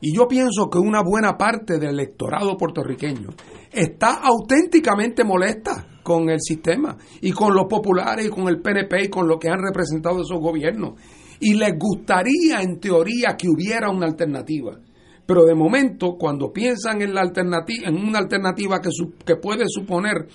Y 0.00 0.16
yo 0.16 0.26
pienso 0.26 0.68
que 0.68 0.78
una 0.78 1.00
buena 1.02 1.36
parte 1.38 1.78
del 1.78 1.90
electorado 1.90 2.56
puertorriqueño 2.56 3.28
está 3.70 4.14
auténticamente 4.14 5.22
molesta 5.22 5.86
con 6.02 6.28
el 6.28 6.40
sistema 6.40 6.96
y 7.20 7.30
con 7.30 7.54
los 7.54 7.66
populares 7.68 8.26
y 8.26 8.30
con 8.30 8.48
el 8.48 8.60
PNP 8.60 9.04
y 9.04 9.08
con 9.08 9.28
lo 9.28 9.38
que 9.38 9.48
han 9.48 9.62
representado 9.62 10.22
esos 10.22 10.40
gobiernos. 10.40 10.94
Y 11.38 11.54
les 11.54 11.78
gustaría, 11.78 12.60
en 12.62 12.80
teoría, 12.80 13.36
que 13.38 13.48
hubiera 13.48 13.90
una 13.90 14.06
alternativa. 14.06 14.76
Pero 15.24 15.44
de 15.44 15.54
momento, 15.54 16.16
cuando 16.18 16.52
piensan 16.52 17.00
en, 17.00 17.14
la 17.14 17.20
alternativa, 17.20 17.88
en 17.88 17.94
una 17.96 18.18
alternativa 18.18 18.80
que, 18.80 18.90
su- 18.90 19.14
que 19.24 19.36
puede 19.36 19.64
suponer 19.68 20.26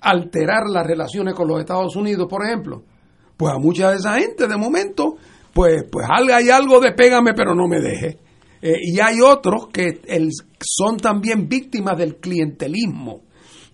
alterar 0.00 0.64
las 0.70 0.86
relaciones 0.86 1.32
con 1.34 1.48
los 1.48 1.60
Estados 1.60 1.96
Unidos, 1.96 2.26
por 2.28 2.44
ejemplo, 2.44 2.82
pues 3.38 3.52
a 3.54 3.58
mucha 3.58 3.90
de 3.90 3.96
esa 3.96 4.18
gente, 4.20 4.46
de 4.46 4.56
momento, 4.56 5.16
pues, 5.54 5.84
pues 5.90 6.06
hay 6.10 6.50
algo 6.50 6.80
de 6.80 6.92
pégame 6.92 7.32
pero 7.34 7.54
no 7.54 7.66
me 7.66 7.80
deje. 7.80 8.18
Eh, 8.60 8.78
y 8.82 9.00
hay 9.00 9.20
otros 9.20 9.68
que 9.72 10.00
el, 10.06 10.30
son 10.60 10.96
también 10.96 11.48
víctimas 11.48 11.96
del 11.98 12.16
clientelismo 12.16 13.24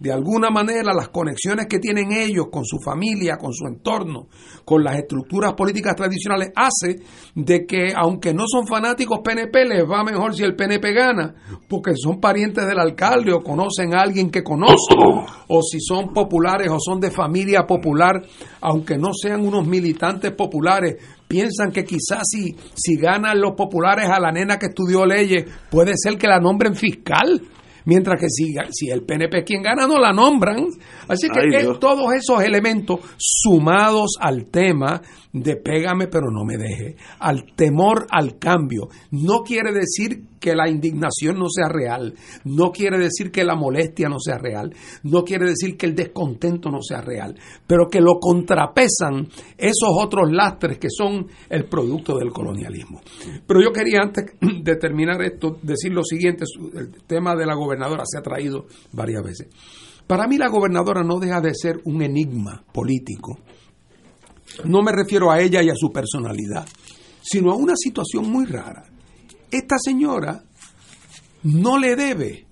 de 0.00 0.10
alguna 0.10 0.48
manera 0.48 0.94
las 0.94 1.10
conexiones 1.10 1.66
que 1.66 1.78
tienen 1.78 2.10
ellos 2.10 2.46
con 2.50 2.64
su 2.64 2.78
familia, 2.78 3.36
con 3.36 3.52
su 3.52 3.66
entorno, 3.66 4.28
con 4.64 4.82
las 4.82 4.96
estructuras 4.96 5.52
políticas 5.52 5.94
tradicionales, 5.94 6.50
hace 6.56 7.02
de 7.34 7.66
que 7.66 7.92
aunque 7.94 8.32
no 8.32 8.44
son 8.48 8.66
fanáticos 8.66 9.20
PNP, 9.22 9.66
les 9.66 9.84
va 9.84 10.02
mejor 10.02 10.34
si 10.34 10.42
el 10.42 10.56
PNP 10.56 10.94
gana, 10.94 11.34
porque 11.68 11.92
son 11.96 12.18
parientes 12.18 12.66
del 12.66 12.78
alcalde 12.78 13.32
o 13.34 13.42
conocen 13.42 13.94
a 13.94 14.00
alguien 14.00 14.30
que 14.30 14.42
conoce, 14.42 14.94
o 15.48 15.62
si 15.62 15.80
son 15.80 16.14
populares 16.14 16.70
o 16.70 16.78
son 16.80 16.98
de 16.98 17.10
familia 17.10 17.66
popular, 17.66 18.22
aunque 18.62 18.96
no 18.96 19.10
sean 19.12 19.46
unos 19.46 19.66
militantes 19.66 20.32
populares, 20.32 20.96
piensan 21.30 21.70
que 21.70 21.84
quizás 21.84 22.24
si, 22.24 22.56
si 22.74 22.96
ganan 22.96 23.40
los 23.40 23.52
populares 23.52 24.10
a 24.10 24.18
la 24.18 24.32
nena 24.32 24.58
que 24.58 24.66
estudió 24.66 25.06
leyes, 25.06 25.44
puede 25.70 25.92
ser 25.96 26.18
que 26.18 26.26
la 26.26 26.40
nombren 26.40 26.74
fiscal 26.74 27.40
mientras 27.84 28.20
que 28.20 28.28
si, 28.28 28.54
si 28.72 28.90
el 28.90 29.02
PNP 29.02 29.44
quien 29.44 29.62
gana 29.62 29.86
no 29.86 29.98
la 29.98 30.12
nombran. 30.12 30.66
Así 31.08 31.28
que 31.28 31.64
todos 31.80 32.12
esos 32.14 32.42
elementos 32.42 33.00
sumados 33.16 34.16
al 34.20 34.46
tema 34.46 35.00
de 35.32 35.56
pégame 35.56 36.08
pero 36.08 36.30
no 36.30 36.44
me 36.44 36.56
deje, 36.56 36.96
al 37.18 37.54
temor 37.54 38.06
al 38.10 38.38
cambio, 38.38 38.88
no 39.10 39.42
quiere 39.42 39.72
decir 39.72 40.24
que 40.40 40.54
la 40.54 40.68
indignación 40.68 41.38
no 41.38 41.48
sea 41.48 41.68
real, 41.68 42.14
no 42.44 42.72
quiere 42.72 42.98
decir 42.98 43.30
que 43.30 43.44
la 43.44 43.54
molestia 43.54 44.08
no 44.08 44.18
sea 44.18 44.38
real, 44.38 44.74
no 45.04 45.22
quiere 45.22 45.46
decir 45.46 45.76
que 45.76 45.86
el 45.86 45.94
descontento 45.94 46.70
no 46.70 46.80
sea 46.82 47.02
real, 47.02 47.36
pero 47.66 47.88
que 47.88 48.00
lo 48.00 48.18
contrapesan 48.18 49.28
esos 49.58 49.90
otros 49.90 50.32
lastres 50.32 50.78
que 50.78 50.88
son 50.90 51.26
el 51.48 51.66
producto 51.66 52.16
del 52.18 52.32
colonialismo. 52.32 53.00
Pero 53.46 53.60
yo 53.62 53.72
quería 53.72 54.00
antes 54.02 54.34
de 54.62 54.76
terminar 54.76 55.22
esto 55.22 55.58
decir 55.62 55.92
lo 55.92 56.02
siguiente, 56.02 56.44
el 56.74 57.02
tema 57.06 57.36
de 57.36 57.46
la 57.46 57.54
gobernadora 57.54 58.04
se 58.06 58.18
ha 58.18 58.22
traído 58.22 58.66
varias 58.92 59.22
veces. 59.22 59.48
Para 60.06 60.26
mí 60.26 60.38
la 60.38 60.48
gobernadora 60.48 61.04
no 61.04 61.20
deja 61.20 61.40
de 61.40 61.54
ser 61.54 61.80
un 61.84 62.02
enigma 62.02 62.64
político. 62.72 63.38
No 64.64 64.82
me 64.82 64.92
refiero 64.92 65.30
a 65.30 65.40
ella 65.40 65.62
y 65.62 65.70
a 65.70 65.74
su 65.74 65.90
personalidad, 65.90 66.66
sino 67.22 67.52
a 67.52 67.56
una 67.56 67.74
situación 67.76 68.30
muy 68.30 68.46
rara 68.46 68.84
esta 69.50 69.76
señora 69.78 70.42
no 71.42 71.78
le 71.78 71.96
debe 71.96 72.46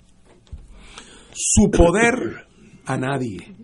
su 1.33 1.70
poder 1.70 2.47
a 2.87 2.97
nadie. 2.97 3.55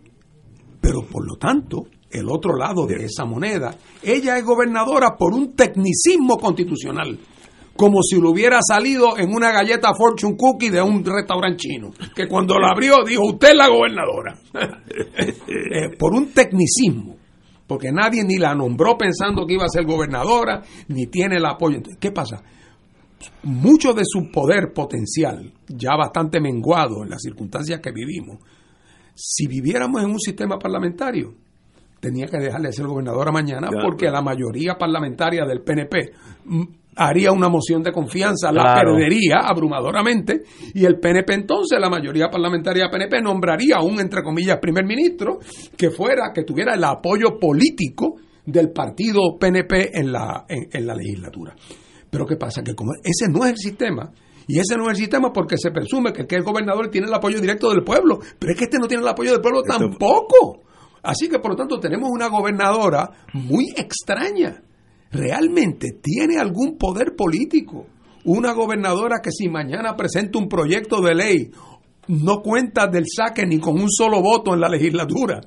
Pero 0.81 1.05
por 1.07 1.27
lo 1.27 1.37
tanto, 1.37 1.87
el 2.11 2.29
otro 2.29 2.57
lado 2.57 2.87
de 2.87 3.05
esa 3.05 3.25
moneda, 3.25 3.75
ella 4.03 4.39
es 4.39 4.45
gobernadora 4.45 5.17
por 5.19 5.33
un 5.33 5.55
tecnicismo 5.55 6.37
constitucional, 6.37 7.19
como 7.75 8.03
si 8.03 8.21
lo 8.21 8.31
hubiera 8.31 8.61
salido 8.63 9.19
en 9.19 9.35
una 9.35 9.51
galleta 9.51 9.95
Fortune 9.95 10.37
Cookie 10.37 10.71
de 10.71 10.83
un 10.83 11.05
restaurante 11.05 11.57
chino, 11.57 11.91
que 12.15 12.29
cuando 12.29 12.59
la 12.59 12.71
abrió 12.71 13.03
dijo, 13.05 13.25
usted 13.25 13.49
es 13.49 13.57
la 13.57 13.69
gobernadora, 13.69 14.39
eh, 15.19 15.97
por 15.99 16.15
un 16.15 16.33
tecnicismo, 16.33 17.14
porque 17.67 17.91
nadie 17.93 18.25
ni 18.25 18.39
la 18.39 18.55
nombró 18.55 18.97
pensando 18.97 19.47
que 19.47 19.55
iba 19.55 19.65
a 19.65 19.69
ser 19.69 19.85
gobernadora, 19.85 20.63
ni 20.89 21.07
tiene 21.07 21.37
el 21.37 21.47
apoyo. 21.47 21.81
¿Qué 21.99 22.11
pasa? 22.11 22.43
mucho 23.43 23.93
de 23.93 24.03
su 24.05 24.31
poder 24.31 24.73
potencial, 24.75 25.53
ya 25.69 25.97
bastante 25.97 26.41
menguado 26.41 27.03
en 27.03 27.11
las 27.11 27.23
circunstancias 27.23 27.81
que 27.81 27.93
vivimos, 27.93 28.39
si 29.15 29.47
viviéramos 29.47 30.03
en 30.03 30.11
un 30.11 30.19
sistema 30.19 30.59
parlamentario, 30.59 31.35
tenía 32.01 32.27
que 32.27 32.39
dejarle 32.39 32.69
de 32.69 32.75
ser 32.75 32.87
gobernadora 32.87 33.33
mañana 33.33 33.69
porque 33.83 34.11
la 34.11 34.21
mayoría 34.21 34.75
parlamentaria 34.75 35.45
del 35.47 35.63
PNP 35.63 36.13
haría 36.97 37.33
una 37.33 37.49
moción 37.49 37.83
de 37.83 37.93
confianza, 37.93 38.53
la 38.53 38.75
perdería 38.75 39.41
abrumadoramente 39.45 40.43
y 40.75 40.85
el 40.85 40.99
PNP 40.99 41.35
entonces, 41.35 41.79
la 41.81 41.91
mayoría 41.91 42.29
parlamentaria 42.29 42.89
PNP 42.91 43.21
nombraría 43.23 43.77
a 43.77 43.83
un, 43.83 44.01
entre 44.01 44.23
comillas, 44.23 44.59
primer 44.61 44.85
ministro 44.85 45.39
que 45.77 45.91
fuera, 45.91 46.33
que 46.35 46.45
tuviera 46.45 46.75
el 46.75 46.85
apoyo 46.85 47.39
político 47.39 48.17
del 48.45 48.71
partido 48.71 49.39
PNP 49.39 49.99
en 49.99 50.13
la, 50.13 50.45
en 50.49 50.87
la 50.87 50.95
legislatura. 50.95 51.55
Pero 52.11 52.27
¿qué 52.27 52.37
pasa? 52.37 52.63
Que 52.63 52.75
como 52.75 52.93
ese 53.03 53.29
no 53.29 53.45
es 53.45 53.53
el 53.53 53.57
sistema, 53.59 54.13
y 54.47 54.59
ese 54.59 54.77
no 54.77 54.85
es 54.85 54.91
el 54.91 54.97
sistema 54.97 55.33
porque 55.33 55.57
se 55.57 55.71
presume 55.71 56.13
que, 56.13 56.27
el 56.35 56.43
gobernador 56.43 56.91
tiene 56.91 57.07
el 57.07 57.15
apoyo 57.15 57.41
directo 57.41 57.71
del 57.71 57.83
pueblo, 57.83 58.19
pero 58.39 58.53
es 58.53 58.59
que 58.59 58.65
este 58.65 58.79
no 58.79 58.87
tiene 58.87 59.03
el 59.03 59.09
apoyo 59.09 59.33
del 59.33 59.41
pueblo 59.41 59.63
tampoco. 59.63 60.63
Así 61.03 61.29
que 61.29 61.39
por 61.39 61.53
lo 61.53 61.57
tanto 61.57 61.79
tenemos 61.79 62.11
una 62.11 62.29
gobernadora 62.29 63.11
muy 63.33 63.67
extraña. 63.77 64.63
Realmente 65.15 65.93
tiene 66.03 66.39
algún 66.39 66.77
poder 66.77 67.15
político. 67.15 67.87
Una 68.25 68.53
gobernadora 68.53 69.21
que 69.23 69.31
si 69.31 69.49
mañana 69.49 69.95
presenta 69.95 70.39
un 70.39 70.49
proyecto 70.49 71.01
de 71.01 71.15
ley 71.15 71.51
no 72.09 72.43
cuenta 72.43 72.89
del 72.89 73.05
saque 73.07 73.47
ni 73.47 73.61
con 73.61 73.81
un 73.81 73.91
solo 73.91 74.21
voto 74.21 74.55
en 74.55 74.61
la 74.61 74.69
legislatura. 74.69 75.41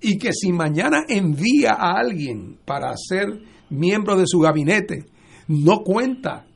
Y 0.00 0.18
que 0.18 0.32
si 0.32 0.52
mañana 0.52 1.02
envía 1.08 1.72
a 1.72 1.98
alguien 1.98 2.60
para 2.64 2.94
ser 2.96 3.26
miembro 3.70 4.16
de 4.16 4.26
su 4.26 4.38
gabinete, 4.38 5.06
no 5.48 5.80
cuenta 5.82 6.46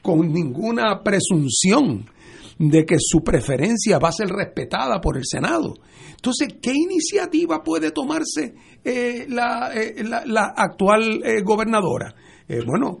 con 0.00 0.32
ninguna 0.32 1.02
presunción 1.02 2.06
de 2.58 2.86
que 2.86 2.96
su 2.98 3.22
preferencia 3.22 3.98
va 3.98 4.08
a 4.08 4.12
ser 4.12 4.28
respetada 4.28 5.02
por 5.02 5.18
el 5.18 5.24
Senado. 5.26 5.74
Entonces, 6.12 6.48
¿qué 6.62 6.72
iniciativa 6.72 7.62
puede 7.62 7.90
tomarse 7.90 8.54
eh, 8.86 9.26
eh, 9.28 10.04
la, 10.26 10.54
actual 10.56 11.20
eh, 11.24 11.42
gobernadora? 11.42 12.14
bueno, 12.64 13.00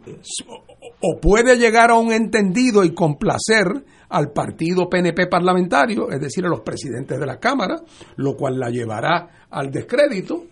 o 1.00 1.20
puede 1.20 1.56
llegar 1.56 1.92
a 1.92 1.94
un 1.94 2.12
entendido 2.12 2.82
y 2.82 2.92
complacer 2.92 3.66
al 4.08 4.32
partido 4.32 4.88
PNP 4.88 5.28
parlamentario, 5.28 6.10
es 6.10 6.20
decir, 6.20 6.44
a 6.44 6.48
los 6.48 6.62
presidentes 6.62 7.20
de 7.20 7.26
la 7.26 7.38
Cámara, 7.38 7.76
lo 8.16 8.34
cual 8.34 8.58
la 8.58 8.70
llevará 8.70 9.46
al 9.48 9.70
descrédito, 9.70 10.46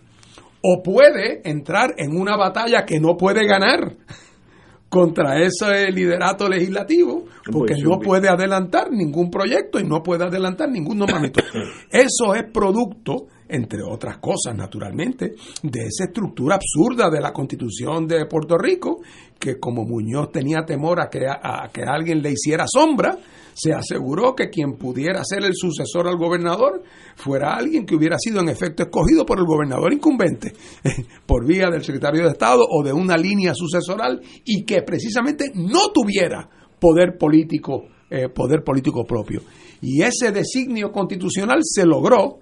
o 0.61 0.81
puede 0.81 1.41
entrar 1.43 1.93
en 1.97 2.17
una 2.17 2.37
batalla 2.37 2.85
que 2.85 3.01
no 3.01 3.17
puede 3.17 3.45
ganar 3.45 3.97
contra 4.89 5.41
ese 5.41 5.91
liderato 5.91 6.47
legislativo 6.47 7.25
porque 7.51 7.75
no 7.83 7.99
puede 7.99 8.29
adelantar 8.29 8.91
ningún 8.91 9.29
proyecto 9.29 9.77
y 9.77 9.83
no 9.83 10.01
puede 10.01 10.23
adelantar 10.23 10.69
ningún 10.69 10.99
nombramiento. 10.99 11.41
Eso 11.91 12.33
es 12.33 12.45
producto, 12.51 13.27
entre 13.47 13.83
otras 13.83 14.17
cosas, 14.17 14.55
naturalmente, 14.55 15.35
de 15.61 15.81
esa 15.81 16.05
estructura 16.05 16.55
absurda 16.55 17.09
de 17.09 17.21
la 17.21 17.31
constitución 17.31 18.07
de 18.07 18.25
Puerto 18.25 18.57
Rico, 18.57 19.01
que 19.39 19.59
como 19.59 19.83
Muñoz 19.83 20.31
tenía 20.31 20.65
temor 20.65 20.99
a 20.99 21.09
que, 21.09 21.27
a 21.27 21.69
que 21.71 21.83
alguien 21.83 22.21
le 22.21 22.31
hiciera 22.31 22.65
sombra, 22.67 23.17
se 23.55 23.71
aseguró 23.71 24.35
que 24.35 24.49
quien 24.49 24.73
pudiera 24.73 25.23
ser 25.23 25.45
el 25.45 25.53
sucesor 25.55 26.07
al 26.07 26.17
gobernador 26.17 26.83
fuera 27.15 27.55
alguien 27.55 27.85
que 27.85 27.95
hubiera 27.95 28.17
sido 28.19 28.41
en 28.41 28.49
efecto 28.49 28.83
escogido 28.83 29.25
por 29.25 29.39
el 29.39 29.45
gobernador 29.45 29.93
incumbente, 29.93 30.53
por 31.25 31.47
vía 31.47 31.69
del 31.69 31.83
secretario 31.83 32.23
de 32.23 32.31
Estado 32.31 32.65
o 32.69 32.83
de 32.83 32.91
una 32.91 33.17
línea 33.17 33.53
sucesoral 33.55 34.21
y 34.43 34.65
que 34.65 34.81
precisamente 34.81 35.51
no 35.55 35.91
tuviera 35.93 36.49
poder 36.79 37.17
político, 37.17 37.85
eh, 38.09 38.27
poder 38.27 38.61
político 38.61 39.05
propio. 39.05 39.41
Y 39.81 40.01
ese 40.01 40.33
designio 40.33 40.91
constitucional 40.91 41.59
se 41.63 41.85
logró, 41.85 42.39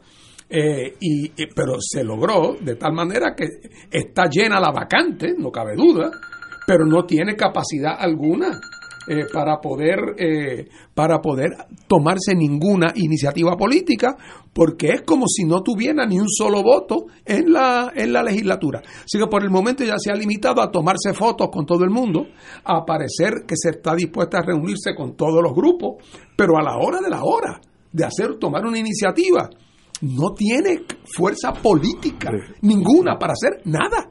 eh, 0.50 0.96
y, 1.00 1.30
pero 1.56 1.76
se 1.80 2.04
logró 2.04 2.56
de 2.60 2.76
tal 2.76 2.94
manera 2.94 3.34
que 3.36 3.46
está 3.92 4.30
llena 4.30 4.60
la 4.60 4.72
vacante, 4.72 5.34
no 5.38 5.52
cabe 5.52 5.76
duda, 5.76 6.12
pero 6.66 6.86
no 6.86 7.06
tiene 7.06 7.36
capacidad 7.36 7.96
alguna 7.98 8.60
eh, 9.06 9.26
para 9.34 9.60
poder 9.60 10.00
eh, 10.18 10.70
para 10.94 11.20
poder 11.20 11.50
tomarse 11.88 12.34
ninguna 12.34 12.94
iniciativa 12.96 13.58
política 13.58 14.16
porque 14.54 14.92
es 14.92 15.02
como 15.02 15.26
si 15.28 15.44
no 15.44 15.62
tuviera 15.62 16.06
ni 16.06 16.20
un 16.20 16.30
solo 16.30 16.64
voto 16.64 17.08
en 17.26 17.52
la 17.52 17.92
en 17.94 18.14
la 18.14 18.24
legislatura. 18.24 18.82
Así 19.04 19.20
que 19.20 19.28
por 19.28 19.44
el 19.44 19.50
momento 19.50 19.84
ya 19.84 19.96
se 19.98 20.10
ha 20.10 20.16
limitado 20.16 20.62
a 20.62 20.72
tomarse 20.72 21.14
fotos 21.14 21.50
con 21.52 21.66
todo 21.66 21.84
el 21.84 21.90
mundo 21.90 22.28
a 22.64 22.86
parecer 22.86 23.44
que 23.46 23.56
se 23.58 23.72
está 23.72 23.94
dispuesta 23.94 24.38
a 24.38 24.44
reunirse 24.44 24.96
con 24.96 25.18
todos 25.18 25.44
los 25.44 25.54
grupos 25.54 26.02
pero 26.38 26.58
a 26.58 26.64
la 26.64 26.78
hora 26.78 27.02
de 27.02 27.10
la 27.10 27.24
hora 27.24 27.60
de 27.92 28.06
hacer 28.06 28.40
tomar 28.40 28.66
una 28.66 28.80
iniciativa 28.80 29.50
no 30.02 30.34
tiene 30.34 30.84
fuerza 31.06 31.54
política 31.54 32.32
ninguna 32.62 33.18
para 33.18 33.34
hacer 33.34 33.62
nada 33.66 34.08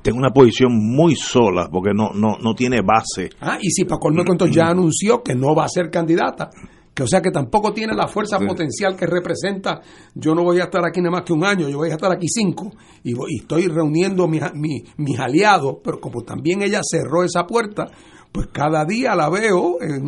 tengo 0.00 0.18
una 0.18 0.30
posición 0.30 0.72
muy 0.72 1.16
sola 1.16 1.68
porque 1.70 1.90
no, 1.94 2.10
no, 2.14 2.38
no 2.38 2.54
tiene 2.54 2.80
base. 2.82 3.30
Ah, 3.40 3.58
y 3.60 3.70
si 3.70 3.84
Paco 3.84 4.10
contó, 4.24 4.46
ya 4.46 4.68
anunció 4.68 5.22
que 5.22 5.34
no 5.34 5.54
va 5.54 5.64
a 5.64 5.68
ser 5.68 5.90
candidata, 5.90 6.50
que 6.94 7.02
o 7.02 7.06
sea 7.06 7.20
que 7.20 7.30
tampoco 7.30 7.72
tiene 7.72 7.94
la 7.94 8.06
fuerza 8.06 8.38
potencial 8.38 8.96
que 8.96 9.06
representa. 9.06 9.80
Yo 10.14 10.34
no 10.34 10.44
voy 10.44 10.60
a 10.60 10.64
estar 10.64 10.84
aquí 10.84 11.00
nada 11.00 11.12
más 11.12 11.22
que 11.22 11.32
un 11.32 11.44
año, 11.44 11.68
yo 11.68 11.78
voy 11.78 11.90
a 11.90 11.94
estar 11.94 12.12
aquí 12.12 12.26
cinco 12.28 12.70
y, 13.02 13.14
estoy 13.36 13.66
reuniendo 13.66 14.28
mis, 14.28 14.42
mis, 14.54 15.18
aliados, 15.18 15.76
pero 15.82 16.00
como 16.00 16.22
también 16.22 16.62
ella 16.62 16.80
cerró 16.82 17.24
esa 17.24 17.46
puerta, 17.46 17.90
pues 18.30 18.48
cada 18.52 18.84
día 18.84 19.14
la 19.14 19.28
veo 19.28 19.78
eh, 19.82 20.00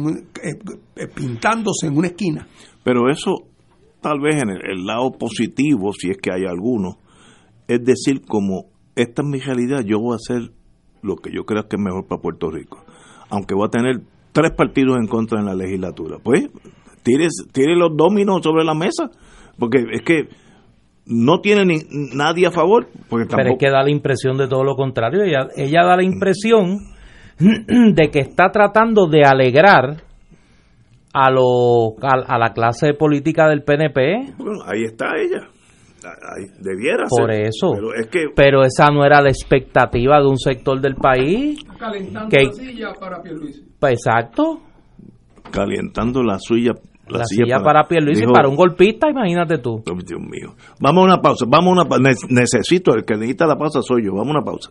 eh, 0.96 1.08
pintándose 1.14 1.86
en 1.86 1.96
una 1.96 2.08
esquina. 2.08 2.46
Pero 2.82 3.10
eso, 3.10 3.34
tal 4.04 4.20
vez 4.20 4.36
en 4.36 4.50
el 4.50 4.84
lado 4.84 5.12
positivo, 5.12 5.94
si 5.94 6.10
es 6.10 6.18
que 6.18 6.30
hay 6.30 6.44
alguno, 6.44 6.98
es 7.66 7.82
decir, 7.82 8.20
como 8.28 8.66
esta 8.94 9.22
es 9.22 9.28
mi 9.28 9.40
realidad, 9.40 9.80
yo 9.80 9.98
voy 9.98 10.14
a 10.14 10.18
ser 10.18 10.50
lo 11.02 11.16
que 11.16 11.30
yo 11.32 11.44
creo 11.44 11.66
que 11.66 11.76
es 11.76 11.82
mejor 11.82 12.06
para 12.06 12.20
Puerto 12.20 12.50
Rico. 12.50 12.84
Aunque 13.30 13.54
va 13.54 13.66
a 13.66 13.70
tener 13.70 14.02
tres 14.32 14.52
partidos 14.52 14.98
en 14.98 15.06
contra 15.06 15.40
en 15.40 15.46
la 15.46 15.54
legislatura. 15.54 16.18
Pues 16.22 16.50
tire, 17.02 17.28
tire 17.52 17.74
los 17.76 17.96
dominos 17.96 18.42
sobre 18.42 18.62
la 18.62 18.74
mesa, 18.74 19.10
porque 19.58 19.78
es 19.90 20.02
que 20.02 20.28
no 21.06 21.40
tiene 21.40 21.64
ni, 21.64 21.78
nadie 22.14 22.46
a 22.46 22.50
favor. 22.50 22.88
Porque 23.08 23.26
Pero 23.34 23.52
es 23.52 23.58
que 23.58 23.70
da 23.70 23.82
la 23.82 23.90
impresión 23.90 24.36
de 24.36 24.48
todo 24.48 24.64
lo 24.64 24.74
contrario. 24.76 25.22
Ella, 25.22 25.48
ella 25.56 25.82
da 25.82 25.96
la 25.96 26.04
impresión 26.04 26.92
de 27.38 28.10
que 28.10 28.18
está 28.18 28.50
tratando 28.50 29.06
de 29.06 29.22
alegrar 29.24 30.03
a, 31.16 31.30
lo, 31.30 31.94
a, 32.02 32.38
la 32.38 32.52
clase 32.52 32.92
política 32.92 33.48
del 33.48 33.62
PNP. 33.62 34.34
Bueno, 34.36 34.64
ahí 34.66 34.82
está 34.82 35.16
ella. 35.16 35.46
Ahí, 36.04 36.46
debiera 36.58 37.04
Por 37.08 37.32
ser. 37.32 37.46
eso. 37.46 37.70
Pero, 37.72 37.94
es 37.94 38.08
que, 38.08 38.24
pero 38.34 38.64
esa 38.64 38.90
no 38.92 39.04
era 39.04 39.22
la 39.22 39.30
expectativa 39.30 40.20
de 40.20 40.26
un 40.26 40.36
sector 40.36 40.80
del 40.80 40.96
país. 40.96 41.62
Calentando 41.78 42.28
que, 42.28 42.44
la 42.44 42.52
silla 42.52 42.92
para 42.98 43.22
Pierluisi. 43.22 43.64
Pues 43.78 43.92
exacto. 43.92 44.60
Calentando 45.52 46.22
la 46.24 46.38
suya. 46.40 46.72
La, 47.06 47.18
la 47.18 47.24
silla, 47.26 47.44
silla 47.44 47.56
para, 47.58 47.64
para 47.64 47.88
Pierluisi, 47.88 48.22
dijo, 48.22 48.32
para 48.32 48.48
un 48.48 48.56
golpista, 48.56 49.08
imagínate 49.08 49.58
tú. 49.58 49.84
Oh, 49.88 49.94
Dios 50.04 50.20
mío. 50.20 50.56
Vamos 50.80 51.02
a 51.02 51.04
una 51.04 51.22
pausa, 51.22 51.44
vamos 51.48 51.68
a 51.68 51.82
una 51.82 51.84
pausa. 51.84 52.02
Necesito, 52.28 52.92
el 52.92 53.04
que 53.04 53.14
necesita 53.14 53.46
la 53.46 53.56
pausa 53.56 53.80
soy 53.82 54.04
yo. 54.04 54.14
Vamos 54.14 54.34
a 54.34 54.38
una 54.38 54.44
pausa. 54.44 54.70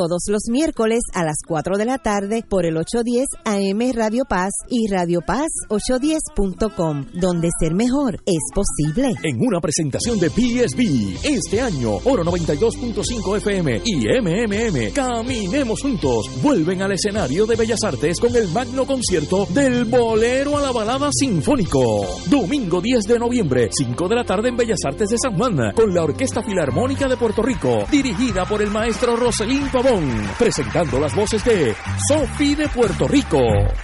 todos 0.00 0.22
los 0.28 0.44
miércoles 0.48 1.00
a 1.12 1.24
las 1.24 1.42
4 1.46 1.76
de 1.76 1.84
la 1.84 1.98
tarde 1.98 2.42
por 2.48 2.64
el 2.64 2.78
810 2.78 3.26
AM 3.44 3.92
Radio 3.94 4.24
Paz 4.24 4.50
y 4.70 4.88
Radio 4.88 5.20
Paz 5.20 5.50
810.com, 5.68 7.04
donde 7.20 7.50
ser 7.60 7.74
mejor 7.74 8.14
es 8.24 8.40
posible. 8.54 9.12
En 9.22 9.36
una 9.46 9.60
presentación 9.60 10.18
de 10.18 10.30
PSB, 10.30 11.18
este 11.22 11.60
año, 11.60 11.96
Oro 12.04 12.24
92.5 12.24 13.36
FM 13.36 13.82
y 13.84 14.06
MMM, 14.22 14.94
Caminemos 14.94 15.82
Juntos, 15.82 16.30
vuelven 16.42 16.80
al 16.80 16.92
escenario 16.92 17.44
de 17.44 17.56
Bellas 17.56 17.84
Artes 17.84 18.18
con 18.20 18.34
el 18.34 18.48
magno 18.48 18.86
concierto 18.86 19.46
del 19.50 19.84
Bolero 19.84 20.56
a 20.56 20.62
la 20.62 20.72
Balada 20.72 21.10
Sinfónico. 21.12 22.06
Domingo 22.30 22.80
10 22.80 23.02
de 23.02 23.18
noviembre, 23.18 23.68
5 23.70 24.08
de 24.08 24.14
la 24.14 24.24
tarde 24.24 24.48
en 24.48 24.56
Bellas 24.56 24.80
Artes 24.82 25.10
de 25.10 25.18
San 25.22 25.36
Juan, 25.36 25.74
con 25.74 25.92
la 25.92 26.04
Orquesta 26.04 26.42
Filarmónica 26.42 27.06
de 27.06 27.18
Puerto 27.18 27.42
Rico, 27.42 27.84
dirigida 27.90 28.46
por 28.46 28.62
el 28.62 28.70
maestro 28.70 29.14
Roselín 29.14 29.68
Pavón 29.70 29.89
presentando 30.38 31.00
las 31.00 31.14
voces 31.14 31.44
de 31.44 31.74
Sofi 32.08 32.54
de 32.54 32.68
Puerto 32.68 33.08
Rico. 33.08 33.38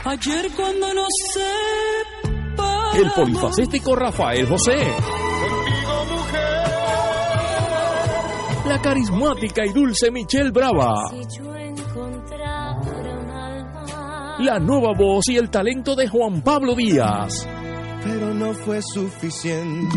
Ayer 0.04 0.50
cuando 0.54 0.94
no 0.94 1.04
sé. 1.32 1.40
El 2.98 3.10
polifacético 3.10 3.96
Rafael 3.96 4.46
José. 4.46 4.76
La 8.66 8.80
carismática 8.80 9.66
y 9.66 9.72
dulce 9.72 10.10
Michelle 10.10 10.50
Brava. 10.50 10.94
La 14.38 14.58
nueva 14.60 14.92
voz 14.96 15.28
y 15.28 15.36
el 15.36 15.50
talento 15.50 15.96
de 15.96 16.08
Juan 16.08 16.42
Pablo 16.42 16.74
Díaz. 16.76 17.48
Pero 18.04 18.32
no 18.32 18.52
fue 18.54 18.80
suficiente. 18.82 19.96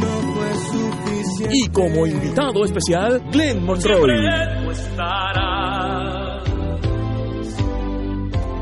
No 0.00 0.34
fue 0.34 0.54
suficiente. 0.54 1.07
Y 1.50 1.68
como 1.68 2.06
invitado 2.06 2.64
especial, 2.64 3.22
Glenn 3.32 3.64
Monroy. 3.64 4.10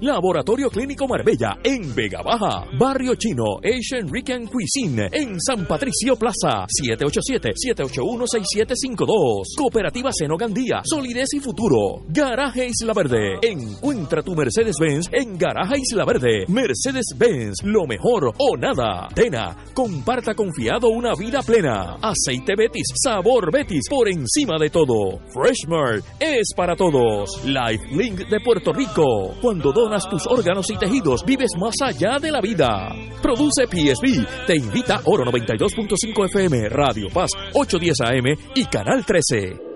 Laboratorio 0.00 0.70
Clínico 0.70 1.06
Marbella 1.06 1.58
en 1.62 1.94
Vega 1.94 2.22
Baja. 2.22 2.64
Barrio 2.78 3.14
Chino 3.14 3.58
Asian 3.62 4.10
Rican 4.12 4.46
Cuisine 4.46 5.08
en 5.12 5.40
San 5.40 5.66
Patricio 5.66 6.16
Plaza 6.16 6.66
787-781-6752. 6.66 9.56
Cooperativa 9.56 10.10
Seno 10.12 10.36
Gandía. 10.36 10.80
Solidez 10.84 11.32
y 11.34 11.40
futuro. 11.40 12.02
Garaje 12.08 12.66
Isla 12.66 12.92
Verde. 12.94 13.38
Encuentra 13.42 14.22
tu 14.22 14.34
Mercedes-Benz 14.34 15.08
en 15.12 15.38
Garaje 15.38 15.76
Isla 15.78 16.04
Verde. 16.04 16.44
Mercedes-Benz. 16.48 17.62
Lo 17.64 17.86
mejor 17.86 18.32
o 18.36 18.56
nada. 18.56 19.08
Tena. 19.14 19.56
Comparta 19.74 20.34
confiado 20.34 20.88
una 20.88 21.12
vida 21.18 21.42
plena. 21.42 21.98
Aceite 22.02 22.54
Betis. 22.56 22.88
Sabor 22.94 23.52
Betis. 23.52 23.88
Por 23.88 24.08
encima 24.08 24.58
de 24.58 24.70
todo. 24.70 25.20
Freshmart. 25.32 26.04
Es 26.20 26.52
para 26.56 26.74
todos. 26.76 27.44
Lifelink 27.44 28.28
de 28.28 28.40
Puerto 28.40 28.72
Rico. 28.72 29.34
Cuando 29.40 29.69
donas 29.72 30.08
tus 30.08 30.26
órganos 30.26 30.70
y 30.70 30.76
tejidos, 30.76 31.24
vives 31.24 31.50
más 31.58 31.74
allá 31.82 32.18
de 32.20 32.30
la 32.30 32.40
vida. 32.40 32.94
Produce 33.22 33.66
PSB. 33.66 34.46
Te 34.46 34.56
invita 34.56 35.00
Oro 35.04 35.24
92.5 35.24 36.24
FM, 36.26 36.68
Radio 36.68 37.08
Paz 37.12 37.30
810 37.54 38.00
AM 38.00 38.52
y 38.54 38.64
Canal 38.66 39.04
13. 39.04 39.70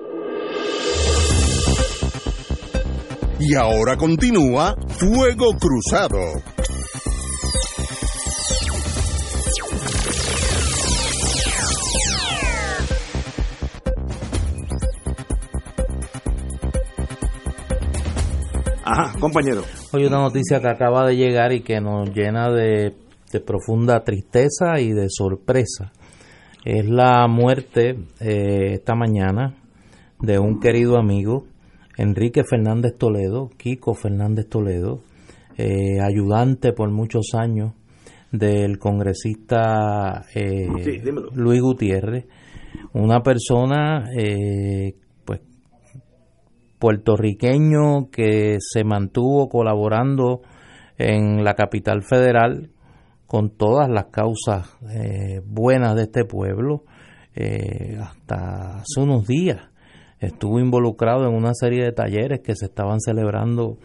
Y 3.41 3.55
ahora 3.57 3.97
continúa 3.97 4.75
Fuego 4.89 5.51
Cruzado. 5.59 6.54
Ajá, 18.87 19.19
compañero. 19.19 19.63
Hoy 19.95 20.05
una 20.05 20.19
noticia 20.19 20.61
que 20.61 20.69
acaba 20.69 21.07
de 21.07 21.17
llegar 21.17 21.53
y 21.53 21.63
que 21.63 21.81
nos 21.81 22.11
llena 22.15 22.51
de, 22.51 22.95
de 23.33 23.41
profunda 23.41 24.05
tristeza 24.05 24.79
y 24.79 24.93
de 24.93 25.07
sorpresa. 25.09 25.91
Es 26.67 26.87
la 26.87 27.27
muerte 27.27 27.97
eh, 28.21 28.75
esta 28.75 28.95
mañana 28.95 29.55
de 30.21 30.39
un 30.39 30.61
querido 30.61 30.99
amigo, 30.99 31.47
Enrique 31.97 32.43
Fernández 32.45 32.99
Toledo, 32.99 33.49
Kiko 33.57 33.95
Fernández 33.95 34.51
Toledo, 34.51 35.01
eh, 35.57 36.01
ayudante 36.03 36.75
por 36.75 36.91
muchos 36.91 37.31
años 37.33 37.73
del 38.33 38.79
congresista 38.79 40.27
eh, 40.35 40.69
Sí. 40.83 41.01
Luis 41.35 41.63
Gutiérrez, 41.63 42.27
una 42.93 43.23
persona 43.23 44.11
eh, 44.15 44.95
puertorriqueño 46.85 48.11
que 48.11 48.59
se 48.61 48.85
mantuvo 48.85 49.49
colaborando 49.49 50.43
en 50.99 51.43
la 51.43 51.55
capital 51.55 52.03
federal 52.03 52.73
con 53.27 53.49
todas 53.57 53.89
las 53.89 54.09
causas 54.13 54.77
eh, 54.95 55.41
buenas 55.47 55.95
de 55.97 56.03
este 56.03 56.27
pueblo 56.27 56.85
eh, 57.35 57.97
hasta 57.99 58.81
hace 58.81 59.01
unos 59.01 59.27
días 59.27 59.71
estuvo 60.21 60.61
involucrado 60.61 61.27
en 61.27 61.35
una 61.35 61.55
serie 61.55 61.85
de 61.85 61.93
talleres 61.93 62.41
que 62.45 62.55
se 62.55 62.67
estaban 62.67 63.01
celebrando 63.01 63.79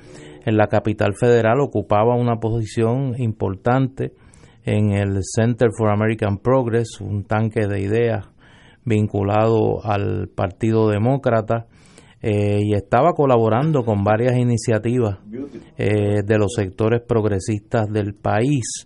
en 0.45 0.57
la 0.57 0.67
capital 0.67 1.13
federal 1.15 1.61
ocupaba 1.61 2.17
una 2.17 2.41
posición 2.41 3.13
importante 3.17 4.11
en 4.65 4.91
el 4.91 5.21
Center 5.23 5.69
for 5.71 5.89
American 5.89 6.37
Progress 6.37 6.99
un 6.99 7.23
tanque 7.23 7.65
de 7.65 7.79
ideas 7.79 8.25
vinculado 8.83 9.85
al 9.85 10.27
Partido 10.27 10.89
Demócrata 10.89 11.67
eh, 12.21 12.59
y 12.61 12.73
estaba 12.73 13.13
colaborando 13.13 13.83
con 13.83 14.03
varias 14.03 14.37
iniciativas 14.37 15.19
eh, 15.77 16.21
de 16.25 16.37
los 16.37 16.53
sectores 16.53 17.01
progresistas 17.01 17.87
del 17.87 18.13
país. 18.13 18.85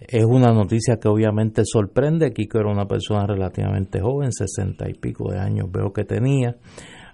Es 0.00 0.24
una 0.24 0.52
noticia 0.52 0.96
que 1.00 1.08
obviamente 1.08 1.62
sorprende. 1.64 2.32
Kiko 2.32 2.58
era 2.58 2.70
una 2.70 2.86
persona 2.86 3.26
relativamente 3.26 4.00
joven, 4.00 4.32
sesenta 4.32 4.88
y 4.88 4.94
pico 4.94 5.32
de 5.32 5.38
años 5.38 5.70
veo 5.72 5.92
que 5.92 6.04
tenía. 6.04 6.56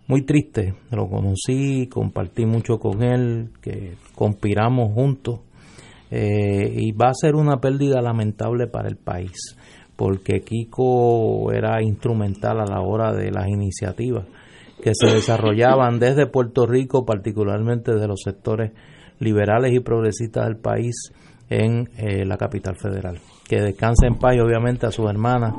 Muy 0.06 0.22
triste, 0.22 0.74
lo 0.90 1.08
conocí, 1.08 1.88
compartí 1.88 2.44
mucho 2.44 2.78
con 2.78 3.02
él, 3.02 3.50
que 3.62 3.94
conspiramos 4.14 4.92
juntos 4.92 5.40
eh, 6.10 6.70
y 6.76 6.92
va 6.92 7.08
a 7.08 7.14
ser 7.14 7.36
una 7.36 7.56
pérdida 7.56 8.02
lamentable 8.02 8.66
para 8.66 8.88
el 8.88 8.96
país, 8.96 9.56
porque 9.96 10.40
Kiko 10.40 11.50
era 11.52 11.82
instrumental 11.82 12.60
a 12.60 12.66
la 12.66 12.82
hora 12.82 13.14
de 13.14 13.30
las 13.30 13.48
iniciativas 13.48 14.26
que 14.84 14.92
se 14.92 15.06
desarrollaban 15.06 15.98
desde 15.98 16.26
Puerto 16.26 16.66
Rico, 16.66 17.06
particularmente 17.06 17.94
de 17.94 18.06
los 18.06 18.20
sectores 18.22 18.72
liberales 19.18 19.72
y 19.72 19.80
progresistas 19.80 20.44
del 20.44 20.58
país 20.58 21.10
en 21.48 21.88
eh, 21.96 22.26
la 22.26 22.36
capital 22.36 22.76
federal. 22.76 23.18
Que 23.48 23.62
descanse 23.62 24.06
en 24.06 24.16
paz 24.16 24.36
obviamente 24.44 24.84
a 24.84 24.90
sus 24.90 25.08
hermanas. 25.08 25.54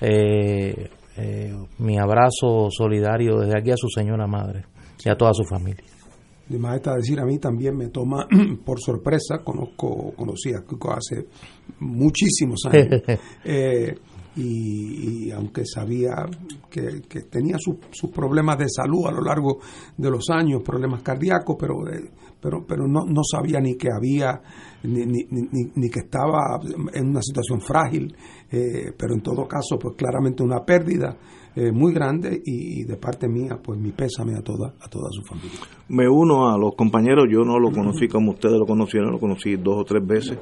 Eh, 0.00 0.90
eh, 1.16 1.56
mi 1.78 1.98
abrazo 1.98 2.68
solidario 2.70 3.40
desde 3.40 3.58
aquí 3.58 3.72
a 3.72 3.76
su 3.76 3.88
señora 3.88 4.28
madre 4.28 4.66
y 5.04 5.08
a 5.08 5.16
toda 5.16 5.32
su 5.34 5.42
familia. 5.42 5.82
De 6.48 6.56
más 6.56 6.76
está 6.76 6.94
decir, 6.94 7.18
a 7.18 7.24
mí 7.24 7.38
también 7.38 7.76
me 7.76 7.88
toma 7.88 8.28
por 8.64 8.78
sorpresa, 8.80 9.38
conozco, 9.42 10.12
conocí 10.14 10.54
a 10.54 10.62
Kiko 10.62 10.92
hace 10.92 11.26
muchísimos 11.80 12.60
años, 12.66 13.02
y, 14.38 15.26
y 15.26 15.30
aunque 15.32 15.64
sabía 15.66 16.14
que, 16.70 17.02
que 17.08 17.22
tenía 17.22 17.56
su- 17.58 17.78
sus 17.90 18.10
problemas 18.10 18.56
de 18.58 18.66
salud 18.68 19.06
a 19.06 19.10
lo 19.10 19.22
largo 19.22 19.58
de 19.96 20.10
los 20.10 20.30
años, 20.30 20.62
problemas 20.64 21.02
cardíacos, 21.02 21.56
pero, 21.58 21.74
eh, 21.88 22.08
pero, 22.40 22.64
pero 22.66 22.86
no, 22.86 23.04
no 23.04 23.22
sabía 23.24 23.60
ni 23.60 23.76
que 23.76 23.88
había, 23.92 24.40
ni, 24.84 25.04
ni, 25.06 25.24
ni- 25.30 25.72
ni 25.74 25.90
que 25.90 26.00
estaba 26.00 26.58
en 26.94 27.08
una 27.08 27.20
situación 27.22 27.60
frágil, 27.60 28.14
eh, 28.50 28.92
pero 28.96 29.14
en 29.14 29.20
todo 29.22 29.46
caso, 29.46 29.78
pues 29.78 29.94
claramente 29.96 30.42
una 30.42 30.64
pérdida 30.64 31.16
eh, 31.56 31.72
muy 31.72 31.92
grande 31.92 32.40
y, 32.44 32.84
de 32.84 32.96
parte 32.96 33.26
mía, 33.28 33.58
pues 33.62 33.80
mi 33.80 33.90
pésame 33.90 34.36
a 34.36 34.42
toda, 34.42 34.74
a 34.80 34.88
toda 34.88 35.08
su 35.10 35.22
familia. 35.24 35.58
Me 35.88 36.08
uno 36.08 36.48
a 36.48 36.56
los 36.56 36.76
compañeros, 36.76 37.26
yo 37.28 37.40
no 37.44 37.58
lo 37.58 37.72
conocí 37.72 38.06
como 38.12 38.32
ustedes 38.32 38.54
lo 38.58 38.66
conocieron, 38.66 39.10
lo 39.10 39.18
conocí 39.18 39.56
dos 39.56 39.78
o 39.80 39.84
tres 39.84 40.06
veces 40.06 40.38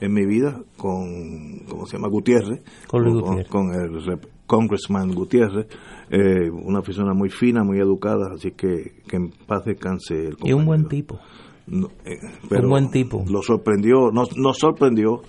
en 0.00 0.12
mi 0.12 0.24
vida 0.26 0.60
con, 0.76 1.60
¿cómo 1.68 1.86
se 1.86 1.96
llama? 1.96 2.08
Gutiérrez, 2.08 2.62
Con 2.86 3.20
con, 3.20 3.42
con 3.44 3.74
el 3.74 4.18
Congressman 4.46 5.12
Gutiérrez, 5.14 5.66
eh, 6.10 6.50
una 6.50 6.80
persona 6.80 7.12
muy 7.14 7.28
fina, 7.30 7.62
muy 7.64 7.78
educada, 7.78 8.32
así 8.34 8.52
que 8.52 9.02
que 9.06 9.16
en 9.16 9.30
paz 9.46 9.64
descanse 9.64 10.14
el 10.28 10.36
Y 10.42 10.52
un 10.52 10.64
buen 10.64 10.86
tipo. 10.88 11.18
No, 11.66 11.88
eh, 12.06 12.16
pero 12.48 12.62
un 12.64 12.70
buen 12.70 12.90
tipo. 12.90 13.24
Lo 13.28 13.42
sorprendió, 13.42 14.10
nos, 14.10 14.36
nos 14.38 14.56
sorprendió 14.58 15.20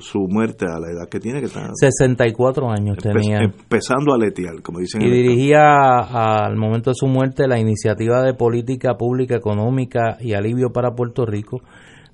su 0.00 0.26
muerte 0.28 0.66
a 0.66 0.78
la 0.78 0.90
edad 0.90 1.08
que 1.08 1.18
tiene, 1.20 1.40
que 1.40 1.46
está 1.46 1.70
64 1.74 2.68
años 2.70 2.98
empe- 2.98 3.12
tenía. 3.12 3.38
empezando 3.38 4.12
a 4.12 4.18
letear, 4.18 4.60
como 4.62 4.80
dicen 4.80 5.00
y 5.02 5.10
dirigía 5.10 5.98
al 6.00 6.56
momento 6.56 6.90
de 6.90 6.94
su 6.94 7.06
muerte 7.06 7.46
la 7.48 7.58
iniciativa 7.58 8.22
de 8.22 8.34
política 8.34 8.96
pública 8.96 9.36
económica 9.36 10.18
y 10.20 10.34
alivio 10.34 10.70
para 10.72 10.94
Puerto 10.94 11.24
Rico 11.26 11.62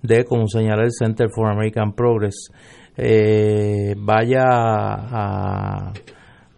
de, 0.05 0.25
como 0.25 0.47
señala 0.49 0.85
el 0.85 0.93
Center 0.93 1.29
for 1.35 1.51
American 1.51 1.95
Progress, 1.95 2.51
eh, 2.97 3.95
vaya 3.97 4.45
a 4.47 5.93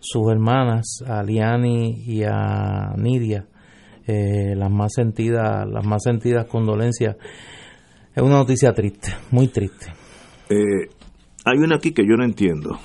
sus 0.00 0.30
hermanas, 0.30 1.02
a 1.06 1.22
Liani 1.22 2.02
y 2.06 2.24
a 2.24 2.92
Nidia, 2.96 3.46
eh, 4.06 4.54
las 4.56 4.70
más 4.70 4.92
sentidas, 4.94 5.64
las 5.68 5.86
más 5.86 6.02
sentidas 6.02 6.46
condolencias. 6.46 7.16
Es 8.14 8.22
una 8.22 8.38
noticia 8.38 8.72
triste, 8.72 9.12
muy 9.30 9.48
triste. 9.48 9.86
Eh, 10.50 10.88
hay 11.44 11.58
una 11.58 11.76
aquí 11.76 11.92
que 11.92 12.02
yo 12.02 12.16
no 12.16 12.24
entiendo 12.24 12.78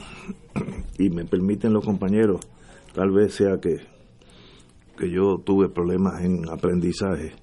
y 0.99 1.09
me 1.09 1.25
permiten 1.25 1.73
los 1.73 1.83
compañeros, 1.83 2.41
tal 2.93 3.09
vez 3.11 3.33
sea 3.33 3.57
que, 3.59 3.77
que 4.97 5.09
yo 5.09 5.37
tuve 5.43 5.69
problemas 5.69 6.23
en 6.23 6.47
aprendizaje. 6.49 7.33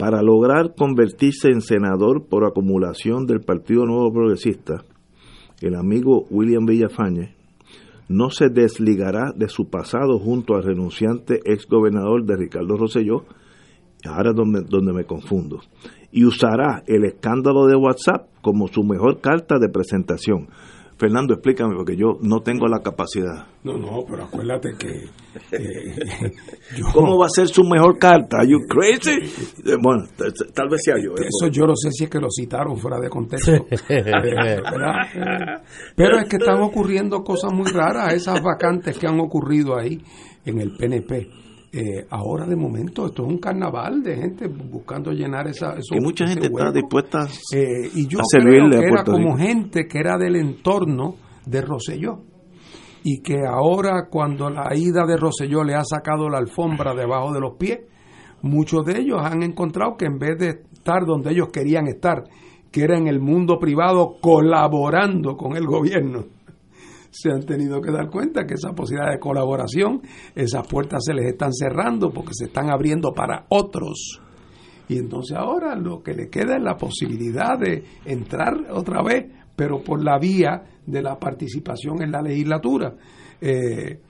Para 0.00 0.22
lograr 0.22 0.74
convertirse 0.74 1.48
en 1.48 1.60
senador 1.60 2.24
por 2.26 2.46
acumulación 2.46 3.26
del 3.26 3.42
Partido 3.42 3.84
Nuevo 3.84 4.10
Progresista, 4.10 4.82
el 5.60 5.74
amigo 5.74 6.24
William 6.30 6.64
Villafañe 6.64 7.34
no 8.08 8.30
se 8.30 8.48
desligará 8.48 9.30
de 9.36 9.50
su 9.50 9.68
pasado 9.68 10.18
junto 10.18 10.54
al 10.54 10.62
renunciante 10.62 11.40
exgobernador 11.44 12.24
de 12.24 12.34
Ricardo 12.34 12.78
Rosselló, 12.78 13.26
ahora 14.06 14.32
donde, 14.32 14.62
donde 14.62 14.94
me 14.94 15.04
confundo, 15.04 15.60
y 16.10 16.24
usará 16.24 16.82
el 16.86 17.04
escándalo 17.04 17.66
de 17.66 17.76
WhatsApp 17.76 18.26
como 18.40 18.68
su 18.68 18.82
mejor 18.82 19.20
carta 19.20 19.58
de 19.58 19.68
presentación. 19.68 20.48
Fernando, 21.00 21.32
explícame, 21.34 21.74
porque 21.74 21.96
yo 21.96 22.18
no 22.20 22.40
tengo 22.42 22.68
la 22.68 22.80
capacidad. 22.80 23.46
No, 23.64 23.78
no, 23.78 24.04
pero 24.08 24.24
acuérdate 24.24 24.68
que 24.78 24.88
eh, 25.56 26.30
yo- 26.76 26.84
¿Cómo 26.92 27.18
va 27.18 27.26
a 27.26 27.30
ser 27.30 27.48
su 27.48 27.64
mejor 27.64 27.98
carta? 27.98 28.36
¿Are 28.40 28.46
you 28.48 28.58
crazy? 28.68 29.18
Eh, 29.64 29.76
Bueno, 29.82 30.04
tal 30.54 30.68
vez 30.68 30.82
sea 30.84 30.96
yo. 31.02 31.12
eh, 31.12 31.26
Eso 31.28 31.48
yo 31.50 31.66
no 31.66 31.74
sé 31.74 31.90
si 31.90 32.04
es 32.04 32.10
que 32.10 32.18
lo 32.20 32.28
citaron 32.30 32.76
fuera 32.76 32.98
de 33.00 33.08
contexto. 33.08 33.52
¿verdad? 33.88 35.62
Pero 35.96 36.18
es 36.18 36.28
que 36.28 36.36
están 36.36 36.60
ocurriendo 36.62 37.22
cosas 37.22 37.52
muy 37.52 37.70
raras, 37.70 38.12
esas 38.14 38.42
vacantes 38.42 38.98
que 38.98 39.06
han 39.06 39.18
ocurrido 39.20 39.78
ahí 39.78 39.98
en 40.44 40.60
el 40.60 40.76
PNP. 40.76 41.28
Eh, 41.72 42.04
ahora 42.10 42.46
de 42.46 42.56
momento 42.56 43.06
esto 43.06 43.22
es 43.22 43.28
un 43.28 43.38
carnaval 43.38 44.02
de 44.02 44.16
gente 44.16 44.48
buscando 44.48 45.12
llenar 45.12 45.46
esa 45.46 45.76
mucha 46.00 46.26
gente 46.26 46.48
está 46.48 46.72
dispuesta 46.72 47.28
Eh, 47.54 47.88
y 47.94 48.08
yo 48.08 48.18
a 48.18 48.22
creo 48.28 48.42
servirle 48.42 48.80
que 48.80 48.86
a 48.86 48.88
era 48.88 49.04
como 49.04 49.36
gente 49.36 49.86
que 49.86 49.98
era 50.00 50.18
del 50.18 50.34
entorno 50.34 51.14
de 51.46 51.60
Roselló 51.60 52.22
y 53.04 53.22
que 53.22 53.46
ahora 53.46 54.08
cuando 54.10 54.50
la 54.50 54.74
ida 54.74 55.06
de 55.06 55.16
Roselló 55.16 55.62
le 55.62 55.74
ha 55.74 55.84
sacado 55.84 56.28
la 56.28 56.38
alfombra 56.38 56.92
debajo 56.92 57.32
de 57.32 57.40
los 57.40 57.56
pies, 57.56 57.78
muchos 58.42 58.84
de 58.84 58.98
ellos 59.00 59.20
han 59.22 59.44
encontrado 59.44 59.96
que 59.96 60.06
en 60.06 60.18
vez 60.18 60.38
de 60.38 60.48
estar 60.72 61.04
donde 61.06 61.30
ellos 61.30 61.50
querían 61.52 61.86
estar, 61.86 62.24
que 62.70 62.82
era 62.82 62.98
en 62.98 63.06
el 63.06 63.20
mundo 63.20 63.58
privado 63.58 64.16
colaborando 64.20 65.36
con 65.36 65.56
el 65.56 65.66
gobierno, 65.66 66.24
se 67.10 67.30
han 67.30 67.44
tenido 67.44 67.80
que 67.80 67.90
dar 67.90 68.08
cuenta 68.08 68.46
que 68.46 68.54
esa 68.54 68.72
posibilidad 68.72 69.12
de 69.12 69.18
colaboración, 69.18 70.02
esas 70.34 70.66
puertas 70.66 71.04
se 71.04 71.14
les 71.14 71.26
están 71.26 71.52
cerrando 71.52 72.10
porque 72.10 72.32
se 72.34 72.46
están 72.46 72.70
abriendo 72.70 73.12
para 73.12 73.46
otros. 73.48 74.20
Y 74.88 74.98
entonces 74.98 75.36
ahora 75.36 75.76
lo 75.76 76.02
que 76.02 76.14
le 76.14 76.28
queda 76.28 76.56
es 76.56 76.62
la 76.62 76.76
posibilidad 76.76 77.58
de 77.58 77.84
entrar 78.04 78.54
otra 78.70 79.02
vez, 79.02 79.26
pero 79.54 79.82
por 79.82 80.02
la 80.02 80.18
vía 80.18 80.64
de 80.86 81.02
la 81.02 81.18
participación 81.18 82.02
en 82.02 82.10
la 82.10 82.22
legislatura. 82.22 82.94
Eh, 83.40 84.00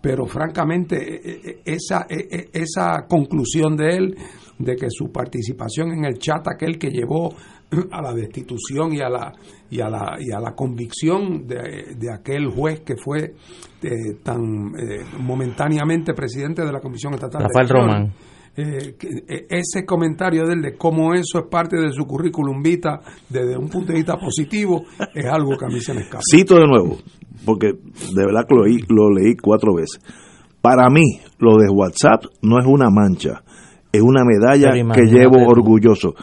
pero 0.00 0.26
francamente, 0.26 0.96
eh, 0.96 1.40
eh, 1.44 1.60
esa, 1.64 2.06
eh, 2.08 2.26
eh, 2.30 2.50
esa 2.54 3.06
conclusión 3.06 3.76
de 3.76 3.96
él, 3.96 4.16
de 4.58 4.76
que 4.76 4.86
su 4.90 5.10
participación 5.12 5.92
en 5.92 6.04
el 6.04 6.18
chat 6.18 6.46
aquel 6.48 6.78
que 6.78 6.90
llevó 6.90 7.34
a 7.90 8.02
la 8.02 8.12
destitución 8.12 8.92
y 8.92 9.00
a 9.00 9.08
la, 9.08 9.32
y 9.70 9.80
a 9.80 9.88
la, 9.88 10.16
y 10.18 10.32
a 10.32 10.40
la 10.40 10.52
convicción 10.54 11.46
de, 11.46 11.94
de 11.96 12.12
aquel 12.12 12.48
juez 12.48 12.80
que 12.80 12.96
fue 12.96 13.34
eh, 13.82 13.90
tan 14.22 14.40
eh, 14.76 15.04
momentáneamente 15.20 16.12
presidente 16.14 16.64
de 16.64 16.72
la 16.72 16.80
Comisión 16.80 17.14
Estatal 17.14 17.42
Rafael 17.42 17.68
de 17.68 17.72
Román. 17.74 18.12
eh, 18.56 18.94
eh, 19.28 19.46
ese 19.48 19.84
comentario 19.86 20.44
de 20.46 20.54
él 20.54 20.62
de 20.62 20.76
cómo 20.76 21.14
eso 21.14 21.38
es 21.38 21.44
parte 21.50 21.76
de 21.76 21.92
su 21.92 22.04
currículum 22.04 22.60
vita 22.62 23.00
desde 23.28 23.56
un 23.56 23.68
punto 23.68 23.92
de 23.92 23.98
vista 23.98 24.16
positivo 24.16 24.84
es 25.14 25.24
algo 25.26 25.56
que 25.56 25.64
a 25.66 25.68
mí 25.68 25.80
se 25.80 25.94
me 25.94 26.00
escapa. 26.00 26.22
Cito 26.28 26.56
de 26.56 26.66
nuevo, 26.66 26.98
porque 27.44 27.68
de 27.68 28.26
verdad 28.26 28.44
que 28.48 28.54
lo 28.56 28.64
leí, 28.64 28.78
lo 28.88 29.10
leí 29.10 29.36
cuatro 29.36 29.74
veces. 29.74 30.00
Para 30.60 30.90
mí, 30.90 31.20
lo 31.38 31.56
de 31.56 31.70
WhatsApp 31.70 32.24
no 32.42 32.58
es 32.58 32.66
una 32.66 32.90
mancha, 32.90 33.42
es 33.92 34.02
una 34.02 34.24
medalla 34.26 34.72
que 34.92 35.02
llevo 35.06 35.36
tú. 35.36 35.50
orgulloso. 35.50 36.14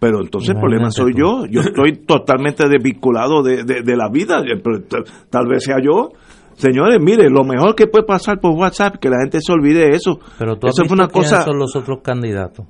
Pero 0.00 0.20
entonces 0.22 0.50
el 0.54 0.60
problema 0.60 0.90
soy 0.90 1.12
tú. 1.12 1.18
yo. 1.18 1.46
Yo 1.46 1.60
estoy 1.60 1.92
totalmente 2.06 2.68
desvinculado 2.68 3.42
de, 3.42 3.62
de- 3.64 3.82
de 3.82 3.96
la 3.96 4.08
vida. 4.08 4.42
T- 4.42 4.98
Tal 5.30 5.46
vez 5.46 5.62
sea 5.64 5.76
yo. 5.82 6.08
Señores, 6.54 6.98
mire, 7.00 7.30
lo 7.30 7.44
mejor 7.44 7.74
que 7.74 7.86
puede 7.86 8.04
pasar 8.04 8.40
por 8.40 8.52
WhatsApp, 8.52 8.96
que 9.00 9.08
la 9.08 9.18
gente 9.20 9.40
se 9.40 9.52
olvide 9.52 9.88
de 9.88 9.96
eso. 9.96 10.18
Pero 10.38 10.56
tú 10.58 10.66
has 10.66 10.72
eso 10.74 10.84
fue 10.84 10.84
visto 10.84 10.94
una 10.94 11.08
quiénes 11.08 11.30
cosa. 11.30 11.42
son 11.44 11.58
los 11.58 11.76
otros 11.76 12.00
candidatos. 12.02 12.66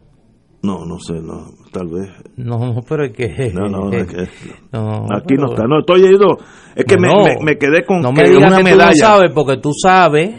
No, 0.62 0.85
no 0.85 0.98
sé, 0.98 1.15
no, 1.15 1.47
tal 1.73 1.89
vez. 1.89 2.11
No, 2.36 2.59
no, 2.59 2.81
pero 2.89 3.05
es 3.07 3.12
que... 3.12 3.51
No, 3.55 3.69
no, 3.69 3.90
es 3.93 4.07
que- 4.07 4.28
no, 4.73 5.07
Aquí 5.11 5.24
pero- 5.35 5.43
no 5.47 5.51
está. 5.52 5.65
No, 5.66 5.81
estoy 5.81 6.02
yendo. 6.02 6.36
Es 6.77 6.85
que 6.85 6.98
me, 6.98 7.09
No, 7.09 7.24
me- 7.24 7.39
me 7.43 7.57
quedé 7.59 7.85
con 7.85 8.01
No 8.01 8.12
me 8.12 8.24
digas 8.28 8.48
una 8.48 8.59
que 8.59 8.65
medalla. 8.65 8.93
tú 8.93 8.98
no 9.01 9.07
sabes, 9.07 9.32
porque 9.35 9.57
tú 9.57 9.70
sabes 9.73 10.31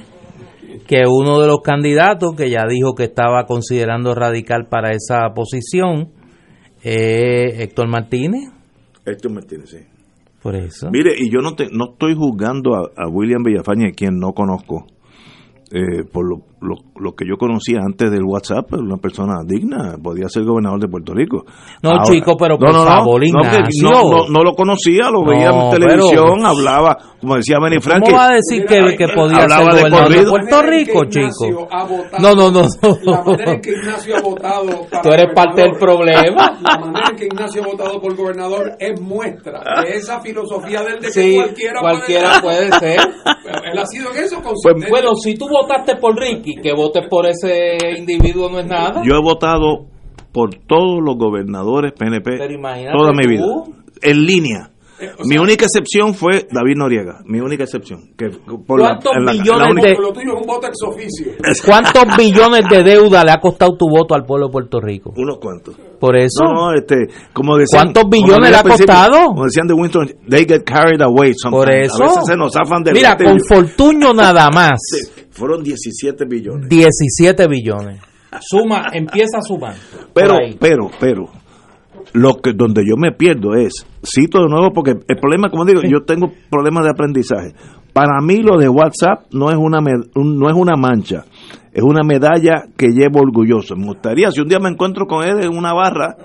que 0.87 1.01
uno 1.07 1.39
de 1.41 1.47
los 1.47 1.61
candidatos 1.61 2.33
que 2.35 2.49
ya 2.49 2.65
dijo 2.69 2.93
que 2.95 3.05
estaba 3.05 3.45
considerando 3.45 4.13
radical 4.13 4.67
para 4.69 4.91
esa 4.91 5.29
posición 5.33 6.09
es 6.83 7.59
Héctor 7.59 7.87
Martínez. 7.87 8.51
Héctor 9.05 9.33
Martínez, 9.33 9.69
sí. 9.69 9.79
Por 10.41 10.55
eso. 10.55 10.89
Mire, 10.91 11.13
y 11.17 11.31
yo 11.31 11.41
no 11.41 11.55
te, 11.55 11.67
no 11.71 11.91
estoy 11.91 12.15
juzgando 12.15 12.75
a, 12.75 12.89
a 12.95 13.07
William 13.07 13.43
Villafañe, 13.43 13.93
quien 13.93 14.17
no 14.17 14.33
conozco, 14.33 14.87
eh, 15.71 16.03
por 16.11 16.27
lo 16.27 16.50
lo, 16.61 16.75
lo 16.99 17.13
que 17.13 17.25
yo 17.27 17.37
conocía 17.37 17.79
antes 17.83 18.11
del 18.11 18.23
WhatsApp, 18.23 18.73
una 18.73 18.97
persona 18.97 19.39
digna, 19.45 19.97
podía 20.01 20.29
ser 20.29 20.43
gobernador 20.43 20.79
de 20.79 20.87
Puerto 20.87 21.13
Rico. 21.13 21.43
No, 21.81 22.03
chico, 22.03 22.37
pero 22.37 22.57
por 22.57 22.71
favor, 22.71 23.21
no, 23.31 23.41
no, 23.43 24.01
no, 24.03 24.27
no 24.29 24.43
lo 24.43 24.53
conocía, 24.53 25.09
lo 25.11 25.25
veía 25.25 25.49
en 25.49 25.69
televisión, 25.71 26.35
pero- 26.37 26.47
hablaba, 26.47 26.97
como 27.19 27.35
decía 27.35 27.57
Benny 27.61 27.79
Frank. 27.79 28.03
¿Cómo 28.05 28.17
va 28.17 28.27
a 28.29 28.33
decir 28.33 28.65
que, 28.65 28.95
que 28.95 29.07
podía 29.13 29.47
ser 29.47 29.65
de 29.73 29.81
gobernador 29.81 30.09
de. 30.09 30.29
Puerto 30.29 30.61
Rico, 30.63 31.05
chico? 31.05 31.67
No, 32.19 32.35
no, 32.35 32.51
no. 32.51 32.61
La 33.03 33.23
manera 33.23 33.53
en 33.53 33.61
que 33.61 33.71
Ignacio 33.71 34.17
ha 34.17 34.21
votado. 34.21 34.67
para 34.91 35.01
Tú 35.01 35.09
eres 35.09 35.33
parte 35.35 35.61
del 35.61 35.73
problema. 35.73 36.59
La 36.61 36.77
manera 36.77 37.09
en 37.09 37.15
que 37.15 37.25
Ignacio 37.25 37.63
ha 37.63 37.67
votado 37.67 37.99
por 38.01 38.15
gobernador 38.15 38.71
es 38.79 38.99
muestra 39.01 39.61
de 39.83 39.97
esa 39.97 40.19
filosofía 40.21 40.83
del 40.83 40.99
de 40.99 41.07
que 41.07 41.11
Sí, 41.13 41.35
cualquiera, 41.35 41.79
cualquiera 41.81 42.41
puede 42.41 42.71
ser. 42.73 42.99
Pero 43.43 43.57
él 43.71 43.79
ha 43.79 43.85
sido 43.85 44.11
en 44.11 44.17
eso 44.23 44.35
Pues, 44.41 44.47
consistente. 44.47 44.89
Bueno, 44.89 45.15
si 45.15 45.35
tú 45.35 45.47
votaste 45.47 45.95
por 45.97 46.15
Ricky, 46.17 46.50
que 46.55 46.73
votes 46.73 47.07
por 47.09 47.25
ese 47.25 47.77
individuo 47.97 48.49
no 48.49 48.59
es 48.59 48.65
nada. 48.65 49.01
Yo 49.03 49.15
he 49.15 49.21
votado 49.21 49.85
por 50.31 50.55
todos 50.55 51.01
los 51.03 51.17
gobernadores 51.17 51.93
PNP 51.93 52.37
toda 52.91 53.11
mi 53.13 53.27
vida, 53.27 53.45
en 54.01 54.25
línea. 54.25 54.70
Mi 55.25 55.37
única 55.37 55.65
excepción 55.65 56.13
fue 56.13 56.47
David 56.51 56.75
Noriega, 56.77 57.19
mi 57.25 57.39
única 57.39 57.63
excepción. 57.63 58.11
Que 58.17 58.29
por 58.65 58.79
la- 58.79 58.87
¿Cuántos 58.99 59.13
la- 59.17 59.31
millones 59.33 59.59
la 59.67 59.69
única- 59.71 59.87
de- 59.89 59.95
Lo 59.99 60.13
tuyo 60.13 60.33
es 60.33 60.41
un 60.41 60.47
voto 60.47 60.67
ex 60.67 60.77
oficio. 60.87 61.31
¿Cuántos 61.65 62.03
billones 62.17 62.61
de 62.69 62.83
deuda 62.83 63.23
le 63.23 63.31
ha 63.31 63.37
costado 63.39 63.75
tu 63.77 63.87
voto 63.89 64.15
al 64.15 64.23
pueblo 64.25 64.47
de 64.47 64.51
Puerto 64.51 64.79
Rico? 64.79 65.13
Unos 65.15 65.37
cuantos. 65.39 65.75
Por 65.99 66.15
eso. 66.17 66.43
No, 66.43 66.73
este, 66.73 66.95
como 67.33 67.57
decían, 67.57 67.91
¿Cuántos 67.93 68.03
billones 68.09 68.49
le 68.51 68.57
ha 68.57 68.63
costado? 68.63 69.25
Como 69.27 69.45
decían 69.45 69.67
de 69.67 69.73
Winston, 69.75 70.07
they 70.29 70.45
get 70.45 70.63
carried 70.63 71.01
away 71.01 71.33
sometimes. 71.35 71.65
Por 71.65 71.71
eso. 71.71 72.03
A 72.03 72.07
veces 72.07 72.23
se 72.25 72.35
nos 72.37 72.53
zafan 72.53 72.83
del 72.83 72.93
Mira, 72.95 73.15
con 73.17 73.39
Fortuño 73.47 74.13
nada 74.13 74.49
más. 74.53 74.79
Sí, 74.81 75.07
fueron 75.29 75.63
17 75.63 76.25
billones. 76.25 76.67
17 76.69 77.47
billones. 77.47 77.99
Suma, 78.39 78.87
empieza 78.93 79.39
a 79.39 79.41
sumar. 79.41 79.75
Pero, 80.13 80.37
pero, 80.59 80.89
pero, 80.99 81.25
lo 82.13 82.35
que 82.41 82.53
donde 82.53 82.83
yo 82.85 82.95
me 82.97 83.11
pierdo 83.11 83.53
es, 83.55 83.85
cito 84.03 84.39
de 84.41 84.49
nuevo 84.49 84.71
porque 84.73 84.91
el 85.07 85.17
problema, 85.17 85.49
como 85.49 85.65
digo, 85.65 85.81
yo 85.83 86.03
tengo 86.05 86.31
problemas 86.49 86.83
de 86.85 86.91
aprendizaje. 86.91 87.53
Para 87.93 88.21
mí 88.21 88.41
lo 88.41 88.57
de 88.57 88.69
WhatsApp 88.69 89.25
no 89.31 89.49
es 89.49 89.57
una 89.57 89.79
un- 90.15 90.37
no 90.39 90.47
es 90.49 90.55
una 90.55 90.75
mancha, 90.77 91.25
es 91.73 91.83
una 91.83 92.03
medalla 92.03 92.63
que 92.77 92.87
llevo 92.87 93.19
orgulloso. 93.21 93.75
Me 93.75 93.85
gustaría 93.87 94.31
si 94.31 94.41
un 94.41 94.47
día 94.47 94.59
me 94.59 94.69
encuentro 94.69 95.05
con 95.07 95.23
él 95.25 95.41
en 95.43 95.57
una 95.57 95.73
barra, 95.73 96.15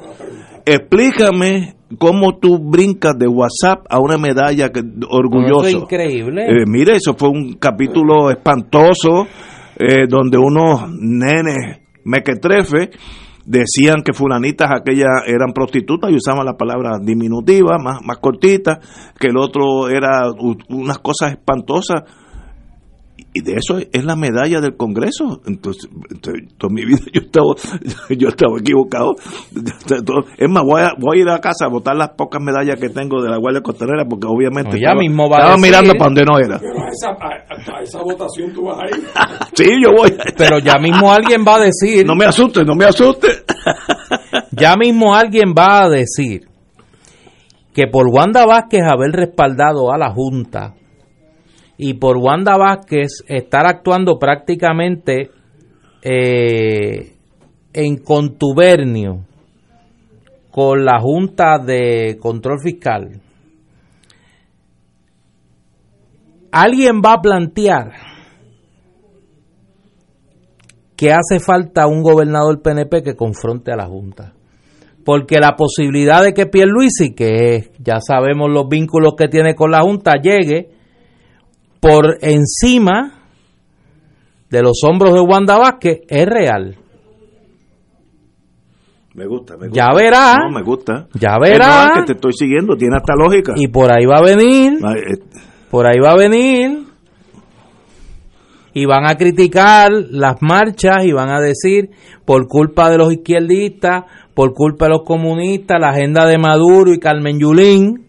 explícame 0.65 1.75
cómo 1.99 2.39
tú 2.39 2.59
brincas 2.59 3.17
de 3.19 3.29
WhatsApp 3.29 3.87
a 3.89 3.99
una 4.01 4.19
medalla 4.19 4.71
que, 4.71 4.81
orgulloso. 5.09 5.67
Eso 5.69 5.77
es 5.79 5.83
increíble. 5.85 6.43
Eh, 6.47 6.65
mire, 6.67 6.97
eso 6.97 7.15
fue 7.17 7.29
un 7.29 7.55
capítulo 7.55 8.31
espantoso 8.31 9.27
eh, 9.79 10.07
donde 10.09 10.39
unos 10.39 10.91
nenes 10.99 11.79
mequetrefe 12.05 12.91
decían 13.47 14.03
que 14.05 14.13
fulanitas 14.13 14.69
aquellas 14.71 15.23
eran 15.27 15.53
prostitutas 15.55 16.11
y 16.11 16.17
usaban 16.17 16.45
la 16.45 16.57
palabra 16.57 16.99
diminutiva, 17.01 17.79
más, 17.79 18.03
más 18.05 18.19
cortita, 18.19 18.81
que 19.19 19.29
el 19.29 19.39
otro 19.39 19.89
era 19.89 20.29
unas 20.69 20.99
cosas 20.99 21.33
espantosas. 21.33 22.03
Y 23.39 23.43
de 23.43 23.57
eso 23.57 23.79
es 23.93 24.05
la 24.05 24.17
medalla 24.17 24.61
del 24.63 24.77
Congreso. 24.77 25.43
Entonces, 25.47 25.91
entonces, 26.11 26.45
toda 26.57 26.73
mi 26.73 26.87
vida 26.87 27.01
yo 27.13 27.21
estaba, 27.21 27.55
yo 28.17 28.29
estaba 28.29 28.59
equivocado. 28.59 29.15
Es 30.39 30.49
más, 30.49 30.63
voy 30.65 30.81
a, 30.81 30.93
voy 30.99 31.19
a 31.19 31.23
ir 31.23 31.29
a 31.29 31.39
casa 31.41 31.67
a 31.67 31.69
botar 31.69 31.95
las 31.97 32.11
pocas 32.17 32.41
medallas 32.41 32.81
que 32.81 32.89
tengo 32.89 33.21
de 33.23 33.29
la 33.29 33.37
Guardia 33.37 33.61
Costanera 33.61 34.07
porque 34.09 34.27
obviamente 34.27 34.71
No, 34.71 34.77
ya 34.77 34.89
estaba, 34.89 35.01
mismo 35.01 35.29
va 35.29 35.37
a 35.37 35.41
estaba 35.41 35.57
decir- 35.57 35.63
mirando 35.69 35.93
para 35.93 36.05
donde 36.05 36.25
no 36.25 36.39
era. 36.39 36.59
Pero 36.59 36.81
a 36.81 36.89
esa, 36.89 37.09
a, 37.11 37.79
a 37.79 37.83
esa 37.83 38.01
votación 38.01 38.53
tú 38.55 38.63
vas 38.65 38.79
a 38.81 38.87
ir. 38.97 39.05
Sí, 39.55 39.65
yo 39.83 39.91
voy. 39.97 40.15
Pero 40.37 40.59
ya 40.61 40.79
mismo 40.79 41.13
alguien 41.13 41.45
va 41.47 41.57
a 41.57 41.61
decir. 41.61 42.07
No 42.07 42.15
me 42.15 42.25
asuste, 42.25 42.65
no 42.65 42.75
me 42.75 42.85
asuste. 42.87 43.29
Ya 44.53 44.75
mismo 44.77 45.15
alguien 45.15 45.53
va 45.57 45.83
a 45.85 45.89
decir 45.91 46.43
que 47.75 47.87
por 47.89 48.07
Wanda 48.09 48.47
Vázquez 48.47 48.81
haber 48.85 49.11
respaldado 49.11 49.93
a 49.93 49.99
la 49.99 50.11
Junta 50.15 50.73
y 51.79 51.95
por 51.95 52.17
Wanda 52.17 52.57
Vázquez 52.57 53.23
estar 53.29 53.67
actuando 53.67 54.19
prácticamente 54.19 55.31
eh, 56.03 57.13
en 57.73 57.97
contubernio 57.99 59.25
con 60.51 60.85
la 60.85 61.01
Junta 61.01 61.59
de 61.59 62.17
Control 62.19 62.59
Fiscal, 62.63 63.21
alguien 66.51 67.03
va 67.05 67.15
a 67.15 67.21
plantear 67.21 67.93
que 70.97 71.13
hace 71.13 71.39
falta 71.45 71.87
un 71.87 72.03
gobernador 72.03 72.63
PNP 72.63 73.03
que 73.03 73.15
confronte 73.15 73.71
a 73.71 73.77
la 73.77 73.87
Junta. 73.87 74.33
Porque 75.05 75.39
la 75.39 75.55
posibilidad 75.55 76.23
de 76.23 76.33
que 76.33 76.47
Pierluisi, 76.47 77.15
que 77.15 77.71
ya 77.79 78.01
sabemos 78.01 78.51
los 78.51 78.67
vínculos 78.69 79.15
que 79.17 79.29
tiene 79.29 79.55
con 79.55 79.71
la 79.71 79.83
Junta, 79.83 80.15
llegue 80.15 80.76
por 81.81 82.19
encima 82.21 83.13
de 84.51 84.63
los 84.63 84.83
hombros 84.85 85.15
de 85.15 85.21
Wanda 85.21 85.59
Vázquez 85.59 86.01
es 86.09 86.27
real. 86.27 86.77
Me 89.15 89.27
gusta, 89.27 89.57
me 89.57 89.69
gusta. 89.69 89.83
Ya 89.83 89.95
verá. 89.95 90.37
No, 90.37 90.51
me 90.51 90.63
gusta. 90.63 91.09
Ya 91.15 91.39
verá. 91.41 91.87
Es 91.87 92.01
que 92.01 92.07
te 92.07 92.13
estoy 92.13 92.33
siguiendo, 92.35 92.77
tiene 92.77 92.97
hasta 92.97 93.15
lógica. 93.15 93.55
Y 93.57 93.69
por 93.69 93.91
ahí 93.91 94.05
va 94.05 94.19
a 94.19 94.23
venir. 94.23 94.79
Ay, 94.85 95.15
eh, 95.15 95.19
Por 95.71 95.87
ahí 95.87 95.99
va 95.99 96.11
a 96.11 96.17
venir. 96.17 96.85
Y 98.75 98.85
van 98.85 99.07
a 99.07 99.17
criticar 99.17 99.91
las 99.91 100.43
marchas 100.43 101.07
y 101.07 101.13
van 101.13 101.31
a 101.31 101.41
decir, 101.41 101.89
por 102.27 102.47
culpa 102.47 102.91
de 102.91 102.99
los 102.99 103.11
izquierdistas, 103.11 104.05
por 104.35 104.53
culpa 104.53 104.85
de 104.85 104.91
los 104.91 105.03
comunistas, 105.03 105.81
la 105.81 105.89
agenda 105.89 106.27
de 106.27 106.37
Maduro 106.37 106.93
y 106.93 106.99
Carmen 106.99 107.41
Yulín. 107.41 108.06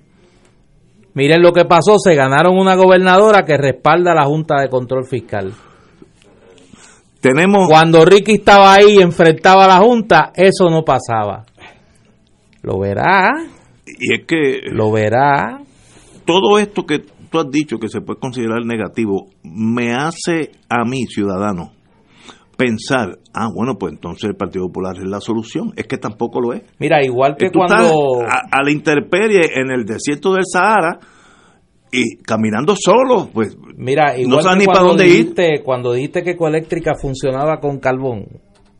Miren 1.17 1.41
lo 1.41 1.51
que 1.51 1.65
pasó, 1.65 1.97
se 1.97 2.13
ganaron 2.13 2.59
una 2.59 2.75
gobernadora 2.75 3.43
que 3.43 3.57
respalda 3.57 4.11
a 4.11 4.13
la 4.13 4.25
Junta 4.25 4.61
de 4.61 4.69
Control 4.69 5.03
Fiscal. 5.03 5.51
Tenemos... 7.19 7.67
Cuando 7.67 8.05
Ricky 8.05 8.33
estaba 8.33 8.75
ahí 8.75 8.97
y 8.99 9.01
enfrentaba 9.01 9.65
a 9.65 9.67
la 9.67 9.77
Junta, 9.79 10.31
eso 10.35 10.69
no 10.69 10.83
pasaba. 10.83 11.43
Lo 12.61 12.77
verá, 12.77 13.29
Y 13.87 14.13
es 14.13 14.27
que 14.27 14.59
lo 14.71 14.91
verá. 14.91 15.59
todo 16.23 16.59
esto 16.59 16.85
que 16.85 16.99
tú 17.31 17.39
has 17.39 17.49
dicho 17.49 17.79
que 17.79 17.87
se 17.87 18.01
puede 18.01 18.19
considerar 18.19 18.63
negativo, 18.63 19.25
me 19.41 19.95
hace 19.95 20.51
a 20.69 20.85
mí, 20.85 21.07
ciudadano, 21.07 21.71
pensar, 22.57 23.19
ah, 23.33 23.47
bueno, 23.53 23.75
pues 23.79 23.93
entonces 23.93 24.23
el 24.29 24.35
Partido 24.35 24.65
Popular 24.67 24.95
es 24.97 25.05
la 25.07 25.21
solución. 25.21 25.71
Es 25.75 25.85
que 25.87 25.97
tampoco 25.97 26.41
lo 26.41 26.53
es. 26.53 26.63
Mira, 26.79 27.03
igual 27.03 27.35
que 27.37 27.45
Eh, 27.45 27.49
Tú 27.51 27.59
cuando... 27.59 27.75
estás 28.23 28.41
a, 28.51 28.57
a 28.59 28.63
la 28.63 28.71
intemperie 28.71 29.41
en 29.55 29.69
el 29.71 29.85
desierto 29.85 30.33
del 30.33 30.43
Sahara 30.51 30.99
y 31.91 32.17
caminando 32.17 32.75
solo, 32.77 33.29
pues 33.33 33.55
Mira, 33.77 34.13
no 34.15 34.19
igual 34.19 34.43
sabes 34.43 34.57
que 34.57 34.65
ni 34.67 34.73
para 34.73 34.85
dónde 34.85 35.07
ir. 35.07 35.11
dijiste, 35.13 35.61
cuando 35.63 35.93
dijiste 35.93 36.23
que 36.23 36.31
Ecoeléctrica 36.31 36.95
funcionaba 36.95 37.59
con 37.59 37.79
carbón, 37.79 38.25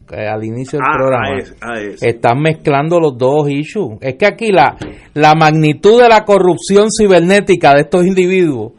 que 0.10 0.16
al 0.28 0.44
inicio 0.44 0.80
del 0.80 0.88
Ah, 0.90 0.98
programa, 0.98 1.38
es- 1.38 1.56
es. 1.94 2.04
están 2.04 2.40
mezclando 2.42 3.00
los 3.00 3.18
dos 3.18 3.50
issues. 3.50 3.98
Es 4.02 4.16
que 4.16 4.26
aquí 4.26 4.52
la, 4.52 4.76
la 5.14 5.36
magnitud 5.36 6.02
de 6.02 6.10
la 6.10 6.26
corrupción 6.26 6.88
cibernética 6.90 7.74
de 7.76 7.82
estos 7.82 8.06
individuos. 8.06 8.74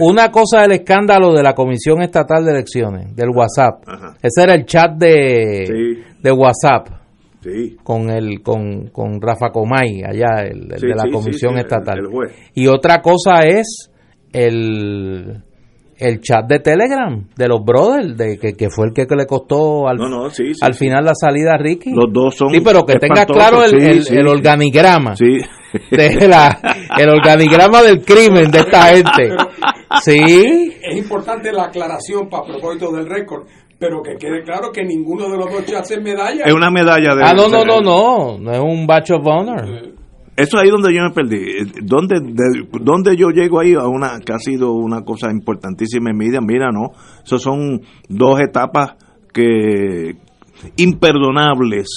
Una 0.00 0.30
cosa 0.30 0.62
del 0.62 0.72
escándalo 0.72 1.32
de 1.34 1.42
la 1.42 1.54
Comisión 1.54 2.02
Estatal 2.02 2.44
de 2.44 2.50
Elecciones, 2.52 3.14
del 3.14 3.30
WhatsApp. 3.30 3.82
Ajá. 3.86 4.14
Ese 4.22 4.42
era 4.42 4.54
el 4.54 4.64
chat 4.64 4.92
de, 4.96 5.64
Sí. 5.66 6.02
de 6.22 6.32
WhatsApp 6.32 6.88
Sí. 7.42 7.76
con 7.84 8.10
el 8.10 8.42
con, 8.42 8.88
con 8.88 9.20
Rafa 9.20 9.50
Comay 9.50 10.02
allá 10.02 10.42
el, 10.42 10.72
el 10.72 10.78
Sí, 10.80 10.86
de 10.88 10.94
la 10.96 11.04
comisión 11.10 11.56
estatal 11.58 11.98
el- 11.98 12.08
y 12.54 12.66
otra 12.66 13.00
cosa 13.00 13.44
es 13.46 13.90
el 14.32 15.42
el 15.98 16.20
chat 16.20 16.46
de 16.46 16.60
Telegram 16.60 17.24
de 17.36 17.48
los 17.48 17.64
brothers 17.64 18.16
de 18.16 18.38
que, 18.38 18.52
que 18.54 18.70
fue 18.70 18.86
el 18.86 18.92
que, 18.94 19.06
que 19.06 19.16
le 19.16 19.26
costó 19.26 19.88
al, 19.88 19.96
No, 19.96 20.08
no, 20.08 20.30
sí, 20.30 20.54
sí, 20.54 20.60
al 20.62 20.74
sí. 20.74 20.84
final 20.86 21.04
la 21.04 21.12
salida 21.14 21.54
a 21.54 21.58
Ricky 21.58 21.90
Los 21.92 22.12
dos 22.12 22.36
son 22.36 22.50
sí 22.50 22.60
pero 22.60 22.86
que 22.86 22.94
tenga 22.94 23.22
espantosos, 23.22 23.36
claro 23.50 23.64
el, 23.64 23.70
sí, 23.70 23.76
el- 23.86 24.04
sí, 24.04 24.14
el 24.16 24.28
organigrama 24.28 25.16
Sí. 25.16 25.38
de 25.90 26.28
la- 26.28 26.58
el 26.98 27.08
organigrama 27.08 27.82
del 27.82 28.04
crimen 28.04 28.50
de 28.50 28.58
esta 28.60 28.82
gente 28.94 29.34
sí 30.02 30.72
Es 30.82 30.96
importante 30.96 31.52
la 31.52 31.64
aclaración 31.64 32.28
para 32.28 32.44
propósito 32.44 32.92
del 32.92 33.06
récord, 33.08 33.46
pero 33.78 34.02
que 34.02 34.14
quede 34.16 34.42
claro 34.44 34.70
que 34.72 34.84
ninguno 34.84 35.28
de 35.28 35.36
los 35.36 35.50
dos 35.50 35.64
chats 35.66 35.90
es 35.90 36.02
medalla. 36.02 36.44
Es 36.44 36.52
una 36.52 36.70
medalla 36.70 37.14
de... 37.14 37.22
ah 37.24 37.34
no 37.34 37.48
no 37.48 37.64
no 37.64 37.80
no 37.80 38.38
no 38.38 38.52
es 38.52 38.60
un 38.60 38.86
batch 38.86 39.10
of 39.12 39.26
honor 39.26 39.97
Eso 40.38 40.56
es 40.56 40.62
ahí 40.62 40.70
donde 40.70 40.94
yo 40.94 41.02
me 41.02 41.10
perdí. 41.10 41.38
¿Dónde, 41.82 42.20
de- 42.20 43.16
yo 43.16 43.30
llego 43.30 43.58
ahí 43.58 43.74
a 43.74 43.88
una 43.88 44.20
que 44.20 44.32
ha 44.32 44.38
sido 44.38 44.72
una 44.72 45.02
cosa 45.02 45.32
importantísima 45.32 46.10
en 46.10 46.16
mi 46.16 46.26
vida? 46.28 46.40
Mira, 46.40 46.70
no. 46.70 46.92
Esas 47.24 47.42
son 47.42 47.80
dos 48.08 48.40
etapas 48.40 48.94
que 49.34 50.14
imperdonables. 50.76 51.88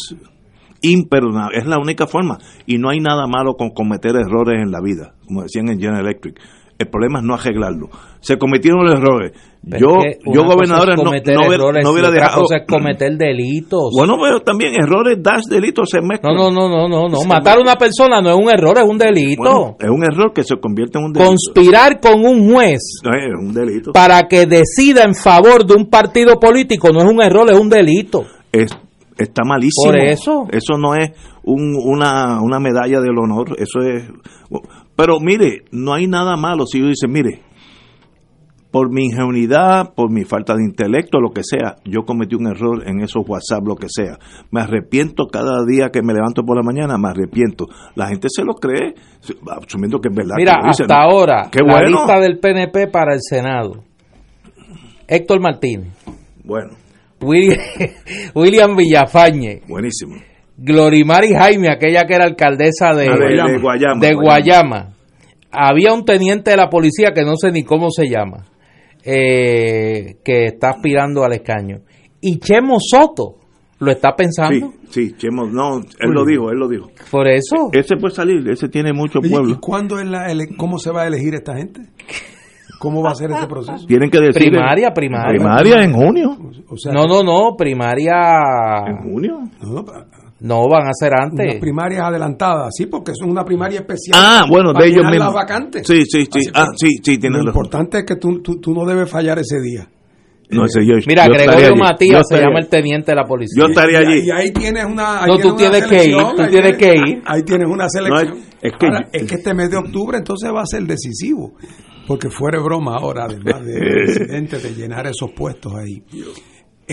Imperdonables. 0.81 1.61
Es 1.61 1.67
la 1.67 1.77
única 1.77 2.07
forma. 2.07 2.39
Y 2.65 2.77
no 2.79 2.89
hay 2.89 2.99
nada 2.99 3.27
malo 3.27 3.53
con 3.53 3.69
cometer 3.69 4.15
errores 4.15 4.59
en 4.61 4.71
la 4.71 4.81
vida, 4.81 5.13
como 5.27 5.43
decían 5.43 5.69
en 5.69 5.79
General 5.79 6.01
Electric. 6.05 6.39
El 6.81 6.87
problema 6.87 7.19
es 7.19 7.25
no 7.25 7.33
arreglarlo. 7.35 7.89
Se 8.21 8.37
cometieron 8.37 8.83
los 8.85 8.95
errores. 8.99 9.31
Pero 9.69 9.79
yo, 9.79 9.97
es 10.03 10.17
que 10.17 10.31
yo 10.33 10.43
gobernadora, 10.43 10.95
no, 10.95 11.03
no, 11.03 11.13
errores 11.13 11.83
no 11.83 11.91
hubiera 11.91 12.09
otra 12.09 12.21
dejado. 12.23 12.41
cosa 12.41 12.57
es 12.57 12.63
cometer 12.67 13.15
delitos. 13.15 13.91
Bueno, 13.95 14.15
pero 14.19 14.39
también 14.41 14.73
errores, 14.73 15.19
das 15.21 15.43
delitos 15.47 15.87
se 15.91 16.01
mezclan. 16.01 16.35
No, 16.35 16.49
no, 16.49 16.67
no, 16.67 16.87
no, 16.87 17.03
no, 17.03 17.09
no. 17.09 17.17
Se 17.17 17.27
Matar 17.27 17.59
a 17.59 17.61
una 17.61 17.75
persona 17.75 18.19
no 18.21 18.31
es 18.31 18.35
un 18.35 18.49
error, 18.49 18.75
es 18.79 18.83
un 18.89 18.97
delito. 18.97 19.43
Bueno, 19.43 19.75
es 19.79 19.89
un 19.89 20.03
error 20.03 20.33
que 20.33 20.43
se 20.43 20.55
convierte 20.59 20.97
en 20.97 21.05
un 21.05 21.13
delito. 21.13 21.29
Conspirar 21.29 21.99
con 21.99 22.25
un 22.25 22.51
juez 22.51 22.79
No, 23.03 23.11
es 23.11 23.33
un 23.39 23.53
delito. 23.53 23.91
para 23.93 24.23
que 24.27 24.47
decida 24.47 25.03
en 25.03 25.13
favor 25.13 25.63
de 25.65 25.75
un 25.75 25.87
partido 25.87 26.39
político 26.39 26.89
no 26.91 26.99
es 27.01 27.05
un 27.05 27.21
error, 27.21 27.47
es 27.51 27.59
un 27.59 27.69
delito. 27.69 28.25
Es, 28.51 28.71
está 29.19 29.43
malísimo. 29.45 29.91
Por 29.91 29.95
eso. 29.99 30.47
Eso 30.51 30.77
no 30.79 30.95
es 30.95 31.11
un- 31.43 31.75
una, 31.85 32.41
una 32.41 32.59
medalla 32.59 32.99
del 32.99 33.15
honor. 33.19 33.55
Eso 33.59 33.79
es. 33.81 34.05
Pero 35.01 35.19
mire, 35.19 35.63
no 35.71 35.93
hay 35.93 36.05
nada 36.07 36.35
malo 36.35 36.65
si 36.67 36.79
uno 36.79 36.89
dice, 36.89 37.07
mire, 37.07 37.41
por 38.69 38.93
mi 38.93 39.05
ingenuidad, 39.05 39.93
por 39.95 40.11
mi 40.11 40.23
falta 40.25 40.53
de 40.55 40.63
intelecto, 40.63 41.19
lo 41.19 41.31
que 41.31 41.41
sea, 41.43 41.77
yo 41.85 42.03
cometí 42.05 42.35
un 42.35 42.45
error 42.47 42.87
en 42.87 43.01
esos 43.01 43.23
WhatsApp, 43.27 43.63
lo 43.67 43.75
que 43.75 43.87
sea. 43.89 44.17
Me 44.51 44.61
arrepiento 44.61 45.25
cada 45.25 45.65
día 45.67 45.89
que 45.91 46.03
me 46.03 46.13
levanto 46.13 46.43
por 46.43 46.55
la 46.55 46.61
mañana, 46.63 46.97
me 46.99 47.09
arrepiento. 47.09 47.65
La 47.95 48.07
gente 48.09 48.27
se 48.29 48.43
lo 48.45 48.53
cree, 48.53 48.93
asumiendo 49.65 49.99
que 49.99 50.09
es 50.09 50.15
verdad. 50.15 50.35
Mira, 50.37 50.53
que 50.53 50.61
lo 50.61 50.67
dicen, 50.67 50.83
hasta 50.85 50.95
¿no? 51.03 51.09
ahora, 51.11 51.49
Qué 51.51 51.63
la 51.65 51.73
bueno. 51.73 51.87
lista 51.97 52.19
del 52.19 52.39
PNP 52.39 52.87
para 52.87 53.13
el 53.15 53.19
Senado. 53.21 53.83
Héctor 55.07 55.41
Martínez, 55.41 55.89
Bueno, 56.45 56.69
William, 57.21 57.57
William 58.35 58.75
Villafañe, 58.77 59.61
buenísimo. 59.67 60.15
Glorimari 60.63 61.33
Jaime, 61.33 61.69
aquella 61.71 62.03
que 62.05 62.13
era 62.13 62.25
alcaldesa 62.25 62.93
de, 62.93 63.05
de- 63.05 63.09
de 63.09 63.59
Guayama, 63.59 63.99
de 63.99 64.13
Guayama. 64.13 64.21
Guayama. 64.21 64.87
Había 65.51 65.93
un 65.93 66.05
teniente 66.05 66.51
de 66.51 66.57
la 66.57 66.69
policía 66.69 67.11
que 67.13 67.23
no 67.23 67.35
sé 67.35 67.51
ni 67.51 67.63
cómo 67.63 67.89
se 67.91 68.07
llama, 68.07 68.45
eh, 69.03 70.17
que 70.23 70.45
está 70.45 70.69
aspirando 70.69 71.23
al 71.23 71.33
escaño. 71.33 71.79
Y 72.21 72.39
Chemo 72.39 72.77
Soto 72.79 73.37
lo 73.79 73.91
está 73.91 74.15
pensando. 74.15 74.71
Sí, 74.89 75.09
sí, 75.09 75.15
Chemo, 75.17 75.45
no, 75.47 75.79
él 75.79 76.11
lo 76.11 76.23
dijo, 76.25 76.51
él 76.51 76.57
lo 76.59 76.67
dijo. 76.69 76.89
Por 77.09 77.27
eso. 77.27 77.69
Ese 77.73 77.95
puede 77.97 78.13
salir, 78.15 78.47
ese 78.49 78.69
tiene 78.69 78.93
mucho 78.93 79.19
pueblo. 79.19 79.49
¿Y 79.49 79.55
cuándo 79.55 79.99
es 79.99 80.07
la 80.07 80.31
ele- 80.31 80.55
cómo 80.55 80.77
se 80.77 80.91
va 80.91 81.01
a 81.03 81.07
elegir 81.07 81.33
esta 81.33 81.55
gente? 81.57 81.81
¿Cómo 82.79 83.03
va 83.03 83.11
a 83.11 83.15
ser 83.15 83.29
este 83.29 83.45
proceso? 83.45 83.85
Tienen 83.85 84.09
que 84.09 84.19
decir. 84.19 84.49
Primaria, 84.49 84.91
primaria. 84.91 85.29
Primaria 85.37 85.83
en 85.83 85.93
junio. 85.93 86.35
O 86.67 86.77
sea, 86.77 86.91
no, 86.91 87.05
no, 87.05 87.21
no, 87.21 87.55
primaria. 87.55 88.13
¿En 88.87 88.97
junio? 89.11 89.39
No, 89.61 89.83
No, 90.41 90.67
van 90.67 90.87
a 90.87 90.91
ser 90.93 91.11
antes. 91.13 91.45
unas 91.45 91.55
primarias 91.61 92.01
adelantadas, 92.03 92.69
sí, 92.75 92.87
porque 92.87 93.11
es 93.11 93.21
una 93.21 93.45
primaria 93.45 93.79
especial. 93.81 94.17
Ah, 94.19 94.45
bueno, 94.49 94.73
de 94.73 94.87
ellos 94.87 95.03
mismos. 95.05 95.25
las 95.27 95.33
vacantes. 95.33 95.85
Sí, 95.87 96.03
sí, 96.05 96.23
sí. 96.25 96.39
Así 96.39 96.49
Ah, 96.53 96.65
que 96.71 96.77
sí, 96.87 96.87
sí, 97.03 97.17
tiene 97.19 97.37
Lo 97.37 97.45
razón. 97.45 97.47
importante 97.49 97.99
es 97.99 98.05
que 98.05 98.15
tú, 98.15 98.41
tú, 98.41 98.59
tú 98.59 98.73
no 98.73 98.85
debes 98.85 99.09
fallar 99.09 99.37
ese 99.39 99.61
día. 99.61 99.87
No, 100.49 100.65
ese 100.65 100.85
yo- 100.85 100.95
Mira, 101.07 101.27
yo 101.27 101.31
Gregorio 101.33 101.57
allí. 101.59 101.69
Yo 101.69 101.75
Matías 101.75 102.13
se 102.27 102.35
estaría 102.35 102.47
llama 102.47 102.59
el 102.59 102.67
teniente 102.67 103.11
de 103.11 103.15
la 103.15 103.23
policía. 103.23 103.63
Yo 103.63 103.69
estaría 103.69 103.99
allí. 103.99 104.19
Y, 104.27 104.31
ahí 104.31 104.51
tienes 104.51 104.83
una. 104.83 105.23
ahí 105.23 105.29
No, 105.29 105.37
tú 105.37 105.55
tienes 105.55 105.83
que 105.85 105.95
ir, 105.95 106.01
selección, 106.01 106.35
tú 106.35 106.41
ahí 106.41 106.49
tienes 106.49 106.77
que 106.77 106.87
ir. 106.93 107.21
Ahí 107.25 107.43
tienes 107.43 107.67
una 107.69 107.87
selección. 107.87 108.37
es- 108.37 108.47
es 108.61 108.71
que- 108.77 108.85
Ahora, 108.87 109.07
es 109.13 109.23
que 109.29 109.35
este 109.35 109.53
mes 109.53 109.69
de 109.69 109.77
octubre 109.77 110.17
entonces 110.17 110.51
va 110.53 110.61
a 110.63 110.65
ser 110.65 110.83
decisivo. 110.83 111.53
Porque 112.07 112.29
fuera 112.29 112.59
broma 112.59 112.97
ahora, 112.97 113.25
además 113.29 113.63
del 113.63 113.79
presidente, 114.05 114.57
de 114.59 114.73
llenar 114.73 115.05
esos 115.07 115.31
puestos 115.33 115.71
ahí. 115.75 116.03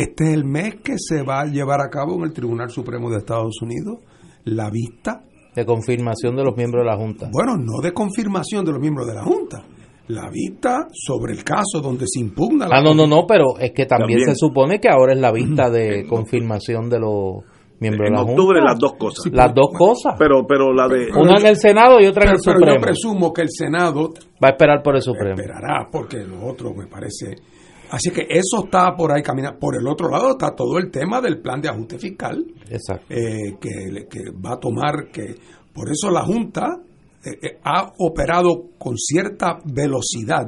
Este 0.01 0.29
es 0.29 0.35
el 0.35 0.45
mes 0.45 0.77
que 0.83 0.95
se 0.99 1.23
va 1.23 1.41
a 1.41 1.47
llevar 1.47 1.81
a 1.81 1.89
cabo 1.91 2.15
en 2.17 2.23
el 2.25 2.33
Tribunal 2.33 2.71
Supremo 2.71 3.11
de 3.11 3.19
Estados 3.19 3.61
Unidos 3.63 3.99
la 4.45 4.71
vista, 4.71 5.23
De 5.55 5.65
confirmación 5.67 6.37
de 6.37 6.45
los 6.45 6.57
miembros 6.57 6.85
de 6.85 6.91
la 6.91 6.97
Junta. 6.97 7.29
bueno, 7.33 7.57
no 7.57 7.83
de 7.83 7.93
confirmación 7.93 8.65
de 8.65 8.73
los 8.73 8.81
miembros 8.81 9.07
de 9.07 9.15
la 9.15 9.23
Junta, 9.25 9.65
la 10.09 10.31
vista 10.31 10.87
sobre 10.93 11.33
el 11.35 11.43
caso 11.45 11.81
donde 11.83 12.05
se 12.07 12.21
impugna 12.21 12.67
la 12.69 12.77
Ah, 12.79 12.83
no, 12.83 12.95
no, 12.95 13.07
no, 13.07 13.27
pero 13.27 13.59
es 13.59 13.73
que 13.73 13.85
también, 13.87 14.21
También. 14.21 14.29
se 14.31 14.35
supone 14.37 14.79
que 14.81 14.89
ahora 14.89 15.13
es 15.15 15.21
la 15.21 15.33
vista 15.33 15.69
de 15.71 16.07
confirmación 16.09 16.89
de 16.89 17.01
los 17.01 17.43
miembros 17.81 18.09
En 18.09 18.15
de 18.15 18.19
la 18.19 18.23
octubre 18.23 18.59
Junta. 18.61 18.73
las 18.73 18.79
dos 18.79 18.93
cosas. 18.99 19.33
Las 19.33 19.55
dos 19.55 19.69
cosas. 19.77 20.15
Pero, 20.19 20.47
pero 20.47 20.73
la 20.73 20.89
de. 20.89 21.09
Una 21.15 21.39
en 21.39 21.47
el 21.47 21.57
Senado 21.57 22.01
y 22.01 22.07
otra 22.07 22.25
en 22.25 22.31
Pero, 22.31 22.37
el 22.37 22.43
pero 22.45 22.59
Supremo. 22.59 22.77
yo 22.77 22.81
presumo 22.83 23.33
que 23.33 23.43
el 23.43 23.51
Senado 23.51 24.11
Va 24.43 24.49
a 24.49 24.51
esperar 24.53 24.83
por 24.83 24.95
el 24.97 25.03
Supremo. 25.03 25.35
esperará, 25.39 25.89
porque 25.91 26.19
lo 26.25 26.47
otro 26.47 26.73
me 26.73 26.87
parece. 26.87 27.35
Así 27.91 28.11
que 28.11 28.27
eso 28.29 28.65
está 28.65 28.95
por 28.97 29.13
ahí 29.13 29.23
caminando. 29.23 29.59
Por 29.59 29.77
el 29.77 29.87
otro 29.89 30.09
lado 30.11 30.31
está 30.33 30.55
todo 30.55 30.79
el 30.79 30.91
tema 30.91 31.21
del 31.21 31.41
plan 31.41 31.61
de 31.61 31.69
ajuste 31.69 31.99
fiscal 31.99 32.45
Exacto. 32.69 33.07
eh, 33.09 33.57
que, 33.61 33.91
le- 33.93 34.07
que 34.07 34.31
va 34.45 34.55
a 34.55 34.59
tomar, 34.61 35.11
que 35.13 35.35
por 35.73 35.89
eso 35.91 36.11
la 36.11 36.23
Junta 36.25 36.67
eh, 37.25 37.31
eh, 37.43 37.59
ha 37.65 37.91
operado 37.99 38.71
con 38.79 38.97
cierta 38.97 39.59
velocidad, 39.65 40.47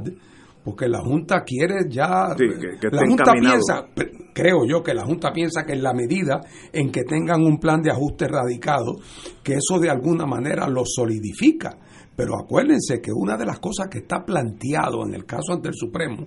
porque 0.65 0.87
la 0.89 1.01
Junta 1.01 1.43
quiere 1.45 1.89
ya... 1.89 2.29
Sí, 2.37 2.45
que- 2.61 2.79
que 2.79 2.95
la 2.95 3.03
Junta 3.07 3.23
encaminado. 3.23 3.55
piensa, 3.55 3.87
creo 4.35 4.59
yo 4.69 4.83
que 4.83 4.93
la 4.95 5.05
Junta 5.05 5.33
piensa 5.33 5.65
que 5.65 5.73
en 5.73 5.83
la 5.83 5.95
medida 5.95 6.41
en 6.73 6.93
que 6.93 7.05
tengan 7.05 7.43
un 7.43 7.59
plan 7.59 7.81
de 7.81 7.91
ajuste 7.91 8.29
radicado, 8.29 8.97
que 9.43 9.55
eso 9.55 9.81
de 9.81 9.89
alguna 9.91 10.27
manera 10.27 10.69
lo 10.69 10.83
solidifica. 10.85 11.79
Pero 12.15 12.35
acuérdense 12.39 13.01
que 13.01 13.11
una 13.15 13.39
de 13.39 13.47
las 13.47 13.61
cosas 13.61 13.89
que 13.91 13.99
está 14.01 14.23
planteado 14.27 15.07
en 15.07 15.15
el 15.15 15.25
caso 15.25 15.55
ante 15.55 15.69
el 15.69 15.75
Supremo 15.75 16.27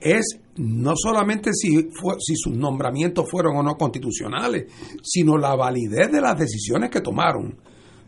es 0.00 0.38
no 0.56 0.92
solamente 0.96 1.50
si, 1.52 1.88
fue- 2.00 2.16
si 2.20 2.34
sus 2.36 2.54
nombramientos 2.56 3.28
fueron 3.30 3.56
o 3.56 3.62
no 3.62 3.76
constitucionales, 3.76 4.66
sino 5.02 5.36
la 5.36 5.54
validez 5.56 6.10
de 6.12 6.20
las 6.20 6.38
decisiones 6.38 6.90
que 6.90 7.00
tomaron. 7.00 7.56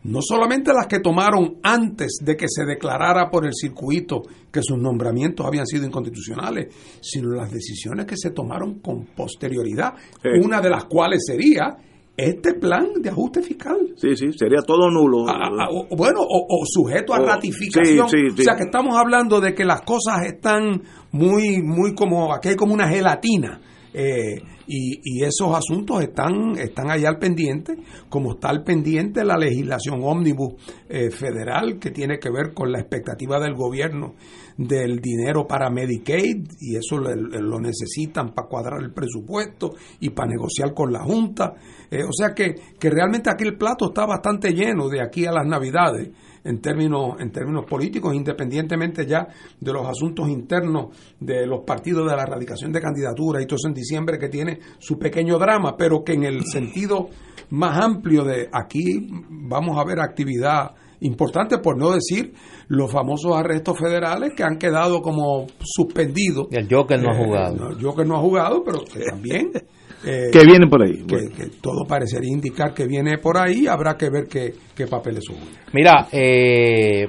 No 0.05 0.21
solamente 0.23 0.73
las 0.73 0.87
que 0.87 1.01
tomaron 1.01 1.57
antes 1.65 2.19
de 2.23 2.37
que 2.37 2.47
se 2.49 2.65
declarara 2.65 3.29
por 3.29 3.45
el 3.45 3.53
circuito 3.53 4.23
que 4.53 4.61
sus 4.63 4.79
nombramientos 4.79 5.45
habían 5.45 5.67
sido 5.67 5.85
inconstitucionales, 5.85 6.73
sino 7.01 7.31
las 7.31 7.51
decisiones 7.51 8.07
que 8.07 8.17
se 8.17 8.31
tomaron 8.31 8.79
con 8.79 9.07
posterioridad, 9.17 9.95
Sí. 10.23 10.29
una 10.45 10.61
de 10.61 10.71
las 10.71 10.85
cuales 10.85 11.25
sería 11.27 11.77
este 12.17 12.55
plan 12.55 12.87
de 13.03 13.11
ajuste 13.11 13.43
fiscal. 13.43 13.77
Sí, 13.97 14.15
sí, 14.17 14.27
sería 14.39 14.61
todo 14.67 14.91
nulo. 14.91 15.29
Ah, 15.29 15.51
ah, 15.59 15.69
o- 15.71 15.95
bueno, 15.97 16.21
o, 16.21 16.47
o 16.49 16.65
sujeto 16.65 17.13
a 17.13 17.21
O- 17.21 17.27
ratificación. 17.27 18.09
sí, 18.09 18.17
sí, 18.31 18.37
sí. 18.37 18.41
O 18.43 18.45
sea 18.45 18.55
que 18.57 18.63
estamos 18.65 18.97
hablando 18.97 19.41
de 19.41 19.55
que 19.55 19.65
las 19.67 19.83
cosas 19.83 20.25
están 20.25 20.83
muy, 21.17 21.63
muy 21.63 21.95
como, 21.95 22.33
aquí 22.35 22.49
hay 22.51 22.57
como 22.57 22.75
una 22.75 22.89
gelatina. 22.89 23.61
eh, 23.95 24.41
y, 24.69 24.99
y 25.05 25.23
esos 25.23 25.55
asuntos 25.55 26.03
están, 26.03 26.59
están 26.59 26.91
allá 26.91 27.09
al 27.09 27.19
pendiente, 27.21 27.77
como 28.09 28.33
está 28.33 28.49
al 28.49 28.65
pendiente 28.65 29.25
la 29.25 29.37
legislación 29.37 30.01
ómnibus 30.03 30.55
eh, 30.89 31.09
federal 31.11 31.79
que 31.79 31.93
tiene 31.93 32.19
que 32.19 32.29
ver 32.31 32.53
con 32.53 32.73
la 32.73 32.81
expectativa 32.81 33.39
del 33.39 33.55
gobierno 33.55 34.17
del 34.59 34.99
dinero 34.99 35.47
para 35.47 35.71
Medicaid, 35.71 36.49
y 36.61 36.77
eso 36.77 36.99
le- 36.99 37.41
lo 37.41 37.61
necesitan 37.61 38.35
para 38.35 38.49
cuadrar 38.49 38.83
el 38.83 38.93
presupuesto 38.93 39.75
y 40.01 40.11
para 40.11 40.31
negociar 40.33 40.75
con 40.75 40.93
la 40.93 41.05
Junta. 41.05 41.55
Eh, 41.89 42.03
o 42.03 42.13
sea 42.13 42.35
que, 42.35 42.57
que 42.79 42.91
realmente 42.91 43.31
aquí 43.31 43.45
el 43.45 43.57
plato 43.57 43.87
está 43.91 44.05
bastante 44.05 44.51
lleno 44.53 44.89
de 44.89 45.01
aquí 45.01 45.27
a 45.27 45.33
las 45.33 45.47
Navidades 45.47 46.11
en 46.47 46.61
términos, 46.61 47.21
en 47.21 47.31
términos 47.33 47.65
políticos, 47.65 48.15
independientemente 48.15 49.05
ya 49.07 49.27
de 49.61 49.73
los 49.73 49.87
asuntos 49.87 50.29
internos 50.29 50.87
de 51.21 51.47
los 51.47 51.61
partidos 51.65 52.09
de 52.09 52.17
la 52.17 52.23
erradicación 52.23 52.73
de 52.73 52.81
candidaturas 52.81 53.43
y 53.43 53.47
todo 53.47 53.57
eso 53.57 53.69
en 53.69 53.75
diciembre 53.75 54.19
que 54.19 54.29
tiene 54.29 54.61
su 54.79 54.99
pequeño 54.99 55.39
drama, 55.39 55.77
pero 55.77 56.03
que 56.05 56.13
en 56.15 56.25
el 56.25 56.45
sentido 56.45 57.09
más 57.51 57.79
amplio 57.85 58.25
de 58.25 58.49
aquí 58.53 59.09
vamos 59.29 59.79
a 59.79 59.85
ver 59.85 60.01
actividad 60.01 60.73
importante, 61.01 61.59
por 61.59 61.77
no 61.77 61.91
decir 61.93 62.33
los 62.69 62.91
famosos 62.91 63.37
arrestos 63.37 63.79
federales 63.79 64.33
que 64.35 64.43
han 64.43 64.57
quedado 64.57 65.03
como 65.03 65.47
suspendidos. 65.61 66.49
El 66.51 66.69
Joker 66.73 67.01
no 67.03 67.11
ha 67.11 67.15
Eh, 67.21 67.25
jugado. 67.25 67.55
no, 67.71 67.79
Joker 67.81 68.07
no 68.07 68.17
ha 68.17 68.21
jugado, 68.21 68.63
pero 68.65 68.79
que 68.85 69.01
también... 69.01 69.51
eh, 70.07 70.31
Que 70.33 70.45
viene 70.47 70.67
por 70.69 70.83
ahí. 70.83 71.05
que, 71.07 71.29
que 71.37 71.47
todo 71.61 71.85
parecería 71.87 72.33
indicar 72.33 72.73
que 72.73 72.87
viene 72.87 73.19
por 73.19 73.37
ahí, 73.39 73.67
habrá 73.67 73.97
que 73.97 74.09
ver 74.11 74.25
qué, 74.29 74.55
qué 74.75 74.87
papeles 74.87 75.25
son. 75.27 75.37
Mira, 75.73 76.07
eh, 76.13 77.07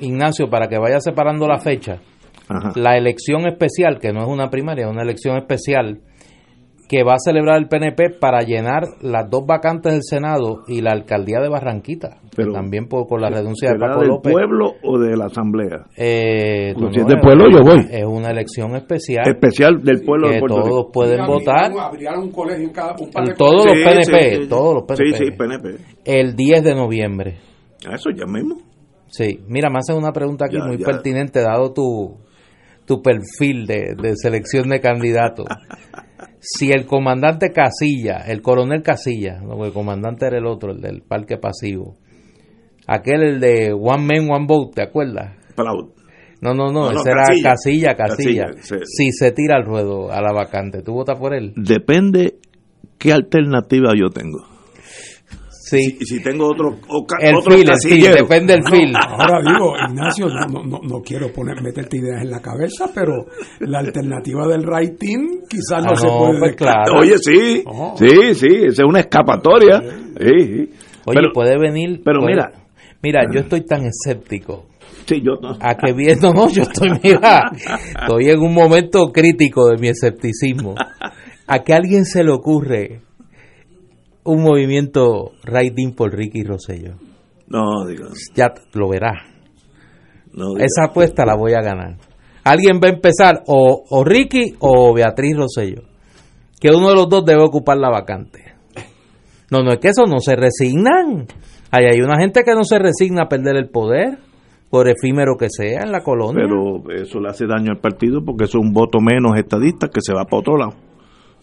Ignacio, 0.00 0.48
para 0.48 0.68
que 0.68 0.78
vaya 0.78 1.00
separando 1.00 1.46
la 1.48 1.58
fecha, 1.58 1.98
Ajá. 2.48 2.72
la 2.76 2.96
elección 2.96 3.46
especial, 3.48 3.98
que 4.00 4.12
no 4.12 4.20
es 4.22 4.28
una 4.28 4.48
primaria, 4.48 4.86
es 4.86 4.90
una 4.90 5.02
elección 5.02 5.36
especial, 5.36 6.00
que 6.88 7.04
va 7.04 7.12
a 7.14 7.18
celebrar 7.22 7.58
el 7.58 7.68
PNP 7.68 8.18
para 8.18 8.40
llenar 8.40 8.84
las 9.02 9.28
dos 9.28 9.44
vacantes 9.46 9.92
del 9.92 10.02
Senado 10.02 10.62
y 10.66 10.80
la 10.80 10.92
alcaldía 10.92 11.38
de 11.38 11.50
Barranquita, 11.50 12.20
que 12.22 12.36
Pero- 12.36 12.52
también 12.52 12.88
por, 12.88 13.06
por 13.06 13.20
la 13.20 13.28
renuncia 13.28 13.68
de 13.68 13.74
¿Será 13.76 13.88
Paco 13.88 14.00
del 14.00 14.08
López. 14.08 14.32
pueblo 14.32 14.72
o 14.82 14.98
de 14.98 15.14
la 15.14 15.26
asamblea? 15.26 15.84
Eh, 15.98 16.72
no, 16.78 16.90
si 16.90 17.00
es 17.00 17.06
del 17.06 17.20
pueblo, 17.20 17.44
yo 17.50 17.58
voy. 17.62 17.86
Es 17.90 18.04
una 18.06 18.30
elección 18.30 18.74
especial. 18.74 19.28
Especial 19.28 19.82
del 19.82 20.00
pueblo 20.02 20.28
que 20.28 20.34
de 20.36 20.40
Puerto 20.40 20.56
todos 20.62 20.78
Rico. 20.78 20.90
pueden 20.92 21.26
votar. 21.26 21.70
Un 22.18 22.32
colegio 22.32 22.64
en 22.64 22.72
cada 22.72 22.94
un 22.98 23.10
par 23.10 23.26
de 23.28 23.34
Todos 23.34 23.66
los 23.66 23.74
Sí, 23.74 23.84
PNP, 23.84 24.30
sí, 24.36 24.42
sí. 24.44 24.48
todos 24.48 24.74
los 24.74 24.84
PNP. 24.84 25.16
Sí, 25.18 25.24
sí, 25.26 25.30
PNP. 25.32 25.68
El 26.06 26.34
10 26.36 26.64
de 26.64 26.74
noviembre. 26.74 27.36
A 27.86 27.94
Eso 27.96 28.08
ya 28.16 28.24
mismo. 28.24 28.56
Sí, 29.08 29.40
mira, 29.46 29.68
me 29.68 29.76
hacen 29.78 29.96
una 29.96 30.12
pregunta 30.12 30.46
aquí 30.46 30.56
Ya, 30.56 30.64
muy 30.64 30.78
ya. 30.78 30.86
pertinente 30.86 31.42
dado 31.42 31.72
tu, 31.74 32.16
tu 32.86 33.02
perfil 33.02 33.66
de, 33.66 33.94
de 34.00 34.14
selección 34.16 34.70
de 34.70 34.80
candidatos. 34.80 35.44
si 36.40 36.70
el 36.70 36.86
comandante 36.86 37.50
Casilla, 37.52 38.18
el 38.26 38.42
coronel 38.42 38.82
Casilla, 38.82 39.40
no, 39.40 39.64
el 39.64 39.72
comandante 39.72 40.26
era 40.26 40.38
el 40.38 40.46
otro, 40.46 40.72
el 40.72 40.80
del 40.80 41.02
parque 41.02 41.36
pasivo, 41.36 41.94
aquel 42.86 43.22
el 43.22 43.40
de 43.40 43.72
One 43.72 44.04
Man, 44.04 44.30
One 44.30 44.46
Vote, 44.46 44.72
¿te 44.76 44.82
acuerdas? 44.82 45.36
Proud. 45.56 45.90
No, 46.40 46.54
no, 46.54 46.66
no, 46.70 46.84
No, 46.86 46.92
no, 46.92 47.00
ese 47.00 47.10
era 47.10 47.22
Casilla. 47.22 47.50
casilla, 47.50 47.94
casilla. 47.96 48.44
Casilla, 48.46 48.62
sí. 48.62 48.76
Si 48.84 49.10
se 49.12 49.32
tira 49.32 49.56
al 49.56 49.64
ruedo 49.64 50.12
a 50.12 50.22
la 50.22 50.32
vacante, 50.32 50.82
¿tú 50.82 50.92
votas 50.92 51.18
por 51.18 51.34
él? 51.34 51.52
Depende 51.56 52.36
qué 52.98 53.12
alternativa 53.12 53.90
yo 53.98 54.10
tengo. 54.10 54.38
Sí. 55.70 55.96
Si, 56.00 56.06
si 56.06 56.22
tengo 56.22 56.46
otro, 56.48 56.78
El 57.20 57.34
otro 57.36 57.52
feel, 57.52 57.68
el 57.68 57.76
feel, 57.82 58.00
casillero. 58.00 58.14
depende 58.22 58.52
del 58.54 58.62
No, 58.62 58.70
feel. 58.70 58.92
ahora 59.08 59.40
digo, 59.42 59.74
Ignacio, 59.88 60.26
no, 60.28 60.46
no, 60.46 60.64
no, 60.64 60.78
no 60.82 61.00
quiero 61.02 61.32
poner, 61.32 61.60
meterte 61.62 61.98
ideas 61.98 62.22
en 62.22 62.30
la 62.30 62.40
cabeza, 62.40 62.90
pero 62.94 63.26
la 63.60 63.78
alternativa 63.80 64.46
del 64.46 64.66
writing 64.66 65.40
quizás 65.48 65.84
no, 65.84 65.90
Ah, 65.92 65.96
se 65.96 66.06
puede 66.08 66.38
pues 66.38 66.56
claro. 66.56 66.98
Oye, 67.00 67.18
sí, 67.18 67.62
Oh. 67.66 67.94
sí, 67.98 68.34
sí, 68.34 68.46
esa 68.66 68.82
es 68.82 68.88
una 68.88 69.00
escapatoria. 69.00 69.80
Sí, 69.80 70.26
sí. 70.44 70.70
Oye, 71.06 71.20
Pero- 71.20 71.32
puede 71.32 71.58
venir. 71.58 72.00
pero 72.04 72.20
puede- 72.20 72.34
mira. 72.34 72.52
Mira, 73.02 73.20
yo 73.32 73.40
estoy 73.40 73.60
tan 73.64 73.82
escéptico. 73.86 74.66
Sí, 75.06 75.22
yo 75.22 75.34
no. 75.40 75.56
A 75.60 75.74
que 75.76 75.92
viendo, 75.92 76.32
no, 76.34 76.48
yo 76.50 76.62
estoy, 76.62 76.90
mira, 77.02 77.50
estoy 78.00 78.26
en 78.28 78.40
un 78.40 78.52
momento 78.52 79.10
crítico 79.12 79.68
de 79.68 79.78
mi 79.78 79.88
escepticismo. 79.88 80.74
A 81.46 81.58
que 81.60 81.72
a 81.72 81.76
alguien 81.76 82.04
se 82.04 82.24
le 82.24 82.32
ocurre 82.32 83.00
un 84.28 84.42
movimiento 84.42 85.32
writing 85.46 85.94
por 85.94 86.14
Ricky 86.14 86.42
Rosselló. 86.44 86.96
No, 87.48 87.86
digo, 87.86 88.08
Ya 88.34 88.52
lo 88.74 88.88
no 90.34 90.54
digo. 90.54 90.58
Esa 90.58 90.90
apuesta 90.90 91.24
la 91.24 91.34
voy 91.34 91.54
a 91.54 91.62
ganar. 91.62 91.96
Alguien 92.44 92.78
va 92.82 92.88
a 92.88 92.92
empezar 92.92 93.42
o, 93.46 93.84
o 93.88 94.04
Ricky 94.04 94.54
o 94.60 94.92
Beatriz 94.92 95.34
Rosselló. 95.36 95.82
Que 96.60 96.68
uno 96.68 96.90
de 96.90 96.94
los 96.94 97.08
dos 97.08 97.24
debe 97.24 97.42
ocupar 97.42 97.78
la 97.78 97.88
vacante. 97.88 98.44
No, 99.50 99.62
no 99.62 99.72
es 99.72 99.78
que 99.78 99.88
eso 99.88 100.04
no 100.06 100.18
se 100.18 100.36
resignan. 100.36 101.26
Ahí 101.70 101.86
hay 101.90 102.00
una 102.00 102.18
gente 102.18 102.42
que 102.44 102.54
no 102.54 102.64
se 102.64 102.78
resigna 102.78 103.22
a 103.24 103.28
perder 103.28 103.56
el 103.56 103.70
poder, 103.70 104.18
por 104.68 104.88
efímero 104.88 105.36
que 105.38 105.48
sea 105.48 105.82
en 105.84 105.92
la 105.92 106.02
colonia. 106.02 106.44
Pero 106.44 106.82
eso 107.02 107.18
le 107.18 107.30
hace 107.30 107.46
daño 107.46 107.70
al 107.70 107.80
partido 107.80 108.22
porque 108.24 108.44
eso 108.44 108.58
es 108.58 108.64
un 108.64 108.72
voto 108.72 108.98
menos 109.00 109.38
estadista 109.38 109.88
que 109.88 110.00
se 110.02 110.12
va 110.12 110.24
para 110.24 110.40
otro 110.40 110.56
lado. 110.58 110.87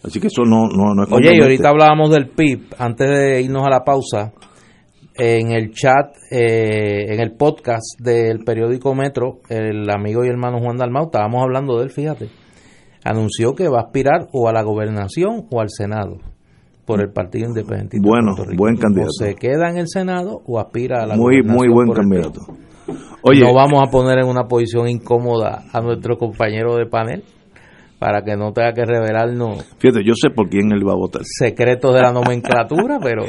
Así 0.02 0.20
que 0.20 0.28
eso 0.28 0.42
no, 0.44 0.68
no, 0.68 0.94
no 0.94 1.04
es 1.04 1.12
Oye, 1.12 1.36
y 1.36 1.40
ahorita 1.40 1.68
hablábamos 1.68 2.10
del 2.10 2.28
PIB, 2.28 2.74
antes 2.78 3.08
de 3.08 3.42
irnos 3.42 3.64
a 3.66 3.70
la 3.70 3.82
pausa, 3.84 4.32
en 5.18 5.52
el 5.52 5.72
chat, 5.72 6.14
eh, 6.30 7.12
en 7.12 7.20
el 7.20 7.32
podcast 7.32 7.98
del 7.98 8.44
periódico 8.44 8.94
Metro, 8.94 9.40
el 9.48 9.88
amigo 9.90 10.24
y 10.24 10.28
hermano 10.28 10.58
Juan 10.60 10.76
Dalmau, 10.76 11.06
estábamos 11.06 11.42
hablando 11.42 11.78
de 11.78 11.84
él, 11.84 11.90
fíjate, 11.90 12.28
anunció 13.04 13.54
que 13.54 13.68
va 13.68 13.78
a 13.78 13.86
aspirar 13.86 14.28
o 14.32 14.48
a 14.48 14.52
la 14.52 14.62
gobernación 14.62 15.46
o 15.50 15.60
al 15.60 15.70
Senado 15.70 16.18
por 16.84 17.00
el 17.00 17.10
Partido 17.12 17.48
Independiente. 17.48 17.98
Bueno, 18.00 18.34
buen 18.56 18.76
candidato. 18.76 19.08
O 19.08 19.24
se 19.24 19.34
queda 19.34 19.70
en 19.70 19.78
el 19.78 19.88
Senado 19.88 20.42
o 20.46 20.60
aspira 20.60 21.02
a 21.02 21.06
la 21.06 21.16
Muy, 21.16 21.40
gobernación. 21.40 21.56
muy 21.56 21.68
buen 21.68 21.92
candidato. 21.92 22.40
Oye, 23.22 23.40
no 23.40 23.54
vamos 23.54 23.82
a 23.84 23.90
poner 23.90 24.18
en 24.20 24.28
una 24.28 24.44
posición 24.44 24.88
incómoda 24.88 25.64
a 25.72 25.80
nuestro 25.80 26.16
compañero 26.16 26.76
de 26.76 26.86
panel 26.86 27.24
para 27.98 28.22
que 28.22 28.36
no 28.36 28.52
tenga 28.52 28.72
que 28.72 28.84
revelarnos 28.84 29.64
fíjate, 29.78 30.04
yo 30.04 30.12
sé 30.14 30.30
por 30.30 30.48
quién 30.48 30.70
él 30.72 30.86
va 30.86 30.92
a 30.92 30.96
votar. 30.96 31.22
secretos 31.24 31.94
de 31.94 32.00
la 32.02 32.12
nomenclatura, 32.12 32.98
pero 33.02 33.24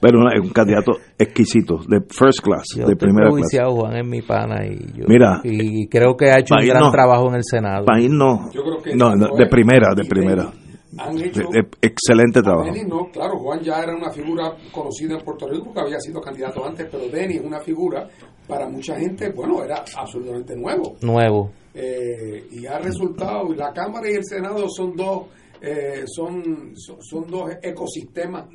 Pero 0.00 0.18
no, 0.18 0.28
es 0.30 0.40
un 0.40 0.50
candidato 0.50 0.92
exquisito, 1.18 1.78
de 1.88 2.00
first 2.02 2.40
class, 2.42 2.64
yo 2.76 2.86
de 2.86 2.92
estoy 2.92 3.08
primera 3.08 3.30
clase. 3.30 3.58
Juan 3.64 3.96
es 3.96 4.06
mi 4.06 4.20
pana 4.22 4.66
y 4.66 4.76
yo 4.98 5.04
Mira, 5.08 5.40
y 5.44 5.86
creo 5.88 6.14
que 6.16 6.30
ha 6.30 6.38
hecho 6.40 6.54
un 6.60 6.66
gran 6.66 6.80
no. 6.82 6.90
trabajo 6.90 7.28
en 7.28 7.36
el 7.36 7.44
Senado. 7.44 7.84
País 7.86 8.10
no, 8.10 8.50
Yo 8.52 8.62
creo 8.62 8.82
que 8.82 8.94
no, 8.94 9.10
de 9.16 9.46
primera, 9.46 9.94
de 9.96 10.04
primera. 10.04 10.50
Han 10.98 11.18
hecho 11.20 11.40
De- 11.50 11.62
de 11.62 11.68
excelente 11.82 12.40
trabajo. 12.42 12.66
Denis 12.66 12.86
no, 12.86 13.08
claro, 13.10 13.36
Juan 13.38 13.60
ya 13.60 13.80
era 13.82 13.96
una 13.96 14.10
figura 14.12 14.52
conocida 14.70 15.14
en 15.18 15.24
Puerto 15.24 15.48
Rico 15.48 15.64
porque 15.64 15.80
había 15.80 15.98
sido 15.98 16.20
candidato 16.20 16.64
antes, 16.64 16.86
pero 16.90 17.08
Denis 17.08 17.38
es 17.40 17.44
una 17.44 17.58
figura 17.60 18.06
para 18.46 18.68
mucha 18.68 18.94
gente, 18.96 19.32
bueno, 19.34 19.64
era 19.64 19.82
absolutamente 19.96 20.54
nuevo. 20.54 20.96
Nuevo. 21.02 21.50
Eh, 21.74 22.46
y 22.52 22.66
ha 22.66 22.78
resultado, 22.78 23.52
y 23.52 23.56
la 23.56 23.72
Cámara 23.72 24.08
y 24.08 24.14
el 24.14 24.24
Senado 24.24 24.68
son 24.68 24.94
dos, 24.94 25.26
eh, 25.60 26.04
son, 26.06 26.72
son, 26.76 27.26
dos 27.28 27.50
ecosistemas 27.60 28.46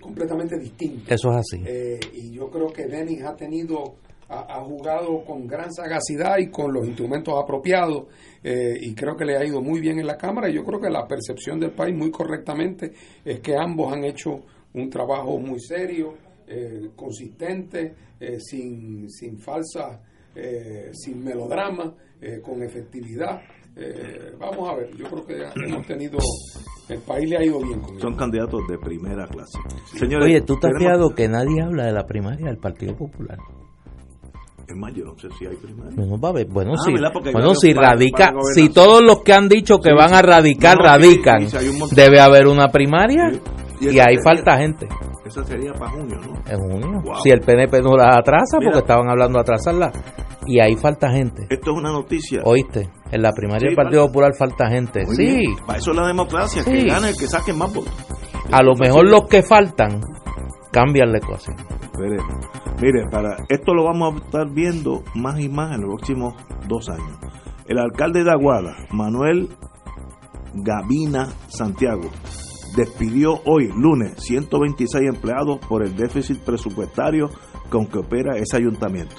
completamente 0.00 0.58
distintos. 0.58 1.10
Eso 1.10 1.30
es 1.30 1.36
así. 1.36 1.62
Eh, 1.64 1.98
y 2.12 2.30
yo 2.30 2.50
creo 2.50 2.66
que 2.66 2.86
Denis 2.86 3.22
ha 3.24 3.34
tenido, 3.34 3.94
ha, 4.28 4.58
ha 4.58 4.64
jugado 4.64 5.24
con 5.24 5.46
gran 5.46 5.72
sagacidad 5.72 6.36
y 6.38 6.50
con 6.50 6.72
los 6.72 6.86
instrumentos 6.86 7.34
apropiados 7.42 8.08
eh, 8.44 8.76
y 8.80 8.94
creo 8.94 9.16
que 9.16 9.24
le 9.24 9.36
ha 9.36 9.44
ido 9.44 9.62
muy 9.62 9.80
bien 9.80 9.98
en 9.98 10.06
la 10.06 10.16
Cámara 10.16 10.50
y 10.50 10.54
yo 10.54 10.64
creo 10.64 10.80
que 10.80 10.90
la 10.90 11.06
percepción 11.06 11.58
del 11.58 11.72
país 11.72 11.96
muy 11.96 12.10
correctamente 12.10 12.92
es 13.24 13.40
que 13.40 13.56
ambos 13.56 13.92
han 13.92 14.04
hecho 14.04 14.42
un 14.74 14.90
trabajo 14.90 15.38
muy 15.38 15.58
serio, 15.58 16.14
eh, 16.46 16.90
consistente, 16.94 17.94
sin, 18.38 19.08
sin 19.08 19.38
falsa, 19.38 20.00
eh, 20.34 20.90
sin 20.92 21.24
melodrama, 21.24 21.94
eh, 22.20 22.40
con 22.42 22.62
efectividad. 22.62 23.40
Eh, 23.76 24.32
vamos 24.40 24.68
a 24.68 24.74
ver, 24.74 24.90
yo 24.96 25.06
creo 25.06 25.24
que 25.24 25.62
hemos 25.66 25.86
tenido, 25.86 26.18
el 26.88 26.98
país 27.02 27.28
le 27.30 27.36
ha 27.36 27.44
ido 27.44 27.60
bien 27.60 27.78
con 27.80 27.90
eso. 27.94 28.00
Son 28.00 28.16
candidatos 28.16 28.60
de 28.68 28.76
primera 28.78 29.26
clase. 29.28 29.58
Señores, 29.96 30.26
Oye, 30.26 30.40
tú 30.40 30.56
te 30.58 30.66
has 30.66 30.72
fijado 30.78 31.14
que 31.14 31.28
nadie 31.28 31.62
habla 31.62 31.84
de 31.86 31.92
la 31.92 32.04
primaria 32.04 32.46
del 32.46 32.58
Partido 32.58 32.96
Popular. 32.96 33.38
Es 34.66 34.76
más, 34.76 34.92
yo 34.94 35.04
no 35.04 35.16
sé 35.18 35.28
si 35.38 35.46
hay 35.46 35.56
primaria. 35.56 35.92
Bueno, 35.96 36.18
va 36.20 36.28
a 36.28 36.32
ver, 36.32 36.46
bueno, 36.48 36.72
Ah, 36.76 36.82
sí. 36.84 36.92
Bueno, 37.32 37.54
si 37.54 37.72
radica, 37.72 38.34
si 38.52 38.68
todos 38.68 39.00
los 39.02 39.22
que 39.22 39.32
han 39.32 39.48
dicho 39.48 39.78
que 39.78 39.90
Sí, 39.90 39.96
van 39.96 40.12
a 40.12 40.20
radicar 40.22 40.76
No, 40.76 40.82
radican, 40.84 41.46
debe 41.94 42.20
haber 42.20 42.46
una 42.48 42.68
primaria 42.68 43.30
y, 43.80 43.86
esa 43.88 44.08
ahí 44.08 44.16
sería- 44.16 44.22
falta 44.22 44.58
gente. 44.58 44.88
Esa 45.24 45.44
sería 45.44 45.72
para 45.72 45.92
junio, 45.92 46.16
¿no? 46.20 46.34
En 46.52 46.58
junio. 46.58 47.00
Wow. 47.02 47.14
Si 47.22 47.30
el 47.30 47.40
PNP 47.40 47.80
no 47.80 47.96
la 47.96 48.16
atrasa, 48.18 48.58
Mira. 48.58 48.72
porque 48.72 48.78
estaban 48.80 49.08
hablando 49.08 49.38
de 49.38 49.42
atrasarla, 49.42 49.92
y 50.48 50.60
ahí 50.60 50.74
falta 50.76 51.10
gente. 51.12 51.46
Esto 51.50 51.70
es 51.72 51.76
una 51.76 51.92
noticia. 51.92 52.40
¿Oíste? 52.44 52.88
En 53.12 53.22
la 53.22 53.32
primaria 53.32 53.60
Sí, 53.60 53.66
del 53.66 53.76
Partido 53.76 54.00
falta. 54.02 54.12
Popular 54.12 54.32
falta 54.36 54.68
gente. 54.70 55.04
Muy 55.06 55.14
sí. 55.16 55.24
bien. 55.24 55.56
Para 55.66 55.78
eso 55.78 55.90
es 55.92 55.96
la 55.96 56.06
democracia, 56.06 56.64
que 56.64 56.80
Sí. 56.80 56.86
gane 56.88 57.10
el 57.10 57.16
que 57.16 57.26
saque 57.26 57.52
más 57.52 57.72
votos. 57.72 57.94
A 58.50 58.62
lo 58.62 58.74
mejor 58.74 59.06
los 59.08 59.28
que 59.28 59.42
faltan 59.42 60.00
cambian 60.72 61.12
la 61.12 61.18
ecuación. 61.18 61.56
Veremos. 61.98 62.46
Mire, 62.80 63.04
para 63.10 63.36
esto 63.48 63.74
lo 63.74 63.84
vamos 63.84 64.14
a 64.14 64.24
estar 64.24 64.50
viendo 64.50 65.02
más 65.14 65.38
y 65.40 65.48
más 65.48 65.74
en 65.74 65.82
los 65.82 65.88
próximos 65.96 66.34
dos 66.66 66.88
años. 66.88 67.18
El 67.66 67.78
alcalde 67.78 68.24
de 68.24 68.30
Aguada, 68.30 68.74
Manuel 68.90 69.48
Gavina 70.54 71.28
Santiago, 71.48 72.08
despidió 72.76 73.40
hoy, 73.44 73.68
lunes, 73.76 74.14
126 74.18 75.08
empleados 75.08 75.58
por 75.68 75.82
el 75.84 75.94
déficit 75.96 76.38
presupuestario 76.40 77.28
con 77.70 77.86
que 77.86 77.98
opera 77.98 78.36
ese 78.38 78.56
ayuntamiento. 78.56 79.16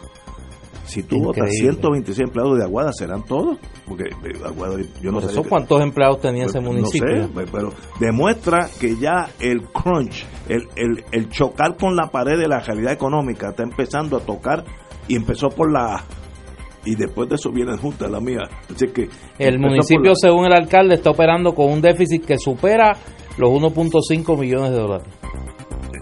Si 0.90 1.04
tú 1.04 1.18
votas 1.20 1.44
Increíble. 1.54 1.72
126 1.74 2.20
empleados 2.28 2.58
de 2.58 2.64
Aguada, 2.66 2.92
¿serán 2.94 3.24
todos? 3.24 3.58
Porque 3.88 4.06
eh, 4.06 4.40
Aguada, 4.46 4.78
yo 5.02 5.12
no 5.12 5.20
Por 5.20 5.30
sé. 5.30 5.32
eso, 5.40 5.44
¿cuántos 5.48 5.82
empleados 5.82 6.20
tenía 6.22 6.46
ese 6.46 6.60
municipio? 6.60 7.28
No 7.28 7.28
sé, 7.28 7.46
pero 7.52 7.74
demuestra 8.00 8.68
que 8.80 8.96
ya 8.98 9.30
el 9.40 9.64
crunch, 9.68 10.26
el, 10.48 10.64
el, 10.76 11.04
el 11.12 11.30
chocar 11.30 11.78
con 11.78 11.96
la 11.96 12.08
pared 12.08 12.40
de 12.40 12.48
la 12.48 12.60
realidad 12.60 12.94
económica 12.94 13.50
está 13.50 13.64
empezando 13.64 14.18
a 14.18 14.20
tocar 14.22 14.64
y 15.08 15.16
empezó 15.16 15.50
por 15.50 15.72
la. 15.72 16.04
Y 16.86 16.96
después 16.96 17.30
de 17.30 17.36
eso 17.36 17.52
viene 17.52 17.78
junta 17.78 18.08
la 18.08 18.20
mía. 18.20 18.40
Así 18.74 18.88
que 18.88 19.10
El 19.38 19.60
municipio, 19.60 20.12
la- 20.12 20.16
según 20.16 20.46
el 20.46 20.54
alcalde, 20.54 20.96
está 20.96 21.12
operando 21.12 21.54
con 21.54 21.72
un 21.72 21.82
déficit 21.82 22.26
que 22.26 22.38
supera 22.40 22.96
los 23.38 23.50
1.5 23.52 24.40
millones 24.40 24.72
de 24.72 24.78
dólares. 24.78 25.08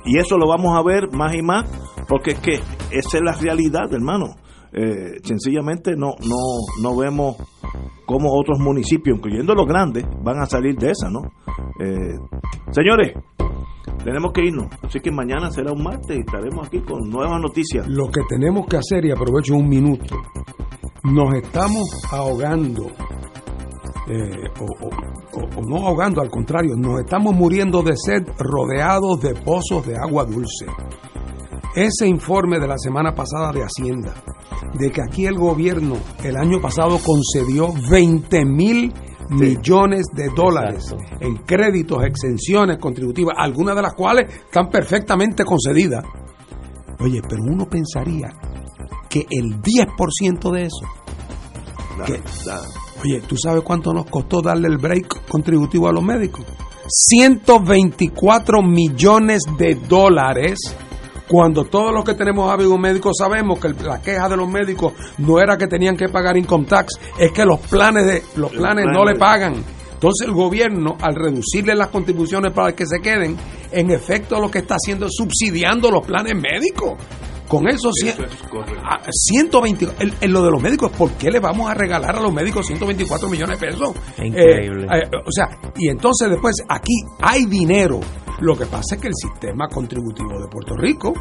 Y 0.06 0.18
eso 0.20 0.38
lo 0.38 0.48
vamos 0.48 0.78
a 0.78 0.84
ver 0.84 1.12
más 1.12 1.36
y 1.36 1.42
más, 1.42 1.66
porque 2.08 2.32
es 2.32 2.40
que 2.40 2.54
esa 2.92 3.18
es 3.18 3.22
la 3.24 3.34
realidad, 3.34 3.92
hermano. 3.92 4.36
Eh, 4.74 5.20
sencillamente 5.24 5.96
no, 5.96 6.16
no, 6.28 6.38
no 6.82 6.96
vemos 6.98 7.38
cómo 8.06 8.34
otros 8.34 8.60
municipios, 8.60 9.18
incluyendo 9.18 9.54
los 9.54 9.66
grandes, 9.66 10.06
van 10.24 10.40
a 10.40 10.46
salir 10.46 10.76
de 10.76 10.92
esa, 10.92 11.10
¿no? 11.10 11.22
Eh, 11.80 12.18
señores, 12.72 13.14
tenemos 14.04 14.32
que 14.32 14.46
irnos. 14.46 14.68
Así 14.82 15.00
que 15.00 15.12
mañana 15.12 15.52
será 15.52 15.72
un 15.72 15.84
martes 15.84 16.16
y 16.18 16.20
estaremos 16.20 16.68
aquí 16.68 16.80
con 16.80 17.10
nuevas 17.10 17.42
noticias. 17.42 17.88
Lo 17.88 18.08
que 18.10 18.22
tenemos 18.30 18.66
que 18.68 18.78
hacer, 18.78 19.06
y 19.06 19.12
aprovecho 19.12 19.56
un 19.56 19.68
minuto, 19.68 20.16
nos 21.04 21.34
estamos 21.36 21.84
ahogando, 22.12 22.88
eh, 24.08 24.50
o, 24.60 25.62
no 25.68 25.88
ahogando, 25.88 26.22
al 26.22 26.30
contrario, 26.30 26.76
nos 26.78 27.02
estamos 27.02 27.36
muriendo 27.36 27.82
de 27.82 27.96
sed 27.98 28.24
rodeados 28.38 29.20
de 29.22 29.34
pozos 29.36 29.86
de 29.86 29.96
agua 29.98 30.26
dulce. 30.26 30.66
Ese 31.76 32.08
informe 32.08 32.60
de 32.60 32.68
la 32.68 32.78
semana 32.78 33.14
pasada 33.14 33.52
de 33.52 33.62
Hacienda, 33.64 34.14
de 34.74 34.92
que 34.92 35.02
aquí 35.02 35.26
el 35.26 35.36
gobierno 35.36 35.96
el 36.24 36.36
año 36.38 36.60
pasado 36.62 37.00
concedió 37.04 37.72
20 37.90 38.46
mil 38.46 38.94
millones 39.30 40.06
de 40.14 40.30
dólares 40.30 40.96
en 41.20 41.36
créditos, 41.38 42.04
exenciones 42.06 42.78
contributivas, 42.78 43.36
algunas 43.38 43.76
de 43.76 43.82
las 43.82 43.94
cuales 43.94 44.34
están 44.34 44.70
perfectamente 44.70 45.44
concedidas. 45.44 46.04
Oye, 47.00 47.22
pero 47.28 47.44
uno 47.44 47.66
pensaría 47.68 48.30
que 49.10 49.26
el 49.30 49.62
10% 49.62 50.52
de 50.52 50.64
eso, 50.64 50.88
que- 52.06 52.22
oye, 53.04 53.22
¿tú 53.28 53.36
sabes 53.38 53.62
cuánto 53.64 53.94
nos 53.94 54.06
costó 54.06 54.42
darle 54.42 54.68
el 54.70 54.78
break 54.78 55.28
contributivo 55.28 55.88
a 55.88 55.92
los 55.92 56.04
médicos? 56.04 56.46
124 56.90 58.62
millones 58.64 59.42
de 59.58 59.76
dólares 59.76 60.58
Cuando 61.28 61.66
todos 61.66 61.94
los 61.94 62.06
que 62.06 62.14
tenemos 62.14 62.50
hábitos 62.50 62.80
médicos 62.80 63.18
sabemos 63.18 63.60
que 63.60 63.70
la 63.84 64.02
queja 64.02 64.30
de 64.30 64.38
los 64.38 64.48
médicos 64.48 64.94
no 65.18 65.40
era 65.40 65.58
que 65.58 65.68
tenían 65.68 65.98
que 65.98 66.08
pagar 66.08 66.38
income 66.38 66.66
tax, 66.66 66.94
es 67.20 67.32
que 67.32 67.46
los 67.46 67.60
planes 67.60 68.06
de 68.06 68.24
los 68.38 68.52
planes 68.52 68.86
no 68.92 69.04
le 69.04 69.16
pagan. 69.16 69.56
Entonces 69.94 70.28
el 70.28 70.34
gobierno, 70.34 70.96
al 71.02 71.16
reducirle 71.16 71.76
las 71.76 71.88
contribuciones 71.88 72.54
para 72.54 72.74
que 72.74 72.86
se 72.86 73.00
queden, 73.02 73.36
en 73.72 73.92
efecto 73.92 74.40
lo 74.40 74.50
que 74.50 74.60
está 74.60 74.76
haciendo 74.76 75.08
es 75.08 75.14
subsidiando 75.16 75.92
los 75.92 76.06
planes 76.06 76.36
médicos. 76.36 76.94
Con 77.48 77.68
eso, 77.68 77.90
Eso 78.04 78.24
es 78.26 78.36
correcto. 78.50 78.82
a- 78.84 79.00
120, 79.12 79.88
en, 80.00 80.14
en 80.20 80.34
lo 80.34 80.44
de 80.44 80.52
los 80.52 80.62
médicos, 80.62 80.92
¿por 80.92 81.12
qué 81.12 81.30
le 81.32 81.40
vamos 81.40 81.70
a 81.70 81.74
regalar 81.74 82.16
a 82.16 82.22
los 82.22 82.34
médicos 82.34 82.66
124 82.68 83.30
millones 83.30 83.60
de 83.60 83.68
pesos? 83.68 83.92
Increíble. 84.22 84.86
Eh, 84.92 85.00
eh, 85.04 85.10
o 85.26 85.32
sea, 85.32 85.48
y 85.78 85.90
entonces 85.90 86.30
después 86.30 86.56
aquí 86.68 86.94
hay 87.22 87.46
dinero. 87.46 88.00
Lo 88.40 88.56
que 88.56 88.66
pasa 88.68 88.96
es 88.96 89.02
que 89.02 89.08
el 89.08 89.16
sistema 89.16 89.68
contributivo 89.68 90.40
de 90.40 90.48
Puerto 90.48 90.76
Rico, 90.76 91.14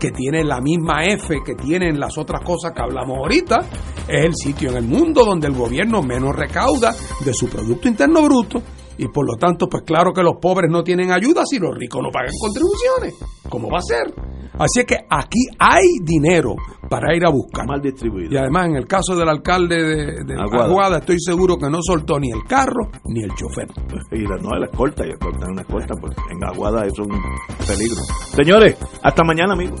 que 0.00 0.10
tiene 0.12 0.42
la 0.44 0.60
misma 0.62 1.04
F 1.04 1.36
que 1.44 1.54
tienen 1.54 2.00
las 2.00 2.16
otras 2.16 2.40
cosas 2.42 2.72
que 2.74 2.80
hablamos 2.80 3.18
ahorita, 3.18 3.60
es 4.08 4.24
el 4.24 4.34
sitio 4.34 4.70
en 4.70 4.76
el 4.78 4.84
mundo 4.84 5.24
donde 5.26 5.46
el 5.48 5.54
gobierno 5.54 6.00
menos 6.02 6.34
recauda 6.34 6.94
de 7.24 7.34
su 7.34 7.48
Producto 7.48 7.86
Interno 7.88 8.22
Bruto. 8.22 8.62
Y 8.98 9.08
por 9.08 9.26
lo 9.26 9.36
tanto, 9.36 9.68
pues 9.68 9.82
claro 9.84 10.12
que 10.12 10.22
los 10.22 10.34
pobres 10.40 10.70
no 10.70 10.82
tienen 10.82 11.10
ayuda 11.10 11.42
si 11.44 11.58
los 11.58 11.74
ricos 11.76 12.02
no 12.02 12.10
pagan 12.10 12.32
contribuciones. 12.40 13.14
¿Cómo 13.48 13.68
va 13.70 13.78
a 13.78 13.82
ser? 13.82 14.14
Así 14.54 14.80
es 14.80 14.86
que 14.86 14.96
aquí 15.10 15.46
hay 15.58 15.98
dinero 16.02 16.54
para 16.88 17.14
ir 17.16 17.26
a 17.26 17.30
buscar. 17.30 17.66
Mal 17.66 17.80
distribuido. 17.80 18.32
Y 18.32 18.36
además, 18.36 18.68
en 18.68 18.76
el 18.76 18.86
caso 18.86 19.16
del 19.16 19.28
alcalde 19.28 19.82
de, 19.82 20.24
de 20.24 20.34
Aguada. 20.34 20.66
Aguada. 20.66 20.98
estoy 20.98 21.16
seguro 21.18 21.56
que 21.56 21.68
no 21.68 21.78
soltó 21.82 22.20
ni 22.20 22.30
el 22.30 22.44
carro 22.44 22.88
ni 23.06 23.22
el 23.22 23.34
chofer. 23.34 23.66
Y 24.12 24.22
la, 24.22 24.36
no, 24.36 24.50
la 24.50 24.66
escolta, 24.66 25.04
y 25.04 25.10
escolta, 25.10 25.46
una 25.50 25.62
escolta, 25.62 25.94
porque 26.00 26.16
en 26.30 26.44
Aguada 26.44 26.86
eso 26.86 27.02
es 27.02 27.08
un 27.08 27.20
peligro. 27.66 28.02
Señores, 28.32 28.76
hasta 29.02 29.24
mañana, 29.24 29.54
amigos. 29.54 29.80